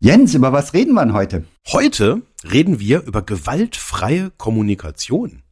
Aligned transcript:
Jens, 0.00 0.32
über 0.32 0.52
was 0.52 0.74
reden 0.74 0.92
wir 0.94 1.04
denn 1.04 1.12
heute? 1.12 1.42
Heute 1.72 2.22
reden 2.44 2.78
wir 2.78 3.02
über 3.02 3.20
gewaltfreie 3.20 4.30
Kommunikation. 4.36 5.42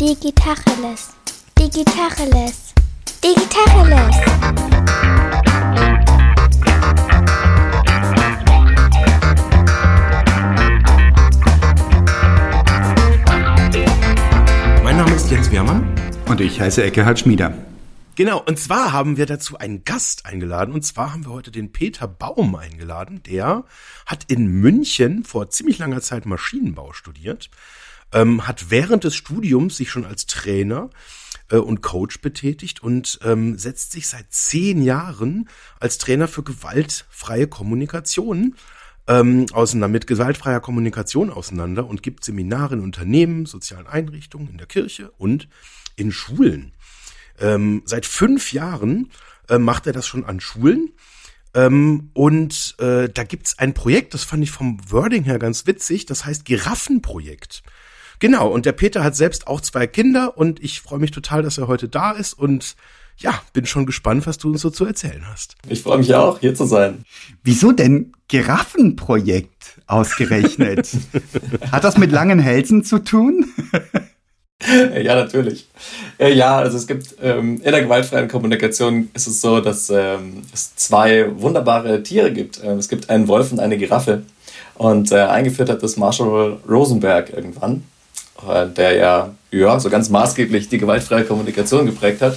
Digitacheles. 0.00 1.10
Digitacheles. 1.56 2.74
Digitacheles. 3.22 4.16
Mein 14.82 14.96
Name 14.96 15.14
ist 15.14 15.30
Jens 15.30 15.52
Wehrmann. 15.52 15.94
Und 16.26 16.40
ich 16.40 16.60
heiße 16.60 16.82
Eckehard 16.82 17.20
Schmieder. 17.20 17.54
Genau, 18.14 18.42
und 18.42 18.58
zwar 18.58 18.92
haben 18.92 19.16
wir 19.16 19.24
dazu 19.24 19.56
einen 19.56 19.84
Gast 19.84 20.26
eingeladen. 20.26 20.74
Und 20.74 20.82
zwar 20.82 21.12
haben 21.12 21.24
wir 21.24 21.32
heute 21.32 21.50
den 21.50 21.72
Peter 21.72 22.06
Baum 22.06 22.54
eingeladen. 22.54 23.22
Der 23.22 23.64
hat 24.04 24.24
in 24.30 24.46
München 24.46 25.24
vor 25.24 25.48
ziemlich 25.48 25.78
langer 25.78 26.02
Zeit 26.02 26.26
Maschinenbau 26.26 26.92
studiert, 26.92 27.48
ähm, 28.12 28.46
hat 28.46 28.70
während 28.70 29.04
des 29.04 29.14
Studiums 29.14 29.78
sich 29.78 29.90
schon 29.90 30.04
als 30.04 30.26
Trainer 30.26 30.90
äh, 31.50 31.56
und 31.56 31.80
Coach 31.80 32.20
betätigt 32.20 32.82
und 32.82 33.18
ähm, 33.24 33.56
setzt 33.56 33.92
sich 33.92 34.08
seit 34.08 34.26
zehn 34.30 34.82
Jahren 34.82 35.48
als 35.80 35.96
Trainer 35.96 36.28
für 36.28 36.42
gewaltfreie 36.42 37.46
Kommunikation 37.46 38.56
ähm, 39.08 39.46
auseinander, 39.52 39.92
mit 39.92 40.06
gewaltfreier 40.06 40.60
Kommunikation 40.60 41.30
auseinander 41.30 41.86
und 41.86 42.02
gibt 42.02 42.24
Seminare 42.24 42.74
in 42.74 42.80
Unternehmen, 42.80 43.46
sozialen 43.46 43.86
Einrichtungen, 43.86 44.50
in 44.50 44.58
der 44.58 44.66
Kirche 44.66 45.10
und 45.12 45.48
in 45.96 46.12
Schulen. 46.12 46.72
Ähm, 47.42 47.82
seit 47.84 48.06
fünf 48.06 48.52
Jahren 48.52 49.10
äh, 49.48 49.58
macht 49.58 49.86
er 49.86 49.92
das 49.92 50.06
schon 50.06 50.24
an 50.24 50.40
Schulen. 50.40 50.92
Ähm, 51.54 52.10
und 52.14 52.76
äh, 52.78 53.08
da 53.10 53.24
gibt's 53.24 53.58
ein 53.58 53.74
Projekt, 53.74 54.14
das 54.14 54.24
fand 54.24 54.42
ich 54.42 54.50
vom 54.50 54.78
Wording 54.90 55.24
her 55.24 55.38
ganz 55.38 55.66
witzig, 55.66 56.06
das 56.06 56.24
heißt 56.24 56.46
Giraffenprojekt. 56.46 57.62
Genau, 58.20 58.48
und 58.48 58.64
der 58.64 58.72
Peter 58.72 59.04
hat 59.04 59.16
selbst 59.16 59.48
auch 59.48 59.60
zwei 59.60 59.86
Kinder 59.86 60.38
und 60.38 60.62
ich 60.62 60.80
freue 60.80 61.00
mich 61.00 61.10
total, 61.10 61.42
dass 61.42 61.58
er 61.58 61.68
heute 61.68 61.88
da 61.88 62.12
ist 62.12 62.34
und 62.34 62.76
ja, 63.18 63.40
bin 63.52 63.66
schon 63.66 63.84
gespannt, 63.84 64.26
was 64.26 64.38
du 64.38 64.48
uns 64.50 64.62
so 64.62 64.70
zu 64.70 64.84
erzählen 64.84 65.26
hast. 65.28 65.56
Ich 65.68 65.82
freue 65.82 65.98
mich 65.98 66.14
auch, 66.14 66.40
hier 66.40 66.54
zu 66.54 66.64
sein. 66.64 67.04
Wieso 67.42 67.72
denn 67.72 68.12
Giraffenprojekt 68.28 69.80
ausgerechnet? 69.86 70.88
Hat 71.72 71.84
das 71.84 71.98
mit 71.98 72.10
langen 72.10 72.38
Hälsen 72.38 72.84
zu 72.84 73.00
tun? 73.00 73.52
ja, 75.02 75.14
natürlich. 75.14 75.66
Äh, 76.18 76.34
ja, 76.34 76.58
also 76.58 76.76
es 76.76 76.86
gibt 76.86 77.16
ähm, 77.22 77.60
in 77.62 77.72
der 77.72 77.82
gewaltfreien 77.82 78.28
Kommunikation 78.28 79.10
ist 79.14 79.26
es 79.26 79.40
so, 79.40 79.60
dass 79.60 79.90
ähm, 79.90 80.42
es 80.52 80.76
zwei 80.76 81.26
wunderbare 81.40 82.02
Tiere 82.02 82.32
gibt. 82.32 82.62
Ähm, 82.62 82.78
es 82.78 82.88
gibt 82.88 83.10
einen 83.10 83.28
Wolf 83.28 83.52
und 83.52 83.60
eine 83.60 83.76
Giraffe. 83.76 84.22
Und 84.74 85.12
äh, 85.12 85.20
eingeführt 85.20 85.68
hat 85.68 85.82
das 85.82 85.96
Marshall 85.96 86.58
Rosenberg 86.68 87.32
irgendwann, 87.32 87.84
äh, 88.48 88.66
der 88.66 88.94
ja, 88.94 89.34
ja 89.50 89.80
so 89.80 89.90
ganz 89.90 90.08
maßgeblich 90.08 90.68
die 90.68 90.78
gewaltfreie 90.78 91.24
Kommunikation 91.24 91.86
geprägt 91.86 92.22
hat. 92.22 92.36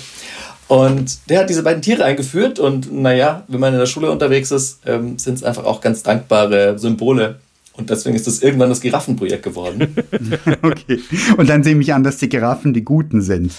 Und 0.67 1.29
der 1.29 1.41
hat 1.41 1.49
diese 1.49 1.61
beiden 1.61 1.81
Tiere 1.81 2.03
eingeführt 2.03 2.57
und 2.57 2.91
naja, 2.91 3.43
wenn 3.47 3.59
man 3.59 3.73
in 3.73 3.79
der 3.79 3.85
Schule 3.85 4.09
unterwegs 4.09 4.49
ist, 4.49 4.79
ähm, 4.87 5.19
sind 5.19 5.35
es 5.35 5.43
einfach 5.43 5.63
auch 5.63 5.79
ganz 5.79 6.01
dankbare 6.01 6.79
Symbole 6.79 7.39
und 7.77 7.89
deswegen 7.89 8.15
ist 8.15 8.27
das 8.27 8.41
irgendwann 8.41 8.69
das 8.69 8.81
Giraffenprojekt 8.81 9.43
geworden. 9.43 9.95
okay. 10.61 11.01
Und 11.37 11.49
dann 11.49 11.63
sehe 11.63 11.73
ich 11.73 11.77
mich 11.77 11.93
an, 11.93 12.03
dass 12.03 12.17
die 12.17 12.29
Giraffen 12.29 12.73
die 12.73 12.83
Guten 12.83 13.21
sind. 13.21 13.53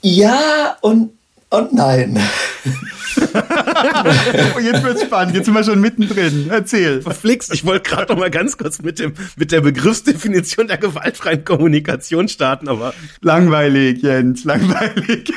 Ja 0.00 0.76
und, 0.80 1.10
und 1.52 1.72
nein. 1.72 2.18
oh, 4.56 4.58
jetzt 4.58 4.82
wird's 4.82 5.02
spannend. 5.02 5.34
Jetzt 5.34 5.44
sind 5.44 5.54
wir 5.54 5.64
schon 5.64 5.80
mittendrin. 5.80 6.48
Erzähl. 6.50 7.02
Verflixt, 7.02 7.52
ich 7.52 7.64
wollte 7.66 7.90
gerade 7.90 8.12
noch 8.12 8.18
mal 8.18 8.30
ganz 8.30 8.56
kurz 8.56 8.80
mit 8.80 8.98
dem 8.98 9.12
mit 9.36 9.52
der 9.52 9.60
Begriffsdefinition 9.60 10.66
der 10.66 10.78
gewaltfreien 10.78 11.44
Kommunikation 11.44 12.28
starten, 12.28 12.68
aber 12.68 12.94
langweilig, 13.20 14.02
Jens, 14.02 14.44
langweilig. 14.44 15.32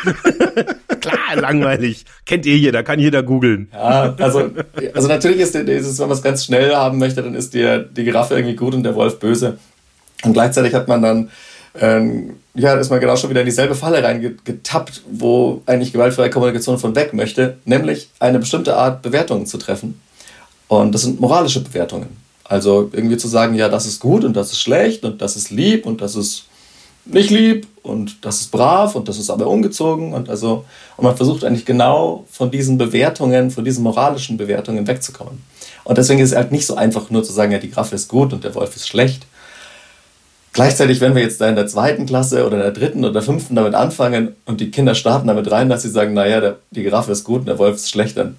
Klar, 1.02 1.36
langweilig. 1.36 2.06
Kennt 2.26 2.46
ihr 2.46 2.58
jeder, 2.58 2.84
kann 2.84 3.00
jeder 3.00 3.22
googeln. 3.22 3.68
Ja, 3.74 4.16
also 4.18 4.52
also 4.94 5.08
natürlich 5.08 5.40
ist 5.40 5.54
dieses, 5.54 6.00
wenn 6.00 6.08
man 6.08 6.18
es 6.18 6.24
ganz 6.24 6.46
schnell 6.46 6.74
haben 6.74 6.98
möchte, 6.98 7.22
dann 7.22 7.36
ist 7.36 7.54
die, 7.54 7.86
die 7.92 8.06
Giraffe 8.06 8.36
irgendwie 8.36 8.56
gut 8.56 8.74
und 8.74 8.84
der 8.84 8.96
Wolf 8.96 9.20
böse. 9.20 9.58
Und 10.24 10.34
gleichzeitig 10.34 10.74
hat 10.74 10.88
man 10.88 11.02
dann 11.02 11.30
ähm, 11.80 12.38
ja, 12.56 12.74
ist 12.76 12.90
man 12.90 13.00
genau 13.00 13.16
schon 13.16 13.30
wieder 13.30 13.42
in 13.42 13.46
dieselbe 13.46 13.76
Falle 13.76 14.04
reingetappt, 14.04 15.04
wo 15.12 15.62
eigentlich 15.66 15.92
gewaltfreie 15.92 16.30
Kommunikation 16.30 16.80
von 16.80 16.96
weg 16.96 17.14
möchte, 17.14 17.58
nämlich 17.66 18.10
eine 18.20 18.40
bestimmte 18.40 18.76
Art 18.78 19.02
Bewertungen 19.02 19.46
zu 19.46 19.58
treffen. 19.58 20.00
Und 20.68 20.94
das 20.94 21.02
sind 21.04 21.20
moralische 21.20 21.62
Bewertungen. 21.62 22.18
Also 22.44 22.90
irgendwie 22.94 23.18
zu 23.18 23.28
sagen, 23.28 23.56
ja, 23.56 23.70
das 23.70 23.86
ist 23.86 24.00
gut 24.00 24.24
und 24.24 24.36
das 24.36 24.52
ist 24.52 24.62
schlecht 24.62 25.04
und 25.04 25.22
das 25.22 25.36
ist 25.36 25.52
lieb 25.52 25.86
und 25.86 26.02
das 26.02 26.16
ist 26.16 26.46
nicht 27.06 27.30
lieb 27.30 27.68
und 27.84 28.26
das 28.26 28.42
ist 28.42 28.52
brav 28.52 28.96
und 28.96 29.08
das 29.08 29.20
ist 29.20 29.30
aber 29.30 29.48
ungezogen 29.48 30.14
und 30.14 30.30
also 30.30 30.66
und 30.98 31.04
man 31.04 31.16
versucht 31.16 31.44
eigentlich 31.44 31.66
genau 31.66 32.26
von 32.32 32.50
diesen 32.50 32.78
Bewertungen, 32.78 33.52
von 33.52 33.66
diesen 33.66 33.84
moralischen 33.84 34.38
Bewertungen 34.38 34.88
wegzukommen. 34.88 35.44
Und 35.84 35.98
deswegen 35.98 36.20
ist 36.20 36.32
es 36.32 36.36
halt 36.36 36.52
nicht 36.52 36.66
so 36.66 36.76
einfach 36.76 37.10
nur 37.12 37.24
zu 37.24 37.32
sagen, 37.32 37.52
ja, 37.52 37.60
die 37.60 37.70
Graffe 37.70 37.96
ist 37.96 38.08
gut 38.08 38.34
und 38.34 38.44
der 38.44 38.56
Wolf 38.56 38.76
ist 38.76 38.88
schlecht, 38.88 39.26
Gleichzeitig, 40.56 41.02
wenn 41.02 41.16
wir 41.16 41.22
jetzt 41.22 41.42
da 41.42 41.50
in 41.50 41.58
der 41.58 41.68
zweiten 41.68 42.06
Klasse 42.06 42.48
oder 42.48 42.56
in 42.56 42.62
der 42.62 42.72
dritten 42.72 43.04
oder 43.04 43.22
fünften 43.22 43.56
damit 43.56 43.76
anfangen 43.76 44.36
und 44.46 44.62
die 44.62 44.72
Kinder 44.72 44.96
starten 44.96 45.28
damit 45.28 45.52
rein, 45.52 45.68
dass 45.68 45.82
sie 45.82 45.90
sagen, 45.90 46.14
naja, 46.14 46.40
der, 46.40 46.56
die 46.72 46.84
Giraffe 46.84 47.12
ist 47.12 47.26
gut 47.26 47.42
und 47.42 47.48
der 47.48 47.60
Wolf 47.60 47.76
ist 47.76 47.90
schlecht, 47.90 48.16
dann 48.16 48.38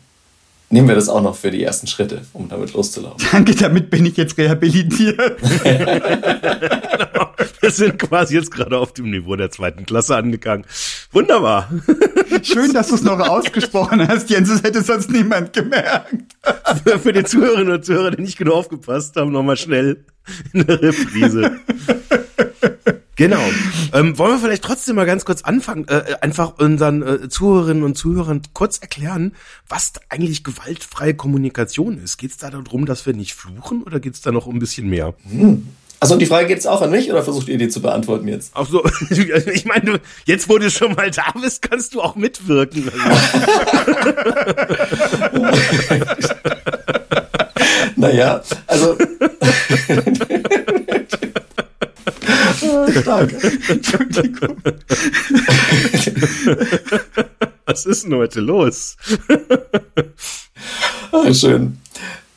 nehmen 0.70 0.88
wir 0.88 0.94
das 0.94 1.10
auch 1.10 1.20
noch 1.20 1.36
für 1.36 1.50
die 1.50 1.62
ersten 1.62 1.86
Schritte, 1.86 2.22
um 2.32 2.48
damit 2.48 2.72
loszulaufen. 2.72 3.22
Danke, 3.30 3.54
damit 3.54 3.90
bin 3.90 4.06
ich 4.06 4.16
jetzt 4.16 4.38
rehabilitiert. 4.38 5.36
wir 7.66 7.72
sind 7.72 7.98
quasi 7.98 8.36
jetzt 8.36 8.52
gerade 8.52 8.78
auf 8.78 8.92
dem 8.92 9.10
Niveau 9.10 9.34
der 9.34 9.50
zweiten 9.50 9.86
Klasse 9.86 10.16
angegangen. 10.16 10.64
Wunderbar. 11.10 11.68
Schön, 12.42 12.72
dass 12.72 12.88
du 12.88 12.94
es 12.94 13.02
noch 13.02 13.18
ausgesprochen 13.18 14.06
hast, 14.06 14.30
Jens. 14.30 14.48
Das 14.50 14.62
hätte 14.62 14.82
sonst 14.82 15.10
niemand 15.10 15.52
gemerkt. 15.52 16.36
Für, 17.02 17.12
die 17.12 17.24
Zuhörerinnen 17.24 17.74
und 17.74 17.84
Zuhörer, 17.84 18.12
die 18.12 18.22
nicht 18.22 18.38
genau 18.38 18.54
aufgepasst 18.54 19.16
haben, 19.16 19.32
nochmal 19.32 19.56
schnell 19.56 20.04
in 20.52 20.64
der 20.64 20.80
Reprise. 20.80 21.58
Genau. 23.16 23.40
Ähm, 23.94 24.18
wollen 24.18 24.32
wir 24.32 24.38
vielleicht 24.38 24.62
trotzdem 24.62 24.96
mal 24.96 25.06
ganz 25.06 25.24
kurz 25.24 25.42
anfangen, 25.42 25.88
äh, 25.88 26.16
einfach 26.20 26.58
unseren 26.58 27.02
äh, 27.02 27.28
Zuhörerinnen 27.28 27.82
und 27.82 27.96
Zuhörern 27.96 28.42
kurz 28.52 28.78
erklären, 28.78 29.32
was 29.66 29.94
eigentlich 30.10 30.44
gewaltfreie 30.44 31.14
Kommunikation 31.14 31.98
ist. 31.98 32.18
Geht 32.18 32.32
es 32.32 32.36
da 32.36 32.50
darum, 32.50 32.84
dass 32.84 33.06
wir 33.06 33.14
nicht 33.14 33.34
fluchen 33.34 33.82
oder 33.82 34.00
geht 34.00 34.14
es 34.14 34.20
da 34.20 34.32
noch 34.32 34.46
um 34.46 34.56
ein 34.56 34.58
bisschen 34.58 34.88
mehr? 34.88 35.14
Hm. 35.28 35.66
Also 35.98 36.16
die 36.16 36.26
Frage 36.26 36.46
geht 36.46 36.58
es 36.58 36.66
auch 36.66 36.82
an 36.82 36.90
mich 36.90 37.10
oder 37.10 37.22
versucht 37.22 37.48
ihr 37.48 37.56
die 37.58 37.68
zu 37.68 37.80
beantworten 37.80 38.28
jetzt? 38.28 38.52
Ach 38.54 38.68
so, 38.68 38.84
ich 39.10 39.64
meine, 39.64 40.00
jetzt 40.24 40.48
wo 40.48 40.58
du 40.58 40.70
schon 40.70 40.94
mal 40.94 41.10
da 41.10 41.32
bist, 41.40 41.62
kannst 41.62 41.94
du 41.94 42.02
auch 42.02 42.16
mitwirken. 42.16 42.86
naja, 47.96 48.42
also 48.66 48.96
Stark. 53.00 53.32
Entschuldigung. 53.68 54.56
Was 57.66 57.86
ist 57.86 58.04
denn 58.04 58.14
heute 58.14 58.40
los? 58.40 58.96
ah, 61.12 61.34
schön. 61.34 61.78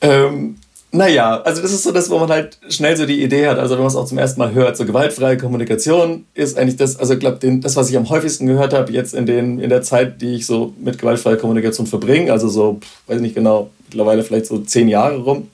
Ähm, 0.01 0.58
naja, 0.91 1.41
also 1.41 1.61
das 1.61 1.71
ist 1.71 1.83
so 1.83 1.91
das, 1.91 2.09
wo 2.09 2.17
man 2.17 2.29
halt 2.29 2.57
schnell 2.69 2.97
so 2.97 3.05
die 3.05 3.21
Idee 3.21 3.47
hat, 3.47 3.59
also 3.59 3.75
wenn 3.75 3.81
man 3.81 3.89
es 3.89 3.95
auch 3.95 4.05
zum 4.05 4.17
ersten 4.17 4.39
Mal 4.39 4.53
hört, 4.53 4.75
so 4.75 4.85
gewaltfreie 4.85 5.37
Kommunikation 5.37 6.25
ist 6.33 6.57
eigentlich 6.57 6.77
das, 6.77 6.97
also 6.97 7.13
ich 7.13 7.19
glaube, 7.19 7.39
das, 7.59 7.75
was 7.75 7.89
ich 7.89 7.97
am 7.97 8.09
häufigsten 8.09 8.47
gehört 8.47 8.73
habe 8.73 8.91
jetzt 8.91 9.13
in, 9.13 9.25
den, 9.25 9.59
in 9.59 9.69
der 9.69 9.83
Zeit, 9.83 10.21
die 10.21 10.35
ich 10.35 10.45
so 10.45 10.73
mit 10.79 10.97
gewaltfreier 10.97 11.37
Kommunikation 11.37 11.85
verbringe, 11.85 12.31
also 12.31 12.47
so, 12.47 12.79
weiß 13.07 13.17
ich 13.17 13.21
nicht 13.21 13.35
genau, 13.35 13.69
mittlerweile 13.87 14.23
vielleicht 14.23 14.47
so 14.47 14.59
zehn 14.59 14.87
Jahre 14.87 15.17
rum. 15.17 15.49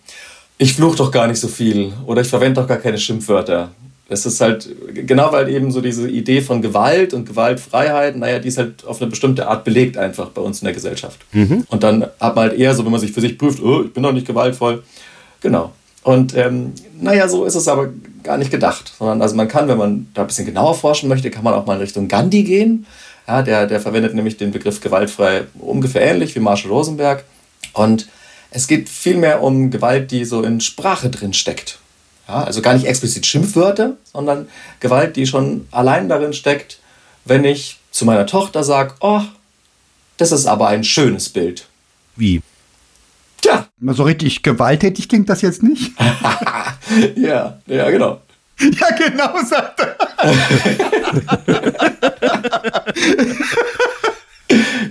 Ich 0.57 0.73
fluche 0.73 0.97
doch 0.97 1.11
gar 1.11 1.27
nicht 1.27 1.39
so 1.39 1.49
viel 1.49 1.91
oder 2.05 2.21
ich 2.21 2.29
verwende 2.29 2.61
doch 2.61 2.67
gar 2.67 2.77
keine 2.77 2.97
Schimpfwörter 2.97 3.71
es 4.07 4.25
ist 4.25 4.39
halt, 4.39 4.69
genau 4.93 5.31
weil 5.31 5.49
eben 5.49 5.71
so 5.71 5.81
diese 5.81 6.07
Idee 6.07 6.41
von 6.41 6.61
Gewalt 6.61 7.13
und 7.13 7.25
Gewaltfreiheit, 7.25 8.15
naja, 8.15 8.39
die 8.39 8.49
ist 8.49 8.57
halt 8.57 8.85
auf 8.85 9.01
eine 9.01 9.09
bestimmte 9.09 9.47
Art 9.47 9.63
belegt 9.63 9.97
einfach 9.97 10.29
bei 10.29 10.41
uns 10.41 10.61
in 10.61 10.65
der 10.65 10.73
Gesellschaft. 10.73 11.19
Mhm. 11.31 11.65
Und 11.69 11.83
dann 11.83 12.03
hat 12.19 12.35
man 12.35 12.49
halt 12.49 12.59
eher 12.59 12.75
so, 12.75 12.85
wenn 12.85 12.91
man 12.91 13.01
sich 13.01 13.11
für 13.11 13.21
sich 13.21 13.37
prüft, 13.37 13.61
oh, 13.63 13.83
ich 13.83 13.93
bin 13.93 14.03
doch 14.03 14.11
nicht 14.11 14.27
gewaltvoll. 14.27 14.83
Genau. 15.41 15.71
Und 16.03 16.35
ähm, 16.35 16.73
naja, 16.99 17.27
so 17.27 17.45
ist 17.45 17.55
es 17.55 17.67
aber 17.67 17.89
gar 18.23 18.37
nicht 18.37 18.51
gedacht. 18.51 18.93
Sondern 18.97 19.21
also 19.21 19.35
man 19.35 19.47
kann, 19.47 19.67
wenn 19.67 19.77
man 19.77 20.07
da 20.13 20.21
ein 20.21 20.27
bisschen 20.27 20.45
genauer 20.45 20.75
forschen 20.75 21.09
möchte, 21.09 21.31
kann 21.31 21.43
man 21.43 21.53
auch 21.53 21.65
mal 21.65 21.75
in 21.75 21.81
Richtung 21.81 22.07
Gandhi 22.07 22.43
gehen. 22.43 22.85
Ja, 23.27 23.41
der, 23.41 23.65
der 23.65 23.79
verwendet 23.79 24.13
nämlich 24.13 24.37
den 24.37 24.51
Begriff 24.51 24.81
gewaltfrei 24.81 25.45
ungefähr 25.55 26.01
ähnlich 26.01 26.35
wie 26.35 26.39
Marshall 26.39 26.71
Rosenberg. 26.71 27.23
Und 27.73 28.07
es 28.51 28.67
geht 28.67 28.87
vielmehr 28.87 29.41
um 29.41 29.71
Gewalt, 29.71 30.11
die 30.11 30.25
so 30.25 30.43
in 30.43 30.61
Sprache 30.61 31.09
drin 31.09 31.33
steckt. 31.33 31.79
Ja, 32.27 32.43
also 32.43 32.61
gar 32.61 32.73
nicht 32.73 32.85
explizit 32.85 33.25
Schimpfwörter, 33.25 33.97
sondern 34.11 34.47
Gewalt, 34.79 35.15
die 35.15 35.27
schon 35.27 35.67
allein 35.71 36.07
darin 36.07 36.33
steckt, 36.33 36.79
wenn 37.25 37.43
ich 37.43 37.79
zu 37.91 38.05
meiner 38.05 38.25
Tochter 38.25 38.63
sage, 38.63 38.93
oh, 38.99 39.21
das 40.17 40.31
ist 40.31 40.45
aber 40.45 40.67
ein 40.67 40.83
schönes 40.83 41.29
Bild. 41.29 41.67
Wie? 42.15 42.41
Tja. 43.45 43.67
So 43.79 44.03
richtig 44.03 44.41
gewalttätig 44.41 45.07
klingt 45.07 45.29
das 45.29 45.43
jetzt 45.43 45.61
nicht. 45.61 45.91
ja, 47.15 47.59
ja, 47.67 47.91
genau. 47.91 48.21
Ja, 48.57 48.87
genau, 48.95 49.43
sagt 49.43 49.81
er. 49.81 49.97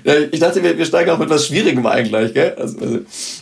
Ja, 0.04 0.12
ich 0.30 0.38
dachte, 0.38 0.62
wir, 0.62 0.76
wir 0.76 0.84
steigen 0.84 1.10
auch 1.10 1.18
mit 1.18 1.30
was 1.30 1.46
Schwierigem 1.46 1.86
ein 1.86 2.06
gleich, 2.06 2.34
gell? 2.34 2.54
Also, 2.58 2.78
also, 2.78 2.98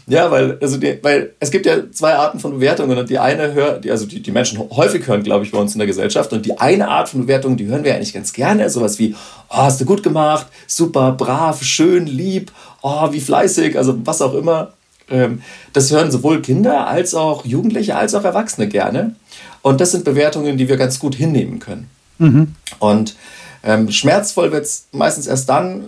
ja, 0.06 0.30
weil, 0.30 0.58
also 0.60 0.76
die, 0.76 0.96
weil 1.02 1.32
es 1.40 1.50
gibt 1.50 1.66
ja 1.66 1.90
zwei 1.90 2.14
Arten 2.14 2.38
von 2.38 2.52
Bewertungen 2.52 2.96
und 2.96 3.10
die 3.10 3.18
eine 3.18 3.52
hört, 3.52 3.84
die, 3.84 3.90
also 3.90 4.06
die, 4.06 4.22
die 4.22 4.30
Menschen 4.30 4.60
häufig 4.70 5.04
hören, 5.08 5.24
glaube 5.24 5.44
ich, 5.44 5.50
bei 5.50 5.58
uns 5.58 5.74
in 5.74 5.80
der 5.80 5.88
Gesellschaft 5.88 6.32
und 6.32 6.46
die 6.46 6.60
eine 6.60 6.86
Art 6.86 7.08
von 7.08 7.22
Bewertung, 7.22 7.56
die 7.56 7.66
hören 7.66 7.82
wir 7.82 7.94
eigentlich 7.94 8.14
ganz 8.14 8.32
gerne, 8.32 8.70
sowas 8.70 9.00
wie, 9.00 9.16
oh, 9.48 9.56
hast 9.56 9.80
du 9.80 9.84
gut 9.84 10.04
gemacht, 10.04 10.46
super, 10.68 11.12
brav, 11.12 11.64
schön, 11.64 12.06
lieb, 12.06 12.52
oh, 12.82 13.10
wie 13.10 13.20
fleißig, 13.20 13.76
also 13.76 13.98
was 14.04 14.22
auch 14.22 14.34
immer. 14.34 14.74
Ähm, 15.12 15.42
das 15.72 15.90
hören 15.90 16.10
sowohl 16.10 16.42
Kinder 16.42 16.86
als 16.86 17.14
auch 17.14 17.44
Jugendliche 17.44 17.96
als 17.96 18.14
auch 18.14 18.24
Erwachsene 18.24 18.68
gerne. 18.68 19.14
Und 19.62 19.80
das 19.80 19.92
sind 19.92 20.04
Bewertungen, 20.04 20.56
die 20.56 20.68
wir 20.68 20.76
ganz 20.76 20.98
gut 20.98 21.14
hinnehmen 21.14 21.58
können. 21.60 21.88
Mhm. 22.18 22.54
Und 22.78 23.14
ähm, 23.62 23.90
schmerzvoll 23.90 24.50
wird 24.50 24.64
es 24.64 24.88
meistens 24.92 25.26
erst 25.26 25.48
dann, 25.48 25.84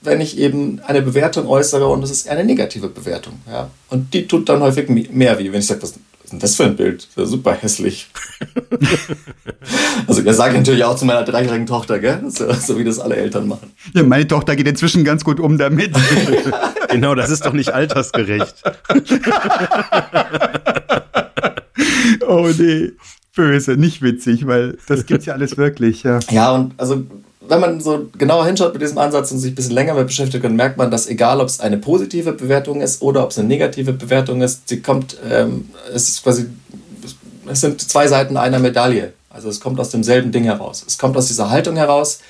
wenn 0.00 0.20
ich 0.20 0.38
eben 0.38 0.80
eine 0.86 1.02
Bewertung 1.02 1.46
äußere 1.46 1.86
und 1.86 2.02
es 2.02 2.10
ist 2.10 2.28
eine 2.28 2.44
negative 2.44 2.88
Bewertung. 2.88 3.34
Ja? 3.46 3.70
Und 3.90 4.14
die 4.14 4.26
tut 4.26 4.48
dann 4.48 4.60
häufig 4.60 4.88
mehr 4.88 5.38
wie, 5.38 5.52
wenn 5.52 5.60
ich 5.60 5.66
sage, 5.66 5.82
was 5.82 5.94
ist 6.28 6.32
denn 6.32 6.40
das 6.40 6.56
für 6.56 6.64
ein 6.64 6.76
Bild? 6.76 7.08
Das 7.14 7.24
ist 7.24 7.30
super 7.30 7.54
hässlich. 7.54 8.10
also 10.06 10.20
das 10.20 10.36
sage 10.36 10.52
ich 10.52 10.58
natürlich 10.58 10.84
auch 10.84 10.94
zu 10.94 11.06
meiner 11.06 11.24
dreijährigen 11.24 11.66
Tochter, 11.66 11.98
gell? 11.98 12.22
So, 12.28 12.52
so, 12.52 12.78
wie 12.78 12.84
das 12.84 12.98
alle 12.98 13.16
Eltern 13.16 13.48
machen. 13.48 13.72
Ja, 13.94 14.02
meine 14.02 14.28
Tochter 14.28 14.54
geht 14.54 14.68
inzwischen 14.68 15.04
ganz 15.04 15.24
gut 15.24 15.40
um 15.40 15.56
damit. 15.56 15.96
genau, 16.90 17.14
das 17.14 17.30
ist 17.30 17.46
doch 17.46 17.54
nicht 17.54 17.72
altersgerecht. 17.72 18.62
oh 22.26 22.50
nee 22.58 22.92
böse, 23.34 23.76
nicht 23.76 24.02
witzig, 24.02 24.48
weil 24.48 24.76
das 24.88 25.06
gibt's 25.06 25.26
ja 25.26 25.34
alles 25.34 25.56
wirklich, 25.56 26.02
ja. 26.02 26.18
Ja, 26.28 26.50
und 26.50 26.74
also 26.76 27.06
wenn 27.48 27.60
man 27.60 27.80
so 27.80 28.08
genauer 28.16 28.46
hinschaut 28.46 28.72
mit 28.72 28.82
diesem 28.82 28.98
Ansatz 28.98 29.32
und 29.32 29.38
sich 29.38 29.52
ein 29.52 29.54
bisschen 29.54 29.74
länger 29.74 29.94
mit 29.94 30.06
beschäftigt, 30.06 30.44
dann 30.44 30.56
merkt 30.56 30.76
man, 30.76 30.90
dass 30.90 31.06
egal, 31.06 31.40
ob 31.40 31.48
es 31.48 31.60
eine 31.60 31.78
positive 31.78 32.32
Bewertung 32.32 32.80
ist 32.80 33.02
oder 33.02 33.24
ob 33.24 33.30
es 33.30 33.38
eine 33.38 33.48
negative 33.48 33.92
Bewertung 33.92 34.42
ist, 34.42 34.68
sie 34.68 34.80
kommt, 34.80 35.16
ähm, 35.28 35.70
es 35.92 36.08
ist 36.08 36.22
quasi, 36.22 36.46
es 37.46 37.60
sind 37.60 37.80
zwei 37.80 38.06
Seiten 38.06 38.36
einer 38.36 38.58
Medaille. 38.58 39.12
Also 39.30 39.48
es 39.48 39.60
kommt 39.60 39.78
aus 39.80 39.90
demselben 39.90 40.32
Ding 40.32 40.44
heraus. 40.44 40.84
Es 40.86 40.98
kommt 40.98 41.16
aus 41.16 41.28
dieser 41.28 41.50
Haltung 41.50 41.76
heraus. 41.76 42.20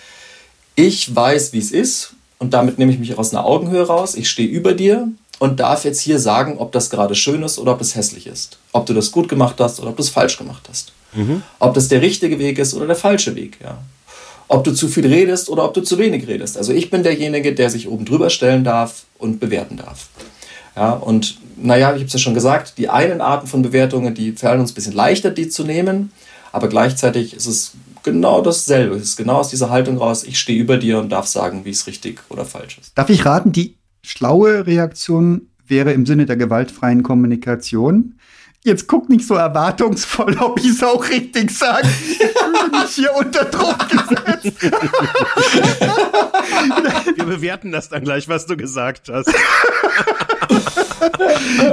Ich 0.75 1.15
weiß, 1.15 1.53
wie 1.53 1.59
es 1.59 1.73
ist 1.73 2.15
und 2.39 2.55
damit 2.55 2.79
nehme 2.79 2.93
ich 2.93 2.99
mich 2.99 3.19
aus 3.19 3.33
einer 3.33 3.45
Augenhöhe 3.45 3.87
raus. 3.87 4.15
Ich 4.15 4.31
stehe 4.31 4.49
über 4.49 4.75
dir 4.75 5.09
und 5.39 5.61
darf 5.61 5.85
jetzt 5.85 6.01
hier 6.01 6.19
sagen, 6.19 6.59
ob 6.59 6.73
das 6.73 6.91
gerade 6.91 7.15
schön 7.15 7.43
ist 7.43 7.59
oder 7.59 7.73
ob 7.73 7.81
es 7.81 7.95
hässlich 7.95 8.27
ist. 8.27 8.59
Ob 8.73 8.87
du 8.87 8.95
das 8.95 9.11
gut 9.11 9.29
gemacht 9.29 9.57
hast 9.59 9.81
oder 9.81 9.91
ob 9.91 9.97
du 9.97 10.03
es 10.03 10.11
falsch 10.11 10.37
gemacht 10.39 10.65
hast. 10.69 10.93
Mhm. 11.15 11.43
Ob 11.59 11.75
das 11.75 11.89
der 11.89 12.03
richtige 12.03 12.39
Weg 12.39 12.59
ist 12.59 12.75
oder 12.75 12.87
der 12.87 12.97
falsche 12.97 13.35
Weg, 13.35 13.59
ja. 13.63 13.79
Ob 14.49 14.65
du 14.65 14.73
zu 14.73 14.89
viel 14.89 15.07
redest 15.07 15.51
oder 15.51 15.65
ob 15.65 15.75
du 15.75 15.83
zu 15.83 15.99
wenig 15.99 16.27
redest. 16.27 16.57
Also 16.57 16.73
ich 16.73 16.91
bin 16.91 17.03
derjenige, 17.03 17.55
der 17.55 17.71
sich 17.71 17.89
oben 17.89 18.05
drüber 18.05 18.31
stellen 18.31 18.65
darf 18.65 19.05
und 19.19 19.41
bewerten 19.41 19.77
darf. 19.77 20.09
Ja, 20.75 20.93
und 20.93 21.39
naja, 21.57 21.91
ich 21.91 21.97
habe 21.97 22.05
es 22.05 22.13
ja 22.13 22.19
schon 22.19 22.35
gesagt, 22.35 22.79
die 22.79 22.89
einen 22.89 23.21
Arten 23.21 23.47
von 23.47 23.63
Bewertungen, 23.63 24.15
die 24.15 24.33
fallen 24.33 24.61
uns 24.61 24.73
ein 24.73 24.75
bisschen 24.75 24.95
leichter, 24.95 25.31
die 25.31 25.49
zu 25.49 25.65
nehmen, 25.65 26.13
aber 26.53 26.69
gleichzeitig 26.69 27.35
ist 27.35 27.47
es 27.47 27.73
genau 28.05 28.41
dasselbe. 28.41 28.95
Es 28.97 29.03
ist 29.03 29.17
genau 29.17 29.37
aus 29.37 29.51
dieser 29.51 29.71
Haltung 29.71 29.99
raus, 29.99 30.25
ich 30.25 30.39
stehe 30.39 30.61
über 30.61 30.77
dir 30.77 30.99
und 30.99 31.11
darf 31.11 31.27
sagen, 31.27 31.65
wie 31.65 31.71
es 31.71 31.87
richtig 31.87 32.21
oder 32.29 32.45
falsch 32.45 32.79
ist. 32.79 32.97
Darf 32.97 33.11
ich 33.11 33.27
raten, 33.27 33.53
die 33.53 33.77
schlaue 34.03 34.67
Reaktion 34.67 35.49
wäre 35.67 35.93
im 35.93 36.07
Sinne 36.07 36.27
der 36.27 36.37
gewaltfreien 36.37 37.03
Kommunikation, 37.03 38.15
Jetzt 38.65 38.89
guck 38.89 39.09
nicht 39.09 39.27
so 39.27 39.35
erwartungsvoll, 39.35 40.37
ob 40.41 40.59
ich 40.59 40.67
es 40.67 40.83
auch 40.83 41.09
richtig 41.09 41.51
sage. 41.51 41.89
Ich 41.89 42.17
fühle 42.19 42.83
mich 42.83 42.91
hier 42.91 43.15
unter 43.15 43.45
Druck 43.45 43.89
gesetzt. 43.89 44.63
Wir 47.17 47.25
bewerten 47.25 47.71
das 47.71 47.89
dann 47.89 48.03
gleich, 48.03 48.29
was 48.29 48.47
du 48.47 48.57
gesagt 48.57 49.09
hast. 49.09 49.33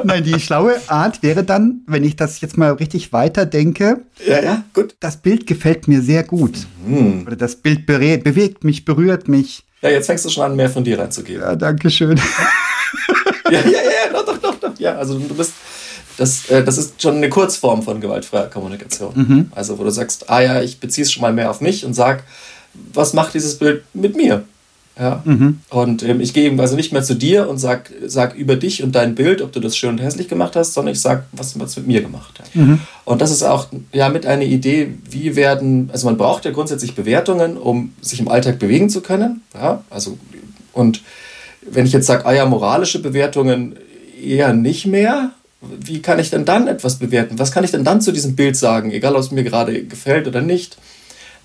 Nein, 0.03 0.23
die 0.23 0.39
schlaue 0.39 0.75
Art 0.87 1.23
wäre 1.23 1.43
dann, 1.43 1.81
wenn 1.87 2.03
ich 2.03 2.15
das 2.15 2.39
jetzt 2.41 2.57
mal 2.57 2.73
richtig 2.73 3.11
weiterdenke. 3.11 4.01
Ja, 4.25 4.41
ja, 4.43 4.63
gut. 4.73 4.95
Das 4.99 5.17
Bild 5.17 5.47
gefällt 5.47 5.87
mir 5.87 6.01
sehr 6.01 6.23
gut. 6.23 6.67
Mhm. 6.85 7.23
Oder 7.25 7.35
das 7.35 7.55
Bild 7.55 7.87
bewegt 7.87 8.63
mich, 8.63 8.85
berührt 8.85 9.27
mich. 9.27 9.65
Ja, 9.81 9.89
jetzt 9.89 10.05
fängst 10.05 10.25
du 10.25 10.29
schon 10.29 10.43
an, 10.43 10.55
mehr 10.55 10.69
von 10.69 10.83
dir 10.83 10.99
reinzugeben. 10.99 11.41
Ja, 11.41 11.55
danke 11.55 11.89
schön. 11.89 12.19
ja, 13.51 13.59
ja, 13.59 13.69
ja, 13.69 14.13
doch, 14.13 14.25
doch, 14.25 14.37
doch, 14.37 14.55
doch. 14.59 14.79
Ja, 14.79 14.95
also 14.95 15.17
du 15.17 15.33
bist 15.35 15.53
das, 16.17 16.49
äh, 16.49 16.63
das 16.63 16.77
ist 16.77 17.01
schon 17.01 17.17
eine 17.17 17.29
Kurzform 17.29 17.83
von 17.83 18.01
gewaltfreier 18.01 18.47
Kommunikation. 18.47 19.11
Mhm. 19.15 19.51
Also, 19.55 19.77
wo 19.79 19.83
du 19.83 19.91
sagst, 19.91 20.29
ah 20.29 20.41
ja, 20.41 20.61
ich 20.61 20.79
beziehe 20.79 21.03
es 21.03 21.11
schon 21.11 21.21
mal 21.21 21.33
mehr 21.33 21.49
auf 21.49 21.61
mich 21.61 21.85
und 21.85 21.93
sag, 21.93 22.23
was 22.93 23.13
macht 23.13 23.33
dieses 23.33 23.57
Bild 23.57 23.83
mit 23.93 24.15
mir? 24.15 24.43
Ja. 24.97 25.21
Mhm. 25.25 25.59
Und 25.69 26.03
ähm, 26.03 26.21
ich 26.21 26.33
gehe 26.33 26.45
eben 26.45 26.59
also 26.59 26.75
nicht 26.75 26.93
mehr 26.93 27.03
zu 27.03 27.15
dir 27.15 27.49
und 27.49 27.57
sag, 27.57 27.91
sag 28.05 28.35
über 28.35 28.55
dich 28.55 28.81
und 28.81 28.95
dein 28.95 29.13
Bild, 29.13 29.41
ob 29.41 29.51
du 29.51 29.59
das 29.59 29.75
schön 29.75 29.91
und 29.91 30.01
hässlich 30.01 30.29
gemacht 30.29 30.55
hast, 30.55 30.73
sondern 30.73 30.93
ich 30.93 31.01
sag, 31.01 31.25
was 31.33 31.55
es 31.55 31.77
mit 31.77 31.87
mir 31.87 32.01
gemacht 32.01 32.39
hat. 32.39 32.55
Mhm. 32.55 32.79
Und 33.03 33.21
das 33.21 33.31
ist 33.31 33.43
auch 33.43 33.67
ja 33.91 34.07
mit 34.09 34.25
einer 34.25 34.43
Idee, 34.43 34.93
wie 35.09 35.35
werden, 35.35 35.89
also 35.91 36.05
man 36.05 36.17
braucht 36.17 36.45
ja 36.45 36.51
grundsätzlich 36.51 36.95
Bewertungen, 36.95 37.57
um 37.57 37.93
sich 38.01 38.21
im 38.21 38.29
Alltag 38.29 38.57
bewegen 38.57 38.89
zu 38.89 39.01
können. 39.01 39.41
Ja. 39.53 39.83
Also, 39.89 40.17
und 40.71 41.01
wenn 41.69 41.85
ich 41.85 41.91
jetzt 41.91 42.05
sage, 42.05 42.25
ah 42.25 42.33
ja, 42.33 42.45
moralische 42.45 43.01
Bewertungen 43.01 43.75
eher 44.23 44.53
nicht 44.53 44.85
mehr, 44.85 45.31
wie 45.61 46.01
kann 46.01 46.19
ich 46.19 46.29
denn 46.29 46.45
dann 46.45 46.67
etwas 46.67 46.95
bewerten? 46.95 47.39
Was 47.39 47.51
kann 47.51 47.63
ich 47.63 47.71
denn 47.71 47.83
dann 47.83 48.01
zu 48.01 48.11
diesem 48.11 48.35
Bild 48.35 48.55
sagen, 48.55 48.91
egal 48.91 49.15
ob 49.15 49.21
es 49.21 49.31
mir 49.31 49.43
gerade 49.43 49.83
gefällt 49.83 50.27
oder 50.27 50.41
nicht? 50.41 50.77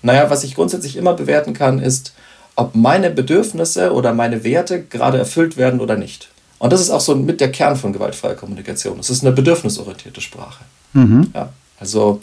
Naja, 0.01 0.29
was 0.29 0.43
ich 0.43 0.55
grundsätzlich 0.55 0.95
immer 0.95 1.13
bewerten 1.13 1.53
kann, 1.53 1.79
ist, 1.79 2.13
ob 2.55 2.75
meine 2.75 3.09
Bedürfnisse 3.09 3.93
oder 3.93 4.13
meine 4.13 4.43
Werte 4.43 4.83
gerade 4.83 5.17
erfüllt 5.17 5.57
werden 5.57 5.79
oder 5.79 5.95
nicht. 5.95 6.29
Und 6.59 6.73
das 6.73 6.81
ist 6.81 6.89
auch 6.89 7.01
so 7.01 7.15
mit 7.15 7.41
der 7.41 7.51
Kern 7.51 7.75
von 7.75 7.93
gewaltfreier 7.93 8.35
Kommunikation. 8.35 8.99
Es 8.99 9.09
ist 9.09 9.23
eine 9.23 9.31
bedürfnisorientierte 9.31 10.21
Sprache. 10.21 10.63
Mhm. 10.93 11.31
Ja, 11.33 11.49
also 11.79 12.21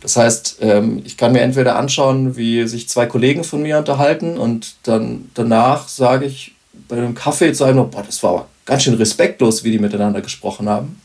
das 0.00 0.16
heißt, 0.16 0.58
ähm, 0.60 1.02
ich 1.04 1.16
kann 1.16 1.32
mir 1.32 1.40
entweder 1.40 1.76
anschauen, 1.76 2.36
wie 2.36 2.66
sich 2.66 2.88
zwei 2.88 3.06
Kollegen 3.06 3.44
von 3.44 3.62
mir 3.62 3.78
unterhalten 3.78 4.36
und 4.36 4.74
dann 4.84 5.30
danach 5.34 5.88
sage 5.88 6.26
ich 6.26 6.54
bei 6.88 6.96
einem 6.96 7.14
Kaffee 7.14 7.52
zu 7.52 7.64
einem, 7.64 7.90
boah, 7.90 8.02
das 8.02 8.22
war 8.22 8.30
aber 8.30 8.48
ganz 8.66 8.82
schön 8.82 8.94
respektlos, 8.94 9.64
wie 9.64 9.70
die 9.70 9.78
miteinander 9.78 10.20
gesprochen 10.20 10.68
haben 10.68 11.01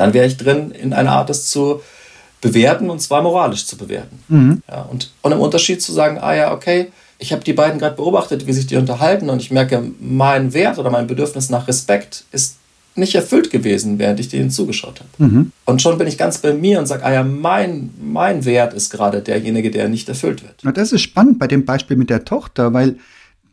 dann 0.00 0.14
wäre 0.14 0.26
ich 0.26 0.38
drin, 0.38 0.70
in 0.70 0.94
einer 0.94 1.12
Art, 1.12 1.28
das 1.28 1.46
zu 1.46 1.82
bewerten 2.40 2.88
und 2.88 3.02
zwar 3.02 3.22
moralisch 3.22 3.66
zu 3.66 3.76
bewerten. 3.76 4.18
Mhm. 4.28 4.62
Ja, 4.66 4.82
und, 4.82 5.12
und 5.20 5.32
im 5.32 5.40
Unterschied 5.40 5.82
zu 5.82 5.92
sagen, 5.92 6.16
ah 6.18 6.34
ja, 6.34 6.54
okay, 6.54 6.90
ich 7.18 7.32
habe 7.32 7.44
die 7.44 7.52
beiden 7.52 7.78
gerade 7.78 7.96
beobachtet, 7.96 8.46
wie 8.46 8.54
sich 8.54 8.66
die 8.66 8.76
unterhalten 8.76 9.28
und 9.28 9.42
ich 9.42 9.50
merke, 9.50 9.90
mein 10.00 10.54
Wert 10.54 10.78
oder 10.78 10.90
mein 10.90 11.06
Bedürfnis 11.06 11.50
nach 11.50 11.68
Respekt 11.68 12.24
ist 12.32 12.56
nicht 12.94 13.14
erfüllt 13.14 13.50
gewesen, 13.50 13.98
während 13.98 14.20
ich 14.20 14.30
denen 14.30 14.50
zugeschaut 14.50 15.00
habe. 15.00 15.30
Mhm. 15.30 15.52
Und 15.66 15.82
schon 15.82 15.98
bin 15.98 16.06
ich 16.06 16.16
ganz 16.16 16.38
bei 16.38 16.54
mir 16.54 16.78
und 16.78 16.86
sage, 16.86 17.04
ah 17.04 17.12
ja, 17.12 17.22
mein, 17.22 17.90
mein 18.00 18.46
Wert 18.46 18.72
ist 18.72 18.88
gerade 18.88 19.20
derjenige, 19.20 19.70
der 19.70 19.90
nicht 19.90 20.08
erfüllt 20.08 20.42
wird. 20.42 20.60
Na, 20.62 20.72
das 20.72 20.92
ist 20.92 21.02
spannend 21.02 21.38
bei 21.38 21.46
dem 21.46 21.66
Beispiel 21.66 21.98
mit 21.98 22.08
der 22.08 22.24
Tochter, 22.24 22.72
weil 22.72 22.96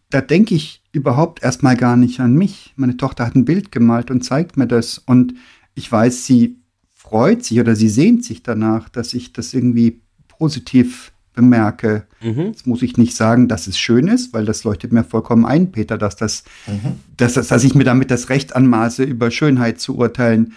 da 0.09 0.21
denke 0.21 0.55
ich 0.55 0.81
überhaupt 0.93 1.43
erstmal 1.43 1.75
gar 1.75 1.97
nicht 1.97 2.21
an 2.21 2.35
mich. 2.35 2.73
Meine 2.77 2.95
Tochter 2.95 3.25
hat 3.25 3.35
ein 3.35 3.43
Bild 3.43 3.73
gemalt 3.73 4.09
und 4.09 4.23
zeigt 4.23 4.55
mir 4.55 4.65
das 4.65 4.97
und 5.05 5.33
ich 5.77 5.91
weiß, 5.91 6.25
sie 6.25 6.57
freut 6.93 7.45
sich 7.45 7.59
oder 7.59 7.75
sie 7.75 7.89
sehnt 7.89 8.25
sich 8.25 8.43
danach, 8.43 8.89
dass 8.89 9.13
ich 9.13 9.31
das 9.31 9.53
irgendwie 9.53 10.01
positiv 10.27 11.11
bemerke. 11.33 12.07
Mhm. 12.21 12.47
Jetzt 12.47 12.65
muss 12.65 12.81
ich 12.81 12.97
nicht 12.97 13.15
sagen, 13.15 13.47
dass 13.47 13.67
es 13.67 13.77
schön 13.77 14.07
ist, 14.07 14.33
weil 14.33 14.45
das 14.45 14.63
leuchtet 14.63 14.91
mir 14.91 15.03
vollkommen 15.03 15.45
ein, 15.45 15.71
Peter, 15.71 15.99
dass 15.99 16.15
das, 16.15 16.43
mhm. 16.65 16.97
dass, 17.15 17.35
dass 17.35 17.63
ich 17.63 17.75
mir 17.75 17.83
damit 17.83 18.09
das 18.09 18.29
Recht 18.29 18.55
anmaße, 18.55 19.03
über 19.03 19.29
Schönheit 19.29 19.79
zu 19.79 19.95
urteilen. 19.95 20.53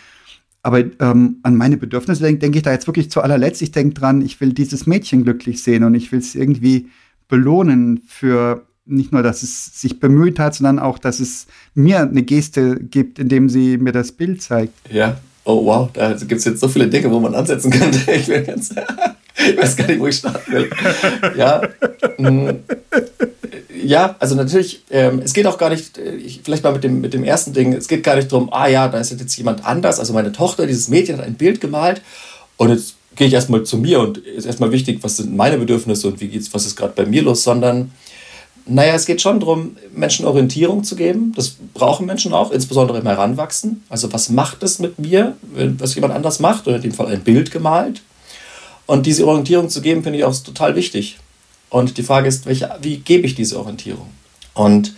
Aber 0.63 0.81
ähm, 1.01 1.37
an 1.43 1.57
meine 1.57 1.77
Bedürfnisse 1.77 2.23
denke 2.23 2.41
denk 2.41 2.57
ich 2.57 2.63
da 2.63 2.73
jetzt 2.73 2.87
wirklich 2.87 3.11
zu 3.11 3.21
allerletzt. 3.21 3.61
Ich 3.61 3.73
denke 3.73 3.95
dran, 3.95 4.23
ich 4.23 4.41
will 4.41 4.55
dieses 4.55 4.87
Mädchen 4.87 5.25
glücklich 5.25 5.63
sehen 5.63 5.85
und 5.85 5.95
ich 5.95 6.11
will 6.13 6.19
es 6.19 6.35
irgendwie 6.35 6.89
belohnen 7.29 8.01
für 8.07 8.67
nicht 8.87 9.13
nur, 9.13 9.23
dass 9.23 9.43
es 9.43 9.81
sich 9.81 10.01
bemüht 10.01 10.39
hat, 10.39 10.55
sondern 10.55 10.79
auch, 10.79 10.99
dass 10.99 11.21
es 11.21 11.47
mir 11.75 12.01
eine 12.01 12.23
Geste 12.23 12.77
gibt, 12.77 13.19
indem 13.19 13.49
sie 13.49 13.79
mir 13.79 13.93
das 13.93 14.13
Bild 14.13 14.43
zeigt. 14.43 14.75
Ja, 14.91 15.21
oh 15.45 15.65
wow, 15.65 15.91
da 15.93 16.13
gibt 16.15 16.33
es 16.39 16.45
jetzt 16.45 16.61
so 16.61 16.69
viele 16.69 16.89
Dinge, 16.89 17.11
wo 17.11 17.21
man 17.21 17.35
ansetzen 17.35 17.71
könnte. 17.71 18.01
Ich, 18.13 18.27
ganz, 18.47 18.71
ich 18.71 19.57
weiß 19.57 19.77
gar 19.77 19.87
nicht, 19.87 20.01
wo 20.01 20.07
ich 20.07 20.17
starten 20.17 20.53
will. 20.53 20.71
Ja, 21.37 21.63
mm, 22.19 22.51
ja 23.83 24.17
also 24.19 24.35
natürlich, 24.35 24.85
ähm, 24.91 25.21
es 25.25 25.33
geht 25.33 25.47
auch 25.47 25.59
gar 25.59 25.71
nicht, 25.71 25.99
äh, 25.99 26.17
ich, 26.17 26.41
vielleicht 26.45 26.65
mal 26.65 26.73
mit 26.73 26.85
dem, 26.85 27.01
mit 27.01 27.15
dem 27.15 27.25
ersten 27.25 27.53
Ding, 27.53 27.73
es 27.73 27.89
geht 27.89 28.03
gar 28.03 28.17
nicht 28.17 28.31
darum, 28.31 28.53
ah 28.53 28.69
ja, 28.69 28.89
da 28.89 28.99
ist 28.99 29.11
jetzt 29.11 29.37
jemand 29.37 29.65
anders, 29.65 29.99
also 29.99 30.13
meine 30.13 30.33
Tochter, 30.33 30.67
dieses 30.67 30.89
Mädchen 30.89 31.19
hat 31.19 31.25
ein 31.25 31.35
Bild 31.35 31.61
gemalt 31.61 32.03
und 32.57 32.71
jetzt 32.71 32.97
gehe 33.17 33.27
ich 33.27 33.35
erstmal 33.35 33.65
zu 33.65 33.79
mir 33.79 34.01
und 34.01 34.19
ist 34.19 34.47
erstmal 34.47 34.73
wichtig, 34.73 34.99
was 35.03 35.17
sind 35.17 35.35
meine 35.37 35.59
Bedürfnisse 35.59 36.09
und 36.09 36.21
wie 36.21 36.29
geht's, 36.29 36.53
was 36.55 36.67
ist 36.67 36.77
gerade 36.77 36.93
bei 36.95 37.07
mir 37.07 37.23
los, 37.23 37.43
sondern 37.43 37.91
Naja, 38.67 38.95
es 38.95 39.07
geht 39.07 39.21
schon 39.21 39.41
darum, 39.41 39.77
Menschen 39.95 40.27
Orientierung 40.27 40.85
zu 40.85 40.95
geben. 40.97 41.33
Das 41.35 41.57
brauchen 41.75 42.07
Menschen 42.07 42.33
auch, 42.33 42.51
insbesondere 42.53 42.99
im 42.99 43.07
Heranwachsen. 43.07 43.83
Also 43.89 44.13
was 44.13 44.29
macht 44.29 44.63
es 44.63 44.79
mit 44.79 44.99
mir, 44.99 45.37
was 45.79 45.95
jemand 45.95 46.15
anders 46.15 46.41
macht, 46.41 46.67
oder 46.69 46.77
in 46.77 46.83
dem 46.83 46.93
Fall 46.93 47.09
ein 47.09 47.23
Bild 47.23 47.51
gemalt. 47.51 48.03
Und 48.87 49.07
diese 49.07 49.27
Orientierung 49.27 49.69
zu 49.69 49.81
geben, 49.81 50.03
finde 50.03 50.19
ich 50.19 50.25
auch 50.25 50.37
total 50.37 50.77
wichtig. 50.77 51.19
Und 51.69 51.97
die 51.97 52.03
Frage 52.03 52.29
ist, 52.29 52.47
welche, 52.47 52.71
wie 52.83 52.99
gebe 52.99 53.27
ich 53.27 53.35
diese 53.35 53.59
Orientierung? 53.59 54.09
Und 54.55 54.95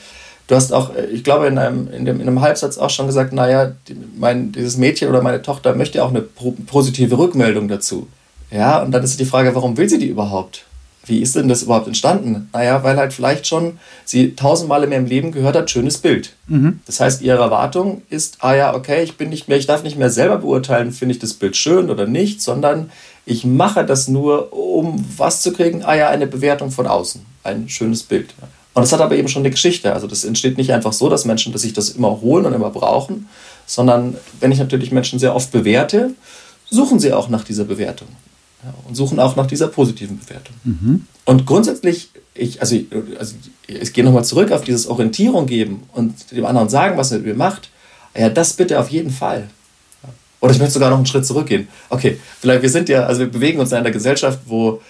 du 0.47 0.54
hast 0.54 0.73
auch, 0.73 0.90
ich 1.12 1.23
glaube, 1.23 1.47
in 1.47 1.59
einem, 1.59 1.88
in, 1.92 2.04
dem, 2.04 2.21
in 2.21 2.26
einem 2.26 2.40
Halbsatz 2.40 2.78
auch 2.78 2.90
schon 2.90 3.07
gesagt, 3.07 3.33
naja, 3.33 3.73
mein, 4.19 4.52
dieses 4.52 4.76
Mädchen 4.76 5.09
oder 5.09 5.23
meine 5.23 5.42
Tochter 5.42 5.75
möchte 5.75 6.02
auch 6.02 6.11
eine 6.11 6.23
positive 6.23 7.19
Rückmeldung 7.19 7.69
dazu. 7.69 8.09
Ja, 8.50 8.83
und 8.83 8.92
dann 8.92 9.02
ist 9.02 9.21
die 9.21 9.25
Frage, 9.25 9.54
warum 9.54 9.76
will 9.76 9.88
sie 9.88 9.99
die 9.99 10.09
überhaupt? 10.09 10.64
Wie 11.04 11.21
ist 11.21 11.35
denn 11.35 11.49
das 11.49 11.64
überhaupt 11.64 11.88
entstanden? 11.88 12.49
Naja, 12.52 12.85
weil 12.85 12.97
halt 12.97 13.12
vielleicht 13.12 13.47
schon 13.47 13.78
sie 14.04 14.37
tausendmal 14.37 14.85
in 14.85 14.92
ihrem 14.92 15.06
Leben 15.06 15.32
gehört 15.32 15.56
hat, 15.56 15.71
schönes 15.71 15.99
Bild. 15.99 16.35
Mhm. 16.47 16.80
Das 16.87 17.00
heißt, 17.00 17.23
ihre 17.23 17.38
Erwartung 17.38 18.02
ist, 18.09 18.37
ah 18.40 18.54
ja, 18.54 18.75
okay, 18.75 19.02
ich 19.02 19.16
bin 19.16 19.30
nicht 19.30 19.49
mehr, 19.49 19.59
ich 19.59 19.66
darf 19.66 19.82
nicht 19.82 19.99
mehr 19.99 20.11
selber 20.11 20.38
beurteilen, 20.38 20.92
finde 20.92 21.14
ich 21.14 21.18
das 21.18 21.35
Bild 21.35 21.56
schön 21.56 21.90
oder 21.90 22.06
nicht, 22.06 22.40
sondern 22.40 22.90
ich 23.26 23.44
mache 23.44 23.85
das 23.85 24.06
nur, 24.06 24.52
um 24.52 25.04
was 25.16 25.42
zu 25.42 25.52
kriegen, 25.52 25.82
ah 25.85 25.94
ja, 25.94 26.09
eine 26.09 26.28
Bewertung 26.28 26.71
von 26.71 26.87
außen, 26.87 27.21
ein 27.42 27.68
schönes 27.68 28.04
Bild. 28.04 28.35
Und 28.75 28.82
das 28.82 28.92
hat 28.92 29.00
aber 29.00 29.16
eben 29.16 29.28
schon 29.28 29.42
eine 29.42 29.50
Geschichte. 29.50 29.92
Also 29.92 30.06
das 30.06 30.25
entsteht 30.25 30.56
nicht 30.56 30.73
einfach 30.73 30.92
so, 30.92 31.09
dass 31.09 31.25
Menschen 31.25 31.52
dass 31.52 31.62
sich 31.62 31.73
das 31.73 31.90
immer 31.90 32.21
holen 32.21 32.47
und 32.47 32.54
immer 32.54 32.71
brauchen, 32.71 33.28
sondern 33.66 34.16
wenn 34.40 34.52
ich 34.52 34.59
natürlich 34.59 34.92
Menschen 34.92 35.18
sehr 35.18 35.35
oft 35.35 35.50
bewerte, 35.50 36.11
suchen 36.71 36.99
sie 37.00 37.12
auch 37.12 37.28
nach 37.28 37.44
dieser 37.44 37.64
Bewertung 37.64 38.09
ja, 38.64 38.75
und 38.87 38.95
suchen 38.95 39.19
auch 39.19 39.37
nach 39.37 39.47
dieser 39.47 39.69
positiven 39.69 40.19
Bewertung. 40.19 40.54
Mhm. 40.64 41.07
Und 41.25 41.47
grundsätzlich, 41.47 42.11
ich, 42.35 42.61
also, 42.61 42.76
also 43.19 43.35
ich 43.66 43.92
gehe 43.92 44.04
nochmal 44.04 44.25
zurück 44.25 44.52
auf 44.52 44.62
dieses 44.64 44.87
Orientierung 44.87 45.47
geben 45.47 45.83
und 45.92 46.31
dem 46.33 46.45
anderen 46.47 46.69
sagen, 46.69 46.97
was 46.97 47.12
er 47.12 47.19
mit 47.19 47.26
mir 47.26 47.35
macht. 47.35 47.71
Ja, 48.16 48.28
das 48.28 48.52
bitte 48.54 48.78
auf 48.78 48.88
jeden 48.90 49.11
Fall. 49.11 49.49
Oder 50.40 50.52
ich 50.52 50.59
möchte 50.59 50.75
sogar 50.75 50.90
noch 50.90 50.97
einen 50.97 51.07
Schritt 51.07 51.25
zurückgehen. 51.25 51.69
Okay, 51.88 52.19
vielleicht 52.40 52.62
wir 52.62 52.71
sind 52.71 52.88
ja, 52.88 53.04
also 53.04 53.21
wir 53.21 53.31
bewegen 53.31 53.61
uns 53.61 53.71
in 53.71 53.78
einer 53.78 53.92
Gesellschaft, 53.92 54.40
wo 54.47 54.81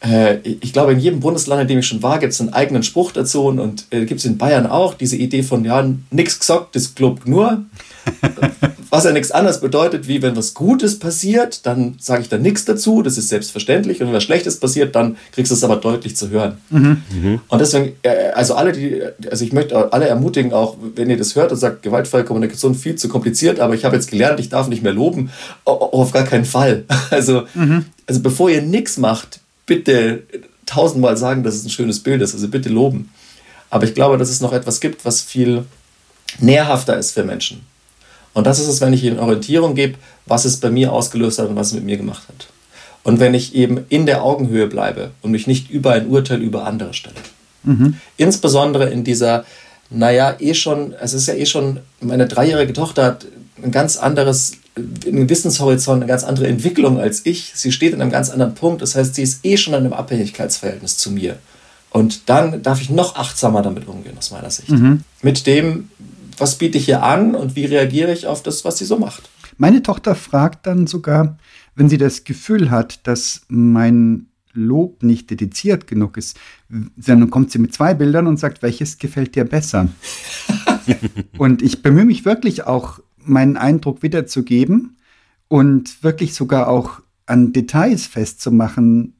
äh, 0.00 0.38
ich 0.42 0.72
glaube, 0.72 0.92
in 0.92 0.98
jedem 0.98 1.20
Bundesland, 1.20 1.62
in 1.62 1.68
dem 1.68 1.78
ich 1.78 1.86
schon 1.86 2.02
war, 2.02 2.18
gibt 2.18 2.32
es 2.32 2.40
einen 2.40 2.52
eigenen 2.52 2.82
Spruch 2.82 3.12
dazu 3.12 3.44
und, 3.44 3.86
äh, 3.90 4.04
gibt 4.04 4.20
es 4.20 4.24
in 4.24 4.38
Bayern 4.38 4.66
auch 4.66 4.94
diese 4.94 5.16
Idee 5.16 5.42
von, 5.42 5.64
ja, 5.64 5.88
nichts 6.10 6.40
gesagt, 6.40 6.74
das 6.74 6.94
glaubt 6.94 7.28
nur. 7.28 7.64
was 8.90 9.04
ja 9.04 9.12
nichts 9.12 9.30
anderes 9.30 9.60
bedeutet, 9.60 10.08
wie 10.08 10.20
wenn 10.20 10.36
was 10.36 10.54
Gutes 10.54 10.98
passiert, 10.98 11.64
dann 11.64 11.94
sage 12.00 12.22
ich 12.22 12.28
da 12.28 12.38
nichts 12.38 12.64
dazu, 12.64 13.02
das 13.02 13.18
ist 13.18 13.28
selbstverständlich. 13.28 14.00
Und 14.00 14.08
wenn 14.08 14.14
was 14.14 14.24
Schlechtes 14.24 14.58
passiert, 14.58 14.94
dann 14.96 15.16
kriegst 15.32 15.50
du 15.50 15.54
es 15.54 15.62
aber 15.62 15.76
deutlich 15.76 16.16
zu 16.16 16.30
hören. 16.30 16.58
Mhm. 16.70 17.02
Mhm. 17.10 17.40
Und 17.46 17.58
deswegen, 17.60 17.92
äh, 18.02 18.30
also 18.34 18.54
alle, 18.54 18.72
die, 18.72 19.00
also 19.30 19.44
ich 19.44 19.52
möchte 19.52 19.92
alle 19.92 20.08
ermutigen, 20.08 20.52
auch 20.52 20.76
wenn 20.96 21.08
ihr 21.08 21.16
das 21.16 21.36
hört 21.36 21.52
und 21.52 21.58
sagt, 21.58 21.82
gewaltfreie 21.82 22.24
Kommunikation 22.24 22.74
viel 22.74 22.96
zu 22.96 23.08
kompliziert, 23.08 23.60
aber 23.60 23.74
ich 23.74 23.84
habe 23.84 23.94
jetzt 23.96 24.10
gelernt, 24.10 24.40
ich 24.40 24.48
darf 24.48 24.68
nicht 24.68 24.82
mehr 24.82 24.92
loben, 24.92 25.30
auf 25.64 26.10
gar 26.12 26.24
keinen 26.24 26.44
Fall. 26.44 26.84
Also, 27.10 27.42
mhm. 27.54 27.86
also 28.06 28.20
bevor 28.20 28.50
ihr 28.50 28.62
nichts 28.62 28.96
macht, 28.96 29.40
bitte 29.66 30.22
tausendmal 30.64 31.16
sagen, 31.16 31.42
dass 31.42 31.54
es 31.54 31.64
ein 31.64 31.70
schönes 31.70 32.00
Bild 32.00 32.22
ist. 32.22 32.34
Also 32.34 32.48
bitte 32.48 32.68
loben. 32.68 33.10
Aber 33.68 33.84
ich 33.84 33.94
glaube, 33.94 34.16
dass 34.16 34.30
es 34.30 34.40
noch 34.40 34.52
etwas 34.52 34.80
gibt, 34.80 35.04
was 35.04 35.20
viel 35.20 35.64
nährhafter 36.38 36.96
ist 36.96 37.12
für 37.12 37.24
Menschen. 37.24 37.62
Und 38.32 38.46
das 38.46 38.58
ist 38.58 38.68
es, 38.68 38.80
wenn 38.80 38.92
ich 38.92 39.04
ihnen 39.04 39.18
Orientierung 39.18 39.74
gebe, 39.74 39.98
was 40.26 40.44
es 40.44 40.58
bei 40.58 40.70
mir 40.70 40.92
ausgelöst 40.92 41.38
hat 41.38 41.48
und 41.48 41.56
was 41.56 41.68
es 41.68 41.74
mit 41.74 41.84
mir 41.84 41.96
gemacht 41.96 42.22
hat. 42.28 42.46
Und 43.02 43.18
wenn 43.18 43.34
ich 43.34 43.54
eben 43.54 43.84
in 43.88 44.06
der 44.06 44.22
Augenhöhe 44.22 44.66
bleibe 44.66 45.10
und 45.22 45.30
mich 45.30 45.46
nicht 45.46 45.70
über 45.70 45.92
ein 45.92 46.08
Urteil 46.08 46.42
über 46.42 46.66
andere 46.66 46.94
stelle. 46.94 47.16
Mhm. 47.64 47.94
Insbesondere 48.16 48.90
in 48.90 49.04
dieser, 49.04 49.44
naja, 49.88 50.36
eh 50.38 50.54
schon, 50.54 50.94
es 51.00 51.14
ist 51.14 51.26
ja 51.26 51.34
eh 51.34 51.46
schon, 51.46 51.80
meine 52.00 52.28
dreijährige 52.28 52.72
Tochter 52.72 53.04
hat 53.04 53.26
ein 53.62 53.70
ganz 53.70 53.96
anderes 53.96 54.52
einen 54.76 55.28
Wissenshorizont, 55.28 56.02
eine 56.02 56.08
ganz 56.08 56.24
andere 56.24 56.46
Entwicklung 56.46 56.98
als 57.00 57.26
ich. 57.26 57.52
Sie 57.54 57.72
steht 57.72 57.92
in 57.92 58.00
einem 58.00 58.10
ganz 58.10 58.30
anderen 58.30 58.54
Punkt. 58.54 58.82
Das 58.82 58.94
heißt, 58.94 59.14
sie 59.14 59.22
ist 59.22 59.44
eh 59.44 59.56
schon 59.56 59.74
in 59.74 59.80
einem 59.80 59.92
Abhängigkeitsverhältnis 59.92 60.96
zu 60.96 61.10
mir. 61.10 61.36
Und 61.90 62.28
dann 62.28 62.62
darf 62.62 62.80
ich 62.80 62.90
noch 62.90 63.16
achtsamer 63.16 63.62
damit 63.62 63.88
umgehen, 63.88 64.16
aus 64.16 64.30
meiner 64.30 64.50
Sicht. 64.50 64.70
Mhm. 64.70 65.02
Mit 65.22 65.46
dem, 65.46 65.90
was 66.40 66.56
biete 66.56 66.78
ich 66.78 66.88
ihr 66.88 67.02
an 67.02 67.34
und 67.34 67.56
wie 67.56 67.66
reagiere 67.66 68.12
ich 68.12 68.26
auf 68.26 68.42
das, 68.42 68.64
was 68.64 68.78
sie 68.78 68.84
so 68.84 68.98
macht. 68.98 69.28
Meine 69.58 69.82
Tochter 69.82 70.14
fragt 70.14 70.66
dann 70.66 70.86
sogar, 70.86 71.38
wenn 71.74 71.88
sie 71.88 71.98
das 71.98 72.24
Gefühl 72.24 72.70
hat, 72.70 73.06
dass 73.06 73.42
mein 73.48 74.26
Lob 74.52 75.02
nicht 75.02 75.30
dediziert 75.30 75.86
genug 75.86 76.16
ist, 76.16 76.38
dann 76.68 77.30
kommt 77.30 77.50
sie 77.52 77.58
mit 77.58 77.72
zwei 77.72 77.94
Bildern 77.94 78.26
und 78.26 78.38
sagt, 78.38 78.62
welches 78.62 78.98
gefällt 78.98 79.36
dir 79.36 79.44
besser? 79.44 79.88
und 81.38 81.62
ich 81.62 81.82
bemühe 81.82 82.04
mich 82.04 82.24
wirklich 82.24 82.66
auch 82.66 83.00
meinen 83.16 83.56
Eindruck 83.56 84.02
wiederzugeben 84.02 84.96
und 85.48 86.02
wirklich 86.02 86.34
sogar 86.34 86.68
auch 86.68 87.00
an 87.26 87.52
Details 87.52 88.06
festzumachen. 88.06 89.14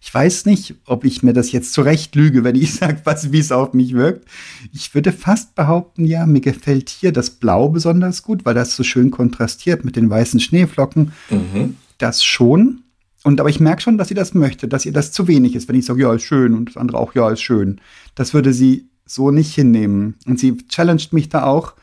Ich 0.00 0.12
weiß 0.12 0.46
nicht, 0.46 0.76
ob 0.86 1.04
ich 1.04 1.22
mir 1.22 1.34
das 1.34 1.52
jetzt 1.52 1.72
zurecht 1.72 2.14
lüge, 2.14 2.42
wenn 2.42 2.56
ich 2.56 2.74
sage, 2.76 3.00
was, 3.04 3.32
wie 3.32 3.38
es 3.38 3.52
auf 3.52 3.74
mich 3.74 3.94
wirkt. 3.94 4.26
Ich 4.72 4.94
würde 4.94 5.12
fast 5.12 5.54
behaupten, 5.54 6.04
ja, 6.04 6.26
mir 6.26 6.40
gefällt 6.40 6.88
hier 6.88 7.12
das 7.12 7.30
Blau 7.30 7.68
besonders 7.68 8.22
gut, 8.22 8.44
weil 8.44 8.54
das 8.54 8.74
so 8.74 8.82
schön 8.82 9.10
kontrastiert 9.10 9.84
mit 9.84 9.96
den 9.96 10.08
weißen 10.08 10.40
Schneeflocken. 10.40 11.12
Mhm. 11.28 11.76
Das 11.98 12.24
schon. 12.24 12.82
Und 13.22 13.40
aber 13.40 13.50
ich 13.50 13.60
merke 13.60 13.82
schon, 13.82 13.98
dass 13.98 14.08
sie 14.08 14.14
das 14.14 14.32
möchte, 14.32 14.66
dass 14.66 14.86
ihr 14.86 14.92
das 14.92 15.12
zu 15.12 15.28
wenig 15.28 15.54
ist, 15.54 15.68
wenn 15.68 15.76
ich 15.76 15.84
sage, 15.84 16.00
ja, 16.00 16.14
ist 16.14 16.22
schön 16.22 16.54
und 16.54 16.70
das 16.70 16.76
andere 16.78 16.98
auch, 16.98 17.14
ja, 17.14 17.28
ist 17.30 17.42
schön. 17.42 17.80
Das 18.14 18.32
würde 18.32 18.54
sie 18.54 18.88
so 19.04 19.30
nicht 19.30 19.54
hinnehmen. 19.54 20.14
Und 20.24 20.40
sie 20.40 20.56
challenged 20.68 21.12
mich 21.12 21.28
da 21.28 21.44
auch, 21.44 21.74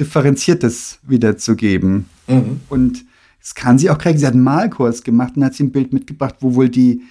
Differenziertes 0.00 1.00
wiederzugeben. 1.02 2.06
Mhm. 2.26 2.60
Und 2.70 3.04
das 3.40 3.54
kann 3.54 3.78
sie 3.78 3.90
auch 3.90 3.98
kriegen. 3.98 4.18
Sie 4.18 4.26
hat 4.26 4.34
einen 4.34 4.42
Malkurs 4.44 5.02
gemacht 5.02 5.36
und 5.36 5.44
hat 5.44 5.54
sie 5.54 5.64
ein 5.64 5.72
Bild 5.72 5.92
mitgebracht, 5.92 6.36
wo 6.40 6.54
wohl 6.54 6.68
die, 6.68 7.02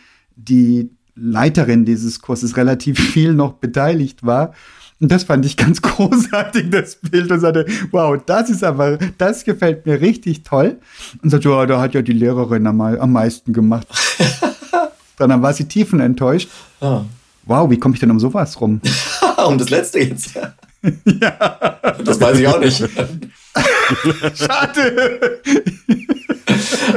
die 0.48 0.90
Leiterin 1.16 1.86
dieses 1.86 2.22
Kurses 2.22 2.58
relativ 2.58 3.00
viel 3.12 3.34
noch 3.34 3.54
beteiligt 3.54 4.26
war. 4.26 4.54
Und 5.00 5.12
das 5.12 5.24
fand 5.24 5.46
ich 5.46 5.58
ganz 5.58 5.82
großartig, 5.82 6.70
das 6.70 6.96
Bild. 6.98 7.32
Und 7.32 7.40
sagte, 7.40 7.66
wow, 7.92 8.20
das 8.24 8.50
ist 8.50 8.64
aber, 8.64 8.98
das 9.18 9.44
gefällt 9.44 9.86
mir 9.86 10.00
richtig 10.00 10.44
toll. 10.44 10.78
Und 11.22 11.32
sagte, 11.32 11.50
ja, 11.50 11.66
da 11.66 11.82
hat 11.82 11.94
ja 11.94 12.02
die 12.02 12.14
Lehrerin 12.14 12.68
am, 12.68 12.80
am 12.82 13.12
meisten 13.12 13.52
gemacht. 13.54 13.88
Dann 15.18 15.42
war 15.42 15.54
sie 15.54 15.66
tiefenenttäuscht. 15.66 16.50
Ah. 16.80 17.04
Wow, 17.46 17.70
wie 17.70 17.78
komme 17.78 17.96
ich 17.96 18.00
denn 18.00 18.12
um 18.12 18.20
sowas 18.20 18.60
rum? 18.62 18.82
um 19.46 19.58
das 19.58 19.70
letzte 19.70 20.00
jetzt. 20.00 20.36
ja. 20.36 21.78
Das 22.04 22.20
weiß 22.20 22.40
ich 22.40 22.48
auch 22.48 22.60
nicht. 22.60 22.84
Schade. 24.36 25.42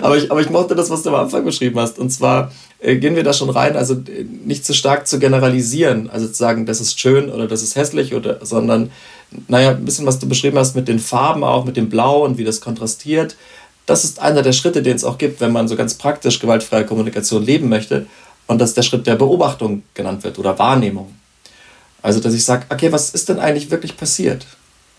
Aber, 0.04 0.18
ich, 0.18 0.30
aber 0.30 0.42
ich 0.42 0.50
mochte 0.50 0.74
das, 0.74 0.90
was 0.90 1.02
du 1.02 1.08
am 1.08 1.14
Anfang 1.14 1.46
beschrieben 1.46 1.80
hast. 1.80 1.98
Und 1.98 2.10
zwar 2.10 2.52
äh, 2.78 2.96
gehen 2.96 3.16
wir 3.16 3.22
da 3.22 3.32
schon 3.32 3.48
rein, 3.48 3.74
also 3.74 3.94
äh, 3.94 4.24
nicht 4.44 4.66
zu 4.66 4.74
stark 4.74 5.06
zu 5.08 5.18
generalisieren, 5.18 6.10
also 6.10 6.26
zu 6.26 6.34
sagen, 6.34 6.66
das 6.66 6.82
ist 6.82 7.00
schön 7.00 7.30
oder 7.30 7.48
das 7.48 7.62
ist 7.62 7.74
hässlich, 7.74 8.14
oder, 8.14 8.44
sondern, 8.44 8.90
naja, 9.48 9.70
ein 9.70 9.84
bisschen, 9.84 10.04
was 10.04 10.18
du 10.18 10.28
beschrieben 10.28 10.58
hast 10.58 10.76
mit 10.76 10.88
den 10.88 10.98
Farben 10.98 11.42
auch, 11.42 11.64
mit 11.64 11.78
dem 11.78 11.88
Blau 11.88 12.22
und 12.22 12.36
wie 12.36 12.44
das 12.44 12.60
kontrastiert. 12.60 13.36
Das 13.86 14.04
ist 14.04 14.20
einer 14.20 14.42
der 14.42 14.52
Schritte, 14.52 14.82
den 14.82 14.96
es 14.96 15.04
auch 15.04 15.16
gibt, 15.16 15.40
wenn 15.40 15.52
man 15.52 15.68
so 15.68 15.74
ganz 15.74 15.94
praktisch 15.94 16.38
gewaltfreie 16.38 16.84
Kommunikation 16.84 17.42
leben 17.42 17.70
möchte. 17.70 18.04
Und 18.46 18.60
dass 18.60 18.74
der 18.74 18.82
Schritt 18.82 19.06
der 19.06 19.14
Beobachtung 19.14 19.84
genannt 19.94 20.22
wird 20.22 20.38
oder 20.38 20.58
Wahrnehmung. 20.58 21.14
Also, 22.02 22.20
dass 22.20 22.34
ich 22.34 22.44
sage, 22.44 22.66
okay, 22.68 22.92
was 22.92 23.08
ist 23.08 23.30
denn 23.30 23.38
eigentlich 23.38 23.70
wirklich 23.70 23.96
passiert? 23.96 24.46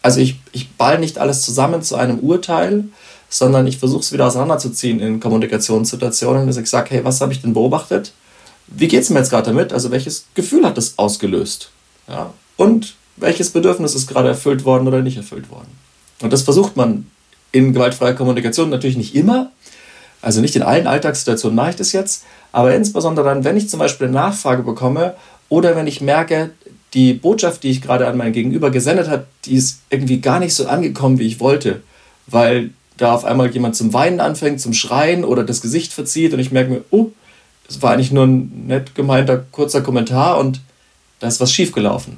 Also 0.01 0.19
ich, 0.19 0.39
ich 0.51 0.71
ball 0.71 0.99
nicht 0.99 1.17
alles 1.17 1.41
zusammen 1.41 1.81
zu 1.81 1.95
einem 1.95 2.19
Urteil, 2.19 2.85
sondern 3.37 3.67
ich 3.67 3.79
versuche 3.79 3.99
es 3.99 4.13
wieder 4.13 4.27
auseinanderzuziehen 4.27 5.01
in 5.01 5.19
Kommunikationssituationen, 5.19 6.47
dass 6.47 6.55
ich 6.55 6.69
sage, 6.69 6.91
hey, 6.91 7.03
was 7.03 7.19
habe 7.19 7.33
ich 7.33 7.41
denn 7.41 7.53
beobachtet? 7.53 8.13
Wie 8.67 8.87
geht 8.87 9.01
es 9.01 9.09
mir 9.09 9.19
jetzt 9.19 9.29
gerade 9.29 9.47
damit? 9.47 9.73
Also 9.73 9.91
welches 9.91 10.27
Gefühl 10.35 10.65
hat 10.65 10.77
das 10.77 10.97
ausgelöst? 10.97 11.69
Ja? 12.07 12.33
Und 12.55 12.95
welches 13.17 13.49
Bedürfnis 13.49 13.93
ist 13.93 14.07
gerade 14.07 14.29
erfüllt 14.29 14.63
worden 14.63 14.87
oder 14.87 15.01
nicht 15.01 15.17
erfüllt 15.17 15.51
worden? 15.51 15.67
Und 16.21 16.31
das 16.31 16.43
versucht 16.43 16.77
man 16.77 17.11
in 17.51 17.73
gewaltfreier 17.73 18.13
Kommunikation 18.13 18.69
natürlich 18.69 18.95
nicht 18.95 19.15
immer. 19.15 19.51
Also 20.21 20.39
nicht 20.39 20.55
in 20.55 20.63
allen 20.63 20.87
Alltagssituationen 20.87 21.57
mache 21.57 21.71
ich 21.71 21.75
das 21.75 21.91
jetzt, 21.91 22.23
aber 22.53 22.73
insbesondere 22.73 23.25
dann, 23.25 23.43
wenn 23.43 23.57
ich 23.57 23.69
zum 23.69 23.81
Beispiel 23.81 24.07
eine 24.07 24.15
Nachfrage 24.15 24.63
bekomme 24.63 25.13
oder 25.49 25.75
wenn 25.75 25.87
ich 25.87 25.99
merke, 25.99 26.51
die 26.93 27.13
Botschaft, 27.13 27.63
die 27.63 27.69
ich 27.69 27.81
gerade 27.81 28.07
an 28.07 28.15
mein 28.15 28.31
Gegenüber 28.31 28.71
gesendet 28.71 29.09
habe, 29.09 29.25
die 29.43 29.55
ist 29.55 29.81
irgendwie 29.89 30.21
gar 30.21 30.39
nicht 30.39 30.55
so 30.55 30.67
angekommen, 30.67 31.19
wie 31.19 31.27
ich 31.27 31.41
wollte, 31.41 31.81
weil 32.27 32.69
da 32.97 33.13
auf 33.13 33.25
einmal 33.25 33.51
jemand 33.51 33.75
zum 33.75 33.93
Weinen 33.93 34.19
anfängt, 34.19 34.61
zum 34.61 34.73
Schreien 34.73 35.23
oder 35.23 35.43
das 35.43 35.61
Gesicht 35.61 35.93
verzieht 35.93 36.33
und 36.33 36.39
ich 36.39 36.51
merke 36.51 36.71
mir, 36.71 36.83
oh, 36.91 37.11
es 37.67 37.81
war 37.81 37.93
eigentlich 37.93 38.11
nur 38.11 38.25
ein 38.25 38.67
nett 38.67 38.95
gemeinter 38.95 39.43
kurzer 39.51 39.81
Kommentar 39.81 40.37
und 40.37 40.61
da 41.19 41.27
ist 41.27 41.41
was 41.41 41.51
schiefgelaufen. 41.51 42.17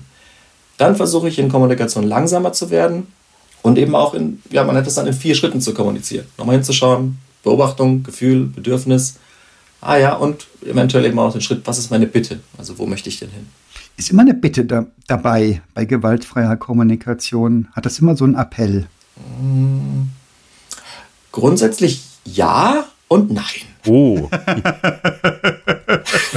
Dann 0.77 0.95
versuche 0.95 1.27
ich 1.27 1.39
in 1.39 1.49
Kommunikation 1.49 2.03
langsamer 2.03 2.53
zu 2.53 2.69
werden 2.69 3.07
und 3.63 3.77
eben 3.77 3.95
auch 3.95 4.13
in, 4.13 4.41
ja, 4.51 4.63
man 4.63 4.75
hat 4.75 4.85
das 4.85 4.95
dann 4.95 5.07
in 5.07 5.13
vier 5.13 5.35
Schritten 5.35 5.61
zu 5.61 5.73
kommunizieren. 5.73 6.27
Nochmal 6.37 6.55
hinzuschauen, 6.55 7.17
Beobachtung, 7.43 8.03
Gefühl, 8.03 8.45
Bedürfnis, 8.45 9.15
ah 9.81 9.97
ja, 9.97 10.15
und 10.15 10.47
eventuell 10.65 11.05
eben 11.05 11.17
auch 11.17 11.31
den 11.31 11.41
Schritt, 11.41 11.61
was 11.65 11.77
ist 11.77 11.89
meine 11.89 12.07
Bitte? 12.07 12.39
Also 12.57 12.77
wo 12.77 12.85
möchte 12.85 13.09
ich 13.09 13.19
denn 13.19 13.29
hin? 13.29 13.47
Ist 13.95 14.11
immer 14.11 14.21
eine 14.21 14.35
Bitte 14.35 14.65
da, 14.65 14.85
dabei 15.07 15.61
bei 15.73 15.85
gewaltfreier 15.85 16.55
Kommunikation? 16.57 17.67
Hat 17.73 17.85
das 17.85 17.99
immer 17.99 18.15
so 18.15 18.25
einen 18.25 18.35
Appell? 18.35 18.87
Grundsätzlich 21.37 22.01
ja 22.25 22.85
und 23.07 23.31
nein. 23.31 23.45
Oh. 23.85 24.27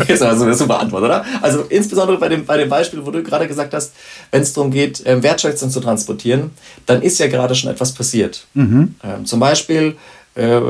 ist 0.06 0.20
also 0.22 0.44
eine 0.44 0.54
super 0.54 0.78
Antwort, 0.78 1.04
oder? 1.04 1.24
Also 1.40 1.62
insbesondere 1.70 2.18
bei 2.18 2.28
dem, 2.28 2.44
bei 2.44 2.58
dem 2.58 2.68
Beispiel, 2.68 3.04
wo 3.06 3.10
du 3.10 3.22
gerade 3.22 3.48
gesagt 3.48 3.72
hast, 3.72 3.94
wenn 4.30 4.42
es 4.42 4.52
darum 4.52 4.70
geht, 4.70 5.02
ähm, 5.06 5.22
Wertschätzung 5.22 5.70
zu 5.70 5.80
transportieren, 5.80 6.50
dann 6.84 7.00
ist 7.00 7.18
ja 7.18 7.28
gerade 7.28 7.54
schon 7.54 7.70
etwas 7.70 7.92
passiert. 7.92 8.46
Ähm, 9.02 9.24
zum 9.24 9.40
Beispiel 9.40 9.96
äh, 10.34 10.60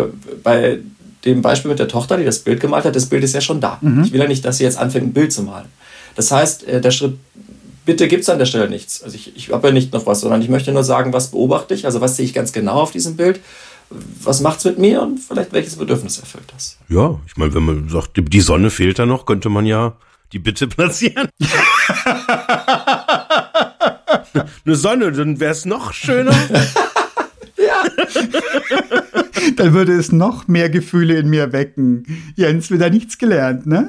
bei 0.45 0.79
dem 1.25 1.43
Beispiel 1.43 1.71
mit 1.71 1.81
der 1.81 1.89
Tochter, 1.89 2.17
die 2.17 2.25
das 2.25 2.39
Bild 2.39 2.61
gemalt 2.61 2.85
hat, 2.85 2.95
das 2.95 3.07
Bild 3.07 3.25
ist 3.25 3.35
ja 3.35 3.41
schon 3.41 3.61
da. 3.61 3.81
Ich 4.05 4.13
will 4.13 4.21
ja 4.21 4.29
nicht, 4.29 4.45
dass 4.45 4.59
sie 4.59 4.65
jetzt 4.65 4.79
anfängt, 4.79 5.09
ein 5.09 5.13
Bild 5.13 5.33
zu 5.33 5.43
malen. 5.43 5.67
Das 6.15 6.31
heißt, 6.31 6.69
äh, 6.69 6.81
der 6.81 6.93
Schritt 6.93 7.19
Bitte 7.91 8.09
gibt 8.09 8.23
es 8.23 8.29
an 8.29 8.39
der 8.39 8.47
Stelle 8.47 8.69
nichts. 8.69 9.03
Also 9.03 9.17
ich, 9.17 9.35
ich 9.37 9.51
habe 9.51 9.67
ja 9.67 9.75
nicht 9.75 9.93
noch 9.93 10.07
was, 10.07 10.21
sondern 10.21 10.43
ich 10.43 10.49
möchte 10.49 10.71
nur 10.71 10.85
sagen, 10.85 11.13
was 11.13 11.33
beobachte 11.33 11.75
ich, 11.75 11.87
also 11.87 12.01
was 12.01 12.17
sehe 12.17 12.27
ich 12.27 12.35
ganz 12.35 12.53
genau 12.53 12.75
auf 12.75 12.93
diesem 12.93 13.17
Bild, 13.17 13.41
was 14.23 14.41
macht 14.41 14.59
es 14.61 14.65
mit 14.67 14.79
mir 14.79 15.03
und 15.03 15.19
vielleicht 15.19 15.53
welches 15.53 15.77
Bedürfnis 15.77 16.19
erfüllt 16.19 16.45
das. 16.55 16.79
Ja, 16.89 17.19
ich 17.27 17.37
meine, 17.37 17.53
wenn 17.55 17.65
man 17.65 17.89
sagt, 17.89 18.17
die- 18.17 18.41
Sonne 18.41 18.71
fehlt 18.71 18.99
da 18.99 19.07
noch, 19.07 19.27
könnte 19.27 19.49
man 19.49 19.67
ja 19.67 19.95
die 20.33 20.39
Bitte 20.39 20.67
platzieren. 20.77 21.29
Eine 24.65 24.77
Sonne, 24.77 25.11
dann 25.13 25.41
wäre 25.41 25.53
es 25.53 25.65
noch 25.65 25.93
schöner. 25.93 26.35
Dann 29.57 29.73
würde 29.75 29.93
es 29.95 30.13
noch 30.13 30.49
mehr 30.49 30.69
Gefühle 30.71 31.19
in 31.19 31.29
mir 31.31 31.53
wecken. 31.53 32.05
Jens, 32.37 32.71
wieder 32.71 32.89
nichts 32.91 33.19
gelernt, 33.19 33.67
ne? 33.67 33.89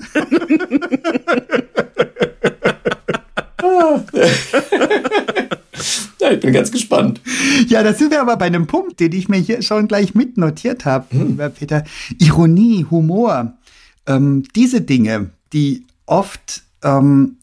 Ja, 6.20 6.31
ich 6.31 6.31
bin 6.42 6.54
ganz 6.54 6.72
gespannt. 6.72 7.22
Ja, 7.68 7.84
da 7.84 7.94
sind 7.94 8.12
wir 8.12 8.22
aber 8.22 8.38
bei 8.38 8.46
einem 8.46 8.68
Punkt, 8.68 9.00
den 9.00 9.14
ich 9.14 9.30
mir 9.30 9.38
hier 9.38 9.62
schon 9.62 9.88
gleich 9.88 10.14
mitnotiert 10.16 10.86
habe, 10.86 11.06
lieber 11.12 11.50
Peter. 11.50 11.84
Ironie, 12.20 12.86
Humor, 12.90 13.54
ähm, 14.08 14.44
diese 14.56 14.82
Dinge, 14.82 15.32
die 15.54 15.86
oft 16.06 16.64
ähm, 16.84 17.38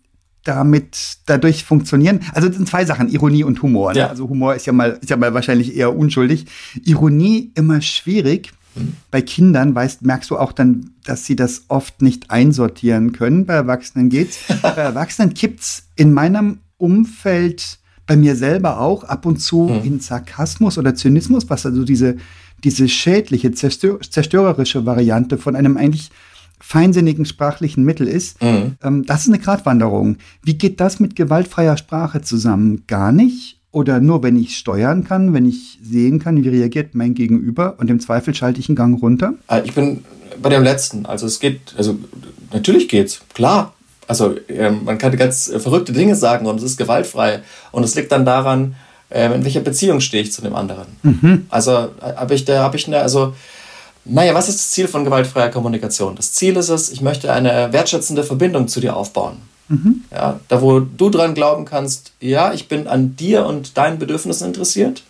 damit 0.44 1.18
dadurch 1.26 1.64
funktionieren. 1.64 2.20
Also 2.32 2.48
das 2.48 2.56
sind 2.56 2.68
zwei 2.68 2.84
Sachen, 2.84 3.08
Ironie 3.08 3.44
und 3.44 3.60
Humor. 3.62 3.92
Ne? 3.92 4.00
Ja. 4.00 4.06
Also 4.08 4.28
Humor 4.28 4.54
ist 4.54 4.66
ja 4.66 4.72
mal 4.72 4.98
ist 5.00 5.10
ja 5.10 5.16
mal 5.16 5.34
wahrscheinlich 5.34 5.76
eher 5.76 5.94
unschuldig. 5.94 6.46
Ironie 6.84 7.52
immer 7.54 7.80
schwierig. 7.82 8.52
Bei 9.10 9.20
Kindern 9.20 9.74
weißt, 9.74 10.02
merkst 10.02 10.30
du 10.30 10.38
auch 10.38 10.52
dann, 10.52 10.90
dass 11.04 11.26
sie 11.26 11.36
das 11.36 11.64
oft 11.68 12.00
nicht 12.00 12.30
einsortieren 12.30 13.12
können. 13.12 13.44
Bei 13.44 13.54
Erwachsenen 13.54 14.08
geht's. 14.08 14.38
Bei 14.62 14.70
Erwachsenen 14.70 15.34
kippt's 15.34 15.88
in 15.96 16.12
meinem 16.12 16.58
Umfeld, 16.76 17.77
bei 18.08 18.16
mir 18.16 18.34
selber 18.34 18.80
auch, 18.80 19.04
ab 19.04 19.26
und 19.26 19.36
zu 19.36 19.68
in 19.84 20.00
Sarkasmus 20.00 20.78
oder 20.78 20.96
Zynismus, 20.96 21.48
was 21.48 21.64
also 21.64 21.84
diese, 21.84 22.16
diese 22.64 22.88
schädliche, 22.88 23.52
zerstör 23.52 24.00
zerstörerische 24.00 24.84
Variante 24.84 25.38
von 25.38 25.54
einem 25.54 25.76
eigentlich 25.76 26.10
feinsinnigen 26.58 27.24
sprachlichen 27.24 27.84
Mittel 27.84 28.08
ist. 28.08 28.38
Ähm, 28.40 29.04
das 29.06 29.20
ist 29.22 29.28
eine 29.28 29.38
Gratwanderung. 29.38 30.16
Wie 30.42 30.54
geht 30.54 30.80
das 30.80 30.98
mit 30.98 31.14
gewaltfreier 31.14 31.76
Sprache 31.76 32.22
zusammen? 32.22 32.82
Gar 32.88 33.12
nicht? 33.12 33.60
Oder 33.70 34.00
nur, 34.00 34.22
wenn 34.22 34.36
ich 34.36 34.56
steuern 34.56 35.04
kann, 35.04 35.34
wenn 35.34 35.44
ich 35.44 35.78
sehen 35.82 36.18
kann, 36.18 36.42
wie 36.42 36.48
reagiert 36.48 36.94
mein 36.94 37.14
Gegenüber 37.14 37.76
und 37.78 37.90
im 37.90 38.00
Zweifel 38.00 38.34
schalte 38.34 38.58
ich 38.58 38.68
einen 38.68 38.76
Gang 38.76 39.00
runter? 39.00 39.34
Äh, 39.48 39.62
Ich 39.66 39.74
bin 39.74 40.02
bei 40.42 40.48
dem 40.48 40.62
letzten. 40.62 41.04
Also 41.04 41.26
es 41.26 41.38
geht, 41.38 41.74
also 41.76 41.98
natürlich 42.52 42.88
geht's, 42.88 43.20
klar. 43.34 43.74
Also 44.08 44.34
ähm, 44.48 44.80
man 44.84 44.98
kann 44.98 45.16
ganz 45.16 45.48
äh, 45.48 45.60
verrückte 45.60 45.92
Dinge 45.92 46.16
sagen 46.16 46.46
und 46.46 46.56
es 46.56 46.64
ist 46.64 46.76
gewaltfrei. 46.78 47.42
Und 47.70 47.84
es 47.84 47.94
liegt 47.94 48.10
dann 48.10 48.24
daran, 48.24 48.74
ähm, 49.10 49.34
in 49.34 49.44
welcher 49.44 49.60
Beziehung 49.60 50.00
stehe 50.00 50.22
ich 50.22 50.32
zu 50.32 50.42
dem 50.42 50.56
anderen. 50.56 50.86
Also 51.50 51.72
äh, 51.72 52.14
habe 52.16 52.34
ich 52.34 52.44
da, 52.44 52.62
habe 52.62 52.76
ich 52.76 52.86
eine, 52.86 53.00
also 53.00 53.34
naja, 54.04 54.34
was 54.34 54.48
ist 54.48 54.58
das 54.58 54.70
Ziel 54.70 54.88
von 54.88 55.04
gewaltfreier 55.04 55.50
Kommunikation? 55.50 56.16
Das 56.16 56.32
Ziel 56.32 56.56
ist 56.56 56.70
es, 56.70 56.90
ich 56.90 57.02
möchte 57.02 57.30
eine 57.32 57.72
wertschätzende 57.72 58.24
Verbindung 58.24 58.66
zu 58.66 58.80
dir 58.80 58.96
aufbauen. 58.96 59.36
Ja, 60.10 60.40
da 60.48 60.62
wo 60.62 60.80
du 60.80 61.10
dran 61.10 61.34
glauben 61.34 61.66
kannst, 61.66 62.12
ja, 62.20 62.54
ich 62.54 62.68
bin 62.68 62.86
an 62.86 63.16
dir 63.16 63.44
und 63.44 63.76
deinen 63.76 63.98
Bedürfnissen 63.98 64.46
interessiert. 64.46 65.02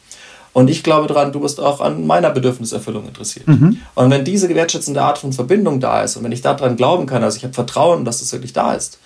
Und 0.59 0.69
ich 0.69 0.83
glaube 0.83 1.07
dran, 1.07 1.31
du 1.31 1.39
bist 1.39 1.61
auch 1.61 1.81
an 1.81 2.05
meiner 2.05 2.31
Bedürfniserfüllung 2.31 3.07
interessiert. 3.07 3.47
Und 3.95 4.11
wenn 4.11 4.25
diese 4.25 4.53
wertschätzende 4.53 5.01
Art 5.01 5.19
von 5.19 5.33
Verbindung 5.33 5.79
da 5.79 6.03
ist 6.03 6.17
und 6.17 6.25
wenn 6.25 6.33
ich 6.33 6.41
daran 6.41 6.75
glauben 6.75 7.07
kann, 7.07 7.23
also 7.23 7.37
ich 7.37 7.45
habe 7.45 7.55
Vertrauen, 7.55 8.05
dass 8.05 8.19
das 8.19 8.33
wirklich 8.33 8.55
da 8.55 8.73
ist, 8.73 8.99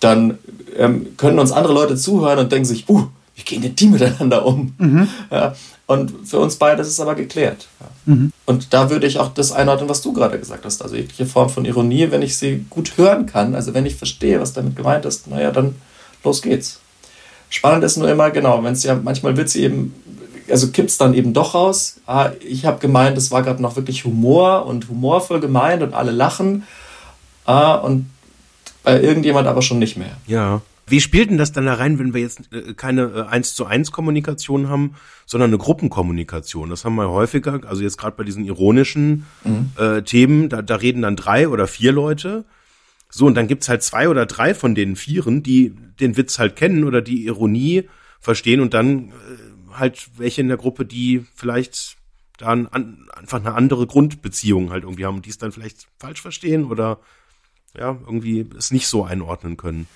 dann 0.00 0.38
ähm, 0.78 1.08
können 1.18 1.38
uns 1.38 1.52
andere 1.52 1.74
Leute 1.74 1.96
zuhören 1.96 2.38
und 2.38 2.50
denken 2.50 2.64
sich, 2.64 2.88
uh, 2.88 3.08
wie 3.34 3.42
gehen 3.42 3.60
denn 3.60 3.76
die 3.76 3.88
miteinander 3.88 4.46
um? 4.46 4.72
Ja, 5.30 5.54
und 5.86 6.26
für 6.26 6.38
uns 6.38 6.56
beide 6.56 6.80
ist 6.80 6.88
es 6.88 6.98
aber 6.98 7.14
geklärt. 7.14 7.68
Ja. 8.06 8.14
Und 8.46 8.72
da 8.72 8.88
würde 8.88 9.06
ich 9.06 9.18
auch 9.18 9.34
das 9.34 9.52
einordnen, 9.52 9.90
was 9.90 10.00
du 10.00 10.14
gerade 10.14 10.38
gesagt 10.38 10.64
hast. 10.64 10.80
Also 10.80 10.96
jegliche 10.96 11.26
Form 11.26 11.50
von 11.50 11.66
Ironie, 11.66 12.10
wenn 12.10 12.22
ich 12.22 12.38
sie 12.38 12.64
gut 12.70 12.96
hören 12.96 13.26
kann, 13.26 13.54
also 13.54 13.74
wenn 13.74 13.84
ich 13.84 13.96
verstehe, 13.96 14.40
was 14.40 14.54
damit 14.54 14.76
gemeint 14.76 15.04
ist, 15.04 15.26
naja, 15.26 15.50
dann 15.50 15.74
los 16.24 16.40
geht's. 16.40 16.80
Spannend 17.50 17.84
ist 17.84 17.98
nur 17.98 18.08
immer, 18.08 18.30
genau, 18.30 18.64
wenn 18.64 18.72
es 18.72 18.84
ja, 18.84 18.94
manchmal 18.94 19.36
wird 19.36 19.50
sie 19.50 19.64
eben, 19.64 19.92
also 20.50 20.70
kippt 20.70 20.90
es 20.90 20.98
dann 20.98 21.14
eben 21.14 21.32
doch 21.32 21.54
raus. 21.54 22.00
Ah, 22.06 22.30
ich 22.46 22.64
habe 22.66 22.78
gemeint, 22.78 23.16
es 23.16 23.30
war 23.30 23.42
gerade 23.42 23.62
noch 23.62 23.76
wirklich 23.76 24.04
Humor 24.04 24.66
und 24.66 24.88
humorvoll 24.88 25.40
gemeint 25.40 25.82
und 25.82 25.94
alle 25.94 26.10
lachen. 26.10 26.64
Ah, 27.44 27.74
und 27.74 28.10
bei 28.82 29.00
irgendjemand 29.00 29.46
aber 29.46 29.62
schon 29.62 29.78
nicht 29.78 29.96
mehr. 29.96 30.16
Ja. 30.26 30.62
Wie 30.86 31.00
spielt 31.00 31.30
denn 31.30 31.38
das 31.38 31.52
dann 31.52 31.66
da 31.66 31.74
rein, 31.74 32.00
wenn 32.00 32.14
wir 32.14 32.20
jetzt 32.20 32.52
äh, 32.52 32.74
keine 32.74 33.02
äh, 33.02 33.22
eins 33.28 33.54
zu 33.54 33.64
eins 33.64 33.92
Kommunikation 33.92 34.68
haben, 34.68 34.96
sondern 35.24 35.50
eine 35.50 35.58
Gruppenkommunikation? 35.58 36.68
Das 36.68 36.84
haben 36.84 36.96
wir 36.96 37.08
häufiger, 37.10 37.60
also 37.66 37.82
jetzt 37.82 37.96
gerade 37.96 38.16
bei 38.16 38.24
diesen 38.24 38.44
ironischen 38.44 39.24
äh, 39.78 40.02
Themen, 40.02 40.48
da, 40.48 40.62
da 40.62 40.74
reden 40.76 41.02
dann 41.02 41.14
drei 41.14 41.48
oder 41.48 41.68
vier 41.68 41.92
Leute. 41.92 42.44
So, 43.08 43.26
und 43.26 43.36
dann 43.36 43.46
gibt's 43.46 43.68
halt 43.68 43.84
zwei 43.84 44.08
oder 44.08 44.26
drei 44.26 44.52
von 44.52 44.74
den 44.74 44.96
Vieren, 44.96 45.44
die 45.44 45.74
den 46.00 46.16
Witz 46.16 46.38
halt 46.40 46.56
kennen 46.56 46.82
oder 46.82 47.02
die 47.02 47.24
Ironie 47.24 47.88
verstehen 48.20 48.60
und 48.60 48.74
dann 48.74 49.08
äh, 49.08 49.12
halt 49.74 50.08
welche 50.16 50.40
in 50.40 50.48
der 50.48 50.56
Gruppe, 50.56 50.84
die 50.84 51.24
vielleicht 51.34 51.96
da 52.38 52.48
ein, 52.48 52.66
an, 52.72 53.08
einfach 53.14 53.38
eine 53.38 53.54
andere 53.54 53.86
Grundbeziehung 53.86 54.70
halt 54.70 54.84
irgendwie 54.84 55.04
haben 55.04 55.16
und 55.16 55.26
die 55.26 55.30
es 55.30 55.38
dann 55.38 55.52
vielleicht 55.52 55.86
falsch 55.98 56.22
verstehen 56.22 56.64
oder 56.64 56.98
ja, 57.78 57.96
irgendwie 58.06 58.46
es 58.58 58.70
nicht 58.70 58.88
so 58.88 59.04
einordnen 59.04 59.56
können. 59.56 59.86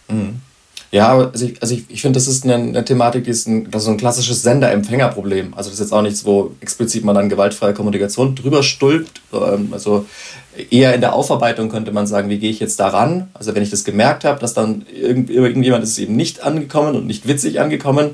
Ja, 0.90 1.08
aber 1.08 1.32
also 1.32 1.46
ich, 1.46 1.60
also 1.60 1.74
ich, 1.74 1.84
ich 1.88 2.02
finde, 2.02 2.18
das 2.18 2.28
ist 2.28 2.44
eine, 2.44 2.54
eine 2.54 2.84
Thematik, 2.84 3.24
die 3.24 3.30
ist 3.30 3.48
ein, 3.48 3.68
das 3.70 3.82
ist 3.82 3.88
ein 3.88 3.96
klassisches 3.96 4.42
Sender-Empfänger-Problem. 4.42 5.54
Also 5.54 5.70
das 5.70 5.80
ist 5.80 5.86
jetzt 5.86 5.92
auch 5.92 6.02
nichts, 6.02 6.24
wo 6.24 6.54
explizit 6.60 7.04
man 7.04 7.16
dann 7.16 7.28
gewaltfreie 7.28 7.74
Kommunikation 7.74 8.36
drüber 8.36 8.62
stülpt. 8.62 9.20
Ähm, 9.32 9.70
Also 9.72 10.06
eher 10.70 10.94
in 10.94 11.00
der 11.00 11.14
Aufarbeitung 11.14 11.68
könnte 11.68 11.90
man 11.90 12.06
sagen, 12.06 12.28
wie 12.28 12.38
gehe 12.38 12.50
ich 12.50 12.60
jetzt 12.60 12.78
daran? 12.78 13.28
Also 13.34 13.54
wenn 13.56 13.62
ich 13.64 13.70
das 13.70 13.84
gemerkt 13.84 14.24
habe, 14.24 14.38
dass 14.38 14.54
dann 14.54 14.86
irgend, 14.94 15.30
irgendjemand 15.30 15.82
ist 15.82 15.98
eben 15.98 16.14
nicht 16.14 16.44
angekommen 16.44 16.94
und 16.94 17.06
nicht 17.06 17.26
witzig 17.26 17.60
angekommen, 17.60 18.10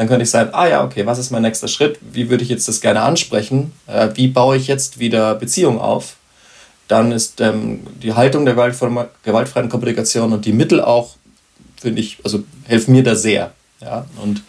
dann 0.00 0.08
könnte 0.08 0.22
ich 0.22 0.30
sagen, 0.30 0.48
ah 0.54 0.66
ja, 0.66 0.82
okay, 0.82 1.04
was 1.04 1.18
ist 1.18 1.30
mein 1.30 1.42
nächster 1.42 1.68
Schritt? 1.68 1.98
Wie 2.00 2.30
würde 2.30 2.42
ich 2.42 2.48
jetzt 2.48 2.66
das 2.68 2.80
gerne 2.80 3.02
ansprechen? 3.02 3.70
Äh, 3.86 4.08
Wie 4.14 4.28
baue 4.28 4.56
ich 4.56 4.66
jetzt 4.66 4.98
wieder 4.98 5.34
Beziehung 5.34 5.78
auf? 5.78 6.16
Dann 6.88 7.12
ist 7.12 7.42
ähm, 7.42 7.80
die 8.02 8.14
Haltung 8.14 8.46
der 8.46 8.54
gewaltfreien 8.54 8.96
gewaltfreien 9.22 9.68
Kommunikation 9.68 10.32
und 10.32 10.46
die 10.46 10.54
Mittel 10.54 10.80
auch 10.80 11.16
finde 11.78 12.00
ich, 12.00 12.16
also 12.24 12.42
helfen 12.64 12.92
mir 12.92 13.02
da 13.02 13.14
sehr. 13.14 13.52
Ja? 13.82 14.06
Und 14.22 14.42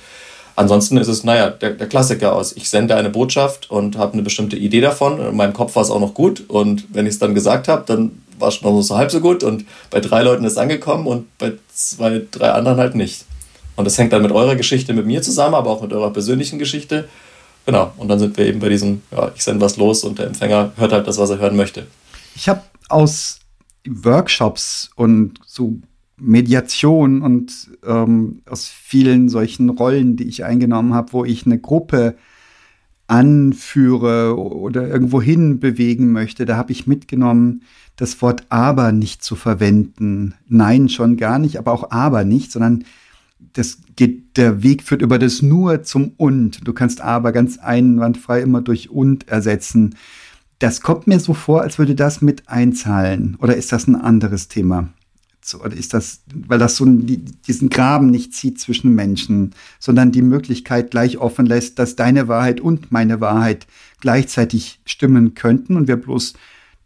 ansonsten 0.55 0.95
ist 0.95 1.09
es, 1.09 1.25
naja, 1.25 1.49
der, 1.49 1.71
der 1.71 1.89
Klassiker 1.89 2.33
aus. 2.33 2.55
Ich 2.55 2.69
sende 2.69 2.95
eine 2.95 3.09
Botschaft 3.09 3.69
und 3.69 3.97
habe 3.97 4.13
eine 4.13 4.21
bestimmte 4.21 4.55
Idee 4.55 4.79
davon. 4.79 5.19
In 5.19 5.35
meinem 5.35 5.51
Kopf 5.51 5.75
war 5.75 5.83
es 5.83 5.91
auch 5.91 5.99
noch 5.99 6.13
gut. 6.13 6.45
Und 6.47 6.85
wenn 6.95 7.05
ich 7.05 7.15
es 7.15 7.19
dann 7.19 7.35
gesagt 7.35 7.67
habe, 7.67 7.83
dann 7.85 8.23
war 8.39 8.47
es 8.47 8.61
noch 8.61 8.81
so 8.83 8.95
halb 8.95 9.11
so 9.11 9.19
gut. 9.19 9.43
Und 9.43 9.65
bei 9.89 9.99
drei 9.99 10.23
Leuten 10.23 10.45
ist 10.45 10.53
es 10.53 10.57
angekommen 10.57 11.07
und 11.07 11.37
bei 11.39 11.51
zwei, 11.73 12.21
drei 12.31 12.51
anderen 12.51 12.77
halt 12.77 12.95
nicht. 12.95 13.25
Und 13.81 13.85
das 13.85 13.97
hängt 13.97 14.13
dann 14.13 14.21
mit 14.21 14.31
eurer 14.31 14.55
Geschichte 14.55 14.93
mit 14.93 15.07
mir 15.07 15.23
zusammen, 15.23 15.55
aber 15.55 15.71
auch 15.71 15.81
mit 15.81 15.91
eurer 15.91 16.13
persönlichen 16.13 16.59
Geschichte. 16.59 17.09
Genau. 17.65 17.91
Und 17.97 18.09
dann 18.09 18.19
sind 18.19 18.37
wir 18.37 18.45
eben 18.45 18.59
bei 18.59 18.69
diesem, 18.69 19.01
ja, 19.11 19.31
ich 19.35 19.43
sende 19.43 19.61
was 19.61 19.75
los 19.77 20.03
und 20.03 20.19
der 20.19 20.27
Empfänger 20.27 20.71
hört 20.75 20.93
halt 20.93 21.07
das, 21.07 21.17
was 21.17 21.31
er 21.31 21.39
hören 21.39 21.55
möchte. 21.55 21.87
Ich 22.35 22.47
habe 22.47 22.61
aus 22.89 23.39
Workshops 23.87 24.91
und 24.95 25.39
so 25.47 25.79
Mediation 26.17 27.23
und 27.23 27.71
ähm, 27.83 28.43
aus 28.47 28.67
vielen 28.67 29.29
solchen 29.29 29.69
Rollen, 29.69 30.15
die 30.15 30.27
ich 30.27 30.45
eingenommen 30.45 30.93
habe, 30.93 31.13
wo 31.13 31.25
ich 31.25 31.47
eine 31.47 31.57
Gruppe 31.57 32.15
anführe 33.07 34.37
oder 34.37 34.87
irgendwo 34.87 35.21
hin 35.21 35.59
bewegen 35.59 36.11
möchte, 36.11 36.45
da 36.45 36.55
habe 36.55 36.71
ich 36.71 36.85
mitgenommen, 36.85 37.63
das 37.95 38.21
Wort 38.21 38.45
aber 38.49 38.91
nicht 38.91 39.23
zu 39.23 39.35
verwenden. 39.35 40.35
Nein, 40.47 40.87
schon 40.87 41.17
gar 41.17 41.39
nicht, 41.39 41.57
aber 41.57 41.71
auch 41.71 41.89
aber 41.89 42.23
nicht, 42.23 42.51
sondern 42.51 42.85
das 43.53 43.79
geht, 43.95 44.37
der 44.37 44.63
Weg 44.63 44.83
führt 44.83 45.01
über 45.01 45.19
das 45.19 45.41
nur 45.41 45.83
zum 45.83 46.13
und. 46.17 46.65
Du 46.67 46.73
kannst 46.73 47.01
aber 47.01 47.31
ganz 47.31 47.57
einwandfrei 47.57 48.41
immer 48.41 48.61
durch 48.61 48.89
und 48.89 49.27
ersetzen. 49.27 49.95
Das 50.59 50.81
kommt 50.81 51.07
mir 51.07 51.19
so 51.19 51.33
vor, 51.33 51.61
als 51.61 51.79
würde 51.79 51.95
das 51.95 52.21
mit 52.21 52.47
einzahlen. 52.47 53.35
Oder 53.41 53.55
ist 53.55 53.71
das 53.71 53.87
ein 53.87 53.95
anderes 53.95 54.47
Thema? 54.47 54.89
oder 55.59 55.75
ist 55.75 55.93
das, 55.93 56.21
weil 56.33 56.59
das 56.59 56.75
so 56.75 56.85
diesen 56.85 57.69
Graben 57.69 58.11
nicht 58.11 58.33
zieht 58.33 58.59
zwischen 58.59 58.93
Menschen, 58.93 59.55
sondern 59.79 60.11
die 60.11 60.21
Möglichkeit 60.21 60.91
gleich 60.91 61.17
offen 61.17 61.45
lässt, 61.45 61.79
dass 61.79 61.95
deine 61.95 62.27
Wahrheit 62.27 62.61
und 62.61 62.91
meine 62.91 63.21
Wahrheit 63.21 63.67
gleichzeitig 63.99 64.79
stimmen 64.85 65.33
könnten 65.33 65.75
und 65.77 65.87
wir 65.87 65.97
bloß 65.97 66.33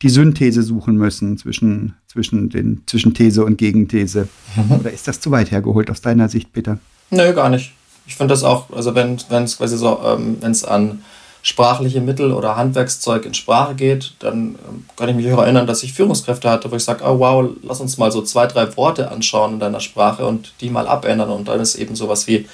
die 0.01 0.09
Synthese 0.09 0.61
suchen 0.61 0.95
müssen 0.95 1.37
zwischen, 1.37 1.95
zwischen, 2.07 2.49
den, 2.49 2.83
zwischen 2.85 3.13
These 3.13 3.45
und 3.45 3.57
Gegenthese. 3.57 4.27
Mhm. 4.55 4.79
Oder 4.79 4.91
ist 4.91 5.07
das 5.07 5.19
zu 5.19 5.31
weit 5.31 5.51
hergeholt 5.51 5.89
aus 5.89 6.01
deiner 6.01 6.29
Sicht, 6.29 6.51
Peter? 6.53 6.79
Nö, 7.11 7.33
gar 7.33 7.49
nicht. 7.49 7.73
Ich 8.07 8.15
finde 8.15 8.33
das 8.33 8.43
auch, 8.43 8.69
also 8.71 8.93
wenn 8.93 9.15
es 9.15 9.57
quasi 9.57 9.77
so, 9.77 9.99
ähm, 10.05 10.37
wenn 10.41 10.51
es 10.51 10.63
an 10.63 11.03
sprachliche 11.41 12.01
Mittel 12.01 12.31
oder 12.31 12.55
Handwerkszeug 12.55 13.25
in 13.25 13.35
Sprache 13.35 13.75
geht, 13.75 14.15
dann 14.19 14.55
ähm, 14.67 14.85
kann 14.95 15.09
ich 15.09 15.15
mich 15.15 15.31
auch 15.31 15.41
erinnern, 15.41 15.67
dass 15.67 15.83
ich 15.83 15.93
Führungskräfte 15.93 16.49
hatte, 16.49 16.71
wo 16.71 16.75
ich 16.75 16.83
sage, 16.83 17.03
oh 17.05 17.19
wow, 17.19 17.47
lass 17.61 17.79
uns 17.79 17.97
mal 17.97 18.11
so 18.11 18.23
zwei, 18.23 18.47
drei 18.47 18.75
Worte 18.75 19.11
anschauen 19.11 19.53
in 19.53 19.59
deiner 19.59 19.79
Sprache 19.79 20.25
und 20.25 20.53
die 20.61 20.71
mal 20.71 20.87
abändern. 20.87 21.29
Und 21.29 21.47
dann 21.47 21.59
ist 21.59 21.75
eben 21.75 21.95
sowas 21.95 22.25
wie 22.27 22.47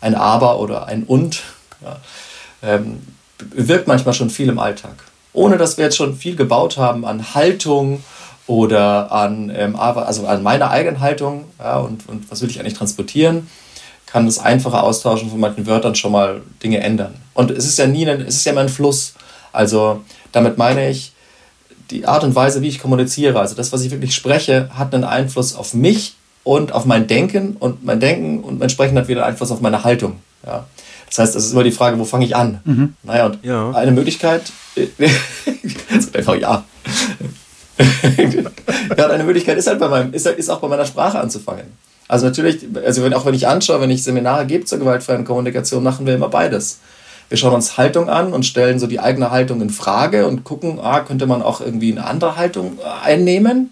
ein 0.00 0.14
Aber 0.14 0.60
oder 0.60 0.86
ein 0.86 1.02
Und. 1.02 1.42
Ja, 1.82 1.96
ähm, 2.62 3.00
wirkt 3.38 3.88
manchmal 3.88 4.14
schon 4.14 4.30
viel 4.30 4.48
im 4.48 4.58
Alltag. 4.58 4.94
Ohne 5.36 5.58
dass 5.58 5.76
wir 5.76 5.84
jetzt 5.84 5.96
schon 5.96 6.16
viel 6.16 6.34
gebaut 6.34 6.76
haben 6.76 7.04
an 7.04 7.34
Haltung 7.34 8.02
oder 8.46 9.12
an, 9.12 9.52
ähm, 9.54 9.76
also 9.76 10.26
an 10.26 10.42
meiner 10.42 10.70
eigenen 10.70 11.00
Haltung 11.00 11.44
ja, 11.58 11.78
und, 11.78 12.08
und 12.08 12.30
was 12.30 12.42
will 12.42 12.50
ich 12.50 12.58
eigentlich 12.58 12.74
transportieren 12.74 13.46
kann 14.06 14.24
das 14.24 14.38
einfache 14.38 14.82
Austauschen 14.82 15.28
von 15.28 15.40
manchen 15.40 15.66
Wörtern 15.66 15.94
schon 15.94 16.12
mal 16.12 16.40
Dinge 16.62 16.80
ändern. 16.80 17.14
Und 17.34 17.50
es 17.50 17.66
ist 17.66 17.78
ja 17.78 17.86
nie 17.86 18.08
ein, 18.08 18.22
es 18.22 18.36
ist 18.36 18.46
ja 18.46 18.52
immer 18.52 18.62
ein 18.62 18.68
Fluss. 18.68 19.14
Also 19.52 20.02
damit 20.32 20.56
meine 20.56 20.88
ich, 20.88 21.12
die 21.90 22.06
Art 22.06 22.24
und 22.24 22.34
Weise, 22.34 22.62
wie 22.62 22.68
ich 22.68 22.78
kommuniziere, 22.78 23.38
also 23.38 23.54
das, 23.54 23.72
was 23.72 23.82
ich 23.82 23.90
wirklich 23.90 24.14
spreche, 24.14 24.70
hat 24.74 24.94
einen 24.94 25.04
Einfluss 25.04 25.54
auf 25.54 25.74
mich 25.74 26.14
und 26.44 26.72
auf 26.72 26.84
mein 26.84 27.06
Denken 27.06 27.56
und 27.58 27.84
mein 27.84 28.00
Denken 28.00 28.42
und 28.42 28.58
mein 28.58 28.70
Sprechen 28.70 28.96
hat 28.96 29.08
wieder 29.08 29.22
einen 29.22 29.32
Einfluss 29.32 29.50
auf 29.50 29.60
meine 29.60 29.84
Haltung. 29.84 30.20
Ja. 30.44 30.66
Das 31.08 31.18
heißt, 31.18 31.36
es 31.36 31.46
ist 31.46 31.52
immer 31.52 31.64
die 31.64 31.72
Frage, 31.72 31.98
wo 31.98 32.04
fange 32.04 32.24
ich 32.24 32.36
an? 32.36 32.60
Mhm. 32.64 32.94
Naja, 33.02 33.26
und 33.26 33.44
ja. 33.44 33.70
eine 33.70 33.92
Möglichkeit, 33.92 34.52
einfach 36.12 36.34
ja. 36.36 36.64
ja, 38.96 39.06
eine 39.08 39.24
Möglichkeit 39.24 39.58
ist 39.58 39.66
halt 39.66 39.78
bei 39.78 39.88
meinem, 39.88 40.12
ist, 40.12 40.26
ist 40.26 40.50
auch 40.50 40.60
bei 40.60 40.68
meiner 40.68 40.86
Sprache 40.86 41.18
anzufangen. 41.18 41.66
Also 42.08 42.26
natürlich, 42.26 42.66
also 42.84 43.02
wenn, 43.02 43.14
auch 43.14 43.24
wenn 43.24 43.34
ich 43.34 43.48
anschaue, 43.48 43.80
wenn 43.80 43.90
ich 43.90 44.02
Seminare 44.02 44.46
gebe 44.46 44.64
zur 44.64 44.78
gewaltfreien 44.78 45.24
Kommunikation, 45.24 45.82
machen 45.82 46.06
wir 46.06 46.14
immer 46.14 46.28
beides. 46.28 46.78
Wir 47.28 47.36
schauen 47.36 47.54
uns 47.54 47.76
Haltung 47.76 48.08
an 48.08 48.32
und 48.32 48.46
stellen 48.46 48.78
so 48.78 48.86
die 48.86 49.00
eigene 49.00 49.30
Haltung 49.30 49.60
in 49.60 49.70
Frage 49.70 50.26
und 50.26 50.44
gucken, 50.44 50.78
ah, 50.80 51.00
könnte 51.00 51.26
man 51.26 51.42
auch 51.42 51.60
irgendwie 51.60 51.90
eine 51.90 52.06
andere 52.06 52.36
Haltung 52.36 52.78
äh, 52.78 53.06
einnehmen 53.06 53.70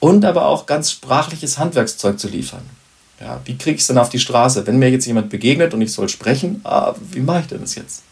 und 0.00 0.24
aber 0.24 0.46
auch 0.46 0.64
ganz 0.64 0.90
sprachliches 0.90 1.58
Handwerkszeug 1.58 2.18
zu 2.18 2.28
liefern. 2.28 2.62
Ja, 3.22 3.40
wie 3.44 3.56
kriege 3.56 3.76
ich 3.76 3.82
es 3.82 3.86
denn 3.86 3.98
auf 3.98 4.08
die 4.08 4.18
Straße? 4.18 4.66
Wenn 4.66 4.78
mir 4.78 4.90
jetzt 4.90 5.06
jemand 5.06 5.30
begegnet 5.30 5.74
und 5.74 5.80
ich 5.80 5.92
soll 5.92 6.08
sprechen, 6.08 6.60
ah, 6.64 6.94
wie 7.12 7.20
mache 7.20 7.40
ich 7.40 7.46
denn 7.46 7.60
das 7.60 7.76
jetzt? 7.76 8.02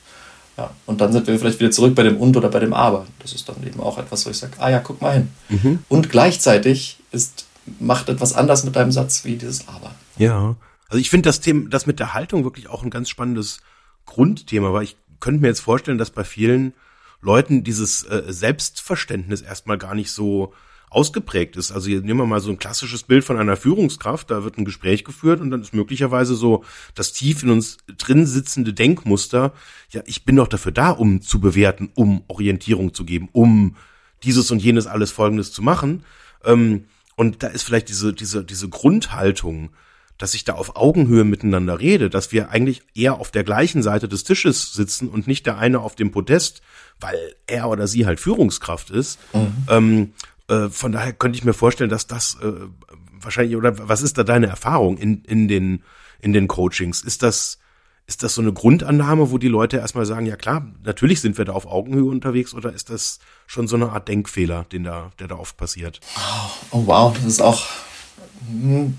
Ja, 0.57 0.70
und 0.87 1.01
dann 1.01 1.12
sind 1.12 1.27
wir 1.27 1.38
vielleicht 1.38 1.59
wieder 1.59 1.70
zurück 1.70 1.94
bei 1.94 2.03
dem 2.03 2.16
Und 2.16 2.37
oder 2.37 2.49
bei 2.49 2.61
dem 2.61 2.73
Aber. 2.73 3.07
Das 3.18 3.33
ist 3.33 3.49
dann 3.49 3.57
eben 3.66 3.81
auch 3.81 3.99
etwas, 3.99 4.25
wo 4.27 4.31
ich 4.31 4.38
sage, 4.38 4.53
ah 4.59 4.70
ja, 4.70 4.79
guck 4.79 5.01
mal 5.01 5.14
hin. 5.14 5.29
Mhm. 5.49 5.79
Und 5.88 6.11
gleichzeitig 6.11 6.99
ist 7.11 7.46
macht 7.79 8.09
etwas 8.09 8.33
anders 8.33 8.64
mit 8.64 8.77
deinem 8.77 8.92
Satz 8.92 9.25
wie 9.25 9.37
dieses 9.37 9.68
Aber. 9.68 9.94
Ja, 10.16 10.57
also 10.88 11.01
ich 11.01 11.11
finde 11.11 11.29
das 11.29 11.40
Thema, 11.40 11.68
das 11.68 11.87
mit 11.87 11.99
der 12.01 12.14
Haltung 12.14 12.44
wirklich 12.44 12.68
auch 12.68 12.83
ein 12.83 12.90
ganz 12.90 13.09
spannendes 13.09 13.61
Grundthema, 14.07 14.73
weil 14.73 14.85
ich 14.85 14.96
könnte 15.20 15.42
mir 15.42 15.49
jetzt 15.49 15.61
vorstellen, 15.61 15.99
dass 15.99 16.11
bei 16.11 16.25
vielen 16.25 16.75
Leuten 17.20 17.62
dieses 17.62 18.03
äh, 18.05 18.25
Selbstverständnis 18.29 19.42
erstmal 19.42 19.79
gar 19.79 19.94
nicht 19.94 20.11
so 20.11 20.53
ausgeprägt 20.90 21.57
ist. 21.57 21.72
Also 21.72 21.88
hier 21.88 22.00
nehmen 22.00 22.20
wir 22.20 22.26
mal 22.26 22.40
so 22.40 22.50
ein 22.50 22.59
klassisches 22.59 23.05
Bild 23.05 23.24
von 23.24 23.38
einer 23.38 23.57
Führungskraft, 23.57 24.31
da 24.31 24.44
wird 24.44 24.59
ein 24.59 24.64
Gespräch 24.64 25.05
geführt 25.05 25.40
und 25.40 25.50
dann 25.50 25.62
ist 25.62 25.72
möglicherweise 25.72 26.35
so 26.35 26.64
das 26.94 27.12
tief 27.12 27.42
in 27.42 27.50
uns 27.50 27.79
drin 27.96 28.26
sitzende 28.26 28.72
Denkmuster, 28.72 29.53
ja, 29.90 30.03
ich 30.07 30.24
bin 30.24 30.37
doch 30.37 30.48
dafür 30.48 30.72
da, 30.72 30.90
um 30.90 31.22
zu 31.22 31.40
bewerten, 31.40 31.90
um 31.94 32.22
Orientierung 32.26 32.92
zu 32.92 33.05
geben, 33.05 33.29
um 33.33 33.76
dieses 34.24 34.50
und 34.50 34.61
jenes 34.62 34.87
alles 34.87 35.11
Folgendes 35.11 35.53
zu 35.53 35.62
machen. 35.62 36.05
Ähm, 36.44 36.85
und 37.16 37.42
da 37.42 37.48
ist 37.48 37.62
vielleicht 37.62 37.88
diese, 37.88 38.12
diese, 38.12 38.44
diese 38.44 38.68
Grundhaltung, 38.68 39.70
dass 40.20 40.35
ich 40.35 40.44
da 40.44 40.53
auf 40.53 40.76
Augenhöhe 40.76 41.24
miteinander 41.24 41.81
rede, 41.81 42.11
dass 42.11 42.31
wir 42.31 42.50
eigentlich 42.50 42.83
eher 42.94 43.18
auf 43.18 43.31
der 43.31 43.42
gleichen 43.42 43.83
Seite 43.83 44.07
des 44.07 44.22
Tisches 44.22 44.74
sitzen 44.74 45.09
und 45.09 45.26
nicht 45.26 45.46
der 45.46 45.57
eine 45.57 45.81
auf 45.81 45.96
dem 45.96 46.12
Podest, 46.12 46.61
weil 47.00 47.18
er 47.46 47.70
oder 47.70 47.87
sie 47.87 48.05
halt 48.05 48.20
Führungskraft 48.20 48.90
ist. 48.90 49.18
Mhm. 49.33 49.53
Ähm, 49.68 50.12
äh, 50.50 50.68
von 50.68 50.92
daher 50.92 51.12
könnte 51.12 51.38
ich 51.38 51.44
mir 51.44 51.54
vorstellen, 51.54 51.90
dass 51.90 52.06
das 52.06 52.36
äh, 52.42 52.52
wahrscheinlich, 53.20 53.56
oder 53.56 53.88
was 53.88 54.02
ist 54.02 54.18
da 54.18 54.24
deine 54.24 54.48
Erfahrung 54.48 54.98
in, 54.98 55.22
in, 55.24 55.48
den, 55.48 55.82
in 56.20 56.32
den 56.32 56.48
Coachings? 56.48 57.02
Ist 57.02 57.22
das, 57.22 57.58
ist 58.06 58.22
das 58.22 58.34
so 58.34 58.42
eine 58.42 58.52
Grundannahme, 58.52 59.30
wo 59.30 59.38
die 59.38 59.48
Leute 59.48 59.76
erstmal 59.76 60.06
sagen, 60.06 60.26
ja 60.26 60.36
klar, 60.36 60.66
natürlich 60.82 61.20
sind 61.20 61.38
wir 61.38 61.44
da 61.44 61.52
auf 61.52 61.66
Augenhöhe 61.66 62.10
unterwegs 62.10 62.52
oder 62.54 62.72
ist 62.72 62.90
das 62.90 63.20
schon 63.46 63.68
so 63.68 63.76
eine 63.76 63.90
Art 63.90 64.08
Denkfehler, 64.08 64.66
den 64.72 64.84
da, 64.84 65.12
der 65.18 65.28
da 65.28 65.36
oft 65.36 65.56
passiert? 65.56 66.00
Oh, 66.16 66.50
oh 66.72 66.86
wow, 66.86 67.14
das 67.14 67.24
ist 67.24 67.42
auch, 67.42 67.62
hm, 68.48 68.98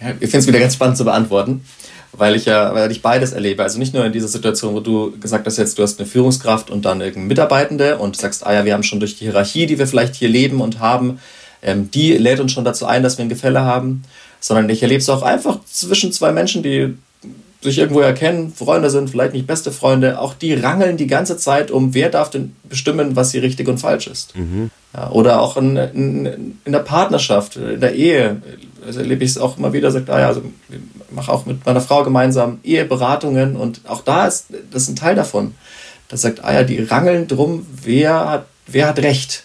ich 0.00 0.30
finde 0.30 0.38
es 0.38 0.46
wieder 0.46 0.60
ganz 0.60 0.74
spannend 0.74 0.96
zu 0.96 1.04
beantworten, 1.04 1.64
weil 2.12 2.36
ich 2.36 2.46
ja, 2.46 2.74
weil 2.74 2.90
ich 2.90 3.02
beides 3.02 3.32
erlebe. 3.32 3.62
Also 3.62 3.78
nicht 3.78 3.94
nur 3.94 4.04
in 4.04 4.12
dieser 4.12 4.28
Situation, 4.28 4.74
wo 4.74 4.80
du 4.80 5.12
gesagt 5.18 5.46
hast, 5.46 5.58
jetzt 5.58 5.78
du 5.78 5.82
hast 5.82 5.98
eine 5.98 6.08
Führungskraft 6.08 6.70
und 6.70 6.84
dann 6.84 7.00
irgendeine 7.00 7.26
Mitarbeitende 7.26 7.98
und 7.98 8.16
sagst, 8.16 8.46
ah 8.46 8.52
ja, 8.52 8.64
wir 8.64 8.74
haben 8.74 8.82
schon 8.82 9.00
durch 9.00 9.16
die 9.16 9.24
Hierarchie, 9.24 9.66
die 9.66 9.78
wir 9.78 9.86
vielleicht 9.86 10.14
hier 10.14 10.28
leben 10.28 10.60
und 10.60 10.80
haben, 10.80 11.20
ähm, 11.62 11.90
die 11.90 12.12
lädt 12.12 12.40
uns 12.40 12.52
schon 12.52 12.64
dazu 12.64 12.86
ein, 12.86 13.02
dass 13.02 13.18
wir 13.18 13.24
ein 13.24 13.28
Gefälle 13.28 13.62
haben, 13.62 14.04
sondern 14.40 14.68
ich 14.70 14.82
erlebe 14.82 15.00
es 15.00 15.08
auch 15.08 15.22
einfach 15.22 15.58
zwischen 15.64 16.12
zwei 16.12 16.32
Menschen, 16.32 16.62
die 16.62 16.94
sich 17.60 17.78
irgendwo 17.78 18.00
erkennen, 18.00 18.52
Freunde 18.54 18.88
sind, 18.88 19.10
vielleicht 19.10 19.32
nicht 19.32 19.46
beste 19.46 19.72
Freunde, 19.72 20.20
auch 20.20 20.34
die 20.34 20.54
rangeln 20.54 20.96
die 20.96 21.08
ganze 21.08 21.36
Zeit 21.36 21.72
um, 21.72 21.92
wer 21.92 22.08
darf 22.08 22.30
denn 22.30 22.54
bestimmen, 22.68 23.16
was 23.16 23.32
hier 23.32 23.42
richtig 23.42 23.66
und 23.66 23.78
falsch 23.78 24.06
ist. 24.06 24.36
Mhm. 24.36 24.70
Ja, 24.94 25.10
oder 25.10 25.40
auch 25.40 25.56
in, 25.56 25.76
in, 25.76 26.56
in, 26.64 26.72
der 26.72 26.78
Partnerschaft, 26.78 27.56
in 27.56 27.80
der 27.80 27.94
Ehe, 27.94 28.40
also 28.88 29.00
erlebe 29.00 29.22
ich 29.22 29.30
es 29.30 29.38
auch 29.38 29.58
immer 29.58 29.72
wieder, 29.72 29.90
sagt, 29.90 30.10
ah 30.10 30.18
ja, 30.18 30.26
also 30.26 30.42
ich 30.68 30.78
mache 31.10 31.30
auch 31.30 31.46
mit 31.46 31.64
meiner 31.64 31.80
Frau 31.80 32.02
gemeinsam 32.02 32.58
Eheberatungen 32.64 33.56
und 33.56 33.82
auch 33.86 34.02
da 34.02 34.26
ist 34.26 34.46
das 34.70 34.82
ist 34.82 34.88
ein 34.88 34.96
Teil 34.96 35.14
davon. 35.14 35.54
Das 36.08 36.22
sagt, 36.22 36.42
ah 36.42 36.52
ja, 36.52 36.64
die 36.64 36.82
rangeln 36.82 37.28
drum, 37.28 37.66
wer 37.84 38.30
hat, 38.30 38.46
wer 38.66 38.88
hat 38.88 38.98
Recht. 38.98 39.44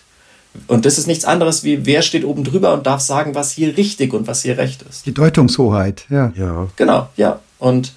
Und 0.67 0.86
das 0.86 0.97
ist 0.97 1.08
nichts 1.08 1.25
anderes 1.25 1.63
wie, 1.63 1.86
wer 1.86 2.01
steht 2.01 2.23
oben 2.23 2.43
drüber 2.43 2.73
und 2.73 2.86
darf 2.86 3.01
sagen, 3.01 3.36
was 3.36 3.51
hier 3.51 3.75
richtig 3.75 4.13
und 4.13 4.27
was 4.27 4.43
hier 4.43 4.58
recht 4.58 4.84
ist. 4.84 5.06
Die 5.06 5.13
Deutungshoheit, 5.13 6.06
ja. 6.10 6.32
ja. 6.36 6.67
Genau, 6.75 7.10
ja. 7.17 7.39
Und 7.60 7.93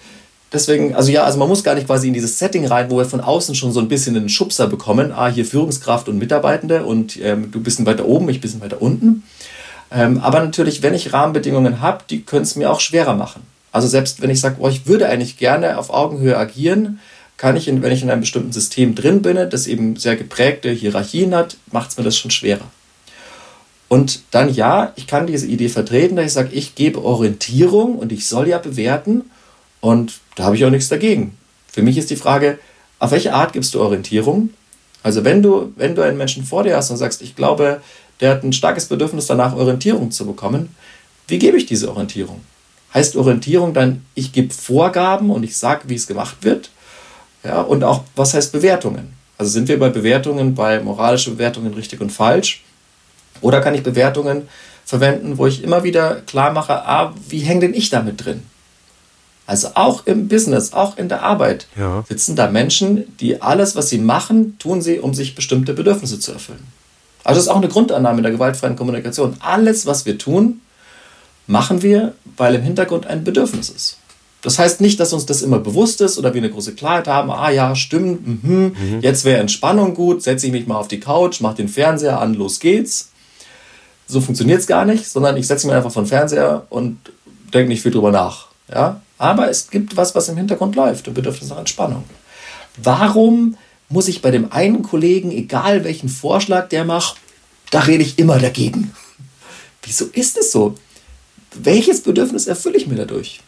deswegen, 0.52 0.94
also 0.94 1.12
ja, 1.12 1.24
also 1.24 1.38
man 1.38 1.48
muss 1.48 1.62
gar 1.62 1.74
nicht 1.74 1.86
quasi 1.86 2.08
in 2.08 2.14
dieses 2.14 2.38
Setting 2.38 2.66
rein, 2.66 2.90
wo 2.90 2.96
wir 2.96 3.04
von 3.04 3.20
außen 3.20 3.54
schon 3.54 3.72
so 3.72 3.80
ein 3.80 3.88
bisschen 3.88 4.16
einen 4.16 4.30
Schubser 4.30 4.66
bekommen. 4.66 5.12
Ah, 5.12 5.28
hier 5.28 5.44
Führungskraft 5.44 6.08
und 6.08 6.18
Mitarbeitende 6.18 6.84
und 6.84 7.18
ähm, 7.22 7.50
du 7.52 7.60
bist 7.60 7.78
ein 7.78 7.86
weiter 7.86 8.06
oben, 8.06 8.28
ich 8.30 8.40
bin 8.40 8.60
weiter 8.60 8.80
unten. 8.80 9.22
Ähm, 9.90 10.18
aber 10.18 10.40
natürlich, 10.40 10.82
wenn 10.82 10.94
ich 10.94 11.12
Rahmenbedingungen 11.12 11.80
habe, 11.80 12.04
die 12.08 12.22
können 12.22 12.42
es 12.42 12.56
mir 12.56 12.70
auch 12.70 12.80
schwerer 12.80 13.14
machen. 13.14 13.42
Also 13.72 13.88
selbst 13.88 14.22
wenn 14.22 14.30
ich 14.30 14.40
sage, 14.40 14.56
oh, 14.58 14.68
ich 14.68 14.86
würde 14.86 15.08
eigentlich 15.08 15.36
gerne 15.36 15.78
auf 15.78 15.90
Augenhöhe 15.90 16.36
agieren, 16.36 16.98
kann 17.36 17.56
ich, 17.56 17.68
in, 17.68 17.82
wenn 17.82 17.92
ich 17.92 18.02
in 18.02 18.10
einem 18.10 18.22
bestimmten 18.22 18.52
System 18.52 18.94
drin 18.94 19.22
bin, 19.22 19.36
das 19.50 19.66
eben 19.66 19.96
sehr 19.96 20.16
geprägte 20.16 20.70
Hierarchien 20.70 21.34
hat, 21.34 21.56
macht 21.70 21.90
es 21.90 21.98
mir 21.98 22.04
das 22.04 22.16
schon 22.16 22.30
schwerer. 22.30 22.64
Und 23.88 24.22
dann 24.30 24.52
ja, 24.52 24.92
ich 24.96 25.06
kann 25.06 25.26
diese 25.26 25.46
Idee 25.46 25.68
vertreten, 25.68 26.16
dass 26.16 26.26
ich 26.26 26.32
sage, 26.32 26.52
ich 26.52 26.74
gebe 26.74 27.04
Orientierung 27.04 27.96
und 27.96 28.10
ich 28.10 28.26
soll 28.26 28.48
ja 28.48 28.58
bewerten 28.58 29.30
und 29.80 30.14
da 30.34 30.44
habe 30.44 30.56
ich 30.56 30.64
auch 30.64 30.70
nichts 30.70 30.88
dagegen. 30.88 31.36
Für 31.70 31.82
mich 31.82 31.98
ist 31.98 32.10
die 32.10 32.16
Frage, 32.16 32.58
auf 32.98 33.10
welche 33.10 33.34
Art 33.34 33.52
gibst 33.52 33.74
du 33.74 33.80
Orientierung? 33.80 34.50
Also 35.02 35.22
wenn 35.22 35.42
du, 35.42 35.72
wenn 35.76 35.94
du 35.94 36.02
einen 36.02 36.16
Menschen 36.16 36.44
vor 36.44 36.64
dir 36.64 36.76
hast 36.76 36.90
und 36.90 36.96
sagst, 36.96 37.22
ich 37.22 37.36
glaube, 37.36 37.80
der 38.20 38.30
hat 38.30 38.42
ein 38.42 38.52
starkes 38.52 38.86
Bedürfnis 38.86 39.26
danach, 39.26 39.54
Orientierung 39.54 40.10
zu 40.10 40.26
bekommen, 40.26 40.74
wie 41.28 41.38
gebe 41.38 41.56
ich 41.56 41.66
diese 41.66 41.90
Orientierung? 41.90 42.40
Heißt 42.94 43.16
Orientierung 43.16 43.74
dann, 43.74 44.04
ich 44.14 44.32
gebe 44.32 44.54
Vorgaben 44.54 45.30
und 45.30 45.42
ich 45.42 45.56
sage, 45.56 45.82
wie 45.88 45.96
es 45.96 46.06
gemacht 46.06 46.36
wird? 46.42 46.70
Ja, 47.44 47.60
und 47.60 47.84
auch, 47.84 48.04
was 48.14 48.34
heißt 48.34 48.52
Bewertungen? 48.52 49.12
Also 49.38 49.50
sind 49.50 49.68
wir 49.68 49.78
bei 49.78 49.88
Bewertungen, 49.88 50.54
bei 50.54 50.80
moralischen 50.80 51.34
Bewertungen 51.34 51.74
richtig 51.74 52.00
und 52.00 52.10
falsch? 52.10 52.62
Oder 53.40 53.60
kann 53.60 53.74
ich 53.74 53.82
Bewertungen 53.82 54.48
verwenden, 54.84 55.36
wo 55.36 55.46
ich 55.46 55.62
immer 55.62 55.84
wieder 55.84 56.22
klar 56.22 56.52
mache, 56.52 56.86
ah, 56.86 57.12
wie 57.28 57.40
hänge 57.40 57.60
denn 57.60 57.74
ich 57.74 57.90
damit 57.90 58.24
drin? 58.24 58.42
Also 59.46 59.68
auch 59.74 60.06
im 60.06 60.26
Business, 60.28 60.72
auch 60.72 60.96
in 60.96 61.08
der 61.08 61.22
Arbeit 61.22 61.68
ja. 61.76 62.04
sitzen 62.08 62.34
da 62.34 62.50
Menschen, 62.50 63.16
die 63.18 63.42
alles, 63.42 63.76
was 63.76 63.88
sie 63.88 63.98
machen, 63.98 64.58
tun 64.58 64.82
sie, 64.82 64.98
um 64.98 65.14
sich 65.14 65.34
bestimmte 65.34 65.72
Bedürfnisse 65.72 66.18
zu 66.18 66.32
erfüllen. 66.32 66.66
Also 67.26 67.38
das 67.38 67.46
ist 67.46 67.50
auch 67.50 67.56
eine 67.56 67.66
Grundannahme 67.66 68.22
der 68.22 68.30
gewaltfreien 68.30 68.76
Kommunikation. 68.76 69.34
Alles, 69.40 69.84
was 69.84 70.06
wir 70.06 70.16
tun, 70.16 70.60
machen 71.48 71.82
wir, 71.82 72.14
weil 72.36 72.54
im 72.54 72.62
Hintergrund 72.62 73.08
ein 73.08 73.24
Bedürfnis 73.24 73.68
ist. 73.68 73.98
Das 74.42 74.60
heißt 74.60 74.80
nicht, 74.80 75.00
dass 75.00 75.12
uns 75.12 75.26
das 75.26 75.42
immer 75.42 75.58
bewusst 75.58 76.00
ist 76.00 76.18
oder 76.18 76.34
wir 76.34 76.40
eine 76.40 76.52
große 76.52 76.76
Klarheit 76.76 77.08
haben, 77.08 77.32
ah 77.32 77.50
ja, 77.50 77.74
stimmt, 77.74 78.44
mhm, 78.44 78.76
mhm. 78.78 79.00
jetzt 79.00 79.24
wäre 79.24 79.40
Entspannung 79.40 79.94
gut, 79.94 80.22
setze 80.22 80.46
ich 80.46 80.52
mich 80.52 80.68
mal 80.68 80.76
auf 80.76 80.86
die 80.86 81.00
Couch, 81.00 81.40
mache 81.40 81.56
den 81.56 81.68
Fernseher 81.68 82.20
an, 82.20 82.34
los 82.34 82.60
geht's. 82.60 83.08
so 84.06 84.20
funktioniert 84.20 84.60
es 84.60 84.68
gar 84.68 84.84
nicht, 84.84 85.08
sondern 85.08 85.36
ich 85.36 85.48
setze 85.48 85.66
mich 85.66 85.74
einfach 85.74 85.90
vor 85.90 86.04
den 86.04 86.08
Fernseher 86.08 86.64
und 86.70 86.96
denke 87.52 87.70
nicht 87.70 87.82
viel 87.82 87.90
drüber 87.90 88.12
nach. 88.12 88.46
Ja? 88.72 89.00
Aber 89.18 89.50
es 89.50 89.68
gibt 89.68 89.96
was, 89.96 90.14
was 90.14 90.28
im 90.28 90.36
Hintergrund 90.36 90.76
läuft 90.76 91.08
und 91.08 91.14
Bedürfnis 91.14 91.50
nach 91.50 91.58
Entspannung. 91.58 92.04
Warum 92.80 93.56
muss 93.88 94.08
ich 94.08 94.22
bei 94.22 94.30
dem 94.30 94.52
einen 94.52 94.82
Kollegen, 94.82 95.30
egal 95.30 95.84
welchen 95.84 96.08
Vorschlag 96.08 96.68
der 96.68 96.84
macht, 96.84 97.16
da 97.70 97.80
rede 97.80 98.02
ich 98.02 98.18
immer 98.18 98.38
dagegen? 98.38 98.92
Wieso 99.82 100.06
ist 100.06 100.36
es 100.36 100.52
so? 100.52 100.74
Welches 101.54 102.02
Bedürfnis 102.02 102.46
erfülle 102.46 102.76
ich 102.76 102.86
mir 102.86 102.96
dadurch? 102.96 103.40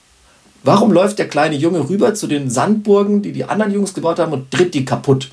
Warum 0.63 0.93
läuft 0.93 1.19
der 1.19 1.29
kleine 1.29 1.57
Junge 1.57 1.89
rüber 1.89 2.15
zu 2.15 2.27
den 2.27 2.51
Sandburgen, 2.51 3.23
die 3.23 3.33
die 3.33 3.45
anderen 3.45 3.73
Jungs 3.73 3.95
gebaut 3.95 4.19
haben 4.19 4.33
und 4.33 4.51
tritt 4.51 4.75
die 4.75 4.85
kaputt? 4.85 5.31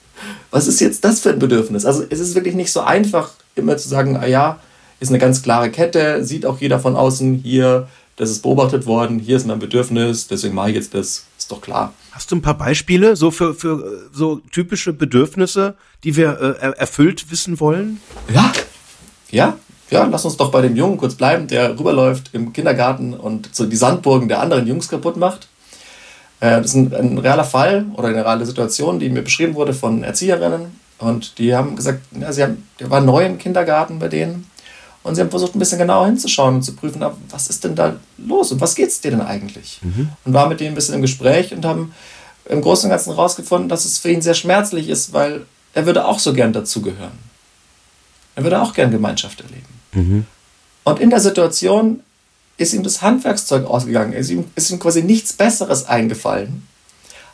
Was 0.50 0.66
ist 0.66 0.80
jetzt 0.80 1.04
das 1.04 1.20
für 1.20 1.30
ein 1.30 1.38
Bedürfnis? 1.38 1.84
Also 1.84 2.04
es 2.08 2.20
ist 2.20 2.34
wirklich 2.34 2.54
nicht 2.54 2.72
so 2.72 2.80
einfach, 2.80 3.32
immer 3.54 3.76
zu 3.76 3.88
sagen, 3.88 4.16
ah 4.16 4.26
ja, 4.26 4.60
ist 5.00 5.10
eine 5.10 5.18
ganz 5.18 5.42
klare 5.42 5.70
Kette, 5.70 6.24
sieht 6.24 6.46
auch 6.46 6.60
jeder 6.60 6.80
von 6.80 6.96
außen 6.96 7.34
hier, 7.44 7.88
das 8.18 8.30
ist 8.30 8.42
beobachtet 8.42 8.84
worden, 8.84 9.18
hier 9.20 9.36
ist 9.36 9.46
mein 9.46 9.58
Bedürfnis, 9.58 10.26
deswegen 10.26 10.54
mache 10.54 10.70
ich 10.70 10.74
jetzt 10.74 10.92
das, 10.92 11.24
ist 11.38 11.50
doch 11.50 11.60
klar. 11.60 11.94
Hast 12.10 12.30
du 12.30 12.36
ein 12.36 12.42
paar 12.42 12.58
Beispiele 12.58 13.16
so 13.16 13.30
für, 13.30 13.54
für 13.54 14.08
so 14.12 14.40
typische 14.52 14.92
Bedürfnisse, 14.92 15.76
die 16.04 16.16
wir 16.16 16.58
äh, 16.60 16.78
erfüllt 16.78 17.30
wissen 17.30 17.60
wollen? 17.60 18.00
Ja, 18.32 18.52
ja, 19.30 19.56
ja, 19.90 20.04
lass 20.04 20.24
uns 20.24 20.36
doch 20.36 20.50
bei 20.50 20.60
dem 20.60 20.76
Jungen 20.76 20.98
kurz 20.98 21.14
bleiben, 21.14 21.46
der 21.46 21.78
rüberläuft 21.78 22.30
im 22.32 22.52
Kindergarten 22.52 23.14
und 23.14 23.50
so 23.52 23.66
die 23.66 23.76
Sandburgen 23.76 24.28
der 24.28 24.40
anderen 24.40 24.66
Jungs 24.66 24.88
kaputt 24.88 25.16
macht. 25.16 25.48
Äh, 26.40 26.60
das 26.60 26.66
ist 26.66 26.74
ein, 26.74 26.94
ein 26.94 27.18
realer 27.18 27.44
Fall 27.44 27.86
oder 27.94 28.08
eine 28.08 28.24
reale 28.24 28.44
Situation, 28.44 28.98
die 28.98 29.10
mir 29.10 29.22
beschrieben 29.22 29.54
wurde 29.54 29.74
von 29.74 30.02
Erzieherinnen. 30.02 30.78
Und 30.98 31.38
die 31.38 31.54
haben 31.54 31.76
gesagt, 31.76 32.00
ja, 32.18 32.32
sie 32.32 32.42
haben, 32.42 32.66
der 32.80 32.90
war 32.90 33.00
neu 33.00 33.24
im 33.24 33.38
Kindergarten 33.38 34.00
bei 34.00 34.08
denen. 34.08 34.50
Und 35.08 35.14
sie 35.14 35.22
haben 35.22 35.30
versucht, 35.30 35.54
ein 35.54 35.58
bisschen 35.58 35.78
genauer 35.78 36.06
hinzuschauen 36.06 36.56
und 36.56 36.62
zu 36.62 36.74
prüfen, 36.74 37.02
was 37.30 37.48
ist 37.48 37.64
denn 37.64 37.74
da 37.74 37.96
los 38.18 38.52
und 38.52 38.60
was 38.60 38.74
geht 38.74 38.90
es 38.90 39.00
dir 39.00 39.10
denn 39.10 39.22
eigentlich? 39.22 39.80
Mhm. 39.82 40.10
Und 40.24 40.34
war 40.34 40.48
mit 40.48 40.60
denen 40.60 40.72
ein 40.72 40.74
bisschen 40.74 40.94
im 40.94 41.02
Gespräch 41.02 41.52
und 41.54 41.64
haben 41.64 41.94
im 42.44 42.60
Großen 42.60 42.84
und 42.84 42.90
Ganzen 42.90 43.14
herausgefunden, 43.14 43.70
dass 43.70 43.86
es 43.86 43.96
für 43.96 44.10
ihn 44.10 44.20
sehr 44.20 44.34
schmerzlich 44.34 44.88
ist, 44.88 45.14
weil 45.14 45.46
er 45.72 45.86
würde 45.86 46.06
auch 46.06 46.18
so 46.18 46.34
gern 46.34 46.52
dazugehören. 46.52 47.18
Er 48.34 48.42
würde 48.44 48.60
auch 48.60 48.74
gern 48.74 48.90
Gemeinschaft 48.90 49.40
erleben. 49.40 49.66
Mhm. 49.92 50.26
Und 50.84 51.00
in 51.00 51.08
der 51.08 51.20
Situation 51.20 52.00
ist 52.58 52.74
ihm 52.74 52.82
das 52.82 53.00
Handwerkszeug 53.00 53.66
ausgegangen. 53.66 54.12
Es 54.12 54.26
ist 54.26 54.32
ihm, 54.32 54.44
ist 54.56 54.70
ihm 54.70 54.78
quasi 54.78 55.02
nichts 55.02 55.32
Besseres 55.32 55.86
eingefallen, 55.86 56.66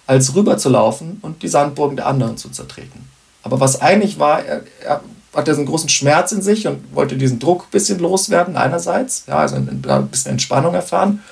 als 0.07 0.35
rüberzulaufen 0.37 1.19
und 1.23 1.43
die 1.43 1.49
Sandburgen 1.49 1.97
der 1.97 2.07
anderen 2.07 2.37
zu 2.37 2.51
zertreten. 2.51 3.09
Aber 3.43 3.59
was 3.59 3.81
eigentlich 3.81 4.21
war, 4.21 4.45
er, 4.45 4.63
er 4.81 5.01
hatte 5.35 5.53
einen 5.53 5.67
großen 5.67 5.89
Schmerz 5.89 6.33
in 6.33 6.43
sich 6.43 6.67
und 6.67 6.95
wollte 6.95 7.17
diesen 7.17 7.39
Druck 7.39 7.65
ein 7.65 7.71
bisschen 7.71 7.99
loswerden, 7.99 8.57
einerseits, 8.57 9.25
ja, 9.27 9.39
also 9.39 9.57
ein, 9.57 9.83
ein 9.87 10.09
bisschen 10.09 10.33
Entspannung 10.33 10.75
erfahren. 10.75 11.23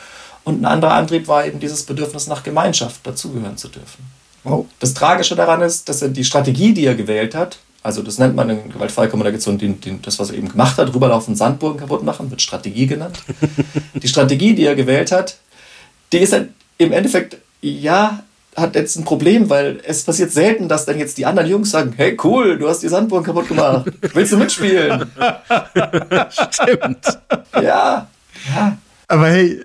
Und 0.45 0.63
ein 0.63 0.65
anderer 0.65 0.95
Antrieb 0.95 1.29
war 1.29 1.47
eben 1.47 1.61
dieses 1.61 1.85
Bedürfnis 1.85 2.27
nach 2.27 2.43
Gemeinschaft, 2.43 3.07
dazugehören 3.07 3.57
zu 3.57 3.69
dürfen. 3.69 4.05
Wow. 4.45 4.67
Das 4.81 4.95
Tragische 4.95 5.37
daran 5.37 5.63
ist, 5.63 5.89
dass 5.89 6.03
er 6.03 6.09
die 6.09 6.25
Strategie, 6.25 6.75
die 6.75 6.85
er 6.85 6.97
gewählt 6.97 7.35
hat, 7.35 7.59
also 7.83 8.03
das 8.03 8.19
nennt 8.19 8.37
man 8.37 8.49
in 8.49 8.71
gewaltfreie 8.71 9.09
Kommunikation 9.09 9.59
den, 9.59 9.81
den, 9.81 10.01
das, 10.03 10.19
was 10.19 10.31
er 10.31 10.37
eben 10.37 10.49
gemacht 10.49 10.79
hat, 10.79 10.95
rüberlaufen, 10.95 11.35
Sandburgen 11.35 11.81
kaputt 11.81 12.05
machen, 12.05 12.31
wird 12.31 12.41
Strategie 12.41 12.87
genannt. 12.87 13.21
die 13.95 14.09
Strategie, 14.09 14.55
die 14.55 14.65
er 14.65 14.77
gewählt 14.77 15.11
hat, 15.11 15.37
die 16.13 16.19
ist 16.19 16.33
halt 16.33 16.51
im 16.79 16.93
Endeffekt, 16.93 17.39
ja, 17.61 18.23
hat 18.57 18.75
jetzt 18.75 18.97
ein 18.97 19.05
Problem, 19.05 19.49
weil 19.49 19.81
es 19.85 20.05
passiert 20.05 20.31
selten, 20.31 20.69
dass 20.69 20.85
dann 20.85 20.99
jetzt 20.99 21.19
die 21.19 21.27
anderen 21.27 21.49
Jungs 21.49 21.71
sagen, 21.71 21.95
hey 21.97 22.17
cool, 22.23 22.59
du 22.59 22.69
hast 22.69 22.81
die 22.81 22.89
Sandburgen 22.89 23.27
kaputt 23.27 23.49
gemacht, 23.49 23.91
willst 24.13 24.33
du 24.33 24.37
mitspielen? 24.37 25.11
Stimmt. 26.51 27.19
Ja, 27.55 28.09
ja. 28.55 28.79
Aber 29.09 29.29
hey, 29.29 29.63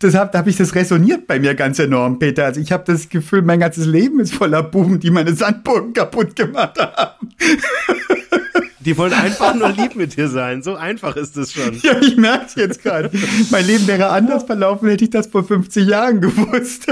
deshalb 0.00 0.34
habe 0.34 0.48
ich 0.48 0.56
das 0.56 0.74
resoniert 0.74 1.26
bei 1.26 1.40
mir 1.40 1.54
ganz 1.56 1.78
enorm, 1.80 2.20
Peter. 2.20 2.44
Also 2.44 2.60
ich 2.60 2.70
habe 2.70 2.84
das 2.86 3.08
Gefühl, 3.08 3.42
mein 3.42 3.58
ganzes 3.58 3.84
Leben 3.86 4.20
ist 4.20 4.34
voller 4.34 4.62
Buben, 4.62 5.00
die 5.00 5.10
meine 5.10 5.34
Sandburgen 5.34 5.92
kaputt 5.92 6.36
gemacht 6.36 6.78
haben. 6.78 7.30
Die 8.86 8.96
wollen 8.96 9.12
einfach 9.12 9.52
nur 9.54 9.70
lieb 9.70 9.96
mit 9.96 10.16
dir 10.16 10.28
sein. 10.28 10.62
So 10.62 10.76
einfach 10.76 11.16
ist 11.16 11.36
es 11.36 11.52
schon. 11.52 11.80
Ja, 11.82 12.00
ich 12.00 12.16
merke 12.16 12.46
es 12.46 12.54
jetzt 12.54 12.82
gerade. 12.84 13.10
Mein 13.50 13.66
Leben 13.66 13.86
wäre 13.88 14.10
anders 14.10 14.44
verlaufen, 14.44 14.88
hätte 14.88 15.02
ich 15.02 15.10
das 15.10 15.26
vor 15.26 15.42
50 15.42 15.88
Jahren 15.88 16.20
gewusst. 16.20 16.86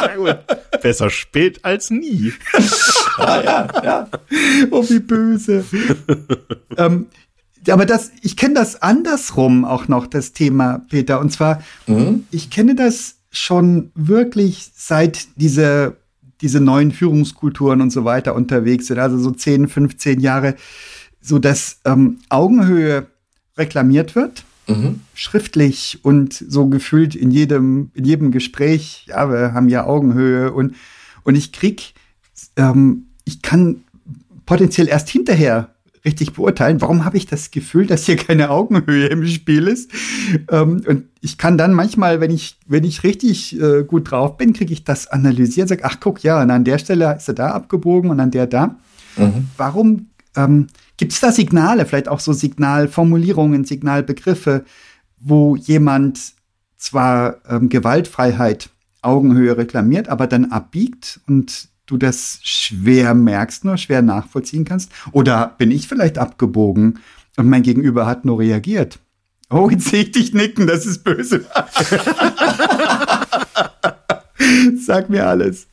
Na 0.00 0.16
gut. 0.16 0.38
Besser 0.80 1.10
spät 1.10 1.64
als 1.64 1.90
nie. 1.90 2.32
Ah, 3.18 3.40
ja, 3.44 3.68
ja. 3.82 4.08
Oh, 4.70 4.88
wie 4.88 5.00
böse. 5.00 5.64
ähm, 6.76 7.06
aber 7.68 7.84
das, 7.84 8.12
ich 8.22 8.36
kenne 8.36 8.54
das 8.54 8.82
andersrum 8.82 9.64
auch 9.64 9.88
noch, 9.88 10.06
das 10.06 10.32
Thema, 10.32 10.82
Peter. 10.90 11.18
Und 11.18 11.30
zwar, 11.30 11.62
mhm. 11.86 12.24
ich 12.30 12.50
kenne 12.50 12.76
das 12.76 13.16
schon 13.30 13.90
wirklich 13.94 14.70
seit 14.76 15.26
diese, 15.36 15.96
diese 16.44 16.60
neuen 16.60 16.92
Führungskulturen 16.92 17.80
und 17.80 17.90
so 17.90 18.04
weiter 18.04 18.34
unterwegs 18.34 18.88
sind, 18.88 18.98
also 18.98 19.18
so 19.18 19.30
10, 19.30 19.66
15 19.66 20.20
Jahre, 20.20 20.56
so 21.22 21.38
dass 21.38 21.80
ähm, 21.86 22.18
Augenhöhe 22.28 23.06
reklamiert 23.56 24.14
wird. 24.14 24.44
Mhm. 24.66 25.00
Schriftlich 25.14 26.00
und 26.02 26.34
so 26.34 26.66
gefühlt 26.66 27.14
in 27.14 27.30
jedem, 27.30 27.90
in 27.94 28.04
jedem 28.04 28.30
Gespräch, 28.30 29.06
ja, 29.08 29.30
wir 29.30 29.54
haben 29.54 29.70
ja 29.70 29.86
Augenhöhe 29.86 30.52
und, 30.52 30.74
und 31.22 31.34
ich 31.34 31.50
krieg, 31.50 31.94
ähm, 32.56 33.06
ich 33.24 33.40
kann 33.40 33.84
potenziell 34.44 34.88
erst 34.88 35.08
hinterher 35.08 35.73
richtig 36.04 36.34
beurteilen, 36.34 36.80
warum 36.80 37.04
habe 37.04 37.16
ich 37.16 37.26
das 37.26 37.50
Gefühl, 37.50 37.86
dass 37.86 38.04
hier 38.04 38.16
keine 38.16 38.50
Augenhöhe 38.50 39.06
im 39.06 39.26
Spiel 39.26 39.68
ist. 39.68 39.90
Ähm, 40.50 40.82
und 40.86 41.04
ich 41.20 41.38
kann 41.38 41.56
dann 41.56 41.72
manchmal, 41.72 42.20
wenn 42.20 42.30
ich, 42.30 42.58
wenn 42.66 42.84
ich 42.84 43.02
richtig 43.04 43.58
äh, 43.60 43.84
gut 43.84 44.10
drauf 44.10 44.36
bin, 44.36 44.52
kriege 44.52 44.72
ich 44.72 44.84
das 44.84 45.06
analysiert, 45.06 45.68
sage, 45.68 45.84
ach 45.84 45.96
guck, 46.00 46.22
ja, 46.22 46.42
und 46.42 46.50
an 46.50 46.64
der 46.64 46.78
Stelle 46.78 47.16
ist 47.16 47.28
er 47.28 47.34
da 47.34 47.50
abgebogen 47.52 48.10
und 48.10 48.20
an 48.20 48.30
der 48.30 48.46
da. 48.46 48.76
Mhm. 49.16 49.48
Warum 49.56 50.06
ähm, 50.36 50.66
gibt 50.96 51.12
es 51.12 51.20
da 51.20 51.32
Signale, 51.32 51.86
vielleicht 51.86 52.08
auch 52.08 52.20
so 52.20 52.32
Signalformulierungen, 52.32 53.64
Signalbegriffe, 53.64 54.64
wo 55.18 55.56
jemand 55.56 56.34
zwar 56.76 57.36
ähm, 57.48 57.68
Gewaltfreiheit, 57.68 58.68
Augenhöhe 59.00 59.56
reklamiert, 59.56 60.08
aber 60.08 60.26
dann 60.26 60.46
abbiegt 60.46 61.20
und 61.26 61.68
du 61.86 61.96
das 61.96 62.38
schwer 62.42 63.14
merkst, 63.14 63.64
nur 63.64 63.76
schwer 63.76 64.02
nachvollziehen 64.02 64.64
kannst? 64.64 64.90
Oder 65.12 65.54
bin 65.58 65.70
ich 65.70 65.88
vielleicht 65.88 66.18
abgebogen 66.18 66.98
und 67.36 67.48
mein 67.48 67.62
Gegenüber 67.62 68.06
hat 68.06 68.24
nur 68.24 68.38
reagiert? 68.38 68.98
Oh, 69.50 69.68
jetzt 69.70 69.88
sehe 69.88 70.04
ich 70.04 70.12
dich 70.12 70.32
nicken, 70.32 70.66
das 70.66 70.86
ist 70.86 71.04
böse. 71.04 71.44
Sag 74.84 75.10
mir 75.10 75.26
alles. 75.26 75.66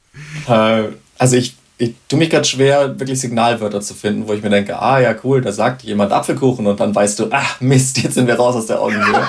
Äh, 0.47 0.83
also 1.17 1.35
ich, 1.37 1.55
ich 1.77 1.95
tue 2.07 2.19
mich 2.19 2.29
gerade 2.29 2.45
schwer, 2.45 2.99
wirklich 2.99 3.19
Signalwörter 3.19 3.81
zu 3.81 3.93
finden, 3.93 4.27
wo 4.27 4.33
ich 4.33 4.43
mir 4.43 4.49
denke, 4.49 4.77
ah 4.79 4.99
ja, 4.99 5.15
cool, 5.23 5.41
da 5.41 5.51
sagt 5.51 5.83
jemand 5.83 6.11
Apfelkuchen 6.11 6.67
und 6.67 6.79
dann 6.79 6.93
weißt 6.93 7.19
du, 7.19 7.29
ach 7.31 7.61
Mist, 7.61 7.97
jetzt 8.03 8.15
sind 8.15 8.27
wir 8.27 8.35
raus 8.35 8.55
aus 8.55 8.67
der 8.67 8.81
Augenhöhe. 8.81 9.27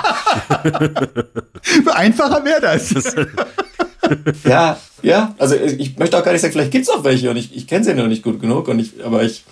Einfacher 1.94 2.44
wäre 2.44 2.60
das. 2.60 2.94
ja, 4.44 4.78
ja, 5.02 5.34
also 5.38 5.54
ich 5.54 5.96
möchte 5.98 6.18
auch 6.18 6.24
gar 6.24 6.32
nicht 6.32 6.40
sagen, 6.40 6.52
vielleicht 6.52 6.70
gibt 6.70 6.84
es 6.88 6.90
auch 6.90 7.04
welche 7.04 7.30
und 7.30 7.36
ich, 7.36 7.56
ich 7.56 7.66
kenne 7.66 7.84
sie 7.84 7.94
noch 7.94 8.06
nicht 8.06 8.22
gut 8.22 8.40
genug, 8.40 8.68
und 8.68 8.78
ich, 8.78 9.04
aber 9.04 9.22
ich. 9.22 9.44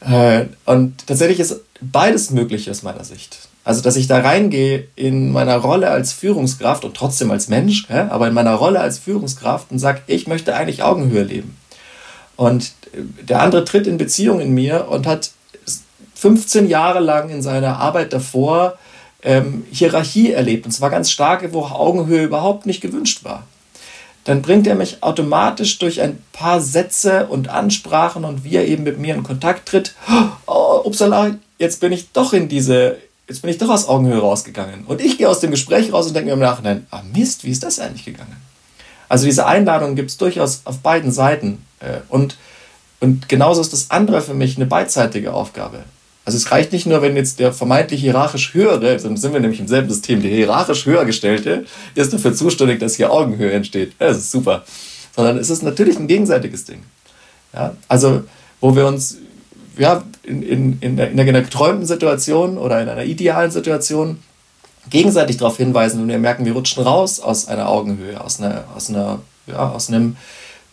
Äh, 0.00 0.46
und 0.64 1.06
tatsächlich 1.06 1.40
ist 1.40 1.60
beides 1.80 2.30
möglich 2.30 2.70
aus 2.70 2.82
meiner 2.82 3.04
Sicht. 3.04 3.38
Also, 3.64 3.80
dass 3.80 3.96
ich 3.96 4.08
da 4.08 4.18
reingehe 4.18 4.88
in 4.96 5.30
meiner 5.30 5.56
Rolle 5.56 5.88
als 5.88 6.12
Führungskraft 6.12 6.84
und 6.84 6.96
trotzdem 6.96 7.30
als 7.30 7.48
Mensch, 7.48 7.86
ja, 7.88 8.10
aber 8.10 8.26
in 8.26 8.34
meiner 8.34 8.54
Rolle 8.54 8.80
als 8.80 8.98
Führungskraft 8.98 9.70
und 9.70 9.78
sage, 9.78 10.00
ich 10.08 10.26
möchte 10.26 10.56
eigentlich 10.56 10.82
Augenhöhe 10.82 11.22
leben. 11.22 11.56
Und 12.36 12.72
der 12.92 13.40
andere 13.40 13.64
tritt 13.64 13.86
in 13.86 13.98
Beziehung 13.98 14.40
in 14.40 14.52
mir 14.52 14.88
und 14.88 15.06
hat 15.06 15.30
15 16.14 16.68
Jahre 16.68 17.00
lang 17.00 17.30
in 17.30 17.42
seiner 17.42 17.78
Arbeit 17.78 18.12
davor 18.12 18.78
ähm, 19.22 19.64
Hierarchie 19.70 20.32
erlebt, 20.32 20.66
und 20.66 20.72
zwar 20.72 20.90
ganz 20.90 21.10
starke, 21.10 21.52
wo 21.52 21.64
Augenhöhe 21.64 22.24
überhaupt 22.24 22.66
nicht 22.66 22.80
gewünscht 22.80 23.24
war, 23.24 23.44
dann 24.24 24.42
bringt 24.42 24.66
er 24.66 24.74
mich 24.74 25.02
automatisch 25.02 25.78
durch 25.78 26.00
ein 26.00 26.22
paar 26.32 26.60
Sätze 26.60 27.26
und 27.26 27.48
Ansprachen 27.48 28.24
und 28.24 28.44
wie 28.44 28.56
er 28.56 28.66
eben 28.66 28.84
mit 28.84 28.98
mir 28.98 29.14
in 29.14 29.22
Kontakt 29.22 29.68
tritt, 29.68 29.94
oh, 30.46 30.80
upsala, 30.84 31.36
jetzt 31.58 31.80
bin 31.80 31.92
ich 31.92 32.12
doch 32.12 32.32
in 32.32 32.48
diese, 32.48 32.98
jetzt 33.28 33.42
bin 33.42 33.50
ich 33.50 33.58
doch 33.58 33.68
aus 33.68 33.88
Augenhöhe 33.88 34.20
rausgegangen. 34.20 34.84
Und 34.86 35.00
ich 35.00 35.18
gehe 35.18 35.28
aus 35.28 35.40
dem 35.40 35.50
Gespräch 35.50 35.92
raus 35.92 36.06
und 36.06 36.14
denke 36.14 36.28
mir 36.28 36.34
im 36.34 36.40
Nachhinein, 36.40 36.86
ah 36.90 37.02
Mist, 37.12 37.44
wie 37.44 37.50
ist 37.50 37.64
das 37.64 37.80
eigentlich 37.80 38.04
gegangen? 38.04 38.36
Also 39.08 39.26
diese 39.26 39.46
Einladung 39.46 39.94
gibt 39.94 40.10
es 40.10 40.16
durchaus 40.16 40.62
auf 40.64 40.78
beiden 40.78 41.10
Seiten. 41.12 41.64
Äh, 41.80 41.98
und, 42.08 42.36
und 43.00 43.28
genauso 43.28 43.60
ist 43.60 43.72
das 43.72 43.90
andere 43.90 44.22
für 44.22 44.34
mich 44.34 44.56
eine 44.56 44.66
beidseitige 44.66 45.34
Aufgabe. 45.34 45.84
Also 46.24 46.38
es 46.38 46.50
reicht 46.52 46.72
nicht 46.72 46.86
nur, 46.86 47.02
wenn 47.02 47.16
jetzt 47.16 47.40
der 47.40 47.52
vermeintlich 47.52 48.00
hierarchisch 48.00 48.54
höhere, 48.54 48.96
dann 48.96 49.16
sind 49.16 49.32
wir 49.32 49.40
nämlich 49.40 49.58
im 49.58 49.66
selben 49.66 49.88
System, 49.88 50.22
der 50.22 50.30
hierarchisch 50.30 50.86
höher 50.86 51.04
gestellte 51.04 51.64
ist 51.94 52.12
dafür 52.12 52.32
zuständig, 52.32 52.78
dass 52.78 52.94
hier 52.94 53.12
Augenhöhe 53.12 53.52
entsteht. 53.52 53.92
Das 53.98 54.18
ist 54.18 54.30
super. 54.30 54.64
Sondern 55.16 55.38
es 55.38 55.50
ist 55.50 55.62
natürlich 55.62 55.98
ein 55.98 56.06
gegenseitiges 56.06 56.64
Ding. 56.64 56.82
Ja, 57.52 57.76
also 57.88 58.22
wo 58.60 58.76
wir 58.76 58.86
uns 58.86 59.18
ja, 59.76 60.04
in, 60.22 60.42
in, 60.42 60.78
in, 60.80 60.98
in 60.98 61.20
einer 61.20 61.42
geträumten 61.42 61.86
Situation 61.86 62.56
oder 62.56 62.80
in 62.80 62.88
einer 62.88 63.04
idealen 63.04 63.50
Situation 63.50 64.18
gegenseitig 64.90 65.36
darauf 65.36 65.56
hinweisen 65.56 66.02
und 66.02 66.08
wir 66.08 66.18
merken, 66.18 66.44
wir 66.44 66.52
rutschen 66.52 66.82
raus 66.82 67.20
aus 67.20 67.48
einer 67.48 67.68
Augenhöhe, 67.68 68.20
aus 68.20 68.40
einer, 68.40 68.64
aus 68.74 68.90
einer, 68.90 69.20
ja, 69.46 69.70
aus 69.70 69.88
einem, 69.88 70.16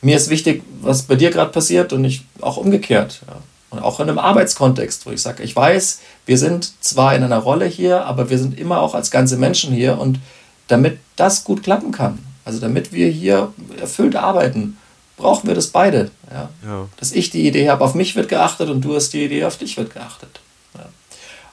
mir 0.02 0.18
ist 0.18 0.30
wichtig, 0.30 0.64
was 0.82 1.04
bei 1.04 1.16
dir 1.16 1.30
gerade 1.30 1.52
passiert 1.52 1.94
und 1.94 2.02
nicht 2.02 2.26
auch 2.42 2.58
umgekehrt. 2.58 3.22
Ja. 3.28 3.38
Und 3.70 3.80
auch 3.80 4.00
in 4.00 4.10
einem 4.10 4.18
Arbeitskontext, 4.18 5.06
wo 5.06 5.12
ich 5.12 5.22
sage, 5.22 5.44
ich 5.44 5.56
weiß, 5.56 6.00
wir 6.26 6.38
sind 6.38 6.72
zwar 6.84 7.16
in 7.16 7.24
einer 7.24 7.38
Rolle 7.38 7.66
hier, 7.66 8.06
aber 8.06 8.30
wir 8.30 8.40
sind 8.40 8.58
immer 8.58 8.82
auch 8.82 8.96
als 8.96 9.12
ganze 9.12 9.38
Menschen 9.38 9.72
hier 9.74 10.00
und 10.00 10.20
damit 10.68 11.00
das 11.16 11.44
gut 11.44 11.64
klappen 11.64 11.92
kann, 11.92 12.20
also 12.46 12.60
damit 12.60 12.94
wir 12.94 13.10
hier 13.10 13.54
erfüllt 13.80 14.16
arbeiten, 14.16 14.78
brauchen 15.18 15.48
wir 15.48 15.56
das 15.56 15.68
beide. 15.68 16.10
Ja? 16.32 16.50
ja. 16.66 16.88
Dass 16.98 17.12
ich 17.12 17.30
die 17.30 17.48
Idee 17.48 17.70
habe, 17.70 17.84
auf 17.84 17.94
mich 17.94 18.16
wird 18.16 18.30
geachtet 18.30 18.70
und 18.70 18.82
du 18.82 18.96
hast 18.96 19.12
die 19.14 19.26
Idee, 19.26 19.46
auf 19.46 19.58
dich 19.58 19.78
wird 19.78 19.94
geachtet. 19.94 20.40
Ja? 20.76 20.86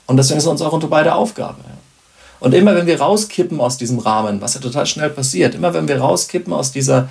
Und 0.06 0.16
deswegen 0.16 0.38
ist 0.38 0.44
es 0.44 0.50
uns 0.50 0.62
auch 0.62 0.72
unter 0.72 0.88
beide 0.88 1.14
Aufgabe. 1.14 1.58
Ja? 1.66 1.76
Und 2.40 2.54
immer 2.54 2.74
wenn 2.74 2.86
wir 2.86 3.00
rauskippen 3.00 3.60
aus 3.60 3.76
diesem 3.76 3.98
Rahmen, 3.98 4.40
was 4.40 4.54
ja 4.54 4.60
total 4.60 4.86
schnell 4.86 5.10
passiert, 5.10 5.54
immer 5.54 5.74
wenn 5.74 5.88
wir 5.88 5.98
rauskippen 5.98 6.52
aus 6.52 6.72
dieser 6.72 7.08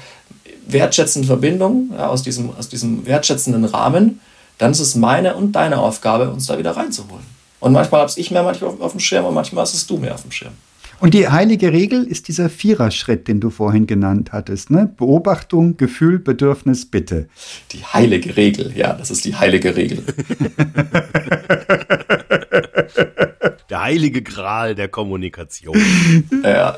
wertschätzenden 0.68 1.28
Verbindung, 1.28 1.92
ja, 1.96 2.08
aus, 2.08 2.24
diesem, 2.24 2.56
aus 2.56 2.70
diesem 2.70 3.06
wertschätzenden 3.06 3.66
Rahmen, 3.66 4.20
dann 4.58 4.72
ist 4.72 4.80
es 4.80 4.96
meine 4.96 5.36
und 5.36 5.54
deine 5.54 5.80
Aufgabe, 5.80 6.30
uns 6.30 6.48
da 6.48 6.58
wieder 6.58 6.72
reinzuholen. 6.72 7.26
Und 7.60 7.74
manchmal 7.74 8.02
habe 8.02 8.12
ich 8.16 8.32
mehr 8.32 8.44
manchmal 8.44 8.72
auf, 8.72 8.82
auf 8.82 8.92
dem 8.92 9.00
Schirm 9.00 9.26
und 9.26 9.34
manchmal 9.34 9.64
hast 9.64 9.74
es 9.74 9.88
du 9.88 9.98
mehr 9.98 10.14
auf 10.14 10.22
dem 10.22 10.32
Schirm. 10.32 10.54
Und 11.00 11.14
die 11.14 11.28
heilige 11.28 11.74
Regel 11.74 12.04
ist 12.04 12.30
dieser 12.30 12.50
Viererschritt, 12.50 13.28
den 13.28 13.42
du 13.42 13.50
vorhin 13.50 13.86
genannt 13.86 14.32
hattest. 14.32 14.72
Ne? 14.72 14.90
Beobachtung, 14.98 15.78
Gefühl, 15.78 16.20
Bedürfnis, 16.20 16.86
Bitte. 16.86 17.28
Die 17.72 17.84
heilige 17.84 18.38
Regel, 18.38 18.72
ja, 18.76 18.94
das 18.94 19.12
ist 19.12 19.26
die 19.26 19.36
heilige 19.36 19.76
Regel. 19.76 20.04
der 23.76 23.84
heilige 23.84 24.22
Gral 24.22 24.74
der 24.74 24.88
Kommunikation. 24.88 25.76
Ja. 26.44 26.78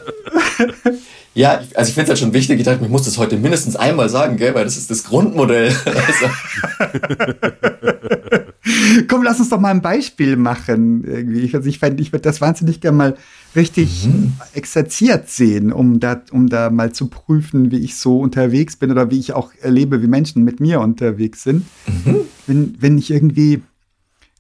Ja, 1.34 1.62
also 1.76 1.90
ich 1.90 1.94
finde 1.94 2.04
es 2.04 2.10
halt 2.10 2.20
schon 2.20 2.34
wichtig, 2.34 2.58
ich 2.58 2.66
dachte, 2.66 2.84
ich 2.84 2.90
muss 2.90 3.04
das 3.04 3.20
heute 3.20 3.38
mindestens 3.38 3.76
einmal 3.76 4.10
sagen, 4.10 4.38
gell, 4.38 4.56
weil 4.56 4.64
das 4.64 4.76
ist 4.76 4.90
das 4.90 5.04
Grundmodell. 5.04 5.72
Komm, 9.08 9.22
lass 9.22 9.40
uns 9.40 9.50
doch 9.50 9.60
mal 9.60 9.70
ein 9.70 9.84
Beispiel 9.84 10.36
machen. 10.36 11.04
Irgendwie. 11.04 11.42
Ich, 11.42 11.54
also 11.54 11.70
ich, 11.70 11.84
ich 11.84 12.12
würde 12.12 12.24
das 12.24 12.42
wahnsinnig 12.42 12.82
gerne 12.82 12.98
mal 12.98 13.16
richtig 13.56 14.08
mhm. 14.08 14.34
exerziert 14.54 15.30
sehen, 15.30 15.72
um 15.72 16.00
da, 16.00 16.24
um 16.32 16.50
da 16.50 16.72
mal 16.72 16.92
zu 16.92 17.08
prüfen, 17.08 17.70
wie 17.70 17.84
ich 17.84 17.98
so 17.98 18.20
unterwegs 18.20 18.76
bin 18.76 18.90
oder 18.90 19.12
wie 19.12 19.20
ich 19.20 19.34
auch 19.34 19.52
erlebe, 19.62 20.02
wie 20.02 20.08
Menschen 20.08 20.44
mit 20.44 20.60
mir 20.60 20.82
unterwegs 20.82 21.44
sind. 21.44 21.66
Mhm. 21.86 22.22
Wenn, 22.48 22.76
wenn 22.80 22.98
ich 22.98 23.12
irgendwie 23.12 23.62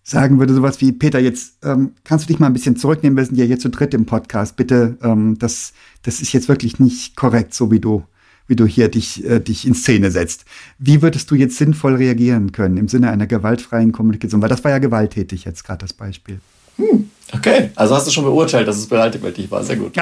sagen 0.07 0.39
würde, 0.39 0.53
sowas 0.53 0.79
wie, 0.79 0.93
Peter, 0.93 1.19
jetzt 1.19 1.57
ähm, 1.63 1.91
kannst 2.05 2.25
du 2.25 2.27
dich 2.31 2.39
mal 2.39 2.47
ein 2.47 2.53
bisschen 2.53 2.77
zurücknehmen, 2.77 3.17
wir 3.17 3.25
sind 3.25 3.37
ja 3.37 3.43
hier 3.43 3.59
zu 3.59 3.69
dritt 3.69 3.93
im 3.93 4.05
Podcast. 4.05 4.55
Bitte, 4.55 4.97
ähm, 5.03 5.37
das, 5.37 5.73
das 6.03 6.21
ist 6.21 6.31
jetzt 6.31 6.47
wirklich 6.47 6.79
nicht 6.79 7.17
korrekt, 7.17 7.53
so 7.53 7.71
wie 7.71 7.81
du, 7.81 8.05
wie 8.47 8.55
du 8.55 8.65
hier 8.65 8.87
dich, 8.87 9.25
äh, 9.25 9.41
dich 9.41 9.67
in 9.67 9.73
Szene 9.73 10.09
setzt. 10.09 10.45
Wie 10.79 11.01
würdest 11.01 11.29
du 11.29 11.35
jetzt 11.35 11.57
sinnvoll 11.57 11.95
reagieren 11.95 12.53
können 12.53 12.77
im 12.77 12.87
Sinne 12.87 13.11
einer 13.11 13.27
gewaltfreien 13.27 13.91
Kommunikation? 13.91 14.41
Weil 14.41 14.47
das 14.47 14.63
war 14.63 14.71
ja 14.71 14.77
gewalttätig 14.77 15.43
jetzt 15.43 15.65
gerade 15.65 15.79
das 15.79 15.91
Beispiel. 15.91 16.39
Hm, 16.77 17.09
okay, 17.33 17.71
also 17.75 17.93
hast 17.93 18.07
du 18.07 18.11
schon 18.11 18.23
beurteilt, 18.23 18.65
dass 18.65 18.77
es 18.77 18.87
gewalttätig 18.87 19.51
war. 19.51 19.61
Sehr 19.61 19.75
gut. 19.75 19.91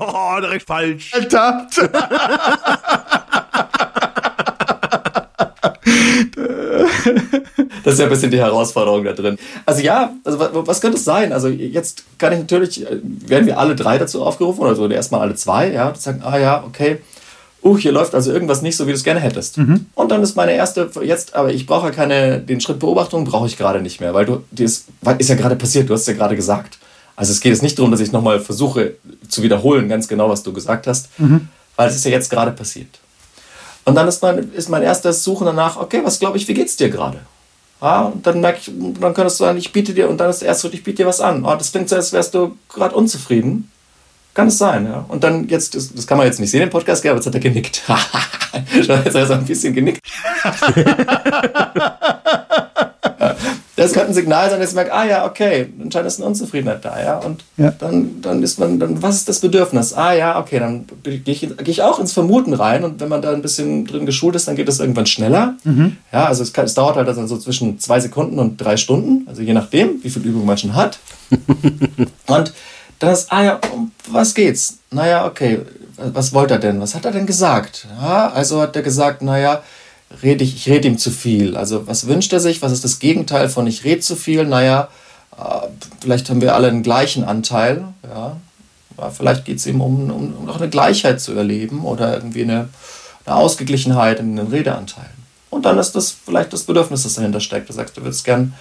oh, 0.00 0.40
direkt 0.42 0.66
falsch. 0.66 1.14
Alter. 1.14 1.66
das 7.84 7.94
ist 7.94 8.00
ja 8.00 8.06
ein 8.06 8.10
bisschen 8.10 8.30
die 8.30 8.38
Herausforderung 8.38 9.04
da 9.04 9.12
drin. 9.12 9.38
Also 9.66 9.82
ja, 9.82 10.14
also 10.24 10.38
was 10.38 10.80
könnte 10.80 10.96
es 10.96 11.04
sein? 11.04 11.32
Also 11.32 11.48
jetzt 11.48 12.04
kann 12.18 12.32
ich 12.32 12.38
natürlich, 12.40 12.86
äh, 12.86 12.98
werden 13.02 13.46
wir 13.46 13.58
alle 13.58 13.76
drei 13.76 13.98
dazu 13.98 14.22
aufgerufen 14.22 14.60
oder 14.60 14.74
so, 14.74 14.88
erstmal 14.88 15.20
alle 15.20 15.34
zwei, 15.34 15.72
ja, 15.72 15.94
sagen, 15.94 16.22
ah 16.24 16.38
ja, 16.38 16.64
okay, 16.66 16.98
uh, 17.62 17.76
hier 17.76 17.92
läuft 17.92 18.14
also 18.14 18.32
irgendwas 18.32 18.62
nicht 18.62 18.76
so, 18.76 18.86
wie 18.86 18.90
du 18.90 18.96
es 18.96 19.04
gerne 19.04 19.20
hättest. 19.20 19.58
Mhm. 19.58 19.86
Und 19.94 20.10
dann 20.10 20.22
ist 20.22 20.36
meine 20.36 20.52
erste, 20.52 20.90
jetzt, 21.02 21.34
aber 21.34 21.52
ich 21.52 21.66
brauche 21.66 21.88
ja 21.88 21.92
keine, 21.92 22.40
den 22.40 22.60
Schritt 22.60 22.78
Beobachtung 22.78 23.24
brauche 23.24 23.46
ich 23.46 23.56
gerade 23.56 23.80
nicht 23.82 24.00
mehr, 24.00 24.14
weil 24.14 24.26
du, 24.26 24.42
das 24.50 24.84
ist 25.18 25.28
ja 25.28 25.34
gerade 25.34 25.56
passiert, 25.56 25.88
du 25.88 25.94
hast 25.94 26.02
es 26.02 26.06
ja 26.06 26.14
gerade 26.14 26.36
gesagt. 26.36 26.78
Also 27.16 27.32
es 27.32 27.40
geht 27.40 27.52
jetzt 27.52 27.62
nicht 27.62 27.78
darum, 27.78 27.90
dass 27.90 28.00
ich 28.00 28.12
nochmal 28.12 28.40
versuche 28.40 28.94
zu 29.28 29.42
wiederholen, 29.42 29.88
ganz 29.88 30.08
genau, 30.08 30.30
was 30.30 30.42
du 30.42 30.52
gesagt 30.52 30.86
hast, 30.86 31.08
mhm. 31.18 31.48
weil 31.76 31.88
es 31.88 31.96
ist 31.96 32.04
ja 32.04 32.10
jetzt 32.10 32.30
gerade 32.30 32.52
passiert. 32.52 32.98
Und 33.84 33.94
dann 33.94 34.08
ist 34.08 34.22
mein, 34.22 34.52
ist 34.52 34.68
mein 34.68 34.82
erstes 34.82 35.24
Suchen 35.24 35.46
danach, 35.46 35.76
okay, 35.76 36.00
was 36.02 36.18
glaube 36.18 36.38
ich, 36.38 36.48
wie 36.48 36.54
geht's 36.54 36.76
dir 36.76 36.90
gerade? 36.90 37.18
Und 37.80 38.26
dann 38.26 38.40
merke 38.40 38.60
ich, 38.60 38.70
dann 39.00 39.14
könnte 39.14 39.28
es 39.28 39.38
sein, 39.38 39.56
ich 39.56 39.72
biete 39.72 39.94
dir, 39.94 40.08
und 40.08 40.18
dann 40.18 40.30
ist 40.30 40.42
der 40.42 40.48
erste 40.48 40.66
Schritt, 40.66 40.74
ich 40.74 40.84
biete 40.84 40.98
dir 40.98 41.06
was 41.06 41.20
an. 41.20 41.44
Oh, 41.44 41.54
das 41.54 41.72
klingt 41.72 41.88
so, 41.88 41.96
als 41.96 42.12
wärst 42.12 42.34
du 42.34 42.56
gerade 42.68 42.94
unzufrieden. 42.94 43.70
Kann 44.34 44.48
es 44.48 44.58
sein, 44.58 44.84
ja. 44.84 45.04
Und 45.08 45.24
dann 45.24 45.48
jetzt, 45.48 45.74
das, 45.74 45.92
das, 45.92 46.06
kann 46.06 46.18
man 46.18 46.26
jetzt 46.26 46.38
nicht 46.38 46.50
sehen 46.50 46.62
im 46.62 46.70
Podcast, 46.70 47.04
aber 47.04 47.16
jetzt 47.16 47.26
hat 47.26 47.34
er 47.34 47.40
genickt. 47.40 47.82
jetzt 48.74 48.88
hat 48.88 49.14
er 49.14 49.26
so 49.26 49.32
ein 49.32 49.44
bisschen 49.44 49.74
genickt. 49.74 50.00
das 53.80 53.92
könnte 53.92 54.08
ein 54.08 54.14
Signal 54.14 54.50
sein, 54.50 54.60
dass 54.60 54.74
man 54.74 54.84
merkt, 54.84 54.96
ah 54.96 55.04
ja, 55.04 55.26
okay, 55.26 55.68
anscheinend 55.82 56.08
ist 56.08 56.18
eine 56.18 56.26
Unzufriedenheit 56.26 56.84
da, 56.84 57.02
ja. 57.02 57.18
Und 57.18 57.44
ja. 57.56 57.70
Dann, 57.70 58.20
dann 58.20 58.42
ist 58.42 58.58
man, 58.58 58.78
dann, 58.78 59.02
was 59.02 59.16
ist 59.16 59.28
das 59.28 59.40
Bedürfnis? 59.40 59.94
Ah 59.94 60.12
ja, 60.12 60.38
okay, 60.38 60.58
dann 60.58 60.86
gehe 61.02 61.20
ich, 61.24 61.40
geh 61.40 61.70
ich 61.70 61.82
auch 61.82 61.98
ins 61.98 62.12
Vermuten 62.12 62.54
rein 62.54 62.84
und 62.84 63.00
wenn 63.00 63.08
man 63.08 63.22
da 63.22 63.32
ein 63.32 63.42
bisschen 63.42 63.86
drin 63.86 64.06
geschult 64.06 64.36
ist, 64.36 64.48
dann 64.48 64.56
geht 64.56 64.68
das 64.68 64.80
irgendwann 64.80 65.06
schneller. 65.06 65.54
Mhm. 65.64 65.96
Ja, 66.12 66.26
also 66.26 66.42
es, 66.42 66.52
kann, 66.52 66.66
es 66.66 66.74
dauert 66.74 66.96
halt 66.96 67.08
also 67.08 67.26
so 67.26 67.38
zwischen 67.38 67.78
zwei 67.78 68.00
Sekunden 68.00 68.38
und 68.38 68.58
drei 68.58 68.76
Stunden, 68.76 69.26
also 69.28 69.42
je 69.42 69.54
nachdem, 69.54 70.02
wie 70.02 70.10
viel 70.10 70.22
Übung 70.22 70.44
man 70.44 70.58
schon 70.58 70.74
hat. 70.74 70.98
und 72.26 72.52
dann 72.98 73.12
ist, 73.12 73.32
ah 73.32 73.42
ja, 73.42 73.60
um 73.72 73.92
was 74.08 74.34
geht's? 74.34 74.78
Naja, 74.90 75.26
okay, 75.26 75.60
was 75.96 76.32
wollte 76.32 76.54
er 76.54 76.60
denn? 76.60 76.80
Was 76.80 76.94
hat 76.94 77.04
er 77.04 77.12
denn 77.12 77.26
gesagt? 77.26 77.86
Ja, 78.00 78.30
also 78.30 78.60
hat 78.60 78.76
er 78.76 78.82
gesagt, 78.82 79.22
naja, 79.22 79.62
rede 80.22 80.44
ich, 80.44 80.54
ich 80.54 80.68
rede 80.68 80.88
ihm 80.88 80.98
zu 80.98 81.10
viel. 81.10 81.56
Also 81.56 81.86
was 81.86 82.06
wünscht 82.06 82.32
er 82.32 82.40
sich? 82.40 82.62
Was 82.62 82.72
ist 82.72 82.84
das 82.84 82.98
Gegenteil 82.98 83.48
von 83.48 83.66
ich 83.66 83.84
rede 83.84 84.00
zu 84.00 84.16
viel? 84.16 84.44
Naja, 84.44 84.88
äh, 85.36 85.66
vielleicht 86.00 86.28
haben 86.30 86.40
wir 86.40 86.54
alle 86.54 86.68
einen 86.68 86.82
gleichen 86.82 87.24
Anteil. 87.24 87.84
Ja. 88.02 88.36
vielleicht 89.16 89.44
geht 89.44 89.58
es 89.58 89.66
ihm 89.66 89.80
um, 89.80 90.10
um, 90.10 90.36
um, 90.36 90.44
noch 90.44 90.60
eine 90.60 90.68
Gleichheit 90.68 91.20
zu 91.20 91.32
erleben 91.32 91.84
oder 91.84 92.14
irgendwie 92.14 92.42
eine, 92.42 92.68
eine 93.24 93.36
Ausgeglichenheit 93.36 94.20
in 94.20 94.36
den 94.36 94.48
Redeanteilen. 94.48 95.20
Und 95.48 95.64
dann 95.64 95.78
ist 95.78 95.92
das 95.92 96.10
vielleicht 96.10 96.52
das 96.52 96.64
Bedürfnis, 96.64 97.02
das 97.02 97.14
dahinter 97.14 97.40
steckt. 97.40 97.68
Du 97.68 97.72
sagst, 97.72 97.96
du 97.96 98.02
würdest 98.02 98.24
gern 98.24 98.54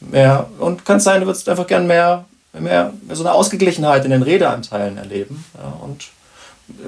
mehr, 0.00 0.48
und 0.58 0.84
kann 0.84 1.00
sein, 1.00 1.20
du 1.20 1.26
würdest 1.26 1.48
einfach 1.48 1.66
gern 1.66 1.86
mehr, 1.86 2.24
mehr, 2.52 2.92
mehr 3.06 3.16
so 3.16 3.24
eine 3.24 3.32
Ausgeglichenheit 3.32 4.04
in 4.04 4.10
den 4.10 4.22
Redeanteilen 4.22 4.96
erleben. 4.96 5.44
Ja, 5.54 5.72
und 5.82 6.06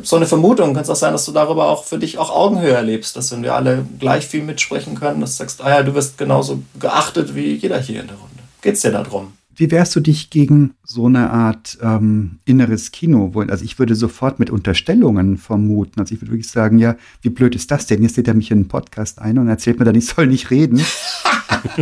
so 0.03 0.17
eine 0.17 0.27
Vermutung, 0.27 0.75
kann 0.75 0.83
es 0.83 0.91
auch 0.91 0.97
sein, 0.97 1.13
dass 1.13 1.25
du 1.25 1.33
darüber 1.33 1.69
auch 1.69 1.85
für 1.85 1.99
dich 1.99 2.19
auch 2.19 2.31
Augenhöhe 2.31 2.73
erlebst, 2.73 3.17
dass 3.17 3.33
wenn 3.33 3.43
wir 3.43 3.55
alle 3.55 3.87
gleich 3.99 4.27
viel 4.27 4.43
mitsprechen 4.43 4.95
können, 4.95 5.21
dass 5.21 5.33
du 5.33 5.39
sagst, 5.39 5.63
ah 5.63 5.71
ja, 5.71 5.83
du 5.83 5.95
wirst 5.95 6.19
genauso 6.19 6.63
geachtet 6.79 7.35
wie 7.35 7.55
jeder 7.55 7.81
hier 7.81 8.01
in 8.01 8.09
der 8.09 8.17
Runde. 8.17 8.43
Geht 8.61 8.75
es 8.75 8.83
dir 8.83 8.93
darum? 8.93 9.33
Wie 9.55 9.71
wehrst 9.71 9.95
du 9.95 10.01
dich 10.01 10.31
gegen 10.31 10.75
so 10.83 11.07
eine 11.07 11.31
Art 11.31 11.79
ähm, 11.83 12.39
inneres 12.47 12.91
Kino? 12.91 13.31
Also 13.49 13.65
ich 13.65 13.79
würde 13.79 13.95
sofort 13.95 14.39
mit 14.39 14.49
Unterstellungen 14.49 15.37
vermuten. 15.37 16.01
Also 16.01 16.15
ich 16.15 16.23
würde 16.23 16.33
wirklich 16.33 16.49
sagen, 16.49 16.79
ja, 16.79 16.97
wie 17.21 17.29
blöd 17.29 17.55
ist 17.55 17.71
das 17.71 17.87
denn? 17.87 18.03
Jetzt 18.03 18.17
lädt 18.17 18.29
er 18.29 18.35
mich 18.35 18.51
in 18.51 18.59
einen 18.59 18.69
Podcast 18.69 19.21
ein 19.21 19.39
und 19.39 19.49
erzählt 19.49 19.79
mir 19.79 19.85
dann, 19.85 19.95
ich 19.95 20.07
soll 20.07 20.27
nicht 20.27 20.51
reden. 20.51 20.81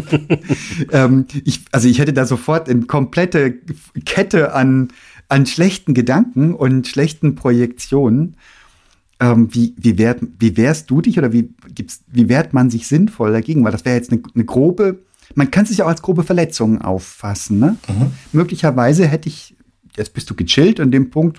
ähm, 0.93 1.27
ich, 1.45 1.61
also 1.71 1.87
ich 1.87 2.01
hätte 2.01 2.13
da 2.13 2.27
sofort 2.27 2.69
eine 2.69 2.83
komplette 2.83 3.55
Kette 4.05 4.53
an 4.53 4.89
an 5.31 5.47
schlechten 5.47 5.95
Gedanken 5.95 6.55
und 6.55 6.87
schlechten 6.87 7.35
Projektionen. 7.35 8.37
Ähm, 9.21 9.49
wie, 9.55 9.75
wie, 9.77 9.99
wehrt, 9.99 10.21
wie 10.39 10.57
wehrst 10.57 10.91
du 10.91 11.01
dich 11.03 11.19
oder 11.19 11.33
wie, 11.33 11.51
gibt's, 11.75 12.03
wie 12.11 12.29
wehrt 12.29 12.55
man 12.55 12.71
sich 12.71 12.87
sinnvoll 12.87 13.33
dagegen? 13.33 13.63
Weil 13.65 13.73
das 13.73 13.85
wäre 13.85 13.97
jetzt 13.97 14.11
eine, 14.11 14.23
eine, 14.35 14.45
grobe, 14.45 15.01
man 15.35 15.51
kann 15.51 15.65
es 15.65 15.71
sich 15.71 15.83
auch 15.83 15.89
als 15.89 16.01
grobe 16.01 16.25
Verletzung 16.25 16.81
auffassen. 16.81 17.59
Ne? 17.59 17.77
Mhm. 17.87 18.13
Möglicherweise 18.33 19.07
hätte 19.07 19.29
ich, 19.29 19.55
jetzt 19.95 20.15
bist 20.15 20.31
du 20.31 20.35
gechillt 20.35 20.81
an 20.81 20.91
dem 20.91 21.11
Punkt, 21.11 21.39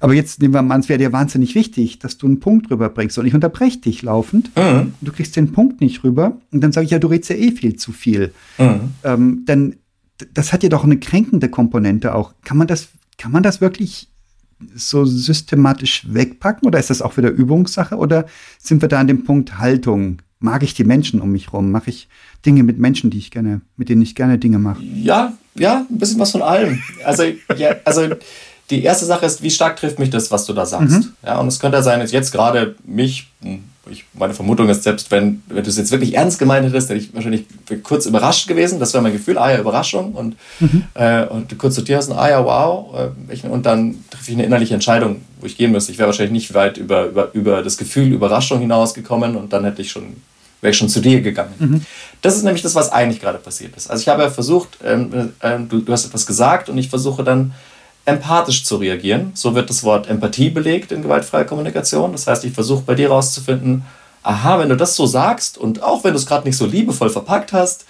aber 0.00 0.14
jetzt 0.14 0.40
nehmen 0.40 0.54
wir 0.54 0.62
mal, 0.62 0.80
es 0.80 0.88
wäre 0.88 0.98
dir 0.98 1.12
wahnsinnig 1.12 1.54
wichtig, 1.54 1.98
dass 1.98 2.16
du 2.16 2.26
einen 2.26 2.40
Punkt 2.40 2.70
rüberbringst 2.70 3.18
und 3.18 3.26
ich 3.26 3.34
unterbreche 3.34 3.78
dich 3.78 4.00
laufend. 4.00 4.50
Mhm. 4.56 4.94
Du 5.02 5.12
kriegst 5.12 5.36
den 5.36 5.52
Punkt 5.52 5.82
nicht 5.82 6.02
rüber 6.02 6.38
und 6.50 6.62
dann 6.62 6.72
sage 6.72 6.86
ich 6.86 6.92
ja, 6.92 6.98
du 6.98 7.08
redest 7.08 7.28
ja 7.28 7.36
eh 7.36 7.52
viel 7.52 7.76
zu 7.76 7.92
viel. 7.92 8.32
Mhm. 8.58 8.94
Ähm, 9.04 9.42
dann 9.44 9.76
das 10.32 10.52
hat 10.52 10.62
ja 10.62 10.68
doch 10.68 10.84
eine 10.84 10.98
kränkende 10.98 11.48
Komponente 11.48 12.14
auch. 12.14 12.34
Kann 12.44 12.56
man 12.56 12.66
das 12.66 12.88
kann 13.22 13.30
man 13.30 13.44
das 13.44 13.60
wirklich 13.60 14.08
so 14.74 15.04
systematisch 15.04 16.06
wegpacken 16.08 16.66
oder 16.66 16.80
ist 16.80 16.90
das 16.90 17.02
auch 17.02 17.16
wieder 17.16 17.30
Übungssache 17.30 17.96
oder 17.96 18.26
sind 18.58 18.82
wir 18.82 18.88
da 18.88 18.98
an 18.98 19.06
dem 19.06 19.22
Punkt 19.22 19.58
Haltung? 19.58 20.20
Mag 20.40 20.64
ich 20.64 20.74
die 20.74 20.82
Menschen 20.82 21.20
um 21.20 21.30
mich 21.30 21.52
rum? 21.52 21.70
Mache 21.70 21.90
ich 21.90 22.08
Dinge 22.44 22.64
mit 22.64 22.80
Menschen, 22.80 23.10
die 23.10 23.18
ich 23.18 23.30
gerne, 23.30 23.60
mit 23.76 23.88
denen 23.88 24.02
ich 24.02 24.16
gerne 24.16 24.38
Dinge 24.38 24.58
mache? 24.58 24.82
Ja, 24.82 25.34
ja, 25.54 25.86
ein 25.88 25.98
bisschen 25.98 26.18
was 26.18 26.32
von 26.32 26.42
allem. 26.42 26.82
Also, 27.04 27.22
ja, 27.56 27.76
also 27.84 28.08
die 28.70 28.82
erste 28.82 29.06
Sache 29.06 29.24
ist, 29.24 29.40
wie 29.40 29.50
stark 29.50 29.76
trifft 29.76 30.00
mich 30.00 30.10
das, 30.10 30.32
was 30.32 30.44
du 30.44 30.52
da 30.52 30.66
sagst? 30.66 30.90
Mhm. 30.90 31.12
Ja, 31.24 31.38
und 31.38 31.46
es 31.46 31.60
könnte 31.60 31.80
sein, 31.84 32.00
dass 32.00 32.10
jetzt 32.10 32.32
gerade 32.32 32.74
mich 32.84 33.30
ich, 33.90 34.04
meine 34.14 34.32
Vermutung 34.32 34.68
ist, 34.68 34.84
selbst 34.84 35.10
wenn, 35.10 35.42
wenn 35.48 35.64
du 35.64 35.68
es 35.68 35.76
jetzt 35.76 35.90
wirklich 35.90 36.14
ernst 36.14 36.38
gemeint 36.38 36.64
hättest, 36.64 36.88
hätte 36.88 37.00
ich 37.00 37.12
wahrscheinlich 37.14 37.46
kurz 37.82 38.06
überrascht 38.06 38.46
gewesen. 38.46 38.78
Das 38.78 38.92
wäre 38.94 39.02
mein 39.02 39.12
Gefühl, 39.12 39.38
ah 39.38 39.50
ja, 39.50 39.58
Überraschung. 39.58 40.12
Und, 40.12 40.36
mhm. 40.60 40.84
äh, 40.94 41.24
und 41.24 41.58
kurz 41.58 41.74
zu 41.74 41.82
dir 41.82 41.96
hast, 41.96 42.10
ah 42.12 42.30
ja, 42.30 42.44
wow. 42.44 42.94
Äh, 43.28 43.48
und 43.48 43.66
dann 43.66 44.04
treffe 44.10 44.30
ich 44.30 44.36
eine 44.36 44.44
innerliche 44.44 44.74
Entscheidung, 44.74 45.22
wo 45.40 45.46
ich 45.46 45.56
gehen 45.56 45.72
müsste. 45.72 45.90
Ich 45.90 45.98
wäre 45.98 46.06
wahrscheinlich 46.06 46.32
nicht 46.32 46.54
weit 46.54 46.76
über, 46.76 47.06
über, 47.06 47.30
über 47.32 47.62
das 47.62 47.76
Gefühl 47.76 48.12
Überraschung 48.12 48.60
hinausgekommen 48.60 49.36
und 49.36 49.52
dann 49.52 49.64
hätte 49.64 49.82
ich 49.82 49.90
schon, 49.90 50.16
wäre 50.60 50.70
ich 50.70 50.76
schon 50.76 50.88
zu 50.88 51.00
dir 51.00 51.20
gegangen. 51.20 51.54
Mhm. 51.58 51.86
Das 52.20 52.36
ist 52.36 52.44
nämlich 52.44 52.62
das, 52.62 52.76
was 52.76 52.92
eigentlich 52.92 53.20
gerade 53.20 53.38
passiert 53.38 53.76
ist. 53.76 53.90
Also 53.90 54.00
ich 54.00 54.08
habe 54.08 54.22
ja 54.22 54.30
versucht, 54.30 54.78
ähm, 54.84 55.32
äh, 55.40 55.58
du, 55.68 55.80
du 55.80 55.92
hast 55.92 56.06
etwas 56.06 56.24
gesagt 56.24 56.68
und 56.68 56.78
ich 56.78 56.88
versuche 56.88 57.24
dann 57.24 57.52
empathisch 58.04 58.64
zu 58.64 58.76
reagieren. 58.76 59.32
So 59.34 59.54
wird 59.54 59.70
das 59.70 59.84
Wort 59.84 60.08
Empathie 60.08 60.50
belegt 60.50 60.92
in 60.92 61.02
gewaltfreier 61.02 61.44
Kommunikation. 61.44 62.12
Das 62.12 62.26
heißt, 62.26 62.44
ich 62.44 62.52
versuche 62.52 62.82
bei 62.82 62.94
dir 62.94 63.08
herauszufinden, 63.08 63.84
aha, 64.22 64.58
wenn 64.58 64.68
du 64.68 64.76
das 64.76 64.96
so 64.96 65.06
sagst 65.06 65.58
und 65.58 65.82
auch 65.82 66.04
wenn 66.04 66.12
du 66.12 66.18
es 66.18 66.26
gerade 66.26 66.46
nicht 66.46 66.56
so 66.56 66.66
liebevoll 66.66 67.10
verpackt 67.10 67.52
hast, 67.52 67.84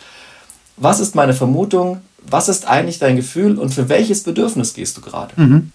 was 0.76 1.00
ist 1.00 1.14
meine 1.14 1.34
Vermutung, 1.34 2.02
was 2.18 2.48
ist 2.48 2.66
eigentlich 2.66 2.98
dein 2.98 3.16
Gefühl 3.16 3.58
und 3.58 3.70
für 3.70 3.88
welches 3.88 4.22
Bedürfnis 4.22 4.74
gehst 4.74 4.96
du 4.96 5.00
gerade? 5.00 5.32
Mhm. 5.40 5.72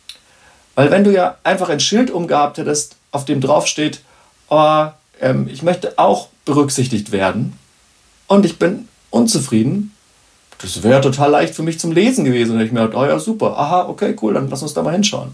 Weil 0.76 0.92
wenn 0.92 1.04
du 1.04 1.12
ja 1.12 1.38
einfach 1.44 1.70
ein 1.70 1.80
Schild 1.80 2.12
umgehabt 2.12 2.58
hättest, 2.58 2.96
auf 3.12 3.26
dem 3.26 3.42
drauf 3.42 3.68
steht, 3.68 4.02
oh, 4.50 4.88
ähm, 5.20 5.48
ich 5.52 5.64
möchte 5.64 5.98
auch 5.98 6.30
berücksichtigt 6.46 7.12
werden 7.12 7.58
und 8.28 8.46
ich 8.46 8.60
bin 8.60 8.88
unzufrieden, 9.10 9.94
das 10.60 10.82
wäre 10.84 11.02
total 11.02 11.32
leicht 11.32 11.56
für 11.56 11.64
mich 11.64 11.80
zum 11.80 11.92
Lesen 11.92 12.26
gewesen. 12.26 12.56
Und 12.56 12.62
ich 12.62 12.72
mir 12.72 12.88
gedacht, 12.88 12.98
oh 13.02 13.06
ja, 13.06 13.20
super, 13.20 13.58
aha, 13.58 13.88
okay, 13.88 14.16
cool, 14.22 14.34
dann 14.34 14.50
lass 14.50 14.62
uns 14.62 14.74
da 14.74 14.82
mal 14.82 14.94
hinschauen. 14.94 15.30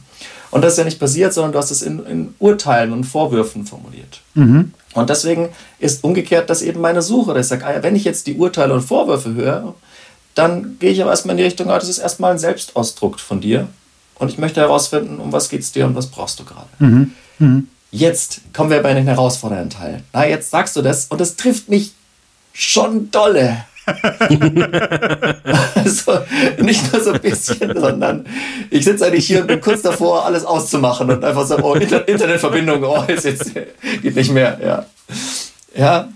Und 0.51 0.61
das 0.63 0.74
ist 0.74 0.78
ja 0.78 0.84
nicht 0.84 0.99
passiert, 0.99 1.34
sondern 1.34 1.53
du 1.53 1.57
hast 1.57 1.71
es 1.71 1.82
in, 1.82 2.05
in 2.05 2.36
Urteilen 2.39 2.91
und 2.93 3.05
Vorwürfen 3.05 3.65
formuliert. 3.65 4.21
Mhm. 4.36 4.74
Und 4.93 5.09
deswegen 5.09 5.49
ist 5.80 6.03
umgekehrt 6.03 6.49
das 6.49 6.61
eben 6.61 6.82
meine 6.82 7.01
Suche. 7.01 7.34
Dass 7.34 7.47
ich 7.47 7.49
sage, 7.49 7.65
ah 7.65 7.74
ja, 7.74 7.84
wenn 7.84 7.95
ich 7.95 8.03
jetzt 8.03 8.28
die 8.28 8.36
Urteile 8.36 8.74
und 8.74 8.82
Vorwürfe 8.82 9.34
höre, 9.34 9.74
dann 10.36 10.78
gehe 10.80 10.91
ich 10.91 11.01
aber 11.01 11.11
erstmal 11.11 11.34
in 11.34 11.38
die 11.38 11.43
Richtung, 11.43 11.69
ah, 11.69 11.80
das 11.80 11.89
ist 11.89 11.99
erstmal 11.99 12.32
ein 12.32 12.39
Selbstausdruck 12.39 13.19
von 13.19 13.41
dir. 13.41 13.67
Und 14.19 14.30
ich 14.30 14.38
möchte 14.38 14.61
herausfinden, 14.61 15.19
um 15.19 15.32
was 15.32 15.49
geht 15.49 15.61
es 15.61 15.71
dir 15.71 15.86
und 15.86 15.95
was 15.95 16.07
brauchst 16.07 16.39
du 16.39 16.43
gerade. 16.43 16.67
Mhm. 16.80 17.11
Mhm. 17.39 17.67
Jetzt 17.91 18.41
kommen 18.53 18.69
wir 18.69 18.82
bei 18.82 18.93
den 18.93 19.05
herausfordernden 19.05 19.69
Teil. 19.69 20.03
Na, 20.13 20.28
jetzt 20.28 20.51
sagst 20.51 20.76
du 20.76 20.82
das 20.82 21.05
und 21.07 21.21
das 21.21 21.36
trifft 21.36 21.69
mich 21.69 21.93
schon 22.53 23.11
dolle. 23.11 23.65
also 25.75 26.19
nicht 26.59 26.91
nur 26.91 27.01
so 27.01 27.11
ein 27.11 27.21
bisschen, 27.21 27.79
sondern 27.79 28.25
ich 28.69 28.86
sitze 28.86 29.05
eigentlich 29.05 29.27
hier 29.27 29.41
und 29.41 29.47
bin 29.47 29.59
kurz 29.61 29.81
davor, 29.81 30.25
alles 30.25 30.45
auszumachen 30.45 31.09
und 31.09 31.23
einfach 31.23 31.45
so, 31.45 31.57
oh, 31.59 31.75
Inter 31.75 32.07
Internetverbindung, 32.07 32.84
oh, 32.84 33.03
ist 33.07 33.25
jetzt, 33.25 33.51
geht 34.01 34.15
nicht 34.15 34.31
mehr, 34.31 34.57
ja. 34.63 34.86
Ja, 35.75 36.09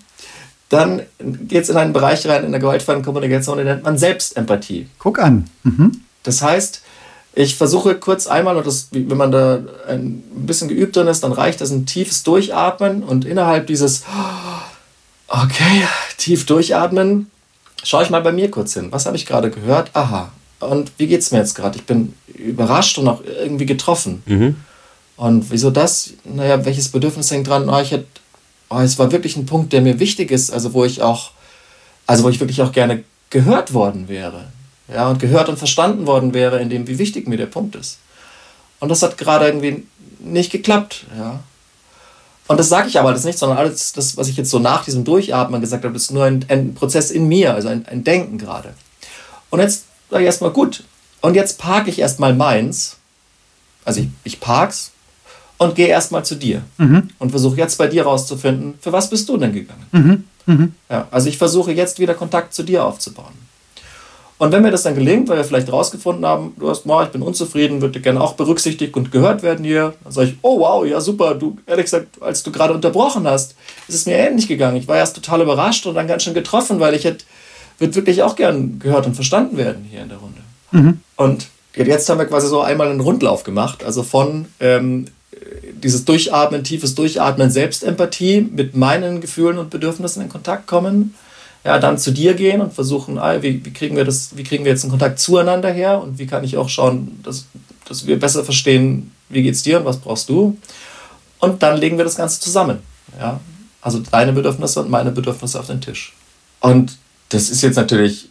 dann 0.70 1.02
geht 1.20 1.64
es 1.64 1.70
in 1.70 1.78
einen 1.78 1.94
Bereich 1.94 2.28
rein 2.28 2.44
in 2.44 2.52
der 2.52 2.60
gewaltfreien 2.60 3.02
Kommunikation, 3.02 3.58
den 3.58 3.68
nennt 3.68 3.84
man 3.84 3.98
Selbstempathie. 3.98 4.88
Guck 5.00 5.20
an. 5.20 5.50
Mhm. 5.64 6.02
Das 6.24 6.42
heißt, 6.42 6.82
ich 7.34 7.56
versuche 7.56 7.96
kurz 7.96 8.28
einmal, 8.28 8.58
und 8.58 8.66
das, 8.66 8.88
wenn 8.92 9.18
man 9.18 9.32
da 9.32 9.60
ein 9.88 10.24
bisschen 10.34 10.68
geübt 10.68 10.96
drin 10.96 11.08
ist, 11.08 11.24
dann 11.24 11.32
reicht 11.32 11.62
das 11.62 11.72
ein 11.72 11.86
tiefes 11.86 12.24
Durchatmen 12.24 13.04
und 13.04 13.26
innerhalb 13.26 13.68
dieses, 13.68 14.04
okay, 15.28 15.88
tief 16.18 16.46
durchatmen, 16.46 17.30
schaue 17.88 18.04
ich 18.04 18.10
mal 18.10 18.22
bei 18.22 18.34
mir 18.34 18.52
kurz 18.52 18.74
hin. 18.74 18.92
Was 18.92 19.06
habe 19.06 19.16
ich 19.16 19.26
gerade 19.26 19.50
gehört? 19.50 19.92
Aha. 19.94 20.32
Und 20.60 20.92
wie 20.98 21.08
geht 21.08 21.22
es 21.22 21.32
mir 21.32 21.38
jetzt 21.38 21.56
gerade? 21.56 21.78
Ich 21.78 21.86
bin 21.86 22.14
überrascht 22.28 22.98
und 22.98 23.08
auch 23.08 23.22
irgendwie 23.24 23.66
getroffen. 23.66 24.24
Mhm. 24.26 24.58
Und 25.16 25.50
wieso 25.52 25.72
das? 25.72 26.12
Naja, 26.26 26.66
welches 26.66 26.90
Bedürfnis 26.90 27.32
hängt 27.32 27.48
dran? 27.48 27.70
Oh, 27.70 27.80
ich 27.80 27.92
hätte, 27.92 28.08
oh, 28.70 28.80
es 28.80 29.00
war 29.00 29.12
wirklich 29.12 29.38
ein 29.38 29.46
Punkt, 29.46 29.72
der 29.72 29.82
mir 29.82 30.00
wichtig 30.00 30.32
ist, 30.32 30.52
also 30.52 30.74
wo 30.74 30.84
ich 30.84 31.02
auch, 31.02 31.32
also 32.06 32.24
wo 32.24 32.30
ich 32.30 32.40
wirklich 32.40 32.62
auch 32.62 32.72
gerne 32.72 33.04
gehört 33.30 33.74
worden 33.74 34.10
wäre. 34.10 34.46
Ja, 34.94 35.10
und 35.10 35.20
gehört 35.20 35.50
und 35.50 35.58
verstanden 35.58 36.08
worden 36.08 36.34
wäre, 36.34 36.60
in 36.60 36.70
dem, 36.70 36.88
wie 36.88 36.98
wichtig 36.98 37.28
mir 37.28 37.38
der 37.38 37.46
Punkt 37.46 37.76
ist. 37.76 38.00
Und 38.80 38.90
das 38.90 39.02
hat 39.02 39.18
gerade 39.18 39.48
irgendwie 39.48 39.86
nicht 40.20 40.52
geklappt, 40.52 41.06
ja. 41.18 41.40
Und 42.48 42.58
das 42.58 42.70
sage 42.70 42.88
ich 42.88 42.98
aber 43.00 43.10
alles 43.10 43.26
nicht, 43.26 43.38
sondern 43.38 43.58
alles, 43.58 43.94
das, 43.94 44.16
was 44.16 44.30
ich 44.30 44.38
jetzt 44.38 44.50
so 44.50 44.60
nach 44.60 44.86
diesem 44.86 45.04
Durchatmen 45.04 45.60
gesagt 45.60 45.84
habe, 45.84 45.96
ist 45.96 46.12
nur 46.12 46.24
ein, 46.24 46.46
ein 46.48 46.74
Prozess 46.74 47.12
in 47.12 47.28
mir, 47.28 47.54
also 47.54 47.68
ein, 47.68 47.86
ein 47.86 48.04
Denken 48.04 48.38
gerade. 48.38 48.74
Und 49.50 49.60
jetzt 49.60 49.86
sage 50.10 50.24
ich 50.24 50.28
erstmal, 50.28 50.52
gut, 50.52 50.84
und 51.22 51.36
jetzt 51.36 51.58
parke 51.58 51.90
ich 51.90 52.00
erstmal 52.00 52.34
meins. 52.34 52.98
Also 53.84 54.02
ich, 54.02 54.08
ich 54.24 54.40
park's 54.40 54.92
und 55.58 55.76
gehe 55.76 55.88
erstmal 55.88 56.24
zu 56.24 56.36
dir 56.36 56.62
mhm. 56.78 57.10
und 57.20 57.32
versuche 57.32 57.58
jetzt 57.58 57.78
bei 57.78 57.88
dir 57.88 58.04
rauszufinden, 58.04 58.76
für 58.80 58.94
was 58.94 59.10
bist 59.10 59.28
du 59.28 59.38
denn 59.38 59.54
gegangen? 59.54 59.86
Mhm. 59.92 60.24
Mhm. 60.46 60.74
Ja, 60.90 61.08
also 61.12 61.28
ich 61.28 61.38
versuche 61.38 61.72
jetzt 61.72 62.00
wieder 62.00 62.14
Kontakt 62.14 62.54
zu 62.54 62.64
dir 62.64 62.86
aufzubauen. 62.86 63.34
Und 64.40 64.52
wenn 64.52 64.62
mir 64.62 64.70
das 64.70 64.84
dann 64.84 64.94
gelingt, 64.94 65.30
weil 65.30 65.38
wir 65.38 65.44
vielleicht 65.44 65.72
rausgefunden 65.72 66.26
haben, 66.26 66.54
du 66.60 66.70
hast, 66.70 66.86
oh, 66.86 67.02
ich 67.02 67.10
bin 67.10 67.24
unzufrieden, 67.24 67.82
würde 67.82 68.00
gerne 68.00 68.22
auch 68.22 68.34
berücksichtigt 68.34 68.96
und 68.96 69.12
gehört 69.12 69.42
werden 69.42 69.66
hier, 69.66 69.96
dann 70.04 70.14
sage 70.14 70.30
ich, 70.30 70.36
oh 70.44 70.60
wow, 70.60 70.86
ja 70.86 71.02
super, 71.02 71.34
du, 71.34 71.58
ehrlich 71.66 71.86
gesagt, 71.86 72.22
als 72.22 72.44
du 72.44 72.52
gerade 72.52 72.74
unterbrochen 72.74 73.28
hast, 73.28 73.56
ist 73.88 73.96
es 73.96 74.06
mir 74.06 74.16
ähnlich 74.16 74.48
gegangen. 74.48 74.78
Ich 74.78 74.88
war 74.88 74.98
erst 74.98 75.16
total 75.16 75.42
überrascht 75.42 75.88
und 75.88 75.96
dann 75.96 76.08
ganz 76.08 76.24
schön 76.24 76.36
getroffen, 76.36 76.80
weil 76.80 76.94
ich 76.94 77.04
hätte, 77.04 77.26
würde 77.80 77.96
wirklich 77.96 78.22
auch 78.22 78.36
gern 78.36 78.78
gehört 78.78 79.08
und 79.08 79.16
verstanden 79.16 79.58
werden 79.58 79.86
hier 79.90 80.04
in 80.04 80.10
der 80.10 80.20
Runde. 80.20 80.42
Mhm. 80.72 81.02
Und 81.16 81.48
jetzt 81.76 82.08
haben 82.08 82.20
wir 82.20 82.26
quasi 82.26 82.48
so 82.48 82.62
einmal 82.62 82.90
einen 82.90 83.00
Rundlauf 83.00 83.44
gemacht, 83.44 83.84
also 83.84 84.04
von 84.04 84.46
ähm, 84.60 85.06
dieses 85.74 86.06
Durchatmen, 86.06 86.64
tiefes 86.64 86.94
Durchatmen, 86.94 87.50
Selbstempathie 87.50 88.42
mit 88.42 88.76
meinen 88.76 89.20
Gefühlen 89.20 89.58
und 89.58 89.72
Bedürfnissen 89.72 90.22
in 90.22 90.30
Kontakt 90.30 90.68
kommen 90.68 91.16
ja, 91.68 91.80
dann 91.80 91.98
zu 91.98 92.12
dir 92.12 92.34
gehen 92.34 92.62
und 92.62 92.74
versuchen, 92.74 93.20
ah, 93.20 93.42
wie, 93.42 93.66
wie, 93.66 93.74
kriegen 93.74 93.98
wir 93.98 94.06
das, 94.06 94.38
wie 94.38 94.44
kriegen 94.44 94.64
wir 94.64 94.72
jetzt 94.72 94.86
einen 94.86 94.92
Kontakt 94.92 95.20
zueinander 95.20 95.70
her 95.70 96.02
und 96.02 96.18
wie 96.18 96.26
kann 96.26 96.46
ich 96.46 96.56
auch 96.56 96.70
schauen, 96.70 97.20
dass, 97.24 97.48
dass 97.84 98.08
wir 98.08 98.18
besser 98.18 98.46
verstehen, 98.46 99.12
wie 99.28 99.44
geht's 99.44 99.64
dir 99.64 99.80
und 99.80 99.86
was 99.86 99.98
brauchst 99.98 100.30
du. 100.30 100.58
Und 101.40 101.62
dann 101.62 101.76
legen 101.78 101.98
wir 101.98 102.06
das 102.06 102.16
Ganze 102.16 102.40
zusammen. 102.40 102.80
Ja? 103.20 103.42
Also 103.82 104.00
deine 104.00 104.32
Bedürfnisse 104.32 104.80
und 104.80 104.90
meine 104.90 105.12
Bedürfnisse 105.12 105.60
auf 105.60 105.68
den 105.68 105.82
Tisch. 105.82 106.16
Und 106.62 106.98
das 107.30 107.50
ist 107.50 107.62
jetzt 107.62 107.76
natürlich, 107.76 108.30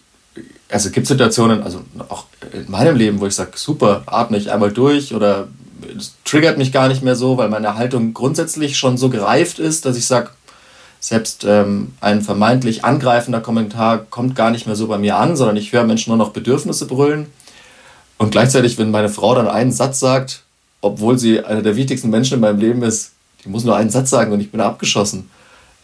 also 0.71 0.89
es 0.89 0.95
gibt 0.95 1.07
Situationen, 1.07 1.63
also 1.63 1.83
auch 2.09 2.25
in 2.55 2.71
meinem 2.71 2.97
Leben, 2.97 3.21
wo 3.21 3.27
ich 3.27 3.35
sage, 3.35 3.51
super, 3.57 4.03
atme 4.07 4.39
ich 4.39 4.51
einmal 4.51 4.73
durch 4.73 5.13
oder 5.13 5.49
es 5.95 6.15
triggert 6.25 6.57
mich 6.57 6.73
gar 6.73 6.89
nicht 6.89 7.03
mehr 7.03 7.17
so, 7.17 7.37
weil 7.37 7.51
meine 7.51 7.75
Haltung 7.75 8.15
grundsätzlich 8.15 8.79
schon 8.79 8.97
so 8.97 9.11
gereift 9.11 9.59
ist, 9.59 9.85
dass 9.85 9.99
ich 9.99 10.07
sage, 10.07 10.31
selbst 11.07 11.45
ähm, 11.49 11.93
ein 12.01 12.21
vermeintlich 12.21 12.85
angreifender 12.85 13.41
Kommentar 13.41 13.99
kommt 13.99 14.35
gar 14.35 14.51
nicht 14.51 14.67
mehr 14.67 14.75
so 14.75 14.89
bei 14.89 14.99
mir 14.99 15.19
an, 15.19 15.37
sondern 15.37 15.57
ich 15.57 15.73
höre 15.73 15.85
Menschen 15.85 16.11
nur 16.11 16.17
noch 16.17 16.33
Bedürfnisse 16.33 16.89
brüllen. 16.89 17.27
Und 18.19 18.33
gleichzeitig, 18.33 18.77
wenn 18.77 18.91
meine 18.91 19.09
Frau 19.09 19.33
dann 19.37 19.47
einen 19.47 19.71
Satz 19.71 20.01
sagt, 20.01 20.43
obwohl 20.81 21.17
sie 21.17 21.45
einer 21.45 21.63
der 21.63 21.77
wichtigsten 21.77 22.11
Menschen 22.11 22.35
in 22.35 22.41
meinem 22.41 22.59
Leben 22.59 22.83
ist, 22.83 23.13
die 23.45 23.49
muss 23.49 23.63
nur 23.63 23.77
einen 23.77 23.91
Satz 23.91 24.11
sagen 24.11 24.33
und 24.33 24.41
ich 24.41 24.51
bin 24.51 24.61
abgeschossen. 24.61 25.31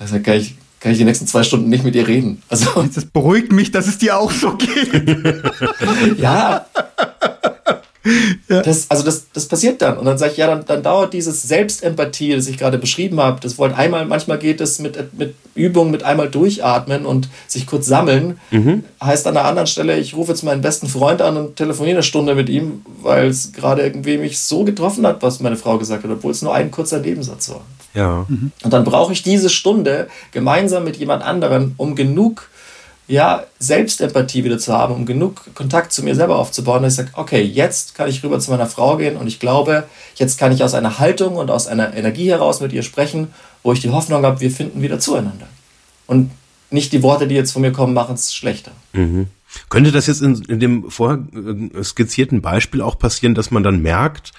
Also 0.00 0.18
kann 0.18 0.38
ich, 0.38 0.56
kann 0.80 0.90
ich 0.90 0.98
die 0.98 1.04
nächsten 1.04 1.28
zwei 1.28 1.44
Stunden 1.44 1.68
nicht 1.68 1.84
mit 1.84 1.94
ihr 1.94 2.08
reden. 2.08 2.42
Also, 2.48 2.82
das 2.92 3.04
beruhigt 3.04 3.52
mich, 3.52 3.70
dass 3.70 3.86
es 3.86 3.98
dir 3.98 4.18
auch 4.18 4.32
so 4.32 4.56
geht. 4.56 6.18
ja, 6.18 6.66
ja. 8.48 8.62
Das, 8.62 8.90
also 8.90 9.04
das, 9.04 9.26
das 9.32 9.46
passiert 9.46 9.80
dann. 9.82 9.98
Und 9.98 10.06
dann 10.06 10.18
sage 10.18 10.32
ich, 10.32 10.38
ja, 10.38 10.46
dann, 10.46 10.64
dann 10.64 10.82
dauert 10.82 11.12
dieses 11.12 11.42
Selbstempathie, 11.42 12.34
das 12.34 12.46
ich 12.46 12.58
gerade 12.58 12.78
beschrieben 12.78 13.20
habe, 13.20 13.40
das 13.40 13.58
wollte 13.58 13.76
einmal, 13.76 14.04
manchmal 14.06 14.38
geht 14.38 14.60
es 14.60 14.78
mit, 14.78 15.18
mit 15.18 15.34
Übung, 15.54 15.90
mit 15.90 16.02
einmal 16.02 16.28
durchatmen 16.28 17.06
und 17.06 17.28
sich 17.46 17.66
kurz 17.66 17.86
sammeln. 17.86 18.38
Mhm. 18.50 18.84
Heißt 19.02 19.26
an 19.26 19.34
der 19.34 19.44
anderen 19.44 19.66
Stelle, 19.66 19.98
ich 19.98 20.14
rufe 20.14 20.32
jetzt 20.32 20.42
meinen 20.42 20.62
besten 20.62 20.88
Freund 20.88 21.22
an 21.22 21.36
und 21.36 21.56
telefoniere 21.56 21.96
eine 21.96 22.02
Stunde 22.02 22.34
mit 22.34 22.48
ihm, 22.48 22.84
weil 23.02 23.28
es 23.28 23.52
gerade 23.52 23.82
irgendwie 23.82 24.18
mich 24.18 24.38
so 24.38 24.64
getroffen 24.64 25.06
hat, 25.06 25.22
was 25.22 25.40
meine 25.40 25.56
Frau 25.56 25.78
gesagt 25.78 26.04
hat, 26.04 26.10
obwohl 26.10 26.32
es 26.32 26.42
nur 26.42 26.54
ein 26.54 26.70
kurzer 26.70 27.00
Nebensatz 27.00 27.50
war. 27.50 27.62
Ja. 27.94 28.24
Mhm. 28.28 28.52
Und 28.62 28.72
dann 28.72 28.84
brauche 28.84 29.12
ich 29.12 29.22
diese 29.22 29.50
Stunde 29.50 30.08
gemeinsam 30.30 30.84
mit 30.84 30.96
jemand 30.96 31.22
anderem, 31.22 31.74
um 31.76 31.94
genug 31.94 32.48
ja, 33.08 33.44
Selbstempathie 33.58 34.44
wieder 34.44 34.58
zu 34.58 34.72
haben, 34.72 34.94
um 34.94 35.06
genug 35.06 35.54
Kontakt 35.54 35.92
zu 35.92 36.02
mir 36.02 36.14
selber 36.14 36.36
aufzubauen, 36.36 36.82
dass 36.82 36.94
ich 36.94 36.96
sage, 36.98 37.10
okay, 37.14 37.42
jetzt 37.42 37.94
kann 37.94 38.08
ich 38.08 38.22
rüber 38.22 38.38
zu 38.38 38.50
meiner 38.50 38.66
Frau 38.66 38.96
gehen 38.96 39.16
und 39.16 39.26
ich 39.26 39.40
glaube, 39.40 39.84
jetzt 40.14 40.38
kann 40.38 40.52
ich 40.52 40.62
aus 40.62 40.74
einer 40.74 40.98
Haltung 40.98 41.36
und 41.36 41.50
aus 41.50 41.66
einer 41.66 41.94
Energie 41.94 42.30
heraus 42.30 42.60
mit 42.60 42.72
ihr 42.72 42.82
sprechen, 42.82 43.28
wo 43.62 43.72
ich 43.72 43.80
die 43.80 43.90
Hoffnung 43.90 44.24
habe, 44.24 44.40
wir 44.40 44.50
finden 44.50 44.82
wieder 44.82 44.98
zueinander. 44.98 45.46
Und 46.06 46.30
nicht 46.70 46.92
die 46.92 47.02
Worte, 47.02 47.26
die 47.26 47.34
jetzt 47.34 47.52
von 47.52 47.62
mir 47.62 47.72
kommen, 47.72 47.92
machen 47.92 48.14
es 48.14 48.34
schlechter. 48.34 48.72
Mhm. 48.92 49.26
Könnte 49.68 49.92
das 49.92 50.06
jetzt 50.06 50.22
in, 50.22 50.42
in 50.44 50.60
dem 50.60 50.90
vorher 50.90 51.18
äh, 51.34 51.84
skizzierten 51.84 52.40
Beispiel 52.40 52.80
auch 52.80 52.98
passieren, 52.98 53.34
dass 53.34 53.50
man 53.50 53.62
dann 53.62 53.82
merkt, 53.82 54.32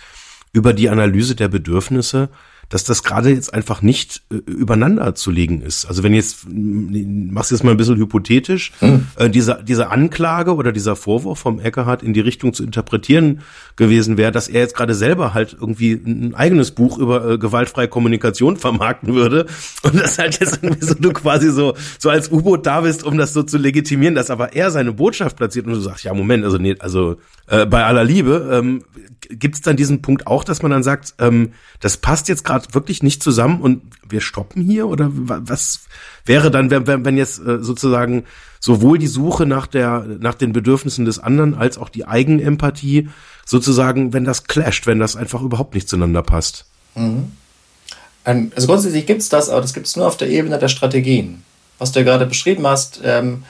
über 0.51 0.73
die 0.73 0.89
Analyse 0.89 1.35
der 1.35 1.47
Bedürfnisse, 1.47 2.29
dass 2.69 2.83
das 2.83 3.03
gerade 3.03 3.29
jetzt 3.29 3.53
einfach 3.53 3.81
nicht 3.81 4.23
äh, 4.31 4.35
übereinander 4.35 5.15
zu 5.15 5.31
legen 5.31 5.61
ist. 5.61 5.85
Also 5.85 6.03
wenn 6.03 6.13
jetzt, 6.13 6.47
machst 6.49 7.51
du 7.51 7.55
jetzt 7.55 7.63
mal 7.63 7.71
ein 7.71 7.77
bisschen 7.77 7.97
hypothetisch, 7.97 8.71
hm. 8.79 9.07
äh, 9.15 9.29
diese, 9.29 9.63
diese 9.63 9.89
Anklage 9.89 10.55
oder 10.55 10.71
dieser 10.71 10.95
Vorwurf 10.95 11.39
vom 11.39 11.59
Eckehardt 11.59 12.03
in 12.03 12.13
die 12.13 12.19
Richtung 12.19 12.53
zu 12.53 12.63
interpretieren 12.63 13.41
gewesen 13.75 14.17
wäre, 14.17 14.31
dass 14.31 14.47
er 14.47 14.61
jetzt 14.61 14.75
gerade 14.75 14.95
selber 14.95 15.33
halt 15.33 15.53
irgendwie 15.59 15.93
ein 15.93 16.35
eigenes 16.35 16.71
Buch 16.71 16.97
über 16.97 17.31
äh, 17.31 17.37
gewaltfreie 17.37 17.87
Kommunikation 17.87 18.57
vermarkten 18.57 19.13
würde 19.13 19.45
und 19.83 19.99
das 19.99 20.17
halt 20.17 20.39
jetzt 20.39 20.59
irgendwie 20.61 20.85
so 20.85 20.93
du 20.93 21.11
quasi 21.11 21.49
so, 21.49 21.75
so 21.99 22.09
als 22.09 22.31
U-Boot 22.31 22.65
da 22.65 22.81
bist, 22.81 23.03
um 23.03 23.17
das 23.17 23.33
so 23.33 23.43
zu 23.43 23.57
legitimieren, 23.57 24.15
dass 24.15 24.29
aber 24.29 24.53
er 24.53 24.71
seine 24.71 24.93
Botschaft 24.93 25.37
platziert 25.37 25.65
und 25.65 25.73
du 25.73 25.79
sagst, 25.79 26.03
ja 26.03 26.13
Moment, 26.13 26.43
also 26.43 26.57
nee, 26.57 26.75
also 26.79 27.17
äh, 27.47 27.65
bei 27.65 27.83
aller 27.83 28.03
Liebe, 28.03 28.49
ähm, 28.51 28.83
gibt 29.29 29.55
es 29.55 29.61
dann 29.61 29.75
diesen 29.75 30.01
Punkt 30.01 30.27
auch, 30.27 30.43
dass 30.43 30.61
man 30.61 30.71
dann 30.71 30.83
sagt, 30.83 31.15
ähm, 31.19 31.53
das 31.79 31.97
passt 31.97 32.29
jetzt 32.29 32.43
gerade 32.43 32.52
wirklich 32.71 33.03
nicht 33.03 33.23
zusammen 33.23 33.61
und 33.61 33.81
wir 34.07 34.21
stoppen 34.21 34.61
hier? 34.61 34.87
Oder 34.87 35.09
was 35.11 35.81
wäre 36.25 36.51
dann, 36.51 36.69
wenn, 36.69 37.05
wenn 37.05 37.17
jetzt 37.17 37.39
äh, 37.39 37.61
sozusagen 37.61 38.25
sowohl 38.59 38.97
die 38.97 39.07
Suche 39.07 39.45
nach 39.45 39.67
der, 39.67 40.05
nach 40.19 40.35
den 40.35 40.53
Bedürfnissen 40.53 41.05
des 41.05 41.19
anderen 41.19 41.55
als 41.55 41.77
auch 41.77 41.89
die 41.89 42.07
Eigenempathie 42.07 43.09
sozusagen, 43.45 44.13
wenn 44.13 44.23
das 44.23 44.45
clasht, 44.45 44.87
wenn 44.87 44.99
das 44.99 45.15
einfach 45.15 45.41
überhaupt 45.41 45.73
nicht 45.73 45.89
zueinander 45.89 46.23
passt? 46.23 46.65
Mhm. 46.95 47.31
Also 48.23 48.67
grundsätzlich 48.67 49.05
gibt 49.05 49.21
es 49.21 49.29
das, 49.29 49.49
aber 49.49 49.61
das 49.61 49.73
gibt 49.73 49.87
es 49.87 49.97
nur 49.97 50.07
auf 50.07 50.15
der 50.15 50.29
Ebene 50.29 50.57
der 50.57 50.69
Strategien. 50.69 51.43
Was 51.77 51.91
du 51.91 51.99
ja 51.99 52.05
gerade 52.05 52.25
beschrieben 52.25 52.65
hast, 52.65 53.01
ähm, 53.03 53.43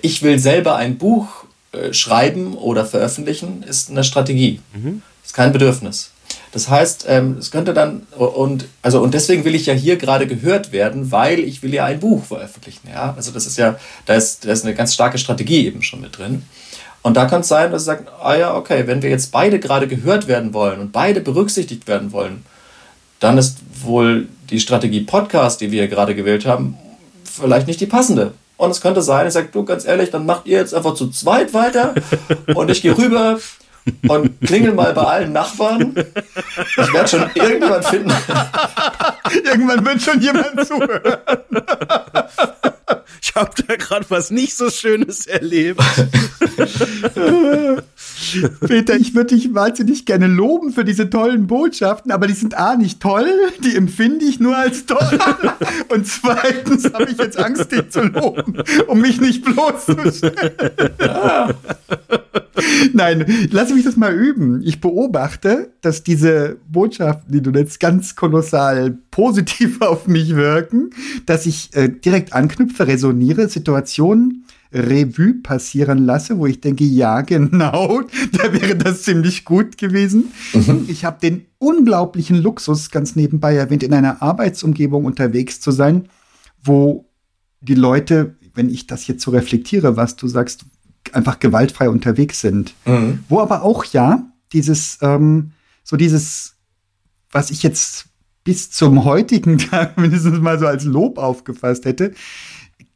ich 0.00 0.22
will 0.22 0.38
selber 0.38 0.76
ein 0.76 0.96
Buch 0.96 1.44
äh, 1.72 1.92
schreiben 1.92 2.54
oder 2.54 2.86
veröffentlichen, 2.86 3.62
ist 3.62 3.90
eine 3.90 4.04
Strategie. 4.04 4.60
Mhm. 4.72 5.02
Ist 5.22 5.34
kein 5.34 5.52
Bedürfnis. 5.52 6.10
Das 6.54 6.68
heißt, 6.68 7.06
ähm, 7.08 7.38
es 7.40 7.50
könnte 7.50 7.74
dann, 7.74 8.06
und, 8.16 8.66
also, 8.80 9.00
und 9.00 9.12
deswegen 9.12 9.44
will 9.44 9.56
ich 9.56 9.66
ja 9.66 9.74
hier 9.74 9.96
gerade 9.96 10.28
gehört 10.28 10.70
werden, 10.70 11.10
weil 11.10 11.40
ich 11.40 11.64
will 11.64 11.74
ja 11.74 11.84
ein 11.84 11.98
Buch 11.98 12.24
veröffentlichen. 12.24 12.88
Ja? 12.88 13.12
Also 13.16 13.32
das 13.32 13.44
ist 13.44 13.58
ja, 13.58 13.76
da 14.06 14.14
ist, 14.14 14.44
da 14.44 14.52
ist 14.52 14.64
eine 14.64 14.72
ganz 14.72 14.94
starke 14.94 15.18
Strategie 15.18 15.66
eben 15.66 15.82
schon 15.82 16.00
mit 16.00 16.16
drin. 16.16 16.44
Und 17.02 17.16
da 17.16 17.24
kann 17.24 17.40
es 17.40 17.48
sein, 17.48 17.72
dass 17.72 17.82
sie 17.82 17.86
sagen, 17.86 18.06
ah 18.22 18.36
ja, 18.36 18.54
okay, 18.54 18.86
wenn 18.86 19.02
wir 19.02 19.10
jetzt 19.10 19.32
beide 19.32 19.58
gerade 19.58 19.88
gehört 19.88 20.28
werden 20.28 20.54
wollen 20.54 20.78
und 20.78 20.92
beide 20.92 21.20
berücksichtigt 21.20 21.88
werden 21.88 22.12
wollen, 22.12 22.44
dann 23.18 23.36
ist 23.36 23.58
wohl 23.82 24.28
die 24.48 24.60
Strategie 24.60 25.00
Podcast, 25.00 25.60
die 25.60 25.72
wir 25.72 25.88
gerade 25.88 26.14
gewählt 26.14 26.46
haben, 26.46 26.76
vielleicht 27.24 27.66
nicht 27.66 27.80
die 27.80 27.86
passende. 27.86 28.32
Und 28.58 28.70
es 28.70 28.80
könnte 28.80 29.02
sein, 29.02 29.26
ich 29.26 29.32
sage, 29.32 29.48
du 29.50 29.64
ganz 29.64 29.84
ehrlich, 29.84 30.10
dann 30.10 30.24
macht 30.24 30.46
ihr 30.46 30.58
jetzt 30.58 30.72
einfach 30.72 30.94
zu 30.94 31.10
zweit 31.10 31.52
weiter 31.52 31.96
und 32.54 32.70
ich 32.70 32.80
gehe 32.80 32.96
rüber 32.96 33.40
und 34.08 34.40
klingel 34.40 34.72
mal 34.72 34.94
bei 34.94 35.02
allen 35.02 35.32
Nachbarn. 35.32 35.94
Ich 35.96 36.92
werde 36.92 37.08
schon 37.08 37.30
irgendwann 37.34 37.82
finden. 37.82 38.12
irgendwann 39.44 39.84
wird 39.84 40.02
schon 40.02 40.20
jemand 40.20 40.66
zuhören. 40.66 41.18
Ich 43.22 43.34
habe 43.34 43.50
da 43.66 43.76
gerade 43.76 44.06
was 44.08 44.30
nicht 44.30 44.56
so 44.56 44.70
Schönes 44.70 45.26
erlebt. 45.26 45.80
Peter, 48.60 48.96
ich 48.96 49.14
würde 49.14 49.34
dich 49.34 49.54
wahnsinnig 49.54 50.06
gerne 50.06 50.26
loben 50.26 50.72
für 50.72 50.84
diese 50.84 51.10
tollen 51.10 51.46
Botschaften, 51.46 52.12
aber 52.12 52.26
die 52.26 52.34
sind 52.34 52.56
A 52.56 52.76
nicht 52.76 53.00
toll, 53.00 53.26
die 53.62 53.76
empfinde 53.76 54.24
ich 54.24 54.40
nur 54.40 54.56
als 54.56 54.86
toll. 54.86 55.18
Und 55.88 56.06
zweitens 56.06 56.92
habe 56.92 57.10
ich 57.10 57.18
jetzt 57.18 57.38
Angst, 57.38 57.72
dich 57.72 57.90
zu 57.90 58.02
loben, 58.02 58.62
um 58.86 59.00
mich 59.00 59.20
nicht 59.20 59.44
bloßzustellen. 59.44 60.34
Nein, 62.92 63.48
lass 63.50 63.72
mich 63.72 63.84
das 63.84 63.96
mal 63.96 64.14
üben. 64.14 64.62
Ich 64.64 64.80
beobachte, 64.80 65.70
dass 65.80 66.02
diese 66.02 66.56
Botschaften, 66.70 67.32
die 67.32 67.42
du 67.42 67.50
jetzt 67.50 67.80
ganz 67.80 68.14
kolossal 68.14 68.96
positiv 69.10 69.80
auf 69.80 70.06
mich 70.06 70.36
wirken, 70.36 70.90
dass 71.26 71.46
ich 71.46 71.70
äh, 71.74 71.88
direkt 71.88 72.32
anknüpfe, 72.32 72.86
resoniere, 72.86 73.48
Situationen 73.48 74.43
Revue 74.74 75.34
passieren 75.34 76.04
lasse, 76.04 76.38
wo 76.38 76.46
ich 76.46 76.60
denke, 76.60 76.84
ja, 76.84 77.20
genau, 77.22 78.02
da 78.32 78.52
wäre 78.52 78.76
das 78.76 79.02
ziemlich 79.02 79.44
gut 79.44 79.78
gewesen. 79.78 80.32
Mhm. 80.52 80.86
Ich 80.88 81.04
habe 81.04 81.20
den 81.20 81.46
unglaublichen 81.58 82.36
Luxus, 82.36 82.90
ganz 82.90 83.16
nebenbei 83.16 83.54
erwähnt, 83.54 83.82
in 83.82 83.94
einer 83.94 84.20
Arbeitsumgebung 84.20 85.04
unterwegs 85.04 85.60
zu 85.60 85.70
sein, 85.70 86.08
wo 86.62 87.08
die 87.60 87.74
Leute, 87.74 88.36
wenn 88.54 88.68
ich 88.68 88.86
das 88.86 89.06
jetzt 89.06 89.22
so 89.22 89.30
reflektiere, 89.30 89.96
was 89.96 90.16
du 90.16 90.28
sagst, 90.28 90.66
einfach 91.12 91.38
gewaltfrei 91.38 91.88
unterwegs 91.88 92.40
sind. 92.40 92.74
Mhm. 92.84 93.20
Wo 93.28 93.40
aber 93.40 93.62
auch 93.62 93.84
ja 93.86 94.26
dieses, 94.52 94.98
ähm, 95.00 95.52
so 95.82 95.96
dieses, 95.96 96.56
was 97.30 97.50
ich 97.50 97.62
jetzt 97.62 98.06
bis 98.44 98.70
zum 98.70 99.04
heutigen 99.04 99.58
Tag 99.70 99.98
mindestens 99.98 100.40
mal 100.40 100.58
so 100.58 100.66
als 100.66 100.84
Lob 100.84 101.18
aufgefasst 101.18 101.84
hätte, 101.84 102.14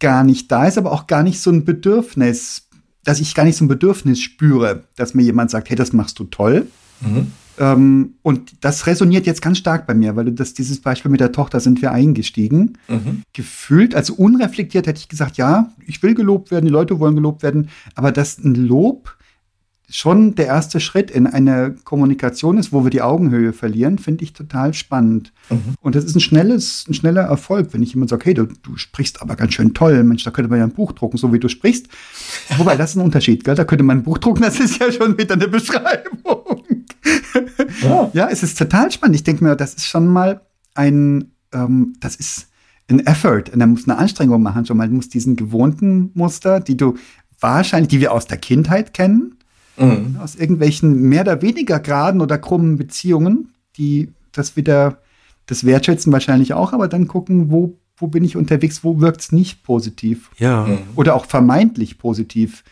gar 0.00 0.24
nicht 0.24 0.50
da 0.50 0.66
ist, 0.66 0.78
aber 0.78 0.92
auch 0.92 1.06
gar 1.06 1.22
nicht 1.22 1.40
so 1.40 1.50
ein 1.50 1.64
Bedürfnis, 1.64 2.68
dass 3.04 3.20
ich 3.20 3.34
gar 3.34 3.44
nicht 3.44 3.56
so 3.56 3.64
ein 3.64 3.68
Bedürfnis 3.68 4.20
spüre, 4.20 4.84
dass 4.96 5.14
mir 5.14 5.22
jemand 5.22 5.50
sagt, 5.50 5.70
hey, 5.70 5.76
das 5.76 5.92
machst 5.92 6.18
du 6.18 6.24
toll. 6.24 6.66
Mhm. 7.00 7.32
Ähm, 7.58 8.14
und 8.22 8.64
das 8.64 8.86
resoniert 8.86 9.26
jetzt 9.26 9.42
ganz 9.42 9.58
stark 9.58 9.86
bei 9.86 9.94
mir, 9.94 10.16
weil 10.16 10.32
das, 10.32 10.54
dieses 10.54 10.80
Beispiel 10.80 11.10
mit 11.10 11.20
der 11.20 11.32
Tochter 11.32 11.60
sind 11.60 11.82
wir 11.82 11.92
eingestiegen. 11.92 12.78
Mhm. 12.88 13.22
Gefühlt, 13.32 13.94
also 13.94 14.14
unreflektiert 14.14 14.86
hätte 14.86 15.00
ich 15.00 15.08
gesagt, 15.08 15.36
ja, 15.36 15.72
ich 15.86 16.02
will 16.02 16.14
gelobt 16.14 16.50
werden, 16.50 16.66
die 16.66 16.72
Leute 16.72 17.00
wollen 17.00 17.16
gelobt 17.16 17.42
werden, 17.42 17.68
aber 17.94 18.12
dass 18.12 18.38
ein 18.38 18.54
Lob 18.54 19.16
schon 19.90 20.34
der 20.34 20.46
erste 20.46 20.80
Schritt 20.80 21.10
in 21.10 21.26
eine 21.26 21.74
Kommunikation 21.84 22.58
ist, 22.58 22.72
wo 22.72 22.84
wir 22.84 22.90
die 22.90 23.00
Augenhöhe 23.00 23.52
verlieren, 23.52 23.98
finde 23.98 24.24
ich 24.24 24.34
total 24.34 24.74
spannend. 24.74 25.32
Mhm. 25.48 25.74
Und 25.80 25.94
das 25.94 26.04
ist 26.04 26.14
ein 26.14 26.20
schnelles, 26.20 26.84
ein 26.88 26.94
schneller 26.94 27.22
Erfolg, 27.22 27.72
wenn 27.72 27.82
ich 27.82 27.94
jemand 27.94 28.10
sage, 28.10 28.26
hey, 28.26 28.34
du, 28.34 28.46
du 28.46 28.76
sprichst 28.76 29.22
aber 29.22 29.34
ganz 29.34 29.54
schön 29.54 29.72
toll, 29.72 30.04
Mensch, 30.04 30.24
da 30.24 30.30
könnte 30.30 30.50
man 30.50 30.58
ja 30.58 30.66
ein 30.66 30.72
Buch 30.72 30.92
drucken, 30.92 31.16
so 31.16 31.32
wie 31.32 31.38
du 31.38 31.48
sprichst. 31.48 31.88
Wobei, 32.58 32.76
das 32.76 32.90
ist 32.90 32.96
ein 32.96 33.02
Unterschied, 33.02 33.44
gell? 33.44 33.54
Da 33.54 33.64
könnte 33.64 33.84
man 33.84 33.98
ein 33.98 34.02
Buch 34.02 34.18
drucken, 34.18 34.42
das 34.42 34.60
ist 34.60 34.78
ja 34.78 34.92
schon 34.92 35.16
wieder 35.16 35.34
eine 35.34 35.48
Beschreibung. 35.48 36.64
Ja, 37.82 38.10
ja 38.12 38.28
es 38.28 38.42
ist 38.42 38.58
total 38.58 38.90
spannend. 38.90 39.16
Ich 39.16 39.24
denke 39.24 39.42
mir, 39.42 39.56
das 39.56 39.74
ist 39.74 39.86
schon 39.86 40.06
mal 40.06 40.42
ein, 40.74 41.32
ähm, 41.52 41.94
das 42.00 42.16
ist 42.16 42.48
ein 42.90 43.06
Effort 43.06 43.44
und 43.52 43.58
da 43.58 43.66
muss 43.66 43.88
eine 43.88 43.98
Anstrengung 43.98 44.42
machen 44.42 44.66
schon 44.66 44.76
mal. 44.76 44.88
Du 44.88 44.94
musst 44.94 45.14
diesen 45.14 45.36
gewohnten 45.36 46.10
Muster, 46.14 46.60
die 46.60 46.76
du 46.76 46.96
wahrscheinlich, 47.40 47.88
die 47.88 48.00
wir 48.00 48.12
aus 48.12 48.26
der 48.26 48.38
Kindheit 48.38 48.92
kennen, 48.92 49.37
Mhm. 49.78 50.16
Aus 50.20 50.34
irgendwelchen 50.34 51.02
mehr 51.02 51.22
oder 51.22 51.42
weniger 51.42 51.80
geraden 51.80 52.20
oder 52.20 52.38
krummen 52.38 52.76
Beziehungen, 52.76 53.52
die 53.76 54.12
das 54.32 54.56
wieder, 54.56 54.98
das 55.46 55.64
wertschätzen 55.64 56.12
wahrscheinlich 56.12 56.54
auch, 56.54 56.72
aber 56.72 56.88
dann 56.88 57.08
gucken, 57.08 57.50
wo, 57.50 57.78
wo 57.96 58.06
bin 58.06 58.24
ich 58.24 58.36
unterwegs, 58.36 58.84
wo 58.84 59.00
wirkt 59.00 59.20
es 59.20 59.32
nicht 59.32 59.62
positiv. 59.62 60.30
Ja. 60.38 60.66
Mhm. 60.66 60.78
Oder 60.96 61.14
auch 61.14 61.26
vermeintlich 61.26 61.98
positiv 61.98 62.64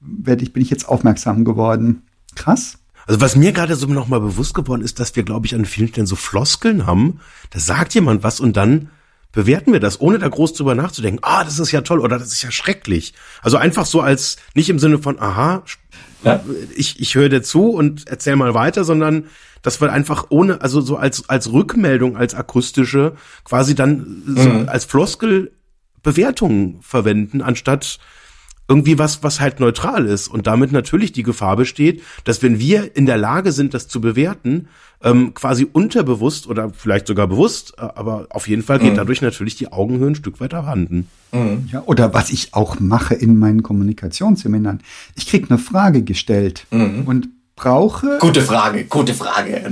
werde 0.00 0.42
ich, 0.42 0.52
bin 0.52 0.62
ich 0.62 0.70
jetzt 0.70 0.88
aufmerksam 0.88 1.44
geworden. 1.44 2.02
Krass. 2.34 2.78
Also 3.06 3.20
was 3.20 3.36
mir 3.36 3.52
gerade 3.52 3.76
so 3.76 3.86
nochmal 3.86 4.20
bewusst 4.20 4.54
geworden 4.54 4.82
ist, 4.82 4.98
dass 4.98 5.14
wir, 5.16 5.24
glaube 5.24 5.46
ich, 5.46 5.54
an 5.54 5.64
vielen 5.64 5.88
Stellen 5.88 6.06
so 6.06 6.16
Floskeln 6.16 6.86
haben. 6.86 7.20
Da 7.50 7.58
sagt 7.58 7.94
jemand 7.94 8.22
was 8.22 8.40
und 8.40 8.56
dann 8.56 8.88
bewerten 9.32 9.72
wir 9.72 9.80
das, 9.80 10.00
ohne 10.00 10.18
da 10.18 10.28
groß 10.28 10.54
drüber 10.54 10.74
nachzudenken. 10.74 11.20
Ah, 11.22 11.44
das 11.44 11.58
ist 11.58 11.72
ja 11.72 11.82
toll 11.82 12.00
oder 12.00 12.18
das 12.18 12.32
ist 12.32 12.42
ja 12.42 12.50
schrecklich. 12.50 13.14
Also 13.42 13.56
einfach 13.56 13.84
so 13.84 14.00
als, 14.00 14.36
nicht 14.54 14.70
im 14.70 14.78
Sinne 14.78 14.98
von, 14.98 15.20
aha, 15.20 15.64
ja. 16.24 16.44
ich, 16.74 17.00
ich 17.00 17.14
höre 17.14 17.28
dir 17.28 17.42
zu 17.42 17.70
und 17.70 18.08
erzähl 18.08 18.36
mal 18.36 18.54
weiter, 18.54 18.84
sondern 18.84 19.26
das 19.62 19.80
wird 19.80 19.90
einfach 19.90 20.26
ohne, 20.28 20.60
also 20.60 20.80
so 20.80 20.96
als, 20.96 21.28
als 21.28 21.52
Rückmeldung, 21.52 22.16
als 22.16 22.34
akustische, 22.34 23.14
quasi 23.44 23.74
dann 23.74 24.22
so 24.26 24.48
mhm. 24.48 24.68
als 24.68 24.84
Floskel 24.84 25.52
Bewertungen 26.02 26.78
verwenden, 26.82 27.40
anstatt 27.40 27.98
irgendwie 28.68 28.98
was, 28.98 29.22
was 29.22 29.40
halt 29.40 29.60
neutral 29.60 30.06
ist 30.06 30.28
und 30.28 30.46
damit 30.46 30.72
natürlich 30.72 31.12
die 31.12 31.22
Gefahr 31.22 31.56
besteht, 31.56 32.02
dass 32.24 32.42
wenn 32.42 32.58
wir 32.58 32.96
in 32.96 33.06
der 33.06 33.18
Lage 33.18 33.52
sind, 33.52 33.74
das 33.74 33.88
zu 33.88 34.00
bewerten, 34.00 34.68
ähm, 35.04 35.34
quasi 35.34 35.66
unterbewusst 35.70 36.48
oder 36.48 36.70
vielleicht 36.70 37.06
sogar 37.06 37.28
bewusst, 37.28 37.74
äh, 37.78 37.82
aber 37.82 38.26
auf 38.30 38.48
jeden 38.48 38.62
Fall 38.62 38.78
geht 38.78 38.92
mhm. 38.92 38.96
dadurch 38.96 39.22
natürlich 39.22 39.54
die 39.54 39.70
Augenhöhe 39.70 40.08
ein 40.08 40.14
Stück 40.14 40.40
weiter 40.40 40.58
abhanden. 40.58 41.08
Mhm. 41.32 41.68
Ja, 41.70 41.82
oder 41.86 42.14
was 42.14 42.30
ich 42.30 42.54
auch 42.54 42.80
mache 42.80 43.14
in 43.14 43.38
meinen 43.38 43.62
Kommunikationsseminaren. 43.62 44.80
Ich 45.14 45.28
krieg 45.28 45.50
eine 45.50 45.58
Frage 45.58 46.02
gestellt 46.02 46.66
mhm. 46.70 47.02
und 47.06 47.28
brauche. 47.54 48.18
Gute 48.18 48.40
Frage, 48.40 48.84
gute 48.84 49.14
Frage. 49.14 49.62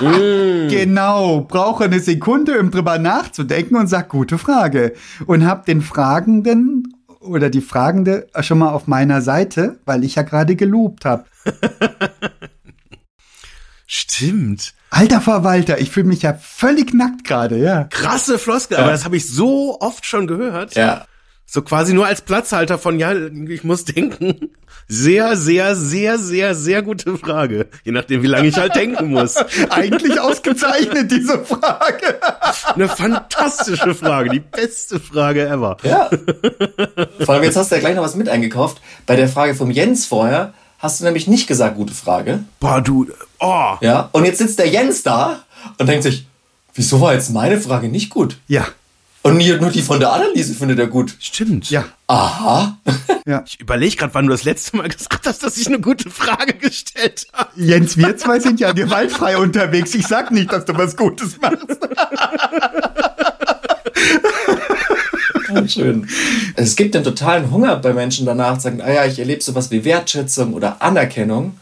genau, 0.70 1.42
brauche 1.42 1.84
eine 1.84 2.00
Sekunde, 2.00 2.58
um 2.60 2.70
drüber 2.70 2.98
nachzudenken 2.98 3.76
und 3.76 3.88
sag 3.88 4.08
gute 4.08 4.38
Frage. 4.38 4.94
Und 5.26 5.44
hab 5.44 5.66
den 5.66 5.82
Fragenden 5.82 6.94
oder 7.20 7.50
die 7.50 7.60
Fragende 7.60 8.28
schon 8.40 8.58
mal 8.58 8.70
auf 8.70 8.86
meiner 8.86 9.22
Seite, 9.22 9.78
weil 9.84 10.04
ich 10.04 10.14
ja 10.14 10.22
gerade 10.22 10.56
gelobt 10.56 11.04
habe. 11.04 11.24
Stimmt. 13.94 14.72
Alter 14.88 15.20
Verwalter, 15.20 15.78
ich 15.78 15.90
fühle 15.90 16.06
mich 16.06 16.22
ja 16.22 16.32
völlig 16.32 16.94
nackt 16.94 17.24
gerade, 17.24 17.58
ja. 17.58 17.84
Krasse 17.84 18.38
Floskel, 18.38 18.78
ja. 18.78 18.84
aber 18.84 18.92
das 18.92 19.04
habe 19.04 19.18
ich 19.18 19.28
so 19.28 19.78
oft 19.80 20.06
schon 20.06 20.26
gehört. 20.26 20.74
Ja. 20.76 21.04
So 21.44 21.60
quasi 21.60 21.92
nur 21.92 22.06
als 22.06 22.22
Platzhalter 22.22 22.78
von, 22.78 22.98
ja, 22.98 23.12
ich 23.14 23.64
muss 23.64 23.84
denken. 23.84 24.48
Sehr, 24.88 25.36
sehr, 25.36 25.76
sehr, 25.76 26.18
sehr, 26.18 26.54
sehr 26.54 26.80
gute 26.80 27.18
Frage. 27.18 27.68
Je 27.84 27.92
nachdem, 27.92 28.22
wie 28.22 28.28
lange 28.28 28.48
ich 28.48 28.56
halt 28.56 28.74
denken 28.76 29.10
muss. 29.10 29.36
Eigentlich 29.68 30.18
ausgezeichnet, 30.18 31.10
diese 31.10 31.44
Frage. 31.44 32.18
Eine 32.74 32.88
fantastische 32.88 33.94
Frage. 33.94 34.30
Die 34.30 34.40
beste 34.40 35.00
Frage 35.00 35.46
ever. 35.46 35.76
Ja. 35.82 36.08
Vor 37.20 37.34
allem, 37.34 37.44
jetzt 37.44 37.56
hast 37.56 37.70
du 37.70 37.74
ja 37.74 37.80
gleich 37.82 37.96
noch 37.96 38.04
was 38.04 38.16
mit 38.16 38.30
eingekauft. 38.30 38.80
Bei 39.04 39.16
der 39.16 39.28
Frage 39.28 39.54
vom 39.54 39.70
Jens 39.70 40.06
vorher 40.06 40.54
hast 40.82 41.00
du 41.00 41.04
nämlich 41.04 41.26
nicht 41.28 41.46
gesagt, 41.46 41.76
gute 41.76 41.94
Frage. 41.94 42.44
Boah, 42.60 42.82
du, 42.82 43.06
oh. 43.40 43.74
Ja. 43.80 44.10
Und 44.12 44.24
jetzt 44.26 44.38
sitzt 44.38 44.58
der 44.58 44.68
Jens 44.68 45.02
da 45.02 45.44
und 45.78 45.86
denkt 45.88 46.02
sich, 46.02 46.26
wieso 46.74 47.00
war 47.00 47.14
jetzt 47.14 47.30
meine 47.30 47.58
Frage 47.60 47.88
nicht 47.88 48.10
gut? 48.10 48.36
Ja. 48.48 48.66
Und 49.22 49.36
nie- 49.36 49.52
nur 49.56 49.70
die 49.70 49.82
von 49.82 50.00
der 50.00 50.12
Anneliese 50.12 50.52
findet 50.52 50.80
er 50.80 50.88
gut. 50.88 51.14
Stimmt. 51.20 51.70
Ja. 51.70 51.84
Aha. 52.08 52.76
Ja. 53.24 53.44
Ich 53.46 53.60
überlege 53.60 53.94
gerade, 53.94 54.12
wann 54.14 54.26
du 54.26 54.32
das 54.32 54.42
letzte 54.42 54.76
Mal 54.76 54.88
gesagt 54.88 55.28
hast, 55.28 55.44
dass 55.44 55.56
ich 55.56 55.68
eine 55.68 55.78
gute 55.78 56.10
Frage 56.10 56.54
gestellt 56.54 57.28
habe. 57.32 57.50
Jens, 57.54 57.96
wir 57.96 58.16
zwei 58.16 58.40
sind 58.40 58.58
ja 58.58 58.72
gewaltfrei 58.72 59.36
unterwegs. 59.38 59.94
Ich 59.94 60.08
sag 60.08 60.32
nicht, 60.32 60.52
dass 60.52 60.64
du 60.64 60.76
was 60.76 60.96
Gutes 60.96 61.38
machst. 61.40 61.60
Schön. 65.68 66.06
Es 66.56 66.76
gibt 66.76 66.94
den 66.94 67.04
totalen 67.04 67.50
Hunger 67.50 67.76
bei 67.76 67.92
Menschen 67.92 68.26
danach, 68.26 68.56
zu 68.56 68.62
sagen, 68.64 68.80
ah 68.82 68.92
ja, 68.92 69.04
ich 69.06 69.18
erlebe 69.18 69.42
sowas 69.42 69.70
wie 69.70 69.84
Wertschätzung 69.84 70.54
oder 70.54 70.80
Anerkennung. 70.82 71.54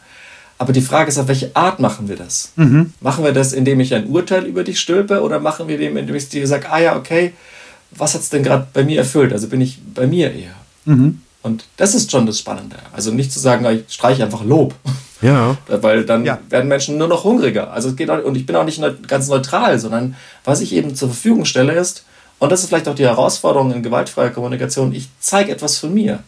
Aber 0.57 0.73
die 0.73 0.81
Frage 0.81 1.09
ist, 1.09 1.17
auf 1.17 1.27
welche 1.27 1.55
Art 1.55 1.79
machen 1.79 2.07
wir 2.07 2.15
das? 2.15 2.51
Machen 2.55 3.23
wir 3.23 3.31
das, 3.33 3.51
indem 3.51 3.79
ich 3.79 3.95
ein 3.95 4.07
Urteil 4.07 4.45
über 4.45 4.63
dich 4.63 4.79
stülpe 4.79 5.21
oder 5.21 5.39
machen 5.39 5.67
wir 5.67 5.77
dem, 5.79 5.97
indem 5.97 6.15
ich 6.15 6.29
dir 6.29 6.45
sage, 6.47 6.69
ah 6.71 6.79
ja, 6.79 6.95
okay, 6.95 7.33
was 7.91 8.13
hat 8.13 8.21
es 8.21 8.29
denn 8.29 8.43
gerade 8.43 8.67
bei 8.71 8.83
mir 8.83 8.99
erfüllt? 8.99 9.33
Also 9.33 9.47
bin 9.47 9.59
ich 9.59 9.79
bei 9.95 10.05
mir 10.05 10.31
eher. 10.31 10.53
Und 11.43 11.65
das 11.77 11.95
ist 11.95 12.11
schon 12.11 12.27
das 12.27 12.37
Spannende. 12.37 12.75
Also 12.93 13.11
nicht 13.11 13.31
zu 13.31 13.39
sagen, 13.39 13.65
ah, 13.65 13.71
ich 13.71 13.85
streiche 13.89 14.23
einfach 14.23 14.43
Lob. 14.43 14.75
Ja. 15.23 15.55
Weil 15.67 16.03
dann 16.03 16.25
Ja. 16.25 16.39
werden 16.49 16.67
Menschen 16.67 16.97
nur 16.97 17.07
noch 17.07 17.23
hungriger. 17.25 17.71
Also 17.71 17.89
es 17.89 17.95
geht 17.95 18.09
auch, 18.09 18.23
und 18.23 18.35
ich 18.35 18.47
bin 18.47 18.55
auch 18.55 18.65
nicht 18.65 18.81
ganz 19.07 19.27
neutral, 19.27 19.77
sondern 19.77 20.15
was 20.45 20.61
ich 20.61 20.73
eben 20.73 20.95
zur 20.95 21.09
Verfügung 21.09 21.45
stelle 21.45 21.73
ist, 21.73 22.05
und 22.41 22.51
das 22.51 22.61
ist 22.63 22.69
vielleicht 22.69 22.87
auch 22.87 22.95
die 22.95 23.05
Herausforderung 23.05 23.71
in 23.71 23.83
gewaltfreier 23.83 24.31
Kommunikation, 24.31 24.93
ich 24.93 25.09
zeige 25.19 25.51
etwas 25.51 25.77
von 25.77 25.93
mir. 25.93 26.23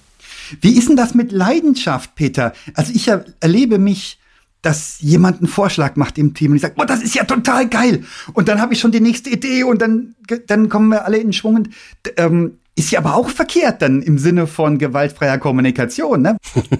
Wie 0.61 0.77
ist 0.77 0.87
denn 0.87 0.95
das 0.95 1.15
mit 1.15 1.31
Leidenschaft, 1.31 2.13
Peter? 2.13 2.53
Also 2.75 2.93
ich 2.93 3.07
er 3.07 3.25
erlebe 3.39 3.79
mich, 3.79 4.19
dass 4.61 4.97
jemand 4.99 5.39
einen 5.39 5.47
Vorschlag 5.47 5.95
macht 5.95 6.19
im 6.19 6.35
Team 6.35 6.51
und 6.51 6.57
ich 6.57 6.61
sage, 6.61 6.75
boah, 6.77 6.85
das 6.85 7.01
ist 7.01 7.15
ja 7.15 7.23
total 7.23 7.67
geil. 7.67 8.03
Und 8.33 8.47
dann 8.47 8.61
habe 8.61 8.75
ich 8.75 8.79
schon 8.79 8.91
die 8.91 8.99
nächste 8.99 9.31
Idee 9.31 9.63
und 9.63 9.81
dann, 9.81 10.13
dann 10.45 10.69
kommen 10.69 10.89
wir 10.89 11.03
alle 11.05 11.17
in 11.17 11.33
Schwung. 11.33 11.55
Und, 11.55 11.69
ähm, 12.17 12.59
ist 12.75 12.91
ja 12.91 12.99
aber 12.99 13.15
auch 13.15 13.29
verkehrt 13.29 13.81
dann 13.81 14.03
im 14.03 14.19
Sinne 14.19 14.45
von 14.45 14.77
gewaltfreier 14.77 15.39
Kommunikation, 15.39 16.21
ne? 16.21 16.37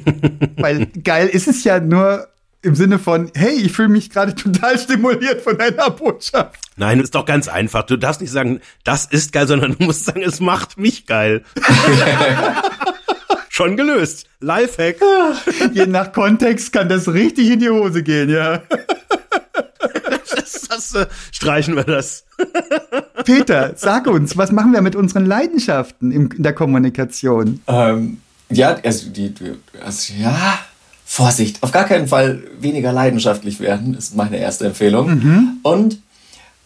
Weil 0.58 0.86
geil 1.04 1.28
ist 1.28 1.48
es 1.48 1.64
ja 1.64 1.80
nur 1.80 2.28
im 2.64 2.76
Sinne 2.76 2.98
von, 2.98 3.30
hey, 3.36 3.54
ich 3.54 3.74
fühle 3.74 3.90
mich 3.90 4.10
gerade 4.10 4.34
total 4.36 4.80
stimuliert 4.80 5.42
von 5.42 5.58
deiner 5.58 5.92
Botschaft. 5.92 6.60
Nein, 6.78 7.00
ist 7.00 7.14
doch 7.14 7.26
ganz 7.26 7.48
einfach. 7.48 7.84
Du 7.84 7.98
darfst 7.98 8.22
nicht 8.22 8.32
sagen, 8.32 8.62
das 8.84 9.06
ist 9.06 9.32
geil, 9.32 9.48
sondern 9.48 9.78
du 9.78 9.84
musst 9.84 10.06
sagen, 10.06 10.24
es 10.24 10.40
macht 10.40 10.78
mich 10.78 11.06
geil. 11.06 11.44
Schon 13.50 13.78
gelöst. 13.78 14.26
Lifehack. 14.40 14.96
Je 15.74 15.86
nach 15.86 16.12
Kontext 16.12 16.74
kann 16.74 16.90
das 16.90 17.14
richtig 17.14 17.52
in 17.52 17.60
die 17.60 17.70
Hose 17.70 18.02
gehen, 18.02 18.30
ja. 18.30 18.64
Das, 20.36 20.62
das, 20.68 20.96
äh, 20.96 21.06
streichen 21.32 21.76
wir 21.76 21.84
das. 21.84 22.26
Peter, 23.26 23.74
sag 23.76 24.08
uns, 24.08 24.38
was 24.38 24.52
machen 24.52 24.74
wir 24.74 24.82
mit 24.82 24.96
unseren 24.96 25.26
Leidenschaften 25.26 26.12
in 26.12 26.30
der 26.38 26.54
Kommunikation? 26.54 27.62
Ähm, 27.68 28.22
ja, 28.50 28.78
also, 28.84 29.10
die, 29.10 29.30
die, 29.30 29.54
also 29.84 30.14
ja, 30.14 30.60
Vorsicht, 31.16 31.62
auf 31.62 31.72
gar 31.72 31.84
keinen 31.86 32.08
Fall 32.08 32.42
weniger 32.60 32.92
leidenschaftlich 32.92 33.60
werden, 33.60 33.94
ist 33.96 34.16
meine 34.16 34.38
erste 34.38 34.66
Empfehlung. 34.66 35.60
Und 35.62 36.00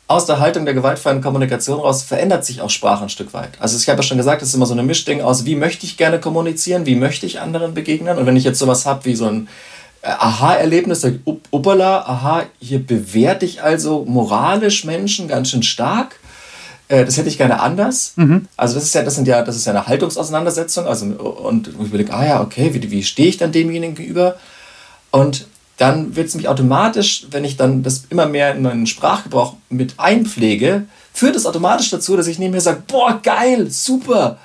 aus 0.07 0.25
der 0.25 0.39
Haltung 0.39 0.63
der 0.63 0.73
gewaltfreien 0.73 1.19
Kommunikation 1.19 1.81
raus 1.81 2.01
verändert 2.03 2.45
sich 2.45 2.61
auch 2.61 2.69
Sprache 2.69 3.03
ein 3.03 3.09
Stück 3.09 3.33
weit. 3.33 3.49
Also 3.59 3.75
ich 3.77 3.89
habe 3.89 3.97
ja 3.99 4.03
schon 4.03 4.15
gesagt, 4.15 4.41
es 4.41 4.47
ist 4.47 4.55
immer 4.55 4.65
so 4.65 4.71
eine 4.71 4.83
Mischding 4.83 5.19
aus, 5.21 5.43
wie 5.43 5.55
möchte 5.55 5.85
ich 5.85 5.97
gerne 5.97 6.19
kommunizieren, 6.19 6.85
wie 6.85 6.95
möchte 6.95 7.25
ich 7.25 7.41
anderen 7.41 7.73
begegnen. 7.73 8.17
Und 8.17 8.25
wenn 8.25 8.37
ich 8.37 8.45
jetzt 8.45 8.59
sowas 8.59 8.85
habe 8.85 9.03
wie 9.03 9.15
so 9.15 9.25
ein 9.25 9.49
äh, 10.01 10.07
Aha-Erlebnis, 10.07 11.01
sag 11.01 11.15
ich, 11.15 11.27
up- 11.27 11.47
uppala, 11.51 12.05
aha, 12.07 12.43
hier 12.61 12.79
bewerte 12.79 13.43
ich 13.43 13.61
also 13.61 14.05
moralisch 14.07 14.85
Menschen 14.85 15.27
ganz 15.27 15.49
schön 15.49 15.63
stark. 15.63 16.21
Äh, 16.89 17.05
das 17.05 17.17
hätte 17.17 17.29
ich 17.29 17.37
gerne 17.37 17.59
anders. 17.59 18.13
Also 18.55 18.75
das 18.75 18.83
ist 18.83 18.95
ja, 18.95 19.03
das 19.03 19.15
sind 19.15 19.27
ja, 19.27 19.41
das 19.41 19.55
ist 19.55 19.65
ja 19.65 19.73
eine 19.73 19.87
Haltungsauseinandersetzung. 19.87 20.87
Also 20.87 21.05
und 21.05 21.67
ich 21.67 21.75
überlege, 21.75 22.13
ah 22.13 22.25
ja, 22.25 22.41
okay, 22.41 22.73
wie, 22.73 22.91
wie 22.91 23.03
stehe 23.03 23.29
ich 23.29 23.37
dann 23.37 23.51
demjenigen 23.51 23.95
gegenüber? 23.95 24.37
Und 25.11 25.47
dann 25.77 26.15
wird 26.15 26.27
es 26.27 26.35
mich 26.35 26.47
automatisch, 26.47 27.27
wenn 27.29 27.45
ich 27.45 27.55
dann 27.55 27.83
das 27.83 28.05
immer 28.09 28.25
mehr 28.25 28.55
in 28.55 28.63
meinen 28.63 28.87
Sprachgebrauch 28.87 29.55
mit 29.69 29.95
einpflege, 29.97 30.85
führt 31.13 31.35
es 31.35 31.45
automatisch 31.45 31.89
dazu, 31.89 32.17
dass 32.17 32.27
ich 32.27 32.39
nicht 32.39 32.51
mehr 32.51 32.61
sage, 32.61 32.83
boah, 32.87 33.19
geil, 33.21 33.69
super. 33.69 34.37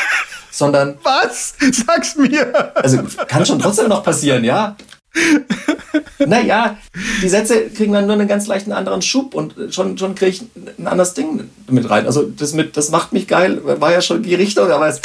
Sondern, 0.50 0.96
Was? 1.02 1.54
Sag's 1.86 2.16
mir. 2.16 2.72
also 2.76 3.00
kann 3.28 3.44
schon 3.44 3.58
trotzdem 3.58 3.88
noch 3.88 4.02
passieren, 4.02 4.42
ja. 4.42 4.76
Naja, 6.26 6.78
die 7.22 7.28
Sätze 7.28 7.68
kriegen 7.68 7.92
dann 7.92 8.06
nur 8.06 8.14
einen 8.14 8.26
ganz 8.28 8.46
leichten 8.46 8.72
anderen 8.72 9.02
Schub 9.02 9.34
und 9.34 9.54
schon, 9.70 9.98
schon 9.98 10.14
kriege 10.14 10.30
ich 10.30 10.42
ein 10.78 10.86
anderes 10.86 11.12
Ding 11.14 11.50
mit 11.68 11.90
rein. 11.90 12.06
Also 12.06 12.22
das 12.22 12.54
mit, 12.54 12.76
das 12.76 12.90
macht 12.90 13.12
mich 13.12 13.28
geil, 13.28 13.60
war 13.62 13.92
ja 13.92 14.00
schon 14.00 14.22
die 14.22 14.34
Richtung, 14.34 14.70
aber 14.70 14.88
es 14.88 14.98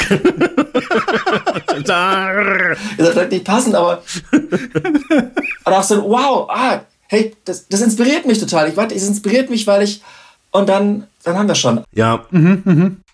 vielleicht 2.96 3.30
nicht 3.30 3.44
passend, 3.44 3.74
aber 3.74 4.02
und 4.32 5.72
auch 5.72 5.82
so, 5.82 6.02
wow, 6.02 6.48
ah, 6.50 6.80
hey, 7.08 7.36
das, 7.44 7.68
das 7.68 7.82
inspiriert 7.82 8.26
mich 8.26 8.38
total. 8.38 8.68
Ich 8.68 8.76
warte, 8.76 8.94
es 8.94 9.06
inspiriert 9.06 9.50
mich, 9.50 9.66
weil 9.66 9.82
ich 9.82 10.02
und 10.50 10.68
dann, 10.68 11.06
dann 11.24 11.36
haben 11.36 11.48
wir 11.48 11.54
schon. 11.54 11.82
Ja. 11.92 12.26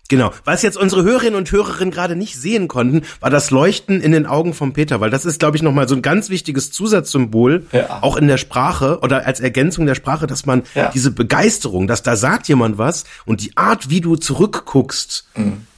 Genau. 0.09 0.33
Was 0.45 0.63
jetzt 0.63 0.79
unsere 0.79 1.03
Hörerinnen 1.05 1.35
und 1.35 1.53
Hörerinnen 1.53 1.91
gerade 1.93 2.17
nicht 2.17 2.35
sehen 2.37 2.67
konnten, 2.67 3.03
war 3.21 3.29
das 3.29 3.51
Leuchten 3.51 4.01
in 4.01 4.13
den 4.13 4.25
Augen 4.25 4.55
von 4.55 4.73
Peter, 4.73 5.01
weil 5.01 5.11
das 5.11 5.27
ist, 5.27 5.39
glaube 5.39 5.59
ich, 5.59 5.63
nochmal 5.63 5.87
so 5.87 5.95
ein 5.95 6.01
ganz 6.03 6.31
wichtiges 6.31 6.73
Zusatzsymbol, 6.73 7.67
Ja. 7.73 7.99
auch 8.03 8.17
in 8.17 8.27
der 8.27 8.39
Sprache 8.39 9.01
oder 9.01 9.27
als 9.27 9.41
Ergänzung 9.41 9.85
der 9.85 9.95
Sprache, 9.95 10.27
dass 10.27 10.47
man 10.47 10.63
Ja. 10.75 10.91
diese 10.95 11.11
Begeisterung, 11.11 11.87
dass 11.87 12.03
da 12.03 12.17
sagt 12.17 12.49
jemand 12.49 12.79
was 12.79 13.05
und 13.27 13.43
die 13.43 13.55
Art, 13.59 13.91
wie 13.91 14.01
du 14.01 14.17
zurückguckst, 14.17 15.27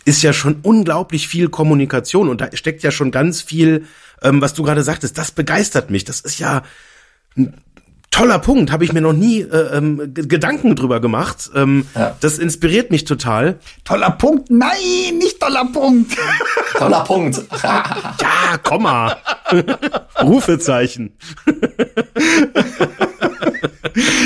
ist 0.04 0.22
ja 0.22 0.32
schon 0.32 0.58
unglaublich 0.62 1.26
viel 1.26 1.48
Kommunikation 1.48 2.28
und 2.28 2.40
da 2.40 2.48
steckt 2.54 2.84
ja 2.84 2.92
schon 2.92 3.10
ganz 3.10 3.42
viel, 3.42 3.84
ähm, 4.22 4.40
was 4.40 4.54
du 4.54 4.62
gerade 4.62 4.84
sagtest, 4.84 5.18
das 5.18 5.32
begeistert 5.32 5.90
mich. 5.90 6.04
Das 6.04 6.20
ist 6.20 6.38
ja 6.38 6.62
toller 8.10 8.38
Punkt, 8.40 8.72
habe 8.72 8.84
ich 8.84 8.92
mir 8.92 9.00
noch 9.00 9.12
nie 9.12 9.40
äh, 9.42 9.76
ähm, 9.76 10.12
Gedanken 10.14 10.74
drüber 10.76 11.00
gemacht. 11.00 11.50
Ähm, 11.54 11.86
Ja. 11.94 12.16
Das 12.20 12.38
inspiriert 12.38 12.90
mich 12.90 13.04
total. 13.04 13.58
Toller 13.84 14.10
Punkt. 14.10 14.50
Nein, 14.50 15.18
nicht 15.18 15.40
toller 15.40 15.64
Punkt. 15.66 16.16
Toller 16.78 17.04
Punkt. 17.04 17.40
Ja, 17.62 18.58
Komma. 18.62 19.16
Rufezeichen. 20.22 21.12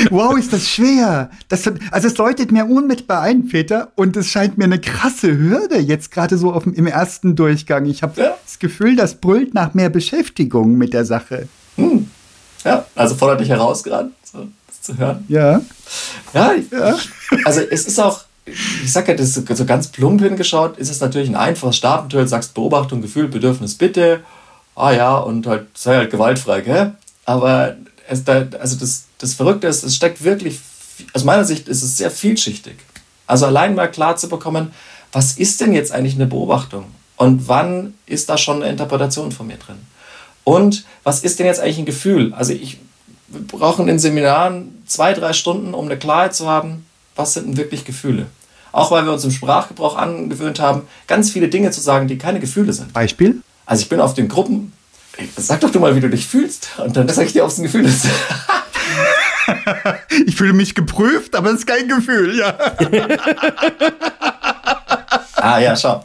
Wow, 0.09 0.37
ist 0.37 0.53
das 0.53 0.67
schwer. 0.69 1.29
Das, 1.47 1.69
also 1.91 2.07
es 2.07 2.17
leuchtet 2.17 2.51
mir 2.51 2.65
unmittelbar 2.65 3.21
ein, 3.21 3.47
Peter, 3.47 3.91
und 3.95 4.15
es 4.17 4.27
scheint 4.29 4.57
mir 4.57 4.65
eine 4.65 4.79
krasse 4.79 5.37
Hürde 5.37 5.77
jetzt 5.79 6.11
gerade 6.11 6.37
so 6.37 6.51
auf, 6.53 6.63
dem- 6.63 6.73
im 6.73 6.87
ersten 6.87 7.35
Durchgang. 7.35 7.85
Ich 7.85 8.03
habe 8.03 8.19
Ja. 8.21 8.35
das 8.43 8.59
Gefühl, 8.59 8.95
das 8.95 9.15
brüllt 9.15 9.53
nach 9.53 9.73
mehr 9.73 9.89
Beschäftigung 9.89 10.75
mit 10.77 10.93
der 10.93 11.05
Sache. 11.05 11.47
Ja, 12.65 12.85
also 12.95 13.15
fordert 13.15 13.39
dich 13.39 13.49
heraus 13.49 13.83
gerade, 13.83 14.09
so, 14.23 14.47
das 14.67 14.81
zu 14.81 14.97
hören. 14.97 15.23
Ja. 15.27 15.61
Ja, 16.33 16.53
Ich, 16.53 16.65
also 17.45 17.61
es 17.61 17.85
ist 17.85 17.99
auch, 17.99 18.21
ich 18.45 18.91
sag 18.91 19.07
ja, 19.07 19.13
das 19.13 19.37
ist 19.37 19.57
so 19.57 19.65
ganz 19.65 19.87
plump 19.87 20.21
hingeschaut, 20.21 20.77
ist 20.77 20.89
es 20.89 20.99
natürlich 20.99 21.29
ein 21.29 21.35
einfaches 21.35 21.77
Startmittel, 21.77 22.27
sagst 22.27 22.53
Beobachtung, 22.53 23.01
Gefühl, 23.01 23.27
Bedürfnis, 23.27 23.75
Bitte, 23.75 24.21
ah 24.75 24.91
ja, 24.91 25.15
und 25.17 25.47
halt 25.47 25.67
sei 25.75 25.95
halt 25.95 26.11
gewaltfrei, 26.11 26.61
gell? 26.61 26.95
Aber 27.25 27.75
es 28.07 28.23
da, 28.23 28.45
also 28.59 28.75
das, 28.77 29.05
das 29.19 29.33
Verrückte 29.35 29.67
ist, 29.67 29.83
es 29.83 29.95
steckt 29.95 30.23
wirklich, 30.23 30.59
aus 31.13 31.23
meiner 31.23 31.45
Sicht 31.45 31.67
ist 31.67 31.83
es 31.83 31.97
sehr 31.97 32.11
vielschichtig. 32.11 32.77
Also 33.27 33.45
allein 33.45 33.75
mal 33.75 33.89
klar 33.89 34.15
zu 34.17 34.27
bekommen, 34.29 34.71
was 35.11 35.37
ist 35.37 35.61
denn 35.61 35.73
jetzt 35.73 35.91
eigentlich 35.91 36.15
eine 36.15 36.27
Beobachtung? 36.27 36.85
Und 37.15 37.47
wann 37.47 37.93
ist 38.05 38.29
da 38.29 38.37
schon 38.37 38.57
eine 38.61 38.71
Interpretation 38.71 39.31
von 39.31 39.47
mir 39.47 39.57
drin? 39.57 39.77
Und 40.45 40.85
was 41.03 41.23
ist 41.23 41.39
denn 41.39 41.47
jetzt 41.47 41.59
eigentlich 41.59 41.79
ein 41.79 41.85
Gefühl? 41.85 42.33
Also 42.33 42.53
ich, 42.53 42.77
wir 43.27 43.41
brauchen 43.41 43.89
in 43.89 43.99
Seminaren 43.99 44.81
zwei, 44.85 45.13
drei 45.13 45.33
Stunden, 45.33 45.73
um 45.73 45.85
eine 45.85 45.97
Klarheit 45.97 46.33
zu 46.33 46.47
haben, 46.47 46.85
was 47.17 47.33
sind 47.33 47.47
denn 47.47 47.57
wirklich 47.57 47.83
Gefühle. 47.83 48.27
Auch 48.71 48.91
weil 48.91 49.05
wir 49.05 49.11
uns 49.11 49.25
im 49.25 49.31
Sprachgebrauch 49.31 49.97
angewöhnt 49.97 50.59
haben, 50.59 50.83
ganz 51.07 51.31
viele 51.31 51.49
Dinge 51.49 51.71
zu 51.71 51.81
sagen, 51.81 52.07
die 52.07 52.17
keine 52.17 52.39
Gefühle 52.39 52.71
sind. 52.73 52.93
Beispiel? 52.93 53.41
Also 53.65 53.81
ich 53.81 53.89
bin 53.89 53.99
auf 53.99 54.13
den 54.13 54.27
Gruppen, 54.27 54.71
sag 55.35 55.61
doch 55.61 55.71
du 55.71 55.79
mal, 55.79 55.95
wie 55.95 56.01
du 56.01 56.09
dich 56.09 56.27
fühlst. 56.27 56.69
Und 56.77 56.95
dann 56.95 57.09
sag 57.09 57.25
ich 57.25 57.33
dir, 57.33 57.43
ob 57.43 57.49
es 57.49 57.57
ein 57.57 57.63
Gefühl 57.63 57.85
ist. 57.85 58.05
Ich 60.25 60.35
fühle 60.35 60.53
mich 60.53 60.73
geprüft, 60.73 61.35
aber 61.35 61.49
es 61.49 61.59
ist 61.59 61.67
kein 61.67 61.87
Gefühl, 61.87 62.37
ja. 62.37 62.57
ah 65.35 65.59
ja, 65.59 65.75
schau. 65.75 66.03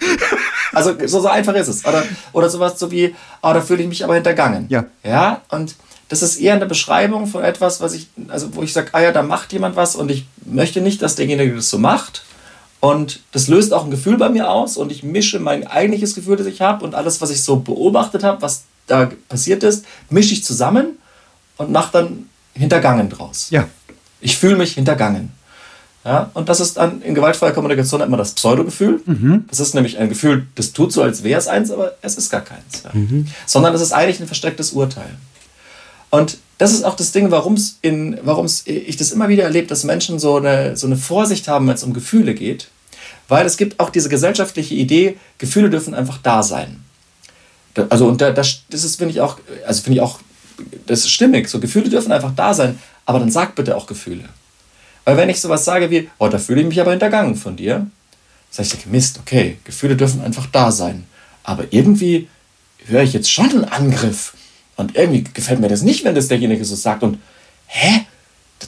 Also 0.72 0.94
so, 1.06 1.20
so 1.20 1.28
einfach 1.28 1.54
ist 1.54 1.68
es. 1.68 1.84
Oder, 1.84 2.04
oder 2.32 2.48
sowas 2.48 2.78
so 2.78 2.90
wie, 2.90 3.14
oh, 3.42 3.52
da 3.52 3.60
fühle 3.60 3.82
ich 3.82 3.88
mich 3.88 4.04
aber 4.04 4.14
hintergangen. 4.14 4.66
Ja. 4.68 4.84
Ja, 5.04 5.42
und 5.48 5.74
das 6.08 6.22
ist 6.22 6.38
eher 6.38 6.54
eine 6.54 6.66
Beschreibung 6.66 7.26
von 7.26 7.44
etwas, 7.44 7.80
was 7.80 7.94
ich, 7.94 8.08
also 8.28 8.54
wo 8.54 8.62
ich 8.62 8.72
sage, 8.72 8.88
ah 8.92 9.00
ja, 9.00 9.12
da 9.12 9.22
macht 9.22 9.52
jemand 9.52 9.76
was 9.76 9.94
und 9.94 10.10
ich 10.10 10.26
möchte 10.44 10.80
nicht, 10.80 11.02
dass 11.02 11.14
derjenige 11.14 11.54
das 11.54 11.70
so 11.70 11.78
macht. 11.78 12.24
Und 12.80 13.20
das 13.32 13.46
löst 13.46 13.74
auch 13.74 13.84
ein 13.84 13.90
Gefühl 13.90 14.16
bei 14.16 14.30
mir 14.30 14.50
aus 14.50 14.76
und 14.76 14.90
ich 14.90 15.02
mische 15.02 15.38
mein 15.38 15.66
eigentliches 15.66 16.14
Gefühl, 16.14 16.36
das 16.36 16.46
ich 16.46 16.62
habe 16.62 16.84
und 16.84 16.94
alles, 16.94 17.20
was 17.20 17.30
ich 17.30 17.42
so 17.42 17.56
beobachtet 17.56 18.24
habe, 18.24 18.40
was 18.42 18.62
da 18.86 19.10
passiert 19.28 19.62
ist, 19.62 19.84
mische 20.08 20.32
ich 20.32 20.42
zusammen 20.44 20.98
und 21.58 21.70
mache 21.70 21.92
dann 21.92 22.28
hintergangen 22.54 23.08
draus. 23.08 23.48
Ja. 23.50 23.68
Ich 24.20 24.36
fühle 24.36 24.56
mich 24.56 24.74
hintergangen. 24.74 25.30
Ja, 26.04 26.30
und 26.32 26.48
das 26.48 26.60
ist 26.60 26.78
dann 26.78 27.02
in 27.02 27.14
gewaltfreier 27.14 27.52
Kommunikation 27.52 28.00
immer 28.00 28.16
das 28.16 28.32
Pseudogefühl. 28.32 29.00
Das 29.48 29.60
ist 29.60 29.74
nämlich 29.74 29.98
ein 29.98 30.08
Gefühl, 30.08 30.46
das 30.54 30.72
tut 30.72 30.92
so, 30.92 31.02
als 31.02 31.22
wäre 31.22 31.38
es 31.38 31.46
eins, 31.46 31.70
aber 31.70 31.92
es 32.00 32.16
ist 32.16 32.30
gar 32.30 32.40
keins. 32.40 32.82
Ja. 32.84 32.90
Sondern 33.46 33.74
es 33.74 33.82
ist 33.82 33.92
eigentlich 33.92 34.18
ein 34.20 34.26
verstecktes 34.26 34.72
Urteil. 34.72 35.10
Und 36.08 36.38
das 36.58 36.72
ist 36.72 36.84
auch 36.84 36.96
das 36.96 37.12
Ding, 37.12 37.30
warum 37.30 37.56
ich 37.56 38.96
das 38.96 39.12
immer 39.12 39.28
wieder 39.28 39.44
erlebe, 39.44 39.66
dass 39.66 39.84
Menschen 39.84 40.18
so 40.18 40.36
eine, 40.36 40.76
so 40.76 40.86
eine 40.86 40.96
Vorsicht 40.96 41.48
haben, 41.48 41.66
wenn 41.66 41.74
es 41.74 41.82
um 41.82 41.92
Gefühle 41.92 42.34
geht. 42.34 42.68
Weil 43.28 43.46
es 43.46 43.56
gibt 43.56 43.78
auch 43.78 43.90
diese 43.90 44.08
gesellschaftliche 44.08 44.74
Idee, 44.74 45.16
Gefühle 45.38 45.70
dürfen 45.70 45.94
einfach 45.94 46.18
da 46.18 46.42
sein. 46.42 46.82
Also, 47.88 48.08
und 48.08 48.20
da, 48.20 48.32
das, 48.32 48.62
das 48.70 48.84
ist, 48.84 48.96
finde 48.96 49.12
ich 49.12 49.20
auch, 49.20 49.38
also 49.66 49.82
finde 49.82 49.98
ich 49.98 50.02
auch, 50.02 50.18
das 50.86 51.00
ist 51.00 51.10
stimmig. 51.10 51.48
So, 51.48 51.60
Gefühle 51.60 51.88
dürfen 51.88 52.10
einfach 52.10 52.32
da 52.34 52.54
sein, 52.54 52.78
aber 53.06 53.20
dann 53.20 53.30
sag 53.30 53.54
bitte 53.54 53.76
auch 53.76 53.86
Gefühle. 53.86 54.24
Weil 55.10 55.16
wenn 55.16 55.28
ich 55.28 55.40
sowas 55.40 55.64
sage 55.64 55.90
wie, 55.90 56.08
oh, 56.18 56.28
da 56.28 56.38
fühle 56.38 56.60
ich 56.60 56.68
mich 56.68 56.80
aber 56.80 56.92
hintergangen 56.92 57.34
von 57.34 57.56
dir, 57.56 57.84
sag 58.48 58.64
ich, 58.66 58.86
Mist, 58.86 59.18
okay, 59.20 59.56
Gefühle 59.64 59.96
dürfen 59.96 60.20
einfach 60.20 60.46
da 60.46 60.70
sein. 60.70 61.04
Aber 61.42 61.64
irgendwie 61.70 62.28
höre 62.86 63.02
ich 63.02 63.12
jetzt 63.12 63.28
schon 63.28 63.50
einen 63.50 63.64
Angriff. 63.64 64.34
Und 64.76 64.94
irgendwie 64.94 65.24
gefällt 65.34 65.58
mir 65.58 65.66
das 65.66 65.82
nicht, 65.82 66.04
wenn 66.04 66.14
das 66.14 66.28
derjenige 66.28 66.64
so 66.64 66.76
sagt. 66.76 67.02
Und, 67.02 67.18
hä? 67.66 68.02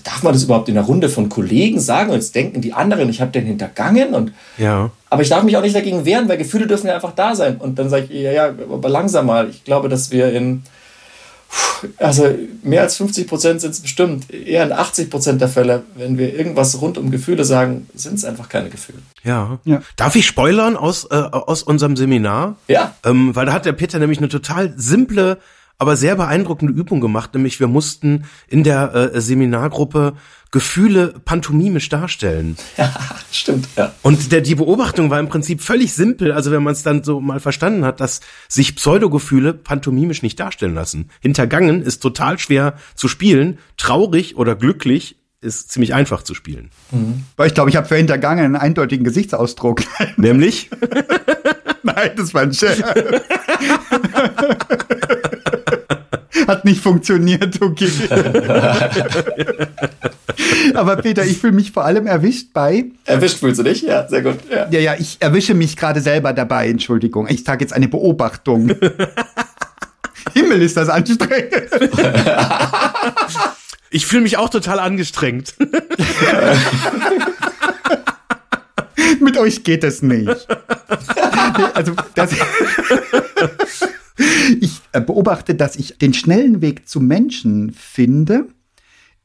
Darf 0.02 0.24
man 0.24 0.32
das 0.32 0.42
überhaupt 0.42 0.68
in 0.68 0.76
einer 0.76 0.84
Runde 0.84 1.08
von 1.08 1.28
Kollegen 1.28 1.78
sagen? 1.78 2.10
Und 2.10 2.16
jetzt 2.16 2.34
denken 2.34 2.60
die 2.60 2.72
anderen, 2.72 3.08
ich 3.08 3.20
habe 3.20 3.30
den 3.30 3.46
hintergangen. 3.46 4.12
Und, 4.12 4.32
Ja. 4.58 4.90
aber 5.10 5.22
ich 5.22 5.28
darf 5.28 5.44
mich 5.44 5.56
auch 5.56 5.62
nicht 5.62 5.76
dagegen 5.76 6.04
wehren, 6.04 6.28
weil 6.28 6.38
Gefühle 6.38 6.66
dürfen 6.66 6.88
ja 6.88 6.96
einfach 6.96 7.14
da 7.14 7.36
sein. 7.36 7.58
Und 7.58 7.78
dann 7.78 7.88
sage 7.88 8.06
ich, 8.10 8.20
ja, 8.20 8.32
ja, 8.32 8.46
aber 8.48 8.88
langsam 8.88 9.26
mal. 9.26 9.48
Ich 9.48 9.62
glaube, 9.62 9.88
dass 9.88 10.10
wir 10.10 10.32
in, 10.32 10.64
also 11.98 12.34
mehr 12.62 12.82
als 12.82 12.96
50 12.96 13.26
Prozent 13.26 13.60
sind 13.60 13.72
es 13.72 13.80
bestimmt, 13.80 14.32
eher 14.32 14.64
in 14.64 14.72
80 14.72 15.10
Prozent 15.10 15.40
der 15.40 15.48
Fälle, 15.48 15.82
wenn 15.94 16.18
wir 16.18 16.34
irgendwas 16.34 16.80
rund 16.80 16.98
um 16.98 17.10
Gefühle 17.10 17.44
sagen, 17.44 17.88
sind 17.94 18.14
es 18.14 18.24
einfach 18.24 18.48
keine 18.48 18.70
Gefühle. 18.70 18.98
Ja. 19.24 19.58
Ja. 19.64 19.82
Darf 19.96 20.14
ich 20.16 20.26
spoilern 20.26 20.76
aus, 20.76 21.04
äh, 21.10 21.14
aus 21.14 21.62
unserem 21.62 21.96
Seminar? 21.96 22.56
Ja. 22.68 22.94
Ähm, 23.04 23.34
weil 23.34 23.46
da 23.46 23.52
hat 23.52 23.66
der 23.66 23.72
Peter 23.72 23.98
nämlich 23.98 24.18
eine 24.18 24.28
total 24.28 24.72
simple, 24.76 25.38
aber 25.82 25.96
sehr 25.96 26.14
beeindruckende 26.14 26.72
Übung 26.72 27.00
gemacht, 27.00 27.34
nämlich 27.34 27.58
wir 27.58 27.66
mussten 27.66 28.24
in 28.46 28.62
der 28.62 28.94
äh, 28.94 29.20
Seminargruppe 29.20 30.12
Gefühle 30.52 31.14
pantomimisch 31.24 31.88
darstellen. 31.88 32.56
Ja, 32.76 32.94
stimmt, 33.32 33.66
ja. 33.76 33.92
Und 34.02 34.30
der, 34.30 34.42
die 34.42 34.54
Beobachtung 34.54 35.10
war 35.10 35.18
im 35.18 35.28
Prinzip 35.28 35.60
völlig 35.60 35.92
simpel, 35.92 36.30
also 36.30 36.52
wenn 36.52 36.62
man 36.62 36.72
es 36.72 36.84
dann 36.84 37.02
so 37.02 37.20
mal 37.20 37.40
verstanden 37.40 37.84
hat, 37.84 38.00
dass 38.00 38.20
sich 38.48 38.76
Pseudogefühle 38.76 39.54
pantomimisch 39.54 40.22
nicht 40.22 40.38
darstellen 40.38 40.74
lassen. 40.74 41.10
Hintergangen 41.20 41.82
ist 41.82 42.00
total 42.00 42.38
schwer 42.38 42.74
zu 42.94 43.08
spielen, 43.08 43.58
traurig 43.76 44.36
oder 44.36 44.54
glücklich 44.54 45.16
ist 45.40 45.72
ziemlich 45.72 45.94
einfach 45.94 46.22
zu 46.22 46.34
spielen. 46.34 46.70
Weil 47.36 47.48
ich 47.48 47.54
glaube, 47.54 47.70
ich 47.70 47.74
habe 47.74 47.88
für 47.88 47.96
hintergangen 47.96 48.44
einen 48.44 48.56
eindeutigen 48.56 49.04
Gesichtsausdruck. 49.04 49.82
Nämlich, 50.16 50.70
Nein, 51.82 52.10
das 52.16 52.32
war 52.32 52.42
ein 52.42 52.52
Scherz. 52.52 52.78
Hat 56.46 56.64
nicht 56.64 56.80
funktioniert, 56.80 57.60
okay. 57.60 57.90
Aber 60.74 60.96
Peter, 60.96 61.24
ich 61.24 61.38
fühle 61.38 61.52
mich 61.52 61.72
vor 61.72 61.84
allem 61.84 62.06
erwischt 62.06 62.48
bei. 62.52 62.86
Erwischt 63.04 63.38
fühlst 63.38 63.60
du 63.60 63.64
dich? 63.64 63.82
Ja, 63.82 64.08
sehr 64.08 64.22
gut. 64.22 64.38
Ja. 64.50 64.68
Ja, 64.70 64.80
ja, 64.80 64.94
ich 64.98 65.18
erwische 65.20 65.54
mich 65.54 65.76
gerade 65.76 66.00
selber 66.00 66.32
dabei, 66.32 66.68
Entschuldigung. 66.68 67.26
Ich 67.28 67.44
sage 67.44 67.62
jetzt 67.64 67.72
eine 67.72 67.88
Beobachtung. 67.88 68.70
Himmel 70.34 70.62
ist 70.62 70.76
das 70.76 70.88
anstrengend. 70.88 71.52
ich 73.90 74.06
fühle 74.06 74.22
mich 74.22 74.38
auch 74.38 74.48
total 74.48 74.78
angestrengt. 74.78 75.54
Mit 79.20 79.36
euch 79.36 79.64
geht 79.64 79.84
es 79.84 80.00
nicht. 80.02 80.46
Also, 81.74 81.92
das, 82.14 82.30
ich 84.60 84.80
äh, 84.92 85.00
beobachte, 85.00 85.54
dass 85.54 85.76
ich 85.76 85.98
den 85.98 86.14
schnellen 86.14 86.60
Weg 86.60 86.88
zum 86.88 87.06
Menschen 87.06 87.72
finde, 87.72 88.46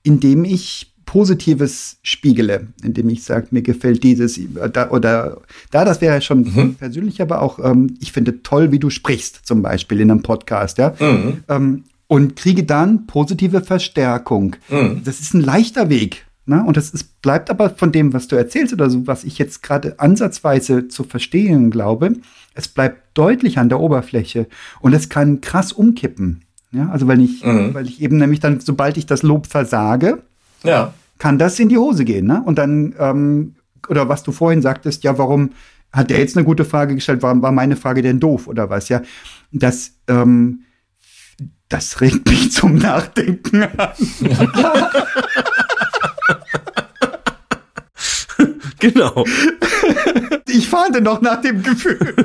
indem 0.04 0.45
ich 0.45 0.93
Positives 1.06 1.98
spiegele, 2.04 2.68
indem 2.84 3.10
ich 3.10 3.24
sage, 3.24 3.48
mir 3.52 3.62
gefällt 3.62 4.04
dieses 4.04 4.38
äh, 4.38 4.70
da, 4.72 4.91
oder 4.91 5.41
da, 5.72 5.86
das 5.86 6.02
wäre 6.02 6.22
schon 6.22 6.76
persönlich, 6.76 7.22
aber 7.22 7.41
auch, 7.41 7.60
ähm, 7.64 7.98
ich 8.00 8.12
finde 8.12 8.43
toll, 8.43 8.72
wie 8.72 8.80
du 8.80 8.89
sprichst, 8.89 9.41
zum 9.43 9.62
Beispiel 9.62 10.02
in 10.02 10.12
einem 10.12 10.22
Podcast, 10.22 10.78
ja. 10.78 10.93
Ähm, 11.00 11.84
und 12.10 12.36
kriege 12.38 12.64
dann 12.64 13.06
positive 13.08 13.62
Verstärkung. 13.62 14.56
Das 15.04 15.20
ist 15.20 15.34
ein 15.34 15.41
leichter 15.41 15.89
Weg. 15.89 16.26
Ne? 16.48 16.64
Und 16.64 16.78
das 16.78 16.91
ist, 16.91 17.22
bleibt 17.22 17.50
aber 17.50 17.70
von 17.70 17.91
dem, 17.91 18.14
was 18.14 18.30
du 18.30 18.38
erzählst 18.38 18.74
oder 18.74 18.89
so, 18.89 19.06
was 19.06 19.26
ich 19.26 19.38
jetzt 19.38 19.62
gerade 19.62 20.00
ansatzweise 20.00 20.88
zu 20.88 21.04
verstehen 21.04 21.72
glaube, 21.72 22.14
es 22.56 22.70
bleibt 22.70 23.18
deutlich 23.18 23.60
an 23.60 23.68
der 23.68 23.82
Oberfläche 23.82 24.48
und 24.80 24.93
es 24.93 25.10
kann 25.10 25.41
krass 25.41 25.74
umkippen. 25.74 26.45
Ja, 26.72 26.89
also 26.89 27.06
weil 27.08 27.20
ich, 27.22 27.43
weil 27.43 27.88
ich 27.88 28.02
eben 28.02 28.18
nämlich 28.18 28.39
dann, 28.39 28.62
sobald 28.62 28.98
ich 28.98 29.06
das 29.06 29.24
Lob 29.24 29.48
versage, 29.48 30.24
ja. 30.64 30.93
kann 31.18 31.38
das 31.38 31.60
in 31.60 31.68
die 31.68 31.78
Hose 31.78 32.06
gehen. 32.06 32.28
Ne? 32.28 32.41
Und 32.45 32.58
dann, 32.58 32.95
ähm, 32.98 33.56
oder 33.89 34.08
was 34.08 34.24
du 34.24 34.32
vorhin 34.32 34.62
sagtest, 34.62 35.04
ja, 35.04 35.18
warum 35.18 35.52
hat 35.91 36.10
der 36.10 36.20
jetzt 36.20 36.38
eine 36.38 36.45
gute 36.45 36.64
Frage 36.64 36.95
gestellt, 36.95 37.24
warum 37.24 37.41
war 37.41 37.52
meine 37.52 37.76
Frage 37.76 38.02
denn 38.02 38.22
doof 38.22 38.48
oder 38.48 38.70
was, 38.70 38.88
ja? 38.88 39.02
Das, 39.52 39.93
ähm, 40.08 40.62
das 41.68 42.00
regt 42.00 42.30
mich 42.30 42.54
zum 42.54 42.76
Nachdenken 42.76 43.64
an. 43.64 43.91
genau. 48.80 49.25
Ich 50.47 50.67
fahnte 50.69 51.01
noch 51.01 51.21
nach 51.21 51.41
dem 51.41 51.63
Gefühl. 51.63 51.97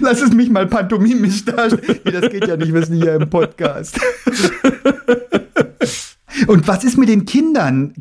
Lass 0.00 0.20
es 0.20 0.32
mich 0.32 0.50
mal 0.50 0.66
pantomimisch 0.66 1.44
darstellen. 1.44 2.00
Nee, 2.04 2.10
das 2.12 2.30
geht 2.30 2.48
ja 2.48 2.56
nicht, 2.56 2.72
wir 2.72 2.84
sind 2.84 3.02
hier 3.02 3.14
im 3.14 3.28
Podcast. 3.28 4.00
Und 6.46 6.66
was 6.66 6.82
ist 6.84 6.98
mit 6.98 7.08
den 7.08 7.26
Kindern? 7.26 7.94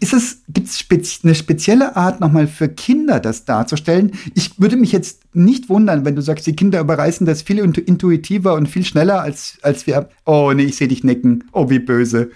Ist 0.00 0.14
es, 0.14 0.42
gibt 0.48 0.68
es 0.68 0.78
spez 0.78 1.20
eine 1.22 1.34
spezielle 1.34 1.96
Art 1.96 2.20
nochmal 2.20 2.46
für 2.46 2.68
Kinder, 2.68 3.20
das 3.20 3.44
darzustellen? 3.44 4.12
Ich 4.34 4.58
würde 4.58 4.76
mich 4.76 4.92
jetzt 4.92 5.20
nicht 5.34 5.68
wundern, 5.68 6.04
wenn 6.04 6.16
du 6.16 6.22
sagst, 6.22 6.46
die 6.46 6.56
Kinder 6.56 6.80
überreißen 6.80 7.26
das 7.26 7.42
viel 7.42 7.58
intu 7.58 7.80
intuitiver 7.82 8.54
und 8.54 8.68
viel 8.68 8.84
schneller 8.84 9.20
als, 9.20 9.58
als 9.62 9.86
wir. 9.86 10.08
Oh, 10.24 10.52
nee, 10.54 10.64
ich 10.64 10.76
sehe 10.76 10.88
dich 10.88 11.04
nicken. 11.04 11.44
Oh, 11.52 11.68
wie 11.68 11.78
böse. 11.78 12.30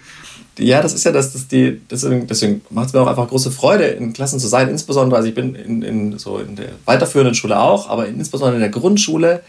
Ja, 0.59 0.81
das 0.81 0.93
ist 0.93 1.03
ja 1.05 1.11
das, 1.11 1.33
das 1.33 1.47
die, 1.47 1.81
deswegen, 1.89 2.27
deswegen 2.27 2.61
macht 2.69 2.87
es 2.87 2.93
mir 2.93 3.01
auch 3.01 3.07
einfach 3.07 3.27
große 3.27 3.51
Freude, 3.51 3.85
in 3.85 4.13
Klassen 4.13 4.39
zu 4.39 4.47
sein. 4.47 4.69
Insbesondere, 4.69 5.17
also 5.17 5.29
ich 5.29 5.35
bin 5.35 5.55
in, 5.55 5.81
in, 5.81 6.19
so 6.19 6.37
in 6.39 6.55
der 6.55 6.69
weiterführenden 6.85 7.35
Schule 7.35 7.59
auch, 7.59 7.89
aber 7.89 8.07
insbesondere 8.07 8.55
in 8.55 8.61
der 8.61 8.69
Grundschule 8.69 9.41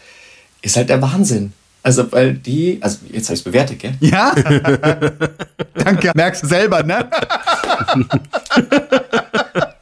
ist 0.61 0.77
halt 0.77 0.89
der 0.89 1.01
Wahnsinn. 1.01 1.53
Also, 1.83 2.11
weil 2.11 2.35
die, 2.35 2.77
also 2.81 2.99
jetzt 3.09 3.25
habe 3.25 3.33
ich 3.33 3.39
es 3.39 3.43
bewertet, 3.43 3.79
gell? 3.79 3.95
Ja? 3.99 4.35
Danke, 5.73 6.11
merkst 6.13 6.43
du 6.43 6.47
selber, 6.47 6.83
ne? 6.83 7.09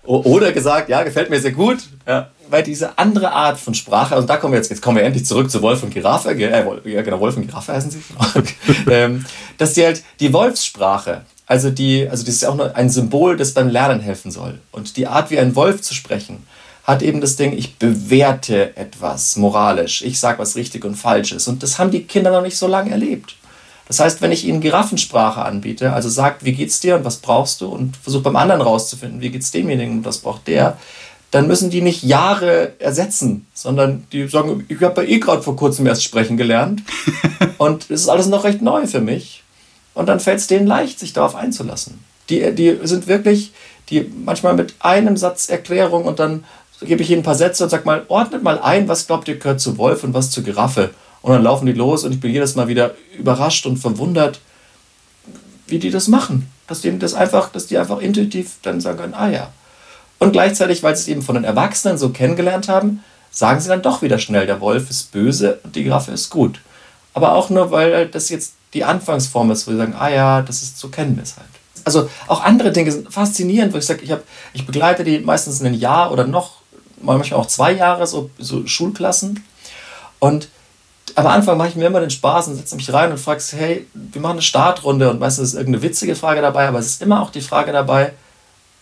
Oder 0.05 0.51
gesagt, 0.53 0.89
ja, 0.89 1.03
gefällt 1.03 1.29
mir 1.29 1.39
sehr 1.39 1.51
gut. 1.51 1.79
Ja, 2.07 2.29
weil 2.49 2.63
diese 2.63 2.97
andere 2.97 3.31
Art 3.31 3.59
von 3.59 3.73
Sprache, 3.73 4.17
und 4.17 4.29
da 4.29 4.37
kommen 4.37 4.53
wir 4.53 4.57
jetzt, 4.57 4.69
jetzt 4.69 4.81
kommen 4.81 4.97
wir 4.97 5.03
endlich 5.03 5.25
zurück 5.25 5.49
zu 5.49 5.61
Wolf 5.61 5.83
und 5.83 5.93
Giraffe? 5.93 6.31
Äh, 6.31 6.91
ja, 6.91 7.01
genau, 7.01 7.19
Wolf 7.19 7.37
und 7.37 7.47
Giraffe 7.47 7.73
heißen 7.73 7.91
sie. 7.91 8.01
ähm, 8.91 9.25
dass 9.57 9.73
die 9.73 9.85
halt 9.85 10.03
die 10.19 10.33
Wolfssprache, 10.33 11.21
also 11.45 11.69
die, 11.69 12.07
also 12.09 12.23
das 12.23 12.35
ist 12.35 12.41
ja 12.41 12.49
auch 12.49 12.55
nur 12.55 12.75
ein 12.75 12.89
Symbol, 12.89 13.37
das 13.37 13.53
beim 13.53 13.69
Lernen 13.69 13.99
helfen 13.99 14.31
soll. 14.31 14.59
Und 14.71 14.97
die 14.97 15.07
Art, 15.07 15.31
wie 15.31 15.39
ein 15.39 15.55
Wolf 15.55 15.81
zu 15.81 15.93
sprechen, 15.93 16.45
hat 16.83 17.01
eben 17.01 17.21
das 17.21 17.35
Ding, 17.35 17.53
ich 17.55 17.77
bewerte 17.77 18.75
etwas 18.75 19.35
moralisch, 19.35 20.01
ich 20.01 20.19
sage, 20.19 20.39
was 20.39 20.55
richtig 20.55 20.85
und 20.85 20.95
falsch 20.95 21.31
ist. 21.31 21.47
Und 21.47 21.61
das 21.61 21.77
haben 21.77 21.91
die 21.91 22.03
Kinder 22.03 22.31
noch 22.31 22.41
nicht 22.41 22.57
so 22.57 22.67
lange 22.67 22.91
erlebt. 22.91 23.35
Das 23.87 23.99
heißt, 23.99 24.21
wenn 24.21 24.31
ich 24.31 24.45
ihnen 24.45 24.61
Giraffensprache 24.61 25.43
anbiete, 25.43 25.93
also 25.93 26.09
sagt, 26.09 26.45
wie 26.45 26.51
geht's 26.51 26.79
dir 26.79 26.95
und 26.95 27.05
was 27.05 27.17
brauchst 27.17 27.61
du 27.61 27.67
und 27.67 27.97
versucht 27.97 28.23
beim 28.23 28.35
anderen 28.35 28.61
rauszufinden, 28.61 29.19
wie 29.19 29.31
geht's 29.31 29.49
demjenigen 29.49 29.97
und 29.97 30.05
was 30.05 30.19
braucht 30.19 30.47
der, 30.47 30.77
dann 31.31 31.47
müssen 31.47 31.69
die 31.69 31.81
nicht 31.81 32.03
Jahre 32.03 32.73
ersetzen, 32.79 33.45
sondern 33.53 34.07
die 34.11 34.27
sagen, 34.27 34.65
ich 34.67 34.81
habe 34.81 35.03
ja 35.03 35.09
eh 35.09 35.19
gerade 35.19 35.43
vor 35.43 35.55
kurzem 35.55 35.85
erst 35.85 36.03
sprechen 36.03 36.37
gelernt 36.37 36.81
und 37.57 37.83
es 37.83 38.01
ist 38.01 38.09
alles 38.09 38.27
noch 38.27 38.43
recht 38.43 38.61
neu 38.61 38.87
für 38.87 39.01
mich. 39.01 39.43
Und 39.93 40.07
dann 40.07 40.19
fällt 40.19 40.39
es 40.39 40.47
denen 40.47 40.65
leicht, 40.65 40.99
sich 40.99 41.13
darauf 41.13 41.35
einzulassen. 41.35 41.99
Die, 42.29 42.53
die 42.53 42.79
sind 42.83 43.07
wirklich, 43.07 43.51
die 43.89 44.11
manchmal 44.23 44.55
mit 44.55 44.75
einem 44.79 45.17
Satz 45.17 45.49
Erklärung 45.49 46.05
und 46.05 46.19
dann 46.19 46.45
gebe 46.81 47.01
ich 47.01 47.09
ihnen 47.09 47.21
ein 47.21 47.23
paar 47.23 47.35
Sätze 47.35 47.63
und 47.63 47.69
sage 47.69 47.85
mal, 47.85 48.05
ordnet 48.07 48.41
mal 48.41 48.59
ein, 48.59 48.87
was 48.87 49.07
glaubt 49.07 49.27
ihr 49.27 49.37
gehört 49.37 49.59
zu 49.59 49.77
Wolf 49.77 50.03
und 50.03 50.13
was 50.13 50.31
zu 50.31 50.43
Giraffe. 50.43 50.91
Und 51.21 51.33
dann 51.33 51.43
laufen 51.43 51.65
die 51.65 51.73
los 51.73 52.05
und 52.05 52.13
ich 52.13 52.19
bin 52.19 52.31
jedes 52.31 52.55
Mal 52.55 52.67
wieder 52.67 52.95
überrascht 53.17 53.65
und 53.65 53.77
verwundert, 53.77 54.39
wie 55.67 55.79
die 55.79 55.91
das 55.91 56.07
machen. 56.07 56.49
Dass 56.67 56.81
die 56.81 56.97
das 56.97 57.13
einfach, 57.13 57.51
dass 57.51 57.67
die 57.67 57.77
einfach 57.77 57.99
intuitiv 57.99 58.57
dann 58.61 58.79
sagen 58.79 58.99
können, 58.99 59.13
ah 59.13 59.29
ja. 59.29 59.51
Und 60.19 60.33
gleichzeitig, 60.33 60.83
weil 60.83 60.95
sie 60.95 61.03
es 61.03 61.07
eben 61.07 61.21
von 61.21 61.35
den 61.35 61.45
Erwachsenen 61.45 61.97
so 61.97 62.09
kennengelernt 62.09 62.67
haben, 62.67 63.03
sagen 63.31 63.59
sie 63.59 63.69
dann 63.69 63.81
doch 63.81 64.01
wieder 64.01 64.19
schnell, 64.19 64.45
der 64.45 64.61
Wolf 64.61 64.89
ist 64.89 65.11
böse 65.11 65.59
und 65.63 65.75
die 65.75 65.83
Giraffe 65.83 66.11
ist 66.11 66.29
gut. 66.29 66.59
Aber 67.13 67.33
auch 67.33 67.49
nur, 67.49 67.71
weil 67.71 68.07
das 68.07 68.29
jetzt 68.29 68.53
die 68.73 68.83
Anfangsform 68.83 69.49
ist, 69.51 69.65
wo 69.65 69.71
sie 69.71 69.77
sagen, 69.77 69.95
ah 69.97 70.09
ja, 70.09 70.41
das 70.41 70.61
ist, 70.61 70.77
so 70.77 70.89
kennen 70.89 71.15
wir 71.15 71.23
es 71.23 71.37
halt. 71.37 71.47
Also 71.85 72.09
auch 72.27 72.43
andere 72.43 72.71
Dinge 72.71 72.91
sind 72.91 73.11
faszinierend, 73.11 73.73
wo 73.73 73.77
ich 73.77 73.85
sage, 73.85 74.03
ich, 74.03 74.13
ich 74.53 74.65
begleite 74.65 75.03
die 75.03 75.19
meistens 75.19 75.61
ein 75.61 75.73
Jahr 75.73 76.11
oder 76.11 76.27
noch, 76.27 76.57
manchmal 77.01 77.39
auch 77.39 77.47
zwei 77.47 77.71
Jahre, 77.71 78.05
so, 78.05 78.29
so 78.37 78.67
Schulklassen. 78.67 79.43
Und 80.19 80.49
am 81.15 81.27
Anfang 81.27 81.57
mache 81.57 81.69
ich 81.69 81.75
mir 81.75 81.87
immer 81.87 82.01
den 82.01 82.09
Spaß 82.09 82.49
und 82.49 82.55
setze 82.55 82.75
mich 82.75 82.91
rein 82.93 83.11
und 83.11 83.17
frage, 83.17 83.41
hey, 83.51 83.87
wir 83.93 84.21
machen 84.21 84.33
eine 84.33 84.41
Startrunde 84.41 85.09
und 85.09 85.19
meistens 85.19 85.49
ist 85.49 85.53
irgendeine 85.55 85.83
witzige 85.83 86.15
Frage 86.15 86.41
dabei, 86.41 86.67
aber 86.67 86.79
es 86.79 86.87
ist 86.87 87.01
immer 87.01 87.21
auch 87.21 87.31
die 87.31 87.41
Frage 87.41 87.71
dabei, 87.71 88.13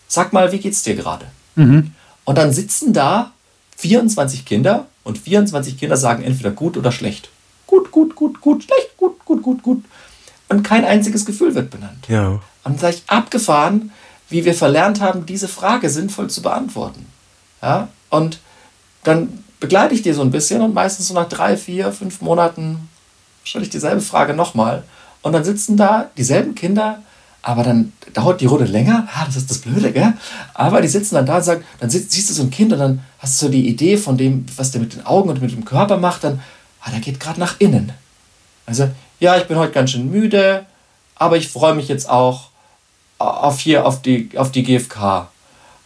sag 0.08 0.32
mal, 0.32 0.50
wie 0.50 0.58
geht's 0.58 0.82
dir 0.82 0.96
gerade? 0.96 1.26
Mhm. 1.54 1.92
Und 2.24 2.38
dann 2.38 2.52
sitzen 2.52 2.92
da 2.92 3.32
24 3.76 4.44
Kinder 4.44 4.86
und 5.04 5.18
24 5.18 5.78
Kinder 5.78 5.96
sagen 5.96 6.24
entweder 6.24 6.50
gut 6.50 6.76
oder 6.76 6.90
schlecht. 6.90 7.30
Gut, 7.66 7.90
gut, 7.92 8.14
gut, 8.16 8.40
gut, 8.40 8.64
schlecht, 8.64 8.96
gut, 8.96 9.24
gut, 9.24 9.42
gut, 9.42 9.62
gut. 9.62 9.84
Und 10.48 10.62
kein 10.62 10.84
einziges 10.84 11.24
Gefühl 11.24 11.54
wird 11.54 11.70
benannt. 11.70 12.06
Ja. 12.08 12.40
Und 12.64 12.78
gleich 12.78 13.02
abgefahren, 13.06 13.92
wie 14.28 14.44
wir 14.44 14.54
verlernt 14.54 15.00
haben, 15.00 15.26
diese 15.26 15.48
Frage 15.48 15.90
sinnvoll 15.90 16.28
zu 16.28 16.42
beantworten. 16.42 17.06
Ja? 17.62 17.88
Und 18.10 18.40
dann 19.04 19.44
begleite 19.60 19.94
ich 19.94 20.02
dir 20.02 20.14
so 20.14 20.22
ein 20.22 20.30
bisschen 20.30 20.62
und 20.62 20.74
meistens 20.74 21.08
so 21.08 21.14
nach 21.14 21.28
drei, 21.28 21.56
vier, 21.56 21.92
fünf 21.92 22.20
Monaten 22.20 22.88
stelle 23.44 23.64
ich 23.64 23.70
dieselbe 23.70 24.00
Frage 24.00 24.34
nochmal. 24.34 24.84
Und 25.22 25.32
dann 25.32 25.44
sitzen 25.44 25.76
da 25.76 26.10
dieselben 26.16 26.54
Kinder, 26.54 27.02
aber 27.48 27.62
dann 27.62 27.94
dauert 28.12 28.42
die 28.42 28.46
Runde 28.46 28.66
länger. 28.66 29.08
Ah, 29.14 29.24
das 29.24 29.36
ist 29.36 29.48
das 29.48 29.60
Blöde, 29.60 29.90
gell? 29.90 30.12
Aber 30.52 30.82
die 30.82 30.88
sitzen 30.88 31.14
dann 31.14 31.24
da 31.24 31.36
und 31.36 31.42
sagen, 31.42 31.64
dann 31.80 31.88
siehst 31.88 32.28
du 32.28 32.34
so 32.34 32.42
ein 32.42 32.50
Kind 32.50 32.74
und 32.74 32.78
dann 32.78 33.00
hast 33.20 33.40
du 33.40 33.46
so 33.46 33.50
die 33.50 33.66
Idee 33.66 33.96
von 33.96 34.18
dem, 34.18 34.44
was 34.56 34.70
der 34.70 34.82
mit 34.82 34.92
den 34.92 35.06
Augen 35.06 35.30
und 35.30 35.40
mit 35.40 35.52
dem 35.52 35.64
Körper 35.64 35.96
macht, 35.96 36.24
dann, 36.24 36.42
ah, 36.82 36.90
der 36.90 37.00
geht 37.00 37.18
gerade 37.18 37.40
nach 37.40 37.58
innen. 37.58 37.90
Also, 38.66 38.90
ja, 39.18 39.38
ich 39.38 39.44
bin 39.44 39.56
heute 39.56 39.72
ganz 39.72 39.92
schön 39.92 40.10
müde, 40.10 40.66
aber 41.14 41.38
ich 41.38 41.48
freue 41.48 41.74
mich 41.74 41.88
jetzt 41.88 42.10
auch 42.10 42.50
auf 43.16 43.60
hier, 43.60 43.86
auf 43.86 44.02
die, 44.02 44.28
auf 44.36 44.52
die 44.52 44.62
GfK 44.62 45.28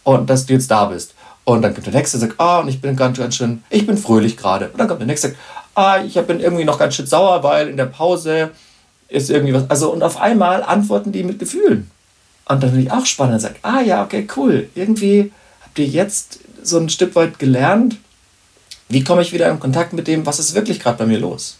und 0.03 0.29
dass 0.29 0.45
du 0.45 0.51
jetzt 0.51 0.69
da 0.69 0.83
bist. 0.83 1.13
Und 1.45 1.61
dann 1.61 1.73
kommt 1.73 1.85
der 1.85 1.93
nächste 1.93 2.17
und 2.17 2.21
sagt, 2.21 2.41
ah, 2.41 2.59
und 2.59 2.67
ich 2.67 2.81
bin 2.81 2.97
ganz, 2.97 3.17
ganz 3.17 3.37
schön, 3.37 3.63
ich 3.69 3.87
bin 3.87 3.97
fröhlich 3.97 4.35
gerade. 4.35 4.67
Und 4.67 4.79
dann 4.79 4.89
kommt 4.89 4.99
der 4.99 5.07
nächste 5.07 5.29
und 5.29 5.33
sagt, 5.35 5.45
ah, 5.75 6.03
ich 6.03 6.15
bin 6.27 6.41
irgendwie 6.41 6.65
noch 6.65 6.77
ganz 6.77 6.95
schön 6.95 7.07
sauer, 7.07 7.41
weil 7.41 7.69
in 7.69 7.77
der 7.77 7.85
Pause 7.85 8.51
ist 9.13 9.29
irgendwie 9.29 9.53
was. 9.53 9.69
Also, 9.69 9.91
und 9.93 10.03
auf 10.03 10.19
einmal 10.19 10.63
antworten 10.63 11.11
die 11.11 11.23
mit 11.23 11.39
Gefühlen. 11.39 11.89
Und 12.45 12.61
dann 12.61 12.71
finde 12.71 12.85
ich 12.85 12.91
auch 12.91 13.05
spannend, 13.05 13.41
sagt, 13.41 13.59
ah 13.63 13.81
ja, 13.81 14.03
okay, 14.03 14.27
cool. 14.35 14.69
Irgendwie 14.75 15.31
habt 15.61 15.79
ihr 15.79 15.85
jetzt 15.85 16.39
so 16.61 16.77
ein 16.77 16.89
Stück 16.89 17.15
weit 17.15 17.39
gelernt, 17.39 17.97
wie 18.89 19.03
komme 19.03 19.21
ich 19.21 19.33
wieder 19.33 19.49
in 19.49 19.59
Kontakt 19.59 19.93
mit 19.93 20.07
dem, 20.07 20.25
was 20.25 20.39
ist 20.39 20.55
wirklich 20.55 20.79
gerade 20.79 20.97
bei 20.97 21.05
mir 21.05 21.19
los? 21.19 21.57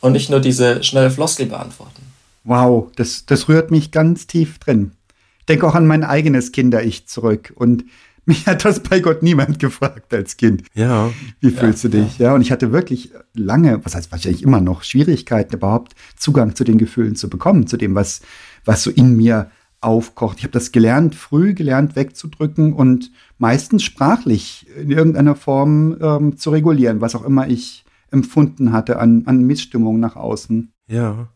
Und 0.00 0.12
nicht 0.12 0.30
nur 0.30 0.40
diese 0.40 0.82
schnelle 0.82 1.10
Floskel 1.10 1.46
beantworten. 1.46 2.02
Wow, 2.44 2.90
das, 2.96 3.26
das 3.26 3.48
rührt 3.48 3.70
mich 3.70 3.90
ganz 3.90 4.26
tief 4.26 4.58
drin. 4.58 4.92
Ich 5.40 5.46
denke 5.46 5.66
auch 5.66 5.74
an 5.74 5.86
mein 5.86 6.04
eigenes 6.04 6.52
Kinder-Ich 6.52 7.06
zurück. 7.06 7.52
Und 7.54 7.84
mich 8.24 8.46
hat 8.46 8.64
das 8.64 8.80
bei 8.80 9.00
Gott 9.00 9.22
niemand 9.22 9.58
gefragt 9.58 10.12
als 10.12 10.36
Kind. 10.36 10.64
Ja. 10.74 11.10
Wie 11.40 11.50
fühlst 11.50 11.84
ja, 11.84 11.90
du 11.90 12.02
dich? 12.02 12.18
Ja. 12.18 12.28
ja, 12.28 12.34
und 12.34 12.42
ich 12.42 12.52
hatte 12.52 12.72
wirklich 12.72 13.12
lange, 13.34 13.84
was 13.84 13.94
heißt 13.94 14.12
wahrscheinlich 14.12 14.42
immer 14.42 14.60
noch, 14.60 14.82
Schwierigkeiten 14.82 15.54
überhaupt 15.54 15.94
Zugang 16.16 16.54
zu 16.54 16.64
den 16.64 16.78
Gefühlen 16.78 17.16
zu 17.16 17.28
bekommen, 17.28 17.66
zu 17.66 17.76
dem, 17.76 17.94
was, 17.94 18.20
was 18.64 18.82
so 18.82 18.90
in 18.90 19.16
mir 19.16 19.50
aufkocht. 19.80 20.38
Ich 20.38 20.44
habe 20.44 20.52
das 20.52 20.72
gelernt, 20.72 21.14
früh 21.14 21.54
gelernt 21.54 21.96
wegzudrücken 21.96 22.72
und 22.72 23.10
meistens 23.38 23.82
sprachlich 23.82 24.66
in 24.76 24.90
irgendeiner 24.90 25.34
Form 25.34 25.96
ähm, 26.00 26.36
zu 26.36 26.50
regulieren, 26.50 27.00
was 27.00 27.14
auch 27.14 27.24
immer 27.24 27.48
ich 27.48 27.84
empfunden 28.10 28.72
hatte 28.72 28.98
an, 28.98 29.22
an 29.26 29.44
Missstimmung 29.44 30.00
nach 30.00 30.16
außen. 30.16 30.72
Ja. 30.88 31.28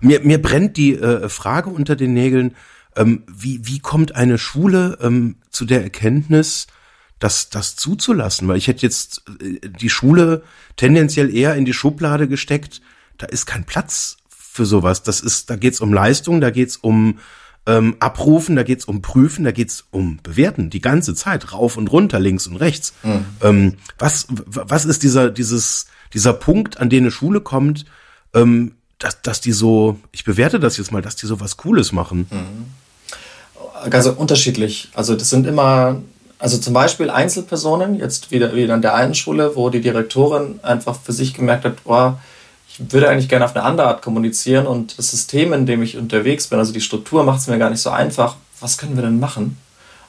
Mir, 0.00 0.20
mir 0.20 0.40
brennt 0.40 0.76
die 0.76 0.94
äh, 0.94 1.28
Frage 1.28 1.70
unter 1.70 1.96
den 1.96 2.14
Nägeln, 2.14 2.54
ähm, 2.96 3.22
wie, 3.28 3.66
wie 3.66 3.78
kommt 3.78 4.14
eine 4.14 4.38
Schule 4.38 4.98
ähm, 5.00 5.36
zu 5.50 5.64
der 5.64 5.82
Erkenntnis, 5.82 6.66
das, 7.18 7.50
das 7.50 7.76
zuzulassen? 7.76 8.48
Weil 8.48 8.56
ich 8.56 8.68
hätte 8.68 8.82
jetzt 8.82 9.22
äh, 9.40 9.68
die 9.68 9.90
Schule 9.90 10.42
tendenziell 10.76 11.34
eher 11.34 11.54
in 11.54 11.64
die 11.64 11.72
Schublade 11.72 12.28
gesteckt. 12.28 12.80
Da 13.18 13.26
ist 13.26 13.46
kein 13.46 13.64
Platz 13.64 14.16
für 14.28 14.66
sowas. 14.66 15.02
Das 15.02 15.20
ist, 15.20 15.50
da 15.50 15.56
geht's 15.56 15.80
um 15.80 15.92
Leistung, 15.92 16.40
da 16.40 16.50
geht's 16.50 16.76
um 16.76 17.18
ähm, 17.66 17.96
Abrufen, 18.00 18.56
da 18.56 18.62
geht's 18.62 18.86
um 18.86 19.02
Prüfen, 19.02 19.44
da 19.44 19.52
geht's 19.52 19.84
um 19.90 20.18
Bewerten, 20.22 20.70
die 20.70 20.80
ganze 20.80 21.14
Zeit, 21.14 21.52
rauf 21.52 21.76
und 21.76 21.92
runter, 21.92 22.18
links 22.18 22.46
und 22.46 22.56
rechts. 22.56 22.94
Mhm. 23.02 23.24
Ähm, 23.42 23.74
was, 23.98 24.26
was 24.30 24.84
ist 24.86 25.02
dieser, 25.02 25.30
dieses, 25.30 25.86
dieser 26.12 26.32
Punkt, 26.32 26.80
an 26.80 26.90
den 26.90 27.04
eine 27.04 27.10
Schule 27.10 27.40
kommt, 27.40 27.84
ähm, 28.34 28.72
dass, 28.98 29.22
dass 29.22 29.40
die 29.40 29.52
so, 29.52 30.00
ich 30.10 30.24
bewerte 30.24 30.58
das 30.58 30.76
jetzt 30.76 30.90
mal, 30.90 31.02
dass 31.02 31.16
die 31.16 31.26
so 31.26 31.38
was 31.38 31.56
Cooles 31.56 31.92
machen? 31.92 32.26
Mhm 32.30 32.79
ganz 33.88 34.06
unterschiedlich. 34.06 34.88
Also 34.94 35.14
das 35.14 35.30
sind 35.30 35.46
immer, 35.46 36.00
also 36.38 36.58
zum 36.58 36.74
Beispiel 36.74 37.10
Einzelpersonen, 37.10 37.98
jetzt 37.98 38.30
wieder, 38.30 38.54
wieder 38.54 38.74
an 38.74 38.82
der 38.82 38.94
einen 38.94 39.14
Schule, 39.14 39.56
wo 39.56 39.70
die 39.70 39.80
Direktorin 39.80 40.60
einfach 40.62 40.98
für 41.00 41.12
sich 41.12 41.34
gemerkt 41.34 41.64
hat, 41.64 41.74
oh, 41.84 42.12
ich 42.68 42.92
würde 42.92 43.08
eigentlich 43.08 43.28
gerne 43.28 43.44
auf 43.44 43.56
eine 43.56 43.64
andere 43.64 43.88
Art 43.88 44.02
kommunizieren 44.02 44.66
und 44.66 44.98
das 44.98 45.10
System, 45.10 45.52
in 45.52 45.66
dem 45.66 45.82
ich 45.82 45.96
unterwegs 45.96 46.46
bin, 46.46 46.58
also 46.58 46.72
die 46.72 46.80
Struktur 46.80 47.24
macht 47.24 47.40
es 47.40 47.46
mir 47.46 47.58
gar 47.58 47.70
nicht 47.70 47.82
so 47.82 47.90
einfach. 47.90 48.36
Was 48.60 48.78
können 48.78 48.96
wir 48.96 49.02
denn 49.02 49.18
machen? 49.18 49.58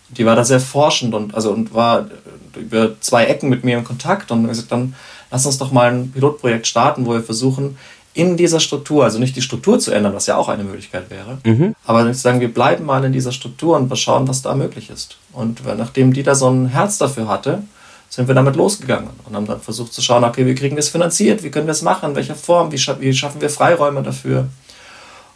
Die 0.09 0.25
war 0.25 0.35
da 0.35 0.43
sehr 0.43 0.59
forschend 0.59 1.13
und, 1.13 1.33
also, 1.33 1.51
und 1.51 1.73
war 1.73 2.07
über 2.55 2.99
zwei 2.99 3.25
Ecken 3.25 3.49
mit 3.49 3.63
mir 3.63 3.77
in 3.77 3.83
Kontakt 3.83 4.29
und 4.31 4.47
gesagt, 4.47 4.71
dann 4.71 4.93
lass 5.31 5.45
uns 5.45 5.57
doch 5.57 5.71
mal 5.71 5.91
ein 5.91 6.11
Pilotprojekt 6.11 6.67
starten, 6.67 7.05
wo 7.05 7.13
wir 7.13 7.23
versuchen, 7.23 7.77
in 8.13 8.35
dieser 8.35 8.59
Struktur, 8.59 9.03
also 9.03 9.19
nicht 9.19 9.35
die 9.35 9.41
Struktur 9.41 9.79
zu 9.79 9.91
ändern, 9.91 10.13
was 10.13 10.27
ja 10.27 10.35
auch 10.35 10.49
eine 10.49 10.63
Möglichkeit 10.63 11.09
wäre, 11.09 11.37
mhm. 11.43 11.75
aber 11.85 12.05
zu 12.11 12.19
sagen, 12.19 12.41
wir 12.41 12.53
bleiben 12.53 12.85
mal 12.85 13.03
in 13.05 13.13
dieser 13.13 13.31
Struktur 13.31 13.77
und 13.77 13.89
wir 13.89 13.95
schauen, 13.95 14.27
was 14.27 14.41
da 14.41 14.53
möglich 14.53 14.89
ist. 14.89 15.17
Und 15.31 15.61
nachdem 15.77 16.11
die 16.11 16.23
da 16.23 16.35
so 16.35 16.49
ein 16.49 16.67
Herz 16.67 16.97
dafür 16.97 17.27
hatte, 17.27 17.63
sind 18.09 18.27
wir 18.27 18.35
damit 18.35 18.57
losgegangen 18.57 19.11
und 19.25 19.35
haben 19.35 19.47
dann 19.47 19.61
versucht 19.61 19.93
zu 19.93 20.01
schauen, 20.01 20.25
okay, 20.25 20.45
wie 20.45 20.55
kriegen 20.55 20.75
wir 20.75 20.81
es 20.81 20.89
finanziert, 20.89 21.43
wie 21.43 21.49
können 21.49 21.67
wir 21.67 21.71
es 21.71 21.81
machen, 21.81 22.09
in 22.09 22.15
welcher 22.15 22.35
Form, 22.35 22.71
wie, 22.73 22.77
scha 22.77 22.97
wie 22.99 23.13
schaffen 23.13 23.39
wir 23.39 23.49
Freiräume 23.49 24.03
dafür. 24.03 24.49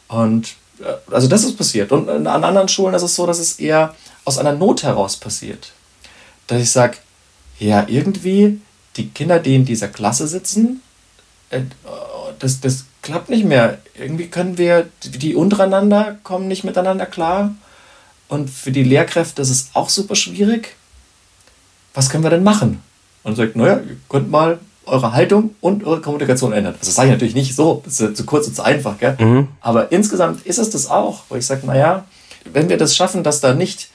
Und 0.09 0.55
äh, 0.81 0.93
also 1.09 1.29
das 1.29 1.45
ist 1.45 1.57
passiert. 1.57 1.93
Und 1.93 2.09
an 2.09 2.27
anderen 2.27 2.67
Schulen 2.67 2.93
ist 2.93 3.03
es 3.03 3.15
so, 3.15 3.25
dass 3.25 3.39
es 3.39 3.59
eher 3.59 3.95
aus 4.25 4.37
einer 4.37 4.51
Not 4.51 4.83
heraus 4.83 5.15
passiert. 5.15 5.71
Dass 6.47 6.61
ich 6.61 6.71
sage, 6.71 6.97
ja, 7.59 7.85
irgendwie 7.87 8.59
die 8.97 9.07
Kinder, 9.09 9.39
die 9.39 9.55
in 9.55 9.63
dieser 9.63 9.87
Klasse 9.87 10.27
sitzen, 10.27 10.81
äh, 11.49 11.61
das, 12.39 12.59
das 12.59 12.85
klappt 13.01 13.29
nicht 13.29 13.45
mehr. 13.45 13.79
Irgendwie 13.97 14.27
können 14.27 14.57
wir, 14.57 14.87
die 15.03 15.35
untereinander 15.35 16.17
kommen 16.23 16.47
nicht 16.47 16.63
miteinander 16.63 17.05
klar. 17.05 17.55
Und 18.27 18.49
für 18.49 18.71
die 18.71 18.83
Lehrkräfte 18.83 19.41
ist 19.41 19.49
es 19.49 19.69
auch 19.73 19.89
super 19.89 20.15
schwierig. 20.15 20.75
Was 21.93 22.09
können 22.09 22.23
wir 22.23 22.29
denn 22.29 22.43
machen? 22.43 22.81
Und 23.23 23.35
sagt, 23.35 23.55
naja, 23.55 23.77
ihr 23.77 23.97
könnt 24.09 24.29
mal 24.29 24.59
eure 24.85 25.13
Haltung 25.13 25.55
und 25.61 25.83
eure 25.83 26.01
Kommunikation 26.01 26.53
ändern. 26.53 26.73
Also 26.73 26.85
das 26.87 26.95
sage 26.95 27.09
ich 27.09 27.13
natürlich 27.13 27.35
nicht 27.35 27.55
so, 27.55 27.81
das 27.85 27.99
ist 27.99 28.17
zu 28.17 28.25
kurz 28.25 28.47
und 28.47 28.55
zu 28.55 28.63
einfach, 28.63 28.97
gell? 28.99 29.15
Mhm. 29.19 29.47
Aber 29.61 29.91
insgesamt 29.91 30.45
ist 30.45 30.59
es 30.59 30.69
das 30.69 30.89
auch, 30.89 31.23
wo 31.29 31.35
ich 31.35 31.45
sage, 31.45 31.65
naja, 31.65 32.05
wenn 32.51 32.69
wir 32.69 32.77
das 32.77 32.95
schaffen, 32.95 33.23
dass 33.23 33.41
da 33.41 33.53
nicht 33.53 33.89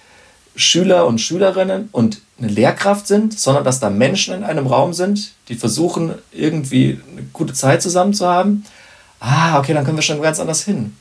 Schüler 0.57 1.07
und 1.07 1.21
Schülerinnen 1.21 1.89
und 1.93 2.21
eine 2.39 2.49
Lehrkraft 2.49 3.07
sind, 3.07 3.39
sondern 3.39 3.65
dass 3.65 3.81
da 3.81 3.91
Menschen 3.91 4.35
in 4.35 4.45
einem 4.45 4.67
Raum 4.67 4.93
sind, 4.93 5.33
die 5.49 5.55
versuchen, 5.55 6.15
irgendwie 6.33 7.01
eine 7.13 7.23
gute 7.33 7.53
Zeit 7.53 7.83
zusammen 7.83 8.15
zu 8.15 8.27
haben. 8.27 8.65
Ah, 9.21 9.59
okay, 9.59 9.75
dann 9.75 9.85
können 9.85 9.99
wir 9.99 10.03
schon 10.03 10.23
ganz 10.23 10.41
anders 10.41 10.65
hin. 10.65 10.97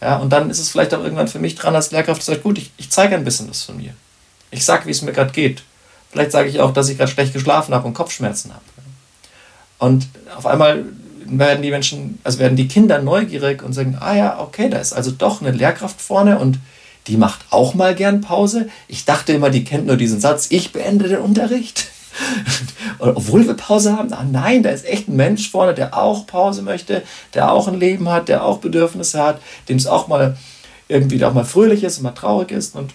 Ja, 0.00 0.16
und 0.16 0.30
dann 0.30 0.48
ist 0.48 0.60
es 0.60 0.70
vielleicht 0.70 0.94
auch 0.94 1.02
irgendwann 1.02 1.28
für 1.28 1.40
mich 1.40 1.56
dran 1.56 1.74
als 1.74 1.90
Lehrkraft, 1.90 2.22
zu 2.22 2.30
sagen, 2.30 2.42
gut, 2.42 2.58
ich, 2.58 2.70
ich 2.76 2.90
zeige 2.90 3.16
ein 3.16 3.24
bisschen 3.24 3.50
was 3.50 3.62
von 3.62 3.76
mir. 3.76 3.94
Ich 4.50 4.64
sage, 4.64 4.86
wie 4.86 4.92
es 4.92 5.02
mir 5.02 5.12
gerade 5.12 5.32
geht. 5.32 5.62
Vielleicht 6.10 6.32
sage 6.32 6.48
ich 6.48 6.60
auch, 6.60 6.72
dass 6.72 6.88
ich 6.88 6.96
gerade 6.96 7.10
schlecht 7.10 7.32
geschlafen 7.32 7.74
habe 7.74 7.86
und 7.86 7.94
Kopfschmerzen 7.94 8.52
habe. 8.52 8.62
Und 9.78 10.08
auf 10.36 10.46
einmal 10.46 10.84
werden 11.26 11.62
die 11.62 11.70
Menschen, 11.70 12.18
also 12.24 12.38
werden 12.38 12.56
die 12.56 12.68
Kinder 12.68 13.02
neugierig 13.02 13.62
und 13.62 13.72
sagen, 13.72 13.96
ah 14.00 14.14
ja, 14.14 14.40
okay, 14.40 14.70
da 14.70 14.78
ist 14.78 14.92
also 14.92 15.10
doch 15.10 15.42
eine 15.42 15.50
Lehrkraft 15.50 16.00
vorne 16.00 16.38
und 16.38 16.58
die 17.08 17.16
macht 17.16 17.40
auch 17.50 17.74
mal 17.74 17.94
gern 17.94 18.20
Pause. 18.20 18.68
Ich 18.86 19.04
dachte 19.04 19.32
immer, 19.32 19.50
die 19.50 19.64
kennt 19.64 19.86
nur 19.86 19.96
diesen 19.96 20.20
Satz, 20.20 20.46
ich 20.50 20.72
beende 20.72 21.08
den 21.08 21.18
Unterricht. 21.18 21.88
Obwohl 22.98 23.46
wir 23.46 23.54
Pause 23.54 23.96
haben, 23.96 24.12
ah 24.12 24.24
nein, 24.30 24.62
da 24.62 24.70
ist 24.70 24.86
echt 24.86 25.08
ein 25.08 25.16
Mensch 25.16 25.50
vorne, 25.50 25.74
der 25.74 25.96
auch 25.96 26.26
Pause 26.26 26.62
möchte, 26.62 27.02
der 27.34 27.52
auch 27.52 27.68
ein 27.68 27.78
Leben 27.78 28.08
hat, 28.08 28.28
der 28.28 28.44
auch 28.44 28.58
Bedürfnisse 28.58 29.22
hat, 29.22 29.40
dem 29.68 29.76
es 29.76 29.86
auch 29.86 30.08
mal 30.08 30.36
irgendwie 30.88 31.22
auch 31.24 31.34
mal 31.34 31.44
fröhlich 31.44 31.84
ist 31.84 31.98
und 31.98 32.04
mal 32.04 32.12
traurig 32.12 32.50
ist. 32.50 32.74
Und 32.74 32.92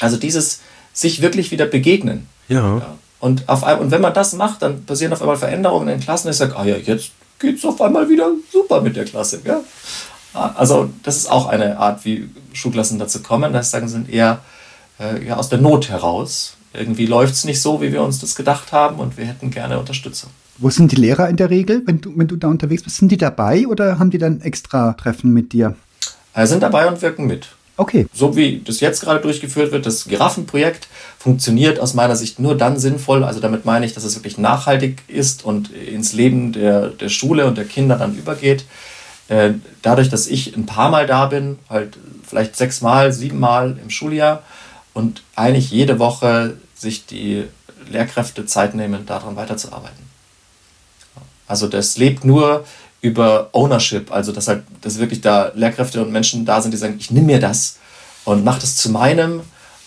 Also 0.00 0.16
dieses 0.16 0.60
sich 0.92 1.22
wirklich 1.22 1.50
wieder 1.50 1.66
begegnen. 1.66 2.26
Ja. 2.48 2.78
Ja. 2.78 2.96
Und, 3.20 3.48
auf, 3.48 3.62
und 3.80 3.90
wenn 3.90 4.00
man 4.00 4.14
das 4.14 4.32
macht, 4.32 4.62
dann 4.62 4.84
passieren 4.84 5.12
auf 5.12 5.20
einmal 5.20 5.36
Veränderungen 5.36 5.88
in 5.88 5.98
den 5.98 6.04
Klassen. 6.04 6.30
Ich 6.30 6.36
sage, 6.36 6.56
ah 6.56 6.64
ja, 6.64 6.76
jetzt 6.76 7.10
geht's 7.38 7.64
auf 7.64 7.80
einmal 7.80 8.08
wieder 8.08 8.30
super 8.50 8.80
mit 8.80 8.96
der 8.96 9.04
Klasse. 9.04 9.40
Ja? 9.44 9.60
Also 10.32 10.90
das 11.02 11.16
ist 11.16 11.30
auch 11.30 11.46
eine 11.46 11.78
Art, 11.78 12.04
wie 12.04 12.28
Schulklassen 12.52 12.98
dazu 12.98 13.22
kommen. 13.22 13.52
Das 13.52 13.70
sagen, 13.70 13.88
sind 13.88 14.08
eher 14.08 14.40
äh, 14.98 15.26
ja, 15.26 15.36
aus 15.36 15.48
der 15.48 15.58
Not 15.58 15.88
heraus. 15.88 16.56
Irgendwie 16.72 17.06
läuft 17.06 17.34
es 17.34 17.44
nicht 17.44 17.60
so, 17.60 17.80
wie 17.82 17.92
wir 17.92 18.02
uns 18.02 18.20
das 18.20 18.36
gedacht 18.36 18.72
haben 18.72 19.00
und 19.00 19.16
wir 19.16 19.24
hätten 19.24 19.50
gerne 19.50 19.78
Unterstützung. 19.78 20.30
Wo 20.58 20.70
sind 20.70 20.92
die 20.92 20.96
Lehrer 20.96 21.28
in 21.28 21.36
der 21.36 21.50
Regel, 21.50 21.82
wenn 21.86 22.00
du, 22.00 22.12
wenn 22.16 22.28
du 22.28 22.36
da 22.36 22.48
unterwegs 22.48 22.82
bist? 22.82 22.98
Sind 22.98 23.10
die 23.10 23.16
dabei 23.16 23.66
oder 23.66 23.98
haben 23.98 24.10
die 24.10 24.18
dann 24.18 24.40
extra 24.42 24.92
Treffen 24.92 25.32
mit 25.32 25.52
dir? 25.52 25.74
Äh, 26.34 26.46
sind 26.46 26.62
dabei 26.62 26.86
und 26.86 27.02
wirken 27.02 27.26
mit. 27.26 27.48
Okay. 27.80 28.06
so 28.12 28.36
wie 28.36 28.60
das 28.62 28.80
jetzt 28.80 29.00
gerade 29.00 29.20
durchgeführt 29.20 29.72
wird, 29.72 29.86
das 29.86 30.04
Giraffenprojekt 30.04 30.88
funktioniert 31.18 31.80
aus 31.80 31.94
meiner 31.94 32.14
Sicht 32.14 32.38
nur 32.38 32.54
dann 32.54 32.78
sinnvoll. 32.78 33.24
Also 33.24 33.40
damit 33.40 33.64
meine 33.64 33.86
ich, 33.86 33.94
dass 33.94 34.04
es 34.04 34.16
wirklich 34.16 34.36
nachhaltig 34.36 34.98
ist 35.08 35.46
und 35.46 35.72
ins 35.72 36.12
Leben 36.12 36.52
der, 36.52 36.88
der 36.88 37.08
Schule 37.08 37.46
und 37.46 37.56
der 37.56 37.64
Kinder 37.64 37.96
dann 37.96 38.14
übergeht. 38.14 38.66
Äh, 39.30 39.54
Dadurch, 39.82 40.10
dass 40.10 40.26
ich 40.26 40.54
ein 40.56 40.66
paar 40.66 40.90
Mal 40.90 41.06
da 41.06 41.26
bin, 41.26 41.58
halt 41.70 41.96
vielleicht 42.26 42.56
sechsmal, 42.56 43.12
siebenmal 43.12 43.78
im 43.82 43.88
Schuljahr 43.88 44.42
und 44.92 45.22
eigentlich 45.34 45.70
jede 45.70 45.98
Woche 45.98 46.56
sich 46.74 47.06
die 47.06 47.44
Lehrkräfte 47.90 48.44
Zeit 48.44 48.74
nehmen, 48.74 49.06
daran 49.06 49.36
weiterzuarbeiten. 49.36 50.04
Also 51.46 51.66
das 51.66 51.96
lebt 51.96 52.24
nur 52.24 52.64
über 53.00 53.48
Ownership, 53.52 54.12
also 54.12 54.32
dass 54.32 54.48
halt 54.48 54.64
dass 54.82 54.98
wirklich 54.98 55.20
da 55.20 55.52
Lehrkräfte 55.54 56.02
und 56.02 56.12
Menschen 56.12 56.44
da 56.44 56.60
sind, 56.60 56.72
die 56.72 56.78
sagen, 56.78 56.96
ich 56.98 57.10
nehme 57.10 57.26
mir 57.26 57.40
das 57.40 57.78
und 58.24 58.44
mache 58.44 58.60
das 58.60 58.76
zu 58.76 58.90
meinem 58.90 59.40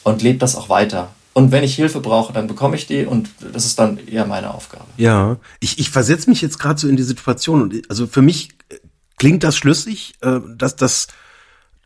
und 0.04 0.22
lebe 0.22 0.39
das 0.39 0.56
auch 0.56 0.70
weiter. 0.70 1.10
Und 1.34 1.52
wenn 1.52 1.64
ich 1.64 1.76
Hilfe 1.76 2.00
brauche, 2.00 2.32
dann 2.34 2.48
bekomme 2.48 2.76
ich 2.76 2.86
die 2.86 3.06
und 3.06 3.30
das 3.54 3.66
ist 3.66 3.80
dann 3.80 3.98
eher 4.08 4.26
meine 4.26 4.54
Aufgabe. 4.54 4.86
Ja, 4.98 5.38
ich, 5.60 5.80
ich 5.80 5.89
versetze 5.89 6.30
mich 6.30 6.41
jetzt 6.41 6.60
gerade 6.60 6.80
so 6.80 6.88
in 6.88 6.96
die 6.96 7.04
Situation 7.04 7.62
und 7.62 7.89
also 7.89 8.08
für 8.08 8.22
mich 8.22 8.50
äh, 8.70 8.76
klingt 9.24 9.45
das 9.45 9.55
schlüssig, 9.55 10.15
äh, 10.19 10.41
dass 10.57 10.76
das 10.76 11.07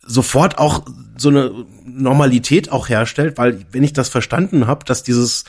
sofort 0.01 0.57
auch 0.57 0.83
so 1.17 1.29
eine 1.29 1.51
Normalität 1.85 2.71
auch 2.71 2.89
herstellt, 2.89 3.37
weil 3.37 3.63
wenn 3.71 3.83
ich 3.83 3.93
das 3.93 4.09
verstanden 4.09 4.65
habe, 4.65 4.83
dass 4.85 5.03
dieses 5.03 5.43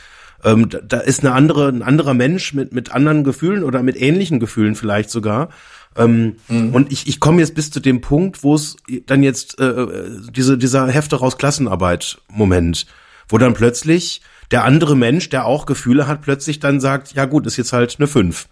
ähm, 0.44 0.68
da, 0.68 0.80
da 0.86 0.98
ist 0.98 1.20
eine 1.20 1.32
andere, 1.32 1.68
ein 1.68 1.82
anderer 1.82 2.12
Mensch 2.12 2.52
mit 2.52 2.74
mit 2.74 2.92
anderen 2.92 3.24
Gefühlen 3.24 3.64
oder 3.64 3.82
mit 3.82 3.98
ähnlichen 3.98 4.38
Gefühlen 4.38 4.74
vielleicht 4.74 5.08
sogar. 5.08 5.48
Ähm, 5.96 6.36
Und 6.74 6.92
ich, 6.92 7.08
ich 7.08 7.20
komme 7.20 7.40
jetzt 7.40 7.54
bis 7.54 7.70
zu 7.70 7.80
dem 7.80 8.02
Punkt, 8.02 8.42
wo 8.42 8.54
es 8.54 8.76
dann 9.06 9.22
jetzt 9.22 9.58
äh, 9.58 9.86
diese, 10.30 10.58
dieser 10.58 10.88
Hefte 10.88 11.16
raus 11.16 11.38
Klassenarbeit 11.38 12.18
Moment, 12.28 12.84
wo 13.30 13.38
dann 13.38 13.54
plötzlich 13.54 14.20
der 14.50 14.64
andere 14.64 14.94
Mensch, 14.94 15.30
der 15.30 15.46
auch 15.46 15.64
Gefühle 15.64 16.06
hat, 16.06 16.20
plötzlich 16.20 16.60
dann 16.60 16.80
sagt, 16.80 17.14
ja 17.14 17.24
gut, 17.24 17.46
ist 17.46 17.56
jetzt 17.56 17.72
halt 17.72 17.96
eine 17.98 18.08
fünf 18.08 18.46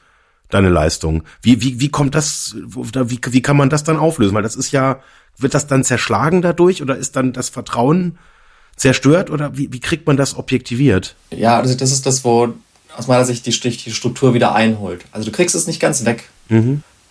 deine 0.51 0.69
Leistung. 0.69 1.23
Wie, 1.43 1.63
wie, 1.63 1.81
wie 1.81 1.89
kommt 1.89 2.15
das, 2.15 2.55
wie, 2.57 3.21
wie 3.31 3.43
kann 3.43 3.57
man 3.57 3.71
das 3.71 3.85
dann 3.85 3.99
auflösen? 3.99 4.35
Weil 4.35 4.43
das 4.43 4.57
ist 4.57 4.73
ja, 4.73 5.01
wird 5.39 5.55
das 5.55 5.67
dann 5.67 5.85
zerschlagen 5.85 6.43
dadurch 6.43 6.83
oder 6.83 6.97
ist 6.97 7.17
dann 7.17 7.33
das 7.33 7.49
Vertrauen 7.49 8.19
zerstört 8.77 9.31
oder 9.31 9.57
wie, 9.57 9.73
wie 9.73 9.81
kriegt 9.81 10.07
man 10.07 10.17
das 10.17 10.37
objektiviert? 10.37 11.17
Ja, 11.31 11.59
also 11.59 11.75
das 11.75 11.93
ist 11.93 12.07
das, 12.07 12.25
wo 12.25 12.55
aus 12.97 13.07
meiner 13.09 13.25
Sicht 13.25 13.47
die, 13.47 13.51
die 13.51 13.93
Struktur 13.93 14.35
wieder 14.35 14.55
einholt. 14.55 15.05
Also 15.13 15.31
du 15.31 15.37
kriegst 15.37 15.55
es 15.55 15.67
nicht 15.67 15.81
ganz 15.81 16.05
weg. 16.05 16.29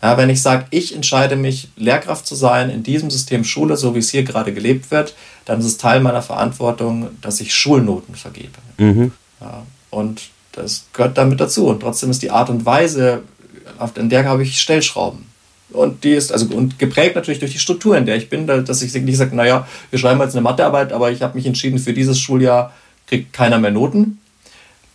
Ja, 0.02 0.18
wenn 0.18 0.30
ich 0.30 0.42
sage, 0.42 0.66
ich 0.70 0.96
entscheide 0.96 1.36
mich, 1.36 1.70
Lehrkraft 1.78 2.28
zu 2.28 2.36
sein 2.36 2.70
in 2.70 2.84
diesem 2.84 3.10
System 3.10 3.44
Schule, 3.44 3.76
so 3.76 3.96
wie 3.96 4.00
es 4.00 4.12
hier 4.12 4.24
gerade 4.24 4.54
gelebt 4.54 4.92
wird, 4.92 5.16
dann 5.46 5.60
ist 5.60 5.66
es 5.66 5.78
Teil 5.78 6.00
meiner 6.00 6.22
Verantwortung, 6.22 7.10
dass 7.22 7.42
ich 7.42 7.56
Schulnoten 7.56 8.16
vergebe. 8.16 8.52
Ja, 9.42 9.64
und 9.90 10.30
das 10.56 10.86
gehört 10.94 11.18
damit 11.18 11.40
dazu. 11.40 11.68
Und 11.68 11.82
trotzdem 11.82 12.10
ist 12.12 12.22
die 12.22 12.32
Art 12.32 12.50
und 12.50 12.66
Weise, 12.66 13.22
auf- 13.78 13.98
in 13.98 14.10
der 14.10 14.26
habe 14.26 14.44
ich 14.44 14.60
Stellschrauben. 14.60 15.26
Und 15.72 16.04
die 16.04 16.12
ist 16.14 16.32
also 16.32 16.46
und 16.56 16.80
geprägt 16.80 17.16
natürlich 17.16 17.40
durch 17.40 17.52
die 17.52 17.60
Struktur, 17.60 17.98
in 17.98 18.06
der 18.06 18.16
ich 18.16 18.30
bin, 18.30 18.48
da- 18.48 18.62
dass 18.62 18.82
ich 18.82 18.94
nicht 18.94 19.18
sage, 19.18 19.36
naja, 19.36 19.68
wir 19.90 20.00
schreiben 20.00 20.22
jetzt 20.22 20.34
eine 20.36 20.42
Mathearbeit, 20.42 20.94
aber 20.94 21.12
ich 21.12 21.22
habe 21.22 21.36
mich 21.36 21.46
entschieden, 21.46 21.80
für 21.80 21.94
dieses 21.94 22.20
Schuljahr 22.20 22.72
kriegt 23.08 23.34
keiner 23.34 23.60
mehr 23.60 23.72
Noten. 23.72 24.20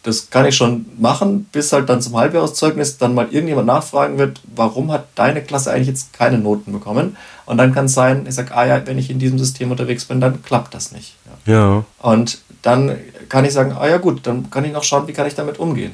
Das 0.03 0.31
kann 0.31 0.47
ich 0.47 0.57
schon 0.57 0.87
machen, 0.99 1.45
bis 1.53 1.73
halt 1.75 1.91
dann 1.91 2.01
zum 2.01 2.17
Halbjahreszeugnis 2.17 2.97
dann 2.97 3.15
mal 3.15 3.29
irgendjemand 3.31 3.67
nachfragen 3.67 4.17
wird, 4.17 4.41
warum 4.57 4.91
hat 4.91 5.09
deine 5.15 5.43
Klasse 5.43 5.71
eigentlich 5.73 5.89
jetzt 5.89 6.15
keine 6.15 6.39
Noten 6.39 6.73
bekommen? 6.73 7.19
Und 7.45 7.59
dann 7.59 7.75
kann 7.75 7.85
es 7.85 7.93
sein, 7.93 8.25
ich 8.27 8.35
sage, 8.35 8.55
ah 8.57 8.65
ja, 8.65 8.87
wenn 8.87 8.97
ich 8.97 9.11
in 9.11 9.19
diesem 9.19 9.39
System 9.39 9.71
unterwegs 9.71 10.07
bin, 10.07 10.19
dann 10.23 10.43
klappt 10.43 10.73
das 10.73 10.93
nicht. 10.93 11.17
Ja. 11.45 11.53
Ja. 11.53 11.85
Und 11.99 12.39
dann 12.63 12.97
kann 13.29 13.45
ich 13.45 13.53
sagen, 13.53 13.73
ah 13.79 13.89
ja 13.89 13.99
gut, 13.99 14.27
dann 14.27 14.51
kann 14.51 14.65
ich 14.65 14.73
noch 14.73 14.85
schauen, 14.85 15.07
wie 15.07 15.13
kann 15.13 15.27
ich 15.27 15.35
damit 15.35 15.59
umgehen. 15.59 15.93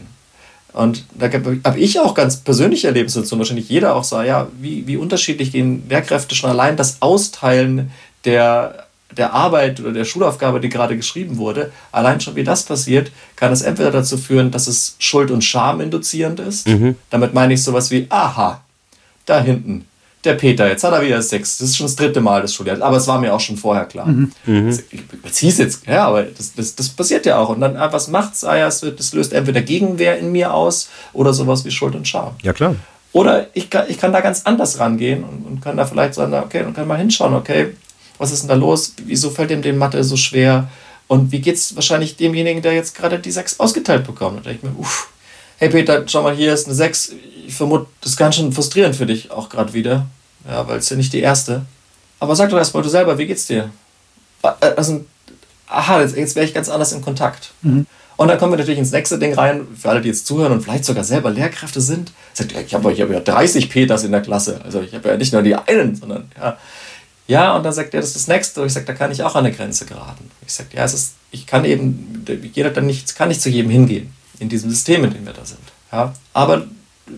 Und 0.72 1.06
da 1.14 1.30
habe 1.32 1.78
ich 1.78 1.98
auch 2.00 2.14
ganz 2.14 2.36
persönliche 2.36 2.88
Erlebnisse, 2.88 3.24
wahrscheinlich 3.38 3.68
jeder 3.70 3.96
auch 3.96 4.04
sah, 4.04 4.24
ja, 4.24 4.48
wie, 4.60 4.86
wie 4.86 4.98
unterschiedlich 4.98 5.52
gehen 5.52 5.84
Lehrkräfte 5.88 6.34
schon 6.34 6.50
allein 6.50 6.76
das 6.76 7.00
Austeilen 7.00 7.90
der, 8.26 8.84
der 9.16 9.32
Arbeit 9.32 9.80
oder 9.80 9.92
der 9.92 10.04
Schulaufgabe, 10.04 10.60
die 10.60 10.68
gerade 10.68 10.94
geschrieben 10.94 11.38
wurde, 11.38 11.72
allein 11.92 12.20
schon 12.20 12.36
wie 12.36 12.44
das 12.44 12.64
passiert, 12.64 13.10
kann 13.36 13.52
es 13.52 13.62
entweder 13.62 13.90
dazu 13.90 14.18
führen, 14.18 14.50
dass 14.50 14.66
es 14.66 14.96
Schuld 14.98 15.30
und 15.30 15.42
Scham 15.44 15.80
induzierend 15.80 16.40
ist. 16.40 16.66
Damit 17.08 17.32
meine 17.32 17.54
ich 17.54 17.62
sowas 17.62 17.90
wie, 17.90 18.06
aha, 18.10 18.60
da 19.24 19.40
hinten, 19.40 19.86
der 20.26 20.34
Peter, 20.34 20.68
jetzt 20.68 20.84
hat 20.84 20.92
er 20.92 21.02
wieder 21.02 21.22
sechs. 21.22 21.58
Das 21.58 21.70
ist 21.70 21.76
schon 21.76 21.86
das 21.86 21.96
dritte 21.96 22.20
Mal 22.20 22.42
das 22.42 22.52
Schuljahr. 22.54 22.82
Aber 22.82 22.96
es 22.96 23.06
war 23.06 23.18
mir 23.18 23.32
auch 23.32 23.40
schon 23.40 23.56
vorher 23.56 23.86
klar. 23.86 24.08
Ich 24.90 25.06
beziehe 25.22 25.50
es 25.50 25.58
jetzt, 25.58 25.86
ja, 25.86 26.06
aber 26.06 26.24
das, 26.24 26.54
das, 26.54 26.74
das 26.74 26.88
passiert 26.88 27.24
ja 27.24 27.38
auch. 27.38 27.48
Und 27.48 27.60
dann, 27.60 27.76
ah, 27.76 27.92
was 27.92 28.08
macht's? 28.08 28.44
Ah 28.44 28.56
ja, 28.56 28.66
es 28.66 28.82
wird, 28.82 28.98
das 28.98 29.12
löst 29.14 29.32
entweder 29.32 29.62
Gegenwehr 29.62 30.18
in 30.18 30.32
mir 30.32 30.52
aus 30.52 30.88
oder 31.12 31.32
sowas 31.32 31.64
wie 31.64 31.70
Schuld 31.70 31.94
und 31.94 32.06
Scham. 32.06 32.34
Ja, 32.42 32.52
klar. 32.52 32.76
Oder 33.12 33.46
ich 33.54 33.70
kann, 33.70 33.86
ich 33.88 33.96
kann 33.96 34.12
da 34.12 34.20
ganz 34.20 34.42
anders 34.44 34.78
rangehen 34.78 35.24
und, 35.24 35.46
und 35.46 35.60
kann 35.62 35.76
da 35.76 35.86
vielleicht 35.86 36.14
sagen, 36.14 36.34
okay, 36.34 36.64
und 36.64 36.74
kann 36.74 36.86
mal 36.86 36.98
hinschauen, 36.98 37.32
okay, 37.32 37.74
was 38.18 38.32
ist 38.32 38.42
denn 38.42 38.48
da 38.48 38.54
los? 38.54 38.94
Wieso 39.04 39.30
fällt 39.30 39.50
dem 39.50 39.62
den 39.62 39.78
Mathe 39.78 40.04
so 40.04 40.16
schwer? 40.16 40.68
Und 41.08 41.32
wie 41.32 41.40
geht's 41.40 41.74
wahrscheinlich 41.76 42.16
demjenigen, 42.16 42.62
der 42.62 42.74
jetzt 42.74 42.94
gerade 42.94 43.18
die 43.18 43.30
sechs 43.30 43.60
ausgeteilt 43.60 44.06
bekommt? 44.06 44.40
Da 44.40 44.50
denke 44.50 44.66
ich 44.66 44.70
mir, 44.70 44.78
uff, 44.78 45.08
hey 45.58 45.68
Peter, 45.68 46.04
schau 46.06 46.22
mal, 46.22 46.34
hier 46.34 46.52
ist 46.52 46.66
eine 46.66 46.74
sechs. 46.74 47.12
Ich 47.46 47.54
vermute, 47.54 47.86
das 48.00 48.12
ist 48.12 48.16
ganz 48.16 48.36
schön 48.36 48.52
frustrierend 48.52 48.96
für 48.96 49.06
dich 49.06 49.30
auch 49.30 49.48
gerade 49.48 49.72
wieder. 49.72 50.06
Ja, 50.48 50.66
weil 50.68 50.78
es 50.78 50.88
ja 50.88 50.96
nicht 50.96 51.12
die 51.12 51.20
erste. 51.20 51.64
Aber 52.18 52.34
sag 52.36 52.50
doch 52.50 52.58
erstmal 52.58 52.82
du 52.82 52.88
selber, 52.88 53.18
wie 53.18 53.26
geht's 53.26 53.46
dir? 53.46 53.70
Also, 54.42 55.04
aha, 55.66 56.00
jetzt, 56.00 56.16
jetzt 56.16 56.34
wäre 56.36 56.46
ich 56.46 56.54
ganz 56.54 56.68
anders 56.68 56.92
in 56.92 57.02
Kontakt. 57.02 57.52
Und 58.16 58.28
dann 58.28 58.38
kommen 58.38 58.52
wir 58.52 58.56
natürlich 58.56 58.78
ins 58.78 58.92
nächste 58.92 59.18
Ding 59.18 59.34
rein, 59.34 59.66
für 59.76 59.90
alle, 59.90 60.00
die 60.00 60.08
jetzt 60.08 60.26
zuhören 60.26 60.52
und 60.52 60.62
vielleicht 60.62 60.84
sogar 60.84 61.04
selber 61.04 61.30
Lehrkräfte 61.30 61.80
sind. 61.80 62.12
Sagt, 62.32 62.52
ich 62.52 62.74
habe 62.74 62.90
hab 62.90 63.10
ja 63.10 63.20
30 63.20 63.68
Peters 63.68 64.04
in 64.04 64.12
der 64.12 64.22
Klasse. 64.22 64.60
Also 64.64 64.80
ich 64.80 64.94
habe 64.94 65.08
ja 65.08 65.16
nicht 65.16 65.32
nur 65.32 65.42
die 65.42 65.54
einen, 65.54 65.94
sondern 65.94 66.30
ja. 66.38 66.56
Ja, 67.28 67.56
und 67.56 67.64
dann 67.64 67.72
sagt 67.72 67.92
er, 67.92 68.00
das 68.00 68.10
ist 68.10 68.16
das 68.16 68.28
nächste. 68.28 68.60
Und 68.60 68.68
ich 68.68 68.72
sage, 68.72 68.86
da 68.86 68.94
kann 68.94 69.10
ich 69.10 69.22
auch 69.22 69.34
an 69.34 69.44
eine 69.44 69.54
Grenze 69.54 69.84
geraten. 69.84 70.30
Ich 70.46 70.54
sage, 70.54 70.68
ja, 70.74 70.84
es 70.84 70.94
ist, 70.94 71.14
ich 71.32 71.46
kann 71.46 71.64
eben, 71.64 72.24
jeder 72.54 72.70
dann 72.70 72.86
nicht, 72.86 73.16
kann 73.16 73.28
nicht 73.28 73.42
zu 73.42 73.50
jedem 73.50 73.70
hingehen, 73.70 74.12
in 74.38 74.48
diesem 74.48 74.70
System, 74.70 75.04
in 75.04 75.12
dem 75.12 75.26
wir 75.26 75.32
da 75.32 75.44
sind. 75.44 75.60
Ja, 75.92 76.12
aber 76.32 76.66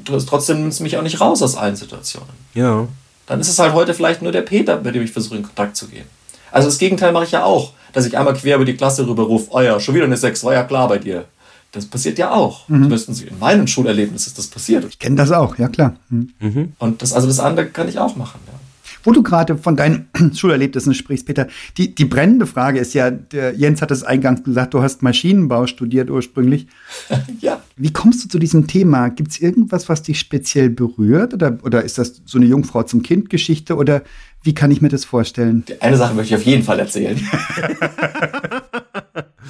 trotzdem 0.05 0.61
nimmst 0.61 0.81
du 0.81 0.85
mich 0.85 0.97
auch 0.97 1.03
nicht 1.03 1.21
raus 1.21 1.43
aus 1.43 1.57
allen 1.57 1.77
Situationen. 1.77 2.29
Ja. 2.55 2.87
Dann 3.27 3.41
ist 3.41 3.49
es 3.49 3.59
halt 3.59 3.75
heute 3.75 3.95
vielleicht 3.95 4.23
nur 4.23 4.33
der 4.33 4.43
Peter, 4.43 4.81
mit 4.81 4.95
dem 4.95 5.03
ich 5.03 5.13
versuche, 5.13 5.37
in 5.37 5.43
Kontakt 5.43 5.77
zu 5.77 5.89
gehen. 5.89 6.07
Also 6.51 6.69
das 6.69 6.79
Gegenteil 6.79 7.13
mache 7.13 7.25
ich 7.25 7.33
ja 7.33 7.45
auch, 7.45 7.73
dass 7.93 8.07
ich 8.07 8.17
einmal 8.17 8.35
quer 8.35 8.57
über 8.57 8.65
die 8.65 8.77
Klasse 8.77 9.07
rüber 9.07 9.25
rufe, 9.25 9.49
oh 9.51 9.61
ja, 9.61 9.79
schon 9.81 9.95
wieder 9.95 10.05
eine 10.05 10.17
6, 10.17 10.45
war 10.45 10.55
ja 10.55 10.65
klar 10.65 10.89
bei 10.89 10.99
dir. 10.99 11.27
Das 11.73 11.85
passiert 11.85 12.19
ja 12.19 12.33
auch. 12.33 12.67
Zumindest 12.67 13.09
in 13.23 13.39
meinem 13.39 13.67
Schulerlebnis 13.67 14.27
ist 14.27 14.39
das 14.39 14.47
passiert. 14.47 14.87
Ich 14.89 14.99
kenne 14.99 15.17
das 15.17 15.31
auch, 15.31 15.59
ja 15.59 15.69
klar. 15.69 15.97
Hm. 16.09 16.73
Und 16.79 17.03
das, 17.03 17.13
also 17.13 17.27
das 17.27 17.41
andere 17.41 17.67
kann 17.67 17.89
ich 17.89 17.99
auch 17.99 18.17
machen. 18.17 18.41
Ja. 18.47 18.58
Wo 19.05 19.13
du 19.13 19.23
gerade 19.23 19.57
von 19.57 19.77
deinen 19.77 20.09
Schulerlebnissen 20.35 20.95
sprichst, 20.95 21.27
Peter, 21.27 21.47
die, 21.77 21.95
die 21.95 22.05
brennende 22.05 22.47
Frage 22.47 22.79
ist 22.79 22.95
ja, 22.95 23.13
Jens 23.57 23.83
hat 23.83 23.91
es 23.91 24.03
eingangs 24.03 24.43
gesagt, 24.43 24.75
du 24.75 24.83
hast 24.83 25.03
Maschinenbau 25.03 25.67
studiert 25.67 26.11
ursprünglich. 26.11 26.67
ja. 27.41 27.63
Wie 27.77 27.93
kommst 27.93 28.25
du 28.25 28.29
zu 28.29 28.39
diesem 28.39 28.67
Thema? 28.67 29.09
Gibt 29.09 29.31
es 29.31 29.41
irgendwas, 29.41 29.89
was 29.89 30.03
dich 30.03 30.19
speziell 30.19 30.71
berührt? 30.71 31.33
Oder, 31.33 31.59
oder 31.63 31.85
ist 31.85 31.99
das 31.99 32.23
so 32.25 32.39
eine 32.39 32.47
Jungfrau 32.47 32.83
zum 32.83 33.03
Kind-Geschichte? 33.03 33.77
Oder 33.77 34.03
wie 34.43 34.55
kann 34.55 34.71
ich 34.71 34.81
mir 34.81 34.89
das 34.89 35.05
vorstellen? 35.05 35.65
Eine 35.81 35.97
Sache 35.97 36.15
möchte 36.15 36.35
ich 36.35 36.41
auf 36.41 36.47
jeden 36.47 36.65
Fall 36.65 36.81
erzählen. 36.81 37.19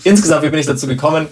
Insgesamt, 0.05 0.45
wie 0.45 0.51
bin 0.51 0.61
ich 0.61 0.67
dazu 0.67 0.87
gekommen? 0.87 1.27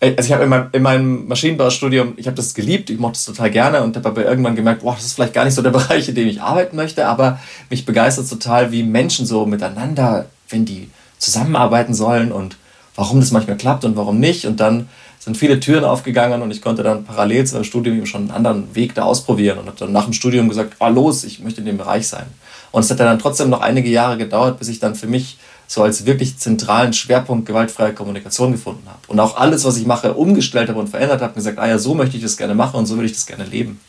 Äh, 0.00 0.14
Also 0.16 0.28
ich 0.28 0.32
habe 0.32 0.44
in 0.44 0.50
meinem, 0.50 0.68
in 0.72 0.82
meinem 0.82 1.28
Maschinenbaustudium, 1.28 2.14
ich 2.16 2.26
habe 2.26 2.36
das 2.36 2.54
geliebt, 2.54 2.90
ich 2.90 2.98
mochte 2.98 3.16
es 3.16 3.24
total 3.24 3.50
gerne 3.50 3.82
und 3.82 3.96
habe 3.96 4.08
aber 4.08 4.24
irgendwann 4.24 4.56
gemerkt, 4.56 4.82
boah, 4.82 4.94
das 4.94 5.04
ist 5.04 5.14
vielleicht 5.14 5.34
gar 5.34 5.44
nicht 5.44 5.54
so 5.54 5.62
der 5.62 5.70
Bereich, 5.78 6.08
in 6.08 6.14
dem 6.14 6.28
ich 6.28 6.40
arbeiten 6.40 6.76
möchte, 6.76 7.06
aber 7.06 7.40
mich 7.70 7.84
begeistert 7.84 8.28
total, 8.28 8.72
wie 8.72 8.82
Menschen 8.82 9.26
so 9.26 9.46
miteinander, 9.46 10.26
wenn 10.48 10.64
die 10.64 10.90
zusammenarbeiten 11.18 11.94
sollen 11.94 12.32
und 12.32 12.56
warum 12.94 13.20
das 13.20 13.30
manchmal 13.30 13.56
klappt 13.56 13.84
und 13.84 13.96
warum 13.96 14.20
nicht. 14.20 14.46
Und 14.46 14.60
dann 14.60 14.88
sind 15.18 15.36
viele 15.36 15.60
Türen 15.60 15.84
aufgegangen 15.84 16.42
und 16.42 16.50
ich 16.50 16.62
konnte 16.62 16.82
dann 16.82 17.04
parallel 17.04 17.44
zu 17.46 17.54
meinem 17.54 17.64
Studium 17.64 17.96
eben 17.96 18.06
schon 18.06 18.22
einen 18.22 18.30
anderen 18.30 18.74
Weg 18.74 18.94
da 18.94 19.02
ausprobieren 19.02 19.58
und 19.58 19.66
habe 19.66 19.76
dann 19.78 19.92
nach 19.92 20.04
dem 20.04 20.12
Studium 20.12 20.48
gesagt, 20.48 20.74
ah 20.78 20.88
los, 20.88 21.24
ich 21.24 21.40
möchte 21.40 21.60
in 21.60 21.66
dem 21.66 21.78
Bereich 21.78 22.06
sein. 22.06 22.26
Und 22.70 22.84
es 22.84 22.90
hat 22.90 23.00
dann 23.00 23.18
trotzdem 23.18 23.50
noch 23.50 23.60
einige 23.60 23.88
Jahre 23.88 24.18
gedauert, 24.18 24.58
bis 24.58 24.68
ich 24.68 24.78
dann 24.78 24.94
für 24.94 25.06
mich 25.06 25.38
so 25.66 25.82
als 25.82 26.06
wirklich 26.06 26.38
zentralen 26.38 26.92
Schwerpunkt 26.92 27.46
gewaltfreie 27.46 27.92
Kommunikation 27.92 28.52
gefunden 28.52 28.86
habe. 28.86 28.98
Und 29.08 29.18
auch 29.18 29.36
alles, 29.36 29.64
was 29.64 29.76
ich 29.76 29.86
mache, 29.86 30.14
umgestellt 30.14 30.68
habe 30.68 30.78
und 30.78 30.88
verändert 30.88 31.22
habe, 31.22 31.34
gesagt, 31.34 31.58
ah 31.58 31.66
ja, 31.66 31.78
so 31.78 31.94
möchte 31.94 32.16
ich 32.16 32.22
das 32.22 32.36
gerne 32.36 32.54
machen 32.54 32.76
und 32.76 32.86
so 32.86 32.94
würde 32.94 33.06
ich 33.06 33.12
das 33.12 33.26
gerne 33.26 33.44
leben. 33.44 33.80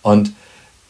Und 0.00 0.32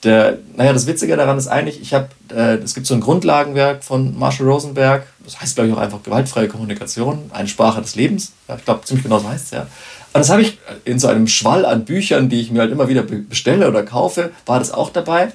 der, 0.04 0.38
naja, 0.56 0.72
das 0.72 0.86
Witzige 0.86 1.16
daran 1.16 1.38
ist 1.38 1.46
eigentlich, 1.46 1.80
ich 1.80 1.94
habe, 1.94 2.08
äh, 2.34 2.56
es 2.56 2.74
gibt 2.74 2.86
so 2.86 2.94
ein 2.94 3.00
Grundlagenwerk 3.00 3.84
von 3.84 4.18
Marshall 4.18 4.48
Rosenberg, 4.48 5.06
das 5.24 5.40
heißt, 5.40 5.54
glaube 5.54 5.70
ich, 5.70 5.76
auch 5.76 5.80
einfach 5.80 6.02
gewaltfreie 6.02 6.48
Kommunikation, 6.48 7.30
eine 7.32 7.46
Sprache 7.46 7.80
des 7.80 7.94
Lebens. 7.94 8.32
Ja, 8.48 8.56
ich 8.56 8.64
glaube, 8.64 8.84
ziemlich 8.84 9.04
genau 9.04 9.20
so 9.20 9.28
heißt 9.28 9.44
es 9.44 9.50
ja. 9.52 9.60
Und 9.60 10.20
das 10.20 10.30
habe 10.30 10.42
ich 10.42 10.58
in 10.84 10.98
so 10.98 11.06
einem 11.06 11.26
Schwall 11.28 11.64
an 11.64 11.84
Büchern, 11.84 12.28
die 12.28 12.40
ich 12.40 12.50
mir 12.50 12.60
halt 12.60 12.72
immer 12.72 12.88
wieder 12.88 13.02
bestelle 13.02 13.68
oder 13.68 13.82
kaufe, 13.82 14.30
war 14.44 14.58
das 14.58 14.72
auch 14.72 14.90
dabei. 14.90 15.32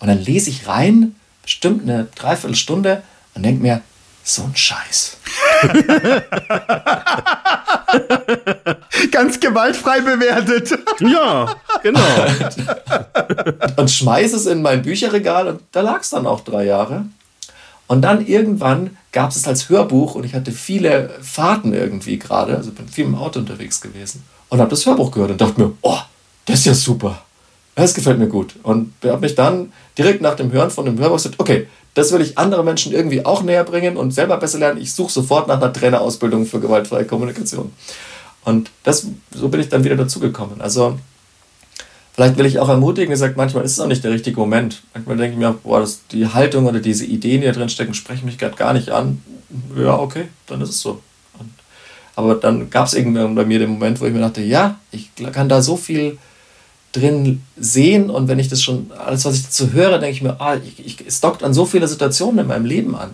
Und 0.00 0.08
dann 0.08 0.18
lese 0.18 0.50
ich 0.50 0.66
rein, 0.66 1.14
bestimmt 1.42 1.82
eine 1.82 2.08
Dreiviertelstunde 2.16 3.02
und 3.34 3.44
denke 3.44 3.62
mir, 3.62 3.80
so 4.34 4.44
ein 4.44 4.54
Scheiß. 4.54 5.16
Ganz 9.10 9.40
gewaltfrei 9.40 10.00
bewertet. 10.00 10.78
Ja, 11.00 11.56
genau. 11.82 12.00
und 13.76 13.90
schmeiß 13.90 14.34
es 14.34 14.46
in 14.46 14.60
mein 14.60 14.82
Bücherregal 14.82 15.48
und 15.48 15.62
da 15.72 15.80
lag 15.80 16.02
es 16.02 16.10
dann 16.10 16.26
auch 16.26 16.42
drei 16.42 16.66
Jahre. 16.66 17.06
Und 17.86 18.02
dann 18.02 18.26
irgendwann 18.26 18.98
gab 19.12 19.30
es 19.30 19.36
es 19.36 19.48
als 19.48 19.70
Hörbuch 19.70 20.14
und 20.14 20.24
ich 20.24 20.34
hatte 20.34 20.52
viele 20.52 21.10
Fahrten 21.22 21.72
irgendwie 21.72 22.18
gerade, 22.18 22.54
also 22.54 22.70
bin 22.70 22.86
viel 22.86 23.06
im 23.06 23.14
Auto 23.14 23.40
unterwegs 23.40 23.80
gewesen 23.80 24.24
und 24.50 24.60
habe 24.60 24.70
das 24.70 24.84
Hörbuch 24.84 25.10
gehört 25.10 25.30
und 25.30 25.40
dachte 25.40 25.60
mir, 25.60 25.72
oh, 25.80 25.98
das 26.44 26.60
ist 26.60 26.66
ja 26.66 26.74
super. 26.74 27.22
Das 27.74 27.94
gefällt 27.94 28.18
mir 28.18 28.28
gut. 28.28 28.56
Und 28.62 28.92
habe 29.04 29.20
mich 29.20 29.34
dann 29.34 29.72
direkt 29.96 30.20
nach 30.20 30.34
dem 30.34 30.52
Hören 30.52 30.70
von 30.70 30.84
dem 30.84 30.98
Hörbuch 30.98 31.16
gesagt, 31.16 31.36
okay, 31.38 31.68
das 31.94 32.12
will 32.12 32.20
ich 32.20 32.38
anderen 32.38 32.64
Menschen 32.64 32.92
irgendwie 32.92 33.24
auch 33.24 33.42
näher 33.42 33.64
bringen 33.64 33.96
und 33.96 34.12
selber 34.12 34.36
besser 34.36 34.58
lernen. 34.58 34.80
Ich 34.80 34.92
suche 34.92 35.12
sofort 35.12 35.48
nach 35.48 35.56
einer 35.60 35.72
Trainerausbildung 35.72 36.46
für 36.46 36.60
gewaltfreie 36.60 37.04
Kommunikation. 37.04 37.72
Und 38.44 38.70
das, 38.84 39.06
so 39.34 39.48
bin 39.48 39.60
ich 39.60 39.68
dann 39.68 39.84
wieder 39.84 39.96
dazugekommen. 39.96 40.60
Also 40.60 40.98
vielleicht 42.14 42.38
will 42.38 42.46
ich 42.46 42.58
auch 42.58 42.68
ermutigen, 42.68 43.10
gesagt, 43.10 43.36
manchmal 43.36 43.64
ist 43.64 43.72
es 43.72 43.80
auch 43.80 43.88
nicht 43.88 44.04
der 44.04 44.12
richtige 44.12 44.38
Moment. 44.38 44.82
Manchmal 44.94 45.16
denke 45.16 45.32
ich 45.32 45.38
mir, 45.38 45.52
boah, 45.52 45.80
das, 45.80 46.06
die 46.12 46.26
Haltung 46.26 46.66
oder 46.66 46.80
diese 46.80 47.04
Ideen, 47.04 47.40
die 47.40 47.48
da 47.48 47.52
drin 47.52 47.68
stecken, 47.68 47.94
sprechen 47.94 48.26
mich 48.26 48.38
gerade 48.38 48.56
gar 48.56 48.72
nicht 48.72 48.90
an. 48.90 49.22
Ja, 49.76 49.98
okay, 49.98 50.28
dann 50.46 50.60
ist 50.60 50.70
es 50.70 50.80
so. 50.80 51.00
Und, 51.38 51.50
aber 52.14 52.36
dann 52.36 52.70
gab 52.70 52.86
es 52.86 52.94
irgendwann 52.94 53.34
bei 53.34 53.44
mir 53.44 53.58
den 53.58 53.70
Moment, 53.70 54.00
wo 54.00 54.06
ich 54.06 54.12
mir 54.12 54.20
dachte, 54.20 54.42
ja, 54.42 54.78
ich 54.92 55.10
kann 55.32 55.48
da 55.48 55.60
so 55.60 55.76
viel 55.76 56.18
drin 56.92 57.42
sehen 57.56 58.10
und 58.10 58.28
wenn 58.28 58.38
ich 58.38 58.48
das 58.48 58.62
schon, 58.62 58.90
alles 58.92 59.24
was 59.24 59.36
ich 59.36 59.44
dazu 59.44 59.72
höre, 59.72 59.98
denke 59.98 60.16
ich 60.16 60.22
mir, 60.22 60.40
ah, 60.40 60.56
ich, 60.56 60.84
ich, 60.84 61.06
es 61.06 61.20
dockt 61.20 61.42
an 61.42 61.54
so 61.54 61.64
viele 61.64 61.86
Situationen 61.86 62.40
in 62.40 62.46
meinem 62.48 62.64
Leben 62.64 62.96
an. 62.96 63.10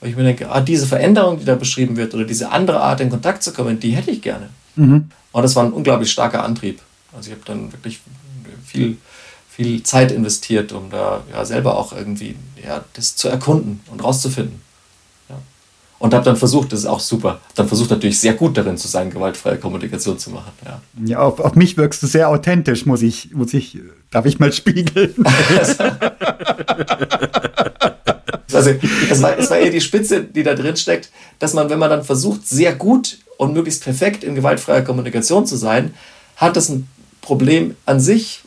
Weil 0.00 0.10
ich 0.10 0.16
mir 0.16 0.24
denke, 0.24 0.50
ah, 0.50 0.60
diese 0.60 0.86
Veränderung, 0.86 1.38
die 1.38 1.44
da 1.44 1.54
beschrieben 1.54 1.96
wird 1.96 2.14
oder 2.14 2.24
diese 2.24 2.50
andere 2.50 2.80
Art 2.80 3.00
in 3.00 3.10
Kontakt 3.10 3.42
zu 3.42 3.52
kommen, 3.52 3.80
die 3.80 3.92
hätte 3.92 4.10
ich 4.10 4.22
gerne. 4.22 4.48
Mhm. 4.76 5.10
Und 5.32 5.42
das 5.42 5.56
war 5.56 5.64
ein 5.64 5.72
unglaublich 5.72 6.10
starker 6.10 6.44
Antrieb. 6.44 6.80
Also 7.16 7.30
ich 7.30 7.36
habe 7.36 7.44
dann 7.44 7.72
wirklich 7.72 8.00
viel, 8.64 8.96
viel 9.48 9.82
Zeit 9.82 10.12
investiert, 10.12 10.72
um 10.72 10.90
da 10.90 11.22
ja, 11.32 11.44
selber 11.44 11.76
auch 11.76 11.92
irgendwie 11.92 12.36
ja, 12.64 12.84
das 12.94 13.16
zu 13.16 13.28
erkunden 13.28 13.80
und 13.90 14.02
rauszufinden. 14.02 14.60
Und 16.02 16.12
habe 16.14 16.24
dann 16.24 16.36
versucht, 16.36 16.72
das 16.72 16.80
ist 16.80 16.86
auch 16.86 16.98
super, 16.98 17.40
dann 17.54 17.68
versucht 17.68 17.90
natürlich 17.90 18.18
sehr 18.18 18.32
gut 18.32 18.56
darin 18.56 18.76
zu 18.76 18.88
sein, 18.88 19.08
gewaltfreie 19.08 19.56
Kommunikation 19.56 20.18
zu 20.18 20.30
machen. 20.30 20.50
Ja, 20.64 20.80
ja 21.04 21.20
auf, 21.20 21.38
auf 21.38 21.54
mich 21.54 21.76
wirkst 21.76 22.02
du 22.02 22.08
sehr 22.08 22.28
authentisch, 22.28 22.86
muss 22.86 23.02
ich, 23.02 23.32
muss 23.32 23.54
ich, 23.54 23.78
darf 24.10 24.26
ich 24.26 24.40
mal 24.40 24.52
spiegeln. 24.52 25.14
also 28.52 28.70
es 29.08 29.22
war, 29.22 29.38
es 29.38 29.48
war 29.48 29.58
eher 29.58 29.70
die 29.70 29.80
Spitze, 29.80 30.24
die 30.24 30.42
da 30.42 30.56
drin 30.56 30.76
steckt, 30.76 31.12
dass 31.38 31.54
man, 31.54 31.70
wenn 31.70 31.78
man 31.78 31.88
dann 31.88 32.02
versucht, 32.02 32.48
sehr 32.48 32.74
gut 32.74 33.18
und 33.36 33.52
möglichst 33.52 33.84
perfekt 33.84 34.24
in 34.24 34.34
gewaltfreier 34.34 34.82
Kommunikation 34.82 35.46
zu 35.46 35.54
sein, 35.54 35.94
hat 36.34 36.56
das 36.56 36.68
ein 36.68 36.88
Problem 37.20 37.76
an 37.86 38.00
sich, 38.00 38.42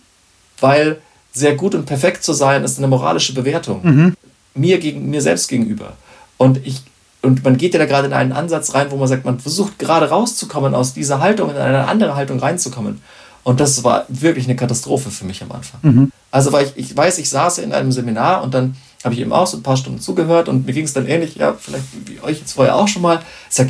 weil 0.60 0.98
sehr 1.32 1.56
gut 1.56 1.74
und 1.74 1.86
perfekt 1.86 2.22
zu 2.22 2.34
sein 2.34 2.66
ist 2.66 2.80
eine 2.80 2.90
moralische 2.90 3.34
Bewertung. 3.34 3.80
Mhm. 3.82 4.14
Mir, 4.56 4.78
gegen, 4.78 5.10
mir 5.10 5.22
selbst 5.22 5.48
gegenüber. 5.48 5.94
Und 6.36 6.60
ich 6.68 6.84
und 7.26 7.44
man 7.44 7.58
geht 7.58 7.74
ja 7.74 7.80
da 7.80 7.86
gerade 7.86 8.08
in 8.08 8.14
einen 8.14 8.32
Ansatz 8.32 8.74
rein, 8.74 8.92
wo 8.92 8.96
man 8.98 9.08
sagt, 9.08 9.26
man 9.26 9.40
versucht 9.40 9.80
gerade 9.80 10.10
rauszukommen 10.10 10.76
aus 10.76 10.94
dieser 10.94 11.20
Haltung, 11.20 11.50
in 11.50 11.58
eine 11.58 11.88
andere 11.88 12.16
Haltung 12.16 12.40
reinzukommen. 12.40 13.02
Und 13.44 13.60
das 13.60 13.84
war 13.84 14.06
wirklich 14.08 14.46
eine 14.46 14.56
Katastrophe 14.56 15.12
für 15.12 15.26
mich 15.26 15.44
am 15.44 15.52
Anfang. 15.52 15.80
Mhm. 15.84 16.12
Also, 16.32 16.52
weil 16.52 16.66
ich, 16.66 16.92
ich 16.92 16.98
weiß, 16.98 17.20
ich 17.20 17.30
saß 17.30 17.60
in 17.60 17.74
einem 17.74 17.92
Seminar 17.92 18.44
und 18.44 18.54
dann 18.54 18.76
habe 19.04 19.14
ich 19.14 19.22
eben 19.22 19.32
auch 19.32 19.46
so 19.46 19.58
ein 19.58 19.64
paar 19.64 19.78
Stunden 19.78 20.00
zugehört 20.00 20.50
und 20.50 20.66
mir 20.66 20.74
ging 20.74 20.86
es 20.86 20.94
dann 20.94 21.06
ähnlich, 21.06 21.36
ja, 21.36 21.54
vielleicht 21.54 21.86
wie 22.06 22.20
euch 22.22 22.40
jetzt 22.40 22.54
vorher 22.54 22.76
auch 22.76 22.88
schon 22.88 23.04
mal. 23.04 23.20
Ich 23.50 23.56
sag, 23.56 23.68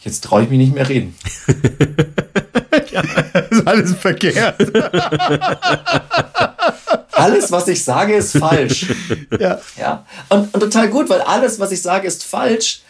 jetzt 0.00 0.24
traue 0.24 0.44
ich 0.44 0.48
mich 0.48 0.58
nicht 0.58 0.74
mehr 0.74 0.88
reden. 0.88 1.14
ja, 2.92 3.02
ist 3.50 3.66
alles 3.66 3.94
verkehrt. 3.94 4.56
alles, 7.16 7.52
was 7.52 7.68
ich 7.68 7.84
sage, 7.84 8.14
ist 8.14 8.36
falsch. 8.38 8.86
Ja. 9.40 9.60
ja? 9.78 10.06
Und, 10.28 10.52
und 10.54 10.60
total 10.60 10.88
gut, 10.88 11.08
weil 11.08 11.20
alles, 11.20 11.58
was 11.58 11.72
ich 11.72 11.82
sage, 11.82 12.06
ist 12.06 12.24
falsch. 12.24 12.82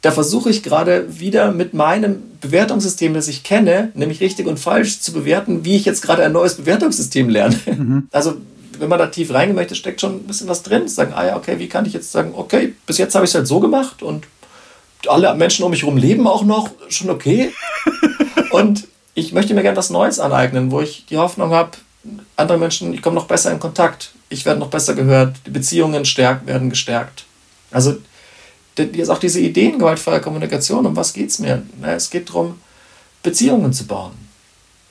Da 0.00 0.12
versuche 0.12 0.48
ich 0.50 0.62
gerade 0.62 1.18
wieder 1.18 1.50
mit 1.50 1.74
meinem 1.74 2.22
Bewertungssystem, 2.40 3.14
das 3.14 3.26
ich 3.26 3.42
kenne, 3.42 3.90
nämlich 3.94 4.20
richtig 4.20 4.46
und 4.46 4.60
falsch 4.60 5.00
zu 5.00 5.12
bewerten, 5.12 5.64
wie 5.64 5.76
ich 5.76 5.84
jetzt 5.84 6.02
gerade 6.02 6.24
ein 6.24 6.32
neues 6.32 6.54
Bewertungssystem 6.54 7.28
lerne. 7.28 7.56
Mhm. 7.66 8.08
Also, 8.12 8.34
wenn 8.78 8.88
man 8.88 9.00
da 9.00 9.06
tief 9.08 9.32
reingehen 9.34 9.56
möchte, 9.56 9.74
steckt 9.74 10.00
schon 10.00 10.16
ein 10.16 10.26
bisschen 10.26 10.48
was 10.48 10.62
drin. 10.62 10.86
Sagen, 10.86 11.12
ah 11.14 11.26
ja, 11.26 11.36
okay, 11.36 11.58
wie 11.58 11.68
kann 11.68 11.84
ich 11.84 11.92
jetzt 11.92 12.12
sagen, 12.12 12.32
okay, 12.36 12.74
bis 12.86 12.98
jetzt 12.98 13.16
habe 13.16 13.24
ich 13.24 13.32
es 13.32 13.34
halt 13.34 13.48
so 13.48 13.58
gemacht 13.58 14.02
und 14.02 14.26
alle 15.08 15.34
Menschen 15.34 15.64
um 15.64 15.70
mich 15.70 15.82
herum 15.82 15.96
leben 15.96 16.26
auch 16.26 16.44
noch, 16.44 16.70
schon 16.88 17.10
okay. 17.10 17.52
und 18.50 18.86
ich 19.14 19.32
möchte 19.32 19.54
mir 19.54 19.62
gerne 19.62 19.76
was 19.76 19.90
Neues 19.90 20.20
aneignen, 20.20 20.70
wo 20.70 20.80
ich 20.80 21.06
die 21.06 21.18
Hoffnung 21.18 21.50
habe, 21.50 21.72
andere 22.36 22.58
Menschen, 22.58 22.94
ich 22.94 23.02
komme 23.02 23.16
noch 23.16 23.26
besser 23.26 23.52
in 23.52 23.58
Kontakt, 23.58 24.12
ich 24.28 24.44
werde 24.44 24.60
noch 24.60 24.70
besser 24.70 24.94
gehört, 24.94 25.36
die 25.46 25.50
Beziehungen 25.50 26.04
stärk, 26.04 26.46
werden 26.46 26.70
gestärkt. 26.70 27.24
Also 27.70 27.96
jetzt 28.76 29.10
auch 29.10 29.18
diese 29.18 29.40
Ideen 29.40 29.78
gewaltfreier 29.78 30.20
Kommunikation, 30.20 30.86
um 30.86 30.96
was 30.96 31.12
geht 31.12 31.30
es 31.30 31.38
mir? 31.38 31.62
Na, 31.80 31.94
es 31.94 32.10
geht 32.10 32.28
darum, 32.28 32.60
Beziehungen 33.22 33.72
zu 33.72 33.86
bauen. 33.86 34.12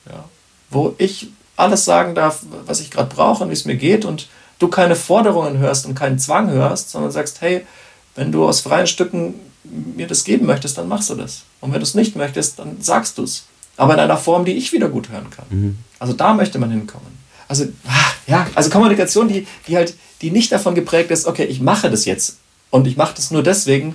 Ja? 0.06 0.24
Wo 0.70 0.94
ich 0.98 1.28
alles 1.56 1.84
sagen 1.84 2.14
darf, 2.14 2.42
was 2.66 2.80
ich 2.80 2.90
gerade 2.90 3.12
brauche 3.14 3.42
und 3.42 3.50
wie 3.50 3.54
es 3.54 3.64
mir 3.64 3.76
geht 3.76 4.04
und 4.04 4.28
du 4.58 4.68
keine 4.68 4.96
Forderungen 4.96 5.58
hörst 5.58 5.86
und 5.86 5.94
keinen 5.94 6.18
Zwang 6.18 6.50
hörst, 6.50 6.90
sondern 6.90 7.10
sagst, 7.10 7.40
hey, 7.40 7.66
wenn 8.14 8.32
du 8.32 8.46
aus 8.46 8.60
freien 8.60 8.86
Stücken 8.86 9.34
mir 9.64 10.06
das 10.06 10.24
geben 10.24 10.46
möchtest, 10.46 10.78
dann 10.78 10.88
machst 10.88 11.10
du 11.10 11.14
das. 11.14 11.42
Und 11.60 11.72
wenn 11.72 11.80
du 11.80 11.84
es 11.84 11.94
nicht 11.94 12.16
möchtest, 12.16 12.58
dann 12.58 12.80
sagst 12.80 13.18
du 13.18 13.24
es 13.24 13.44
aber 13.78 13.94
in 13.94 14.00
einer 14.00 14.18
Form, 14.18 14.44
die 14.44 14.52
ich 14.52 14.72
wieder 14.72 14.88
gut 14.88 15.08
hören 15.08 15.30
kann. 15.30 15.46
Mhm. 15.48 15.78
Also 15.98 16.12
da 16.12 16.34
möchte 16.34 16.58
man 16.58 16.70
hinkommen. 16.70 17.18
Also, 17.46 17.64
ah, 17.86 18.12
ja, 18.26 18.46
also 18.54 18.68
Kommunikation, 18.68 19.28
die, 19.28 19.46
die 19.66 19.76
halt, 19.76 19.94
die 20.20 20.30
nicht 20.30 20.52
davon 20.52 20.74
geprägt 20.74 21.10
ist, 21.10 21.26
okay, 21.26 21.44
ich 21.44 21.60
mache 21.60 21.90
das 21.90 22.04
jetzt 22.04 22.36
und 22.70 22.86
ich 22.86 22.96
mache 22.96 23.14
das 23.14 23.30
nur 23.30 23.42
deswegen, 23.42 23.94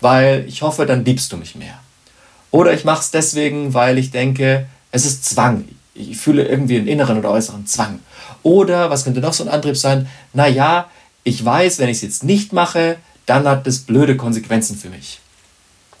weil 0.00 0.44
ich 0.46 0.62
hoffe, 0.62 0.86
dann 0.86 1.04
liebst 1.04 1.32
du 1.32 1.36
mich 1.36 1.56
mehr. 1.56 1.80
Oder 2.52 2.74
ich 2.74 2.84
mache 2.84 3.00
es 3.00 3.10
deswegen, 3.10 3.74
weil 3.74 3.98
ich 3.98 4.10
denke, 4.10 4.66
es 4.92 5.04
ist 5.04 5.24
Zwang. 5.24 5.64
Ich 5.94 6.16
fühle 6.18 6.46
irgendwie 6.46 6.76
einen 6.76 6.86
inneren 6.86 7.18
oder 7.18 7.30
äußeren 7.30 7.66
Zwang. 7.66 8.00
Oder, 8.42 8.90
was 8.90 9.04
könnte 9.04 9.20
noch 9.20 9.32
so 9.32 9.44
ein 9.44 9.48
Antrieb 9.48 9.76
sein? 9.76 10.08
Naja, 10.32 10.88
ich 11.24 11.44
weiß, 11.44 11.78
wenn 11.78 11.88
ich 11.88 11.96
es 11.96 12.02
jetzt 12.02 12.24
nicht 12.24 12.52
mache, 12.52 12.96
dann 13.26 13.46
hat 13.48 13.66
das 13.66 13.78
blöde 13.78 14.16
Konsequenzen 14.16 14.76
für 14.76 14.90
mich. 14.90 15.20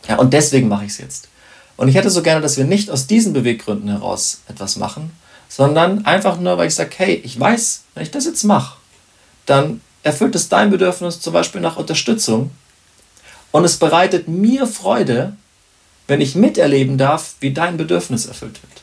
Ja, 0.08 0.16
und 0.16 0.32
deswegen 0.32 0.68
mache 0.68 0.84
ich 0.84 0.92
es 0.92 0.98
jetzt. 0.98 1.28
Und 1.76 1.88
ich 1.88 1.94
hätte 1.94 2.10
so 2.10 2.22
gerne, 2.22 2.40
dass 2.40 2.56
wir 2.56 2.64
nicht 2.64 2.90
aus 2.90 3.06
diesen 3.06 3.32
Beweggründen 3.32 3.88
heraus 3.88 4.40
etwas 4.48 4.76
machen, 4.76 5.10
sondern 5.48 6.04
einfach 6.06 6.38
nur, 6.38 6.58
weil 6.58 6.68
ich 6.68 6.74
sage, 6.74 6.90
hey, 6.96 7.14
ich 7.24 7.38
weiß, 7.38 7.82
wenn 7.94 8.02
ich 8.02 8.10
das 8.10 8.24
jetzt 8.24 8.44
mache, 8.44 8.76
dann 9.46 9.80
erfüllt 10.02 10.34
es 10.34 10.48
dein 10.48 10.70
Bedürfnis 10.70 11.20
zum 11.20 11.32
Beispiel 11.32 11.60
nach 11.60 11.76
Unterstützung 11.76 12.50
und 13.50 13.64
es 13.64 13.76
bereitet 13.76 14.28
mir 14.28 14.66
Freude, 14.66 15.36
wenn 16.08 16.20
ich 16.20 16.34
miterleben 16.34 16.98
darf, 16.98 17.34
wie 17.40 17.52
dein 17.52 17.76
Bedürfnis 17.76 18.26
erfüllt 18.26 18.62
wird. 18.62 18.82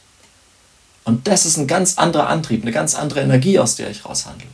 Und 1.03 1.27
das 1.27 1.45
ist 1.45 1.57
ein 1.57 1.67
ganz 1.67 1.97
anderer 1.97 2.27
Antrieb, 2.27 2.61
eine 2.61 2.71
ganz 2.71 2.95
andere 2.95 3.21
Energie, 3.21 3.59
aus 3.59 3.75
der 3.75 3.89
ich 3.89 4.05
raushandle. 4.05 4.47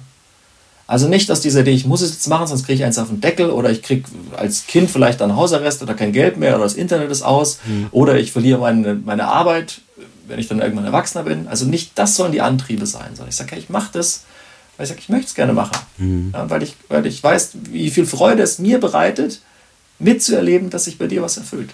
Also 0.88 1.08
nicht 1.08 1.32
aus 1.32 1.42
dieser 1.42 1.62
Idee, 1.62 1.72
ich 1.72 1.86
muss 1.86 2.02
es 2.02 2.12
jetzt 2.12 2.28
machen, 2.28 2.46
sonst 2.46 2.66
kriege 2.66 2.76
ich 2.76 2.84
eins 2.84 3.00
auf 3.00 3.08
den 3.08 3.20
Deckel 3.20 3.50
oder 3.50 3.72
ich 3.72 3.82
kriege 3.82 4.08
als 4.38 4.68
Kind 4.68 4.90
vielleicht 4.92 5.20
dann 5.20 5.36
Hausarrest 5.36 5.82
oder 5.82 5.96
kein 5.96 6.12
Geld 6.12 6.38
mehr 6.38 6.56
oder 6.56 6.64
das 6.64 6.76
Internet 6.76 7.10
ist 7.10 7.24
aus 7.24 7.60
mhm. 7.66 7.88
oder 7.92 8.20
ich 8.20 8.32
verliere 8.32 8.60
meine, 8.60 8.94
meine 8.94 9.28
Arbeit, 9.28 9.82
wenn 10.28 10.38
ich 10.38 10.48
dann 10.48 10.60
irgendwann 10.60 10.86
Erwachsener 10.86 11.24
bin. 11.24 11.48
Also 11.48 11.66
nicht 11.66 11.92
das 11.96 12.16
sollen 12.16 12.32
die 12.32 12.42
Antriebe 12.42 12.86
sein, 12.86 13.10
sondern 13.16 13.30
ich 13.30 13.36
sage, 13.36 13.52
hey, 13.54 13.60
ich 13.60 13.70
mache 13.70 13.90
das, 13.94 14.26
weil 14.78 14.84
ich 14.84 14.90
sage, 14.90 15.02
ich 15.02 15.10
möchte 15.10 15.28
es 15.28 15.36
gerne 15.36 15.54
machen. 15.54 15.78
Mhm. 15.98 16.32
Ja, 16.34 16.50
weil, 16.52 16.62
ich, 16.62 16.76
weil 16.88 17.06
ich 17.08 17.24
weiß, 17.24 17.52
wie 17.72 17.90
viel 17.90 18.06
Freude 18.06 18.44
es 18.44 18.60
mir 18.60 18.80
bereitet, 18.80 19.42
mitzuerleben, 19.98 20.70
dass 20.70 20.86
sich 20.86 21.00
bei 21.00 21.08
dir 21.08 21.24
was 21.24 21.38
erfüllt. 21.38 21.72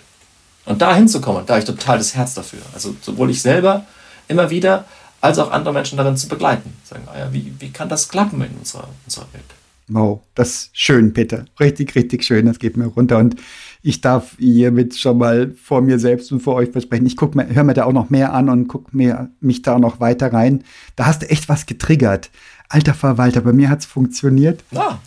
Und 0.66 0.82
da 0.82 0.96
hinzukommen, 0.96 1.46
da 1.46 1.56
habe 1.56 1.60
ich 1.60 1.66
total 1.66 1.98
das 1.98 2.16
Herz 2.16 2.34
dafür. 2.34 2.60
Also 2.74 2.96
sowohl 3.02 3.32
ich 3.32 3.42
selber 3.42 3.86
immer 4.28 4.50
wieder, 4.50 4.86
als 5.22 5.40
auch 5.40 5.52
andere 5.52 5.74
Menschen 5.74 5.98
darin 5.98 6.18
zu 6.18 6.28
begleiten. 6.28 6.74
Sagen, 6.84 7.04
ah 7.08 7.18
ja, 7.18 7.34
wie, 7.34 7.54
wie 7.60 7.70
kann 7.70 7.90
das 7.90 8.10
klappen 8.10 8.42
in 8.42 8.58
unserer, 8.58 8.90
unserer 9.06 9.28
Welt? 9.34 9.46
wow, 9.94 10.22
das 10.36 10.50
ist 10.50 10.70
schön, 10.74 11.14
Peter. 11.14 11.46
Richtig, 11.60 11.96
richtig 11.96 12.24
schön. 12.24 12.46
Das 12.46 12.60
geht 12.60 12.78
mir 12.78 12.86
runter. 12.86 13.18
Und 13.18 13.36
ich 13.82 14.02
darf 14.02 14.36
hiermit 14.38 14.98
schon 14.98 15.18
mal 15.18 15.54
vor 15.62 15.82
mir 15.82 16.00
selbst 16.00 16.32
und 16.32 16.42
vor 16.42 16.56
euch 16.56 16.72
versprechen. 16.72 17.06
Ich 17.06 17.18
guck 17.18 17.36
mir, 17.36 17.48
höre 17.54 17.64
mir 17.64 17.74
da 17.74 17.86
auch 17.86 17.94
noch 17.94 18.10
mehr 18.10 18.34
an 18.34 18.50
und 18.50 18.68
guck 18.68 18.94
mir 18.94 19.30
mich 19.40 19.62
da 19.62 19.80
noch 19.80 20.00
weiter 20.00 20.32
rein. 20.34 20.64
Da 20.96 21.06
hast 21.06 21.24
du 21.24 21.30
echt 21.30 21.50
was 21.50 21.66
getriggert. 21.66 22.30
Alter 22.70 22.94
Verwalter, 22.94 23.42
bei 23.42 23.52
mir 23.52 23.70
hat's 23.70 23.86
funktioniert. 23.86 24.64
Ah. 24.74 25.00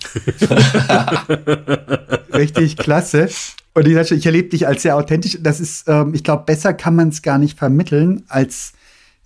Richtig 2.34 2.76
klasse. 2.76 3.30
Und 3.72 3.88
ich, 3.88 4.10
ich 4.10 4.26
erlebe 4.26 4.50
dich 4.50 4.66
als 4.66 4.82
sehr 4.82 4.96
authentisch. 4.96 5.38
Das 5.40 5.60
ist, 5.60 5.88
ähm, 5.88 6.12
ich 6.14 6.22
glaube, 6.22 6.44
besser 6.44 6.74
kann 6.74 6.94
man 6.94 7.08
es 7.08 7.22
gar 7.22 7.38
nicht 7.38 7.58
vermitteln, 7.58 8.24
als 8.28 8.72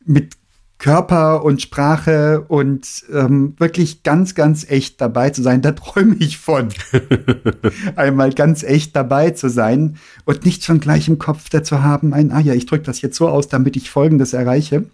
mit 0.04 0.34
Körper 0.78 1.44
und 1.44 1.60
Sprache 1.60 2.44
und 2.46 3.04
ähm, 3.12 3.54
wirklich 3.58 4.04
ganz, 4.04 4.36
ganz 4.36 4.64
echt 4.70 5.00
dabei 5.00 5.30
zu 5.30 5.42
sein. 5.42 5.60
Da 5.60 5.72
träume 5.72 6.14
ich 6.20 6.38
von. 6.38 6.68
Einmal 7.96 8.32
ganz 8.32 8.62
echt 8.62 8.94
dabei 8.94 9.30
zu 9.30 9.50
sein 9.50 9.98
und 10.24 10.44
nicht 10.44 10.64
schon 10.64 10.78
gleich 10.78 11.08
im 11.08 11.18
Kopf 11.18 11.48
dazu 11.48 11.82
haben, 11.82 12.14
ein, 12.14 12.30
ah 12.30 12.40
ja, 12.40 12.54
ich 12.54 12.66
drücke 12.66 12.84
das 12.84 13.00
jetzt 13.02 13.16
so 13.16 13.28
aus, 13.28 13.48
damit 13.48 13.76
ich 13.76 13.90
Folgendes 13.90 14.32
erreiche. 14.32 14.84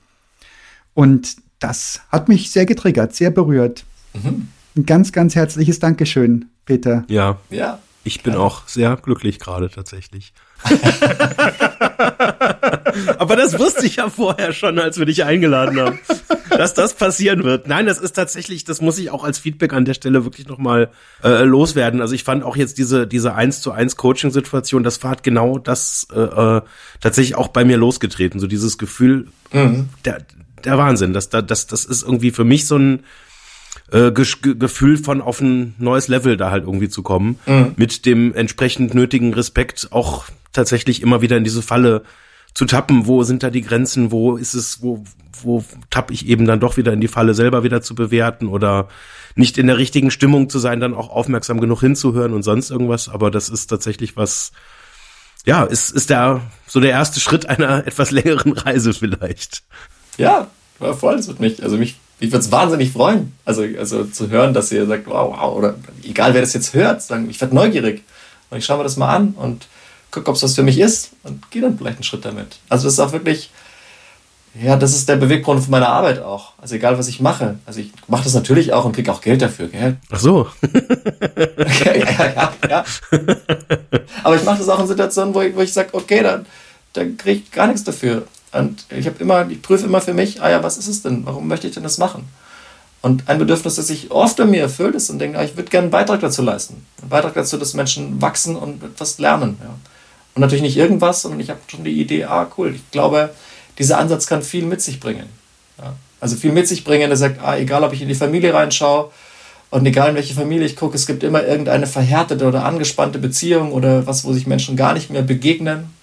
Und 0.94 1.36
das 1.58 2.00
hat 2.08 2.28
mich 2.28 2.50
sehr 2.50 2.64
getriggert, 2.64 3.14
sehr 3.14 3.30
berührt. 3.30 3.84
Mhm. 4.14 4.48
Ein 4.76 4.86
ganz, 4.86 5.12
ganz 5.12 5.34
herzliches 5.34 5.80
Dankeschön, 5.80 6.46
Peter. 6.64 7.04
Ja. 7.08 7.38
Ja. 7.50 7.78
Ich 8.04 8.22
bin 8.22 8.34
auch 8.34 8.68
sehr 8.68 8.96
glücklich 8.96 9.38
gerade 9.38 9.70
tatsächlich. 9.70 10.34
Aber 13.18 13.36
das 13.36 13.58
wusste 13.58 13.86
ich 13.86 13.96
ja 13.96 14.08
vorher 14.08 14.52
schon, 14.52 14.78
als 14.78 14.98
wir 14.98 15.06
dich 15.06 15.24
eingeladen 15.24 15.80
haben, 15.80 15.98
dass 16.50 16.74
das 16.74 16.94
passieren 16.94 17.44
wird. 17.44 17.66
Nein, 17.66 17.86
das 17.86 17.98
ist 17.98 18.12
tatsächlich, 18.12 18.64
das 18.64 18.80
muss 18.80 18.98
ich 18.98 19.10
auch 19.10 19.24
als 19.24 19.38
Feedback 19.38 19.72
an 19.72 19.84
der 19.84 19.94
Stelle 19.94 20.24
wirklich 20.24 20.46
nochmal 20.46 20.90
äh, 21.22 21.42
loswerden. 21.42 22.00
Also 22.00 22.14
ich 22.14 22.24
fand 22.24 22.44
auch 22.44 22.56
jetzt 22.56 22.78
diese 22.78 23.06
diese 23.06 23.34
eins 23.34 23.60
zu 23.60 23.72
eins 23.72 23.96
Coaching-Situation, 23.96 24.82
das 24.82 25.02
war 25.02 25.16
genau 25.22 25.58
das 25.58 26.06
äh, 26.14 26.20
äh, 26.20 26.62
tatsächlich 27.00 27.36
auch 27.36 27.48
bei 27.48 27.64
mir 27.64 27.76
losgetreten. 27.76 28.40
So 28.40 28.46
dieses 28.46 28.78
Gefühl, 28.78 29.28
mhm. 29.52 29.88
der, 30.04 30.18
der 30.64 30.78
Wahnsinn. 30.78 31.12
Das, 31.12 31.28
das, 31.28 31.66
das 31.66 31.84
ist 31.84 32.02
irgendwie 32.02 32.30
für 32.30 32.44
mich 32.44 32.66
so 32.66 32.76
ein 32.76 33.04
äh, 33.92 34.12
Gefühl 34.12 34.96
von 34.96 35.20
auf 35.20 35.40
ein 35.40 35.74
neues 35.78 36.08
Level 36.08 36.36
da 36.36 36.50
halt 36.50 36.64
irgendwie 36.64 36.88
zu 36.88 37.02
kommen. 37.02 37.38
Mhm. 37.46 37.72
Mit 37.76 38.06
dem 38.06 38.34
entsprechend 38.34 38.94
nötigen 38.94 39.34
Respekt 39.34 39.88
auch 39.90 40.24
tatsächlich 40.52 41.02
immer 41.02 41.20
wieder 41.20 41.36
in 41.36 41.44
diese 41.44 41.62
Falle 41.62 42.02
zu 42.54 42.64
tappen. 42.64 43.06
Wo 43.06 43.22
sind 43.24 43.42
da 43.42 43.50
die 43.50 43.62
Grenzen? 43.62 44.10
Wo 44.10 44.36
ist 44.36 44.54
es, 44.54 44.82
wo, 44.82 45.04
wo 45.42 45.64
tapp 45.90 46.10
ich 46.10 46.26
eben 46.28 46.46
dann 46.46 46.60
doch 46.60 46.76
wieder 46.76 46.92
in 46.92 47.00
die 47.00 47.08
Falle 47.08 47.34
selber 47.34 47.62
wieder 47.62 47.82
zu 47.82 47.94
bewerten 47.94 48.48
oder 48.48 48.88
nicht 49.34 49.58
in 49.58 49.66
der 49.66 49.78
richtigen 49.78 50.10
Stimmung 50.10 50.48
zu 50.48 50.58
sein, 50.58 50.80
dann 50.80 50.94
auch 50.94 51.10
aufmerksam 51.10 51.60
genug 51.60 51.80
hinzuhören 51.80 52.32
und 52.32 52.42
sonst 52.44 52.70
irgendwas. 52.70 53.08
Aber 53.08 53.30
das 53.30 53.48
ist 53.48 53.66
tatsächlich 53.66 54.16
was, 54.16 54.52
ja, 55.44 55.64
ist, 55.64 55.90
ist 55.90 56.10
der, 56.10 56.40
so 56.66 56.80
der 56.80 56.90
erste 56.90 57.20
Schritt 57.20 57.46
einer 57.46 57.86
etwas 57.86 58.12
längeren 58.12 58.52
Reise 58.52 58.94
vielleicht. 58.94 59.64
Ja, 60.16 60.48
war 60.78 60.94
voll, 60.94 61.16
das 61.16 61.28
wird 61.28 61.40
mich, 61.40 61.62
also 61.62 61.76
mich 61.76 61.96
ich 62.24 62.32
würde 62.32 62.44
es 62.44 62.50
wahnsinnig 62.52 62.92
freuen, 62.92 63.32
also, 63.44 63.62
also 63.78 64.04
zu 64.04 64.30
hören, 64.30 64.54
dass 64.54 64.72
ihr 64.72 64.86
sagt, 64.86 65.06
wow, 65.06 65.36
wow, 65.36 65.56
oder 65.56 65.74
egal 66.02 66.34
wer 66.34 66.40
das 66.40 66.52
jetzt 66.52 66.74
hört, 66.74 67.02
sagen, 67.02 67.28
ich 67.30 67.40
werde 67.40 67.54
neugierig 67.54 68.02
und 68.50 68.58
ich 68.58 68.64
schaue 68.64 68.78
mir 68.78 68.84
das 68.84 68.96
mal 68.96 69.14
an 69.14 69.34
und 69.36 69.66
gucke, 70.10 70.30
ob 70.30 70.36
es 70.36 70.42
was 70.42 70.54
für 70.54 70.62
mich 70.62 70.78
ist 70.78 71.10
und 71.22 71.50
gehe 71.50 71.62
dann 71.62 71.76
vielleicht 71.76 71.96
einen 71.96 72.04
Schritt 72.04 72.24
damit. 72.24 72.58
Also 72.68 72.84
das 72.84 72.94
ist 72.94 73.00
auch 73.00 73.12
wirklich, 73.12 73.50
ja, 74.60 74.76
das 74.76 74.94
ist 74.94 75.08
der 75.08 75.16
Beweggrund 75.16 75.60
von 75.62 75.70
meiner 75.70 75.88
Arbeit 75.88 76.22
auch. 76.22 76.52
Also 76.58 76.76
egal, 76.76 76.96
was 76.96 77.08
ich 77.08 77.20
mache. 77.20 77.58
Also 77.66 77.80
ich 77.80 77.90
mache 78.06 78.24
das 78.24 78.34
natürlich 78.34 78.72
auch 78.72 78.84
und 78.84 78.92
kriege 78.92 79.10
auch 79.12 79.20
Geld 79.20 79.42
dafür, 79.42 79.68
gell? 79.68 79.96
Ach 80.10 80.20
so. 80.20 80.48
ja, 81.84 81.94
ja, 81.94 82.32
ja, 82.34 82.52
ja. 82.70 82.84
Aber 84.22 84.36
ich 84.36 84.44
mache 84.44 84.58
das 84.58 84.68
auch 84.68 84.78
in 84.78 84.86
Situationen, 84.86 85.34
wo 85.34 85.42
ich, 85.42 85.54
wo 85.56 85.60
ich 85.60 85.72
sage, 85.72 85.88
okay, 85.92 86.22
dann, 86.22 86.46
dann 86.92 87.16
kriege 87.16 87.42
ich 87.44 87.50
gar 87.50 87.66
nichts 87.66 87.82
dafür. 87.82 88.26
Und 88.54 88.86
ich 88.88 89.06
habe 89.06 89.16
immer, 89.18 89.50
ich 89.50 89.60
prüfe 89.60 89.84
immer 89.84 90.00
für 90.00 90.14
mich, 90.14 90.40
ah 90.40 90.48
ja, 90.48 90.62
was 90.62 90.78
ist 90.78 90.86
es 90.86 91.02
denn? 91.02 91.26
Warum 91.26 91.48
möchte 91.48 91.66
ich 91.66 91.74
denn 91.74 91.82
das 91.82 91.98
machen? 91.98 92.28
Und 93.02 93.28
ein 93.28 93.38
Bedürfnis, 93.38 93.74
das 93.74 93.88
sich 93.88 94.12
oft 94.12 94.38
in 94.38 94.50
mir 94.50 94.62
erfüllt 94.62 94.94
ist 94.94 95.10
und 95.10 95.18
denke, 95.18 95.38
ah, 95.38 95.44
ich 95.44 95.56
würde 95.56 95.70
gerne 95.70 95.84
einen 95.84 95.90
Beitrag 95.90 96.20
dazu 96.20 96.40
leisten. 96.40 96.86
Einen 97.02 97.10
Beitrag 97.10 97.34
dazu, 97.34 97.58
dass 97.58 97.74
Menschen 97.74 98.22
wachsen 98.22 98.56
und 98.56 98.82
etwas 98.82 99.18
lernen. 99.18 99.58
Ja. 99.60 99.74
Und 100.34 100.40
natürlich 100.40 100.62
nicht 100.62 100.76
irgendwas, 100.76 101.22
sondern 101.22 101.40
ich 101.40 101.50
habe 101.50 101.60
schon 101.66 101.84
die 101.84 102.00
Idee, 102.00 102.24
ah 102.24 102.46
cool, 102.56 102.74
ich 102.76 102.90
glaube, 102.92 103.30
dieser 103.78 103.98
Ansatz 103.98 104.26
kann 104.26 104.42
viel 104.42 104.64
mit 104.64 104.80
sich 104.80 105.00
bringen. 105.00 105.26
Ja. 105.78 105.94
Also 106.20 106.36
viel 106.36 106.52
mit 106.52 106.68
sich 106.68 106.84
bringen, 106.84 107.10
der 107.10 107.16
sagt, 107.16 107.42
ah, 107.42 107.58
egal 107.58 107.82
ob 107.82 107.92
ich 107.92 108.02
in 108.02 108.08
die 108.08 108.14
Familie 108.14 108.54
reinschaue 108.54 109.10
und 109.70 109.84
egal 109.84 110.10
in 110.10 110.14
welche 110.14 110.34
Familie 110.34 110.64
ich 110.64 110.76
gucke, 110.76 110.94
es 110.94 111.06
gibt 111.06 111.24
immer 111.24 111.44
irgendeine 111.44 111.88
verhärtete 111.88 112.46
oder 112.46 112.64
angespannte 112.64 113.18
Beziehung 113.18 113.72
oder 113.72 114.06
was, 114.06 114.24
wo 114.24 114.32
sich 114.32 114.46
Menschen 114.46 114.76
gar 114.76 114.94
nicht 114.94 115.10
mehr 115.10 115.22
begegnen 115.22 115.93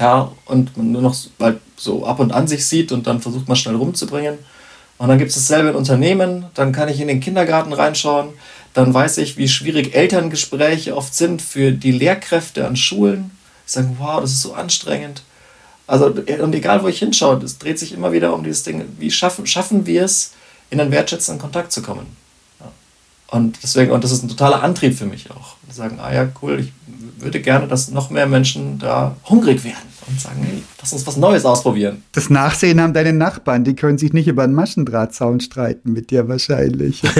ja, 0.00 0.32
und 0.46 0.76
man 0.76 0.92
nur 0.92 1.02
noch 1.02 1.14
halt 1.38 1.60
so 1.76 2.06
ab 2.06 2.18
und 2.20 2.32
an 2.32 2.48
sich 2.48 2.66
sieht 2.66 2.90
und 2.90 3.06
dann 3.06 3.20
versucht 3.20 3.48
man 3.48 3.56
schnell 3.56 3.76
rumzubringen. 3.76 4.38
Und 4.96 5.08
dann 5.08 5.18
gibt 5.18 5.30
es 5.30 5.36
dasselbe 5.36 5.68
in 5.68 5.74
Unternehmen, 5.76 6.46
dann 6.54 6.72
kann 6.72 6.88
ich 6.88 7.00
in 7.00 7.08
den 7.08 7.20
Kindergarten 7.20 7.72
reinschauen, 7.72 8.30
dann 8.72 8.92
weiß 8.92 9.18
ich, 9.18 9.36
wie 9.36 9.48
schwierig 9.48 9.94
Elterngespräche 9.94 10.96
oft 10.96 11.14
sind 11.14 11.42
für 11.42 11.72
die 11.72 11.92
Lehrkräfte 11.92 12.66
an 12.66 12.76
Schulen. 12.76 13.30
Ich 13.66 13.72
sage, 13.72 13.88
wow, 13.98 14.20
das 14.20 14.32
ist 14.32 14.42
so 14.42 14.54
anstrengend. 14.54 15.22
Also, 15.86 16.06
und 16.06 16.54
egal 16.54 16.82
wo 16.82 16.88
ich 16.88 16.98
hinschaue, 16.98 17.42
es 17.42 17.58
dreht 17.58 17.78
sich 17.78 17.92
immer 17.92 18.12
wieder 18.12 18.32
um 18.34 18.42
dieses 18.42 18.62
Ding, 18.62 18.84
wie 18.98 19.10
schaffen, 19.10 19.46
schaffen 19.46 19.86
wir 19.86 20.04
es, 20.04 20.32
in 20.70 20.80
einen 20.80 20.92
wertschätzenden 20.92 21.40
Kontakt 21.40 21.72
zu 21.72 21.82
kommen. 21.82 22.06
Ja. 22.60 22.70
Und 23.28 23.58
deswegen, 23.62 23.90
und 23.90 24.04
das 24.04 24.12
ist 24.12 24.22
ein 24.22 24.28
totaler 24.28 24.62
Antrieb 24.62 24.96
für 24.96 25.06
mich 25.06 25.30
auch. 25.30 25.56
Die 25.68 25.74
sagen, 25.74 25.98
ah 26.00 26.12
ja, 26.12 26.28
cool, 26.40 26.60
ich 26.60 26.72
würde 27.22 27.40
gerne, 27.40 27.66
dass 27.66 27.90
noch 27.90 28.10
mehr 28.10 28.26
Menschen 28.26 28.78
da 28.78 29.16
hungrig 29.24 29.64
werden 29.64 29.89
und 30.06 30.20
sagen, 30.20 30.42
hey, 30.42 30.62
lass 30.80 30.92
uns 30.92 31.06
was 31.06 31.16
Neues 31.16 31.44
ausprobieren. 31.44 32.02
Das 32.12 32.30
Nachsehen 32.30 32.80
haben 32.80 32.94
deine 32.94 33.12
Nachbarn, 33.12 33.64
die 33.64 33.74
können 33.74 33.98
sich 33.98 34.12
nicht 34.12 34.28
über 34.28 34.42
einen 34.44 34.54
Maschendrahtzaun 34.54 35.40
streiten 35.40 35.92
mit 35.92 36.10
dir 36.10 36.28
wahrscheinlich. 36.28 37.02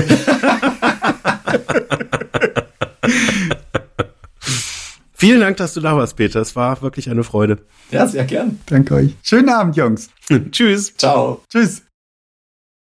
Vielen 5.20 5.40
Dank, 5.40 5.58
dass 5.58 5.74
du 5.74 5.80
da 5.80 5.94
warst, 5.96 6.16
Peter. 6.16 6.40
Es 6.40 6.56
war 6.56 6.80
wirklich 6.80 7.10
eine 7.10 7.24
Freude. 7.24 7.58
Ja, 7.90 8.06
sehr 8.06 8.24
gern. 8.24 8.58
Danke 8.64 8.94
euch. 8.94 9.16
Schönen 9.22 9.50
Abend, 9.50 9.76
Jungs. 9.76 10.08
Tschüss. 10.50 10.96
Ciao. 10.96 11.42
Tschüss. 11.50 11.82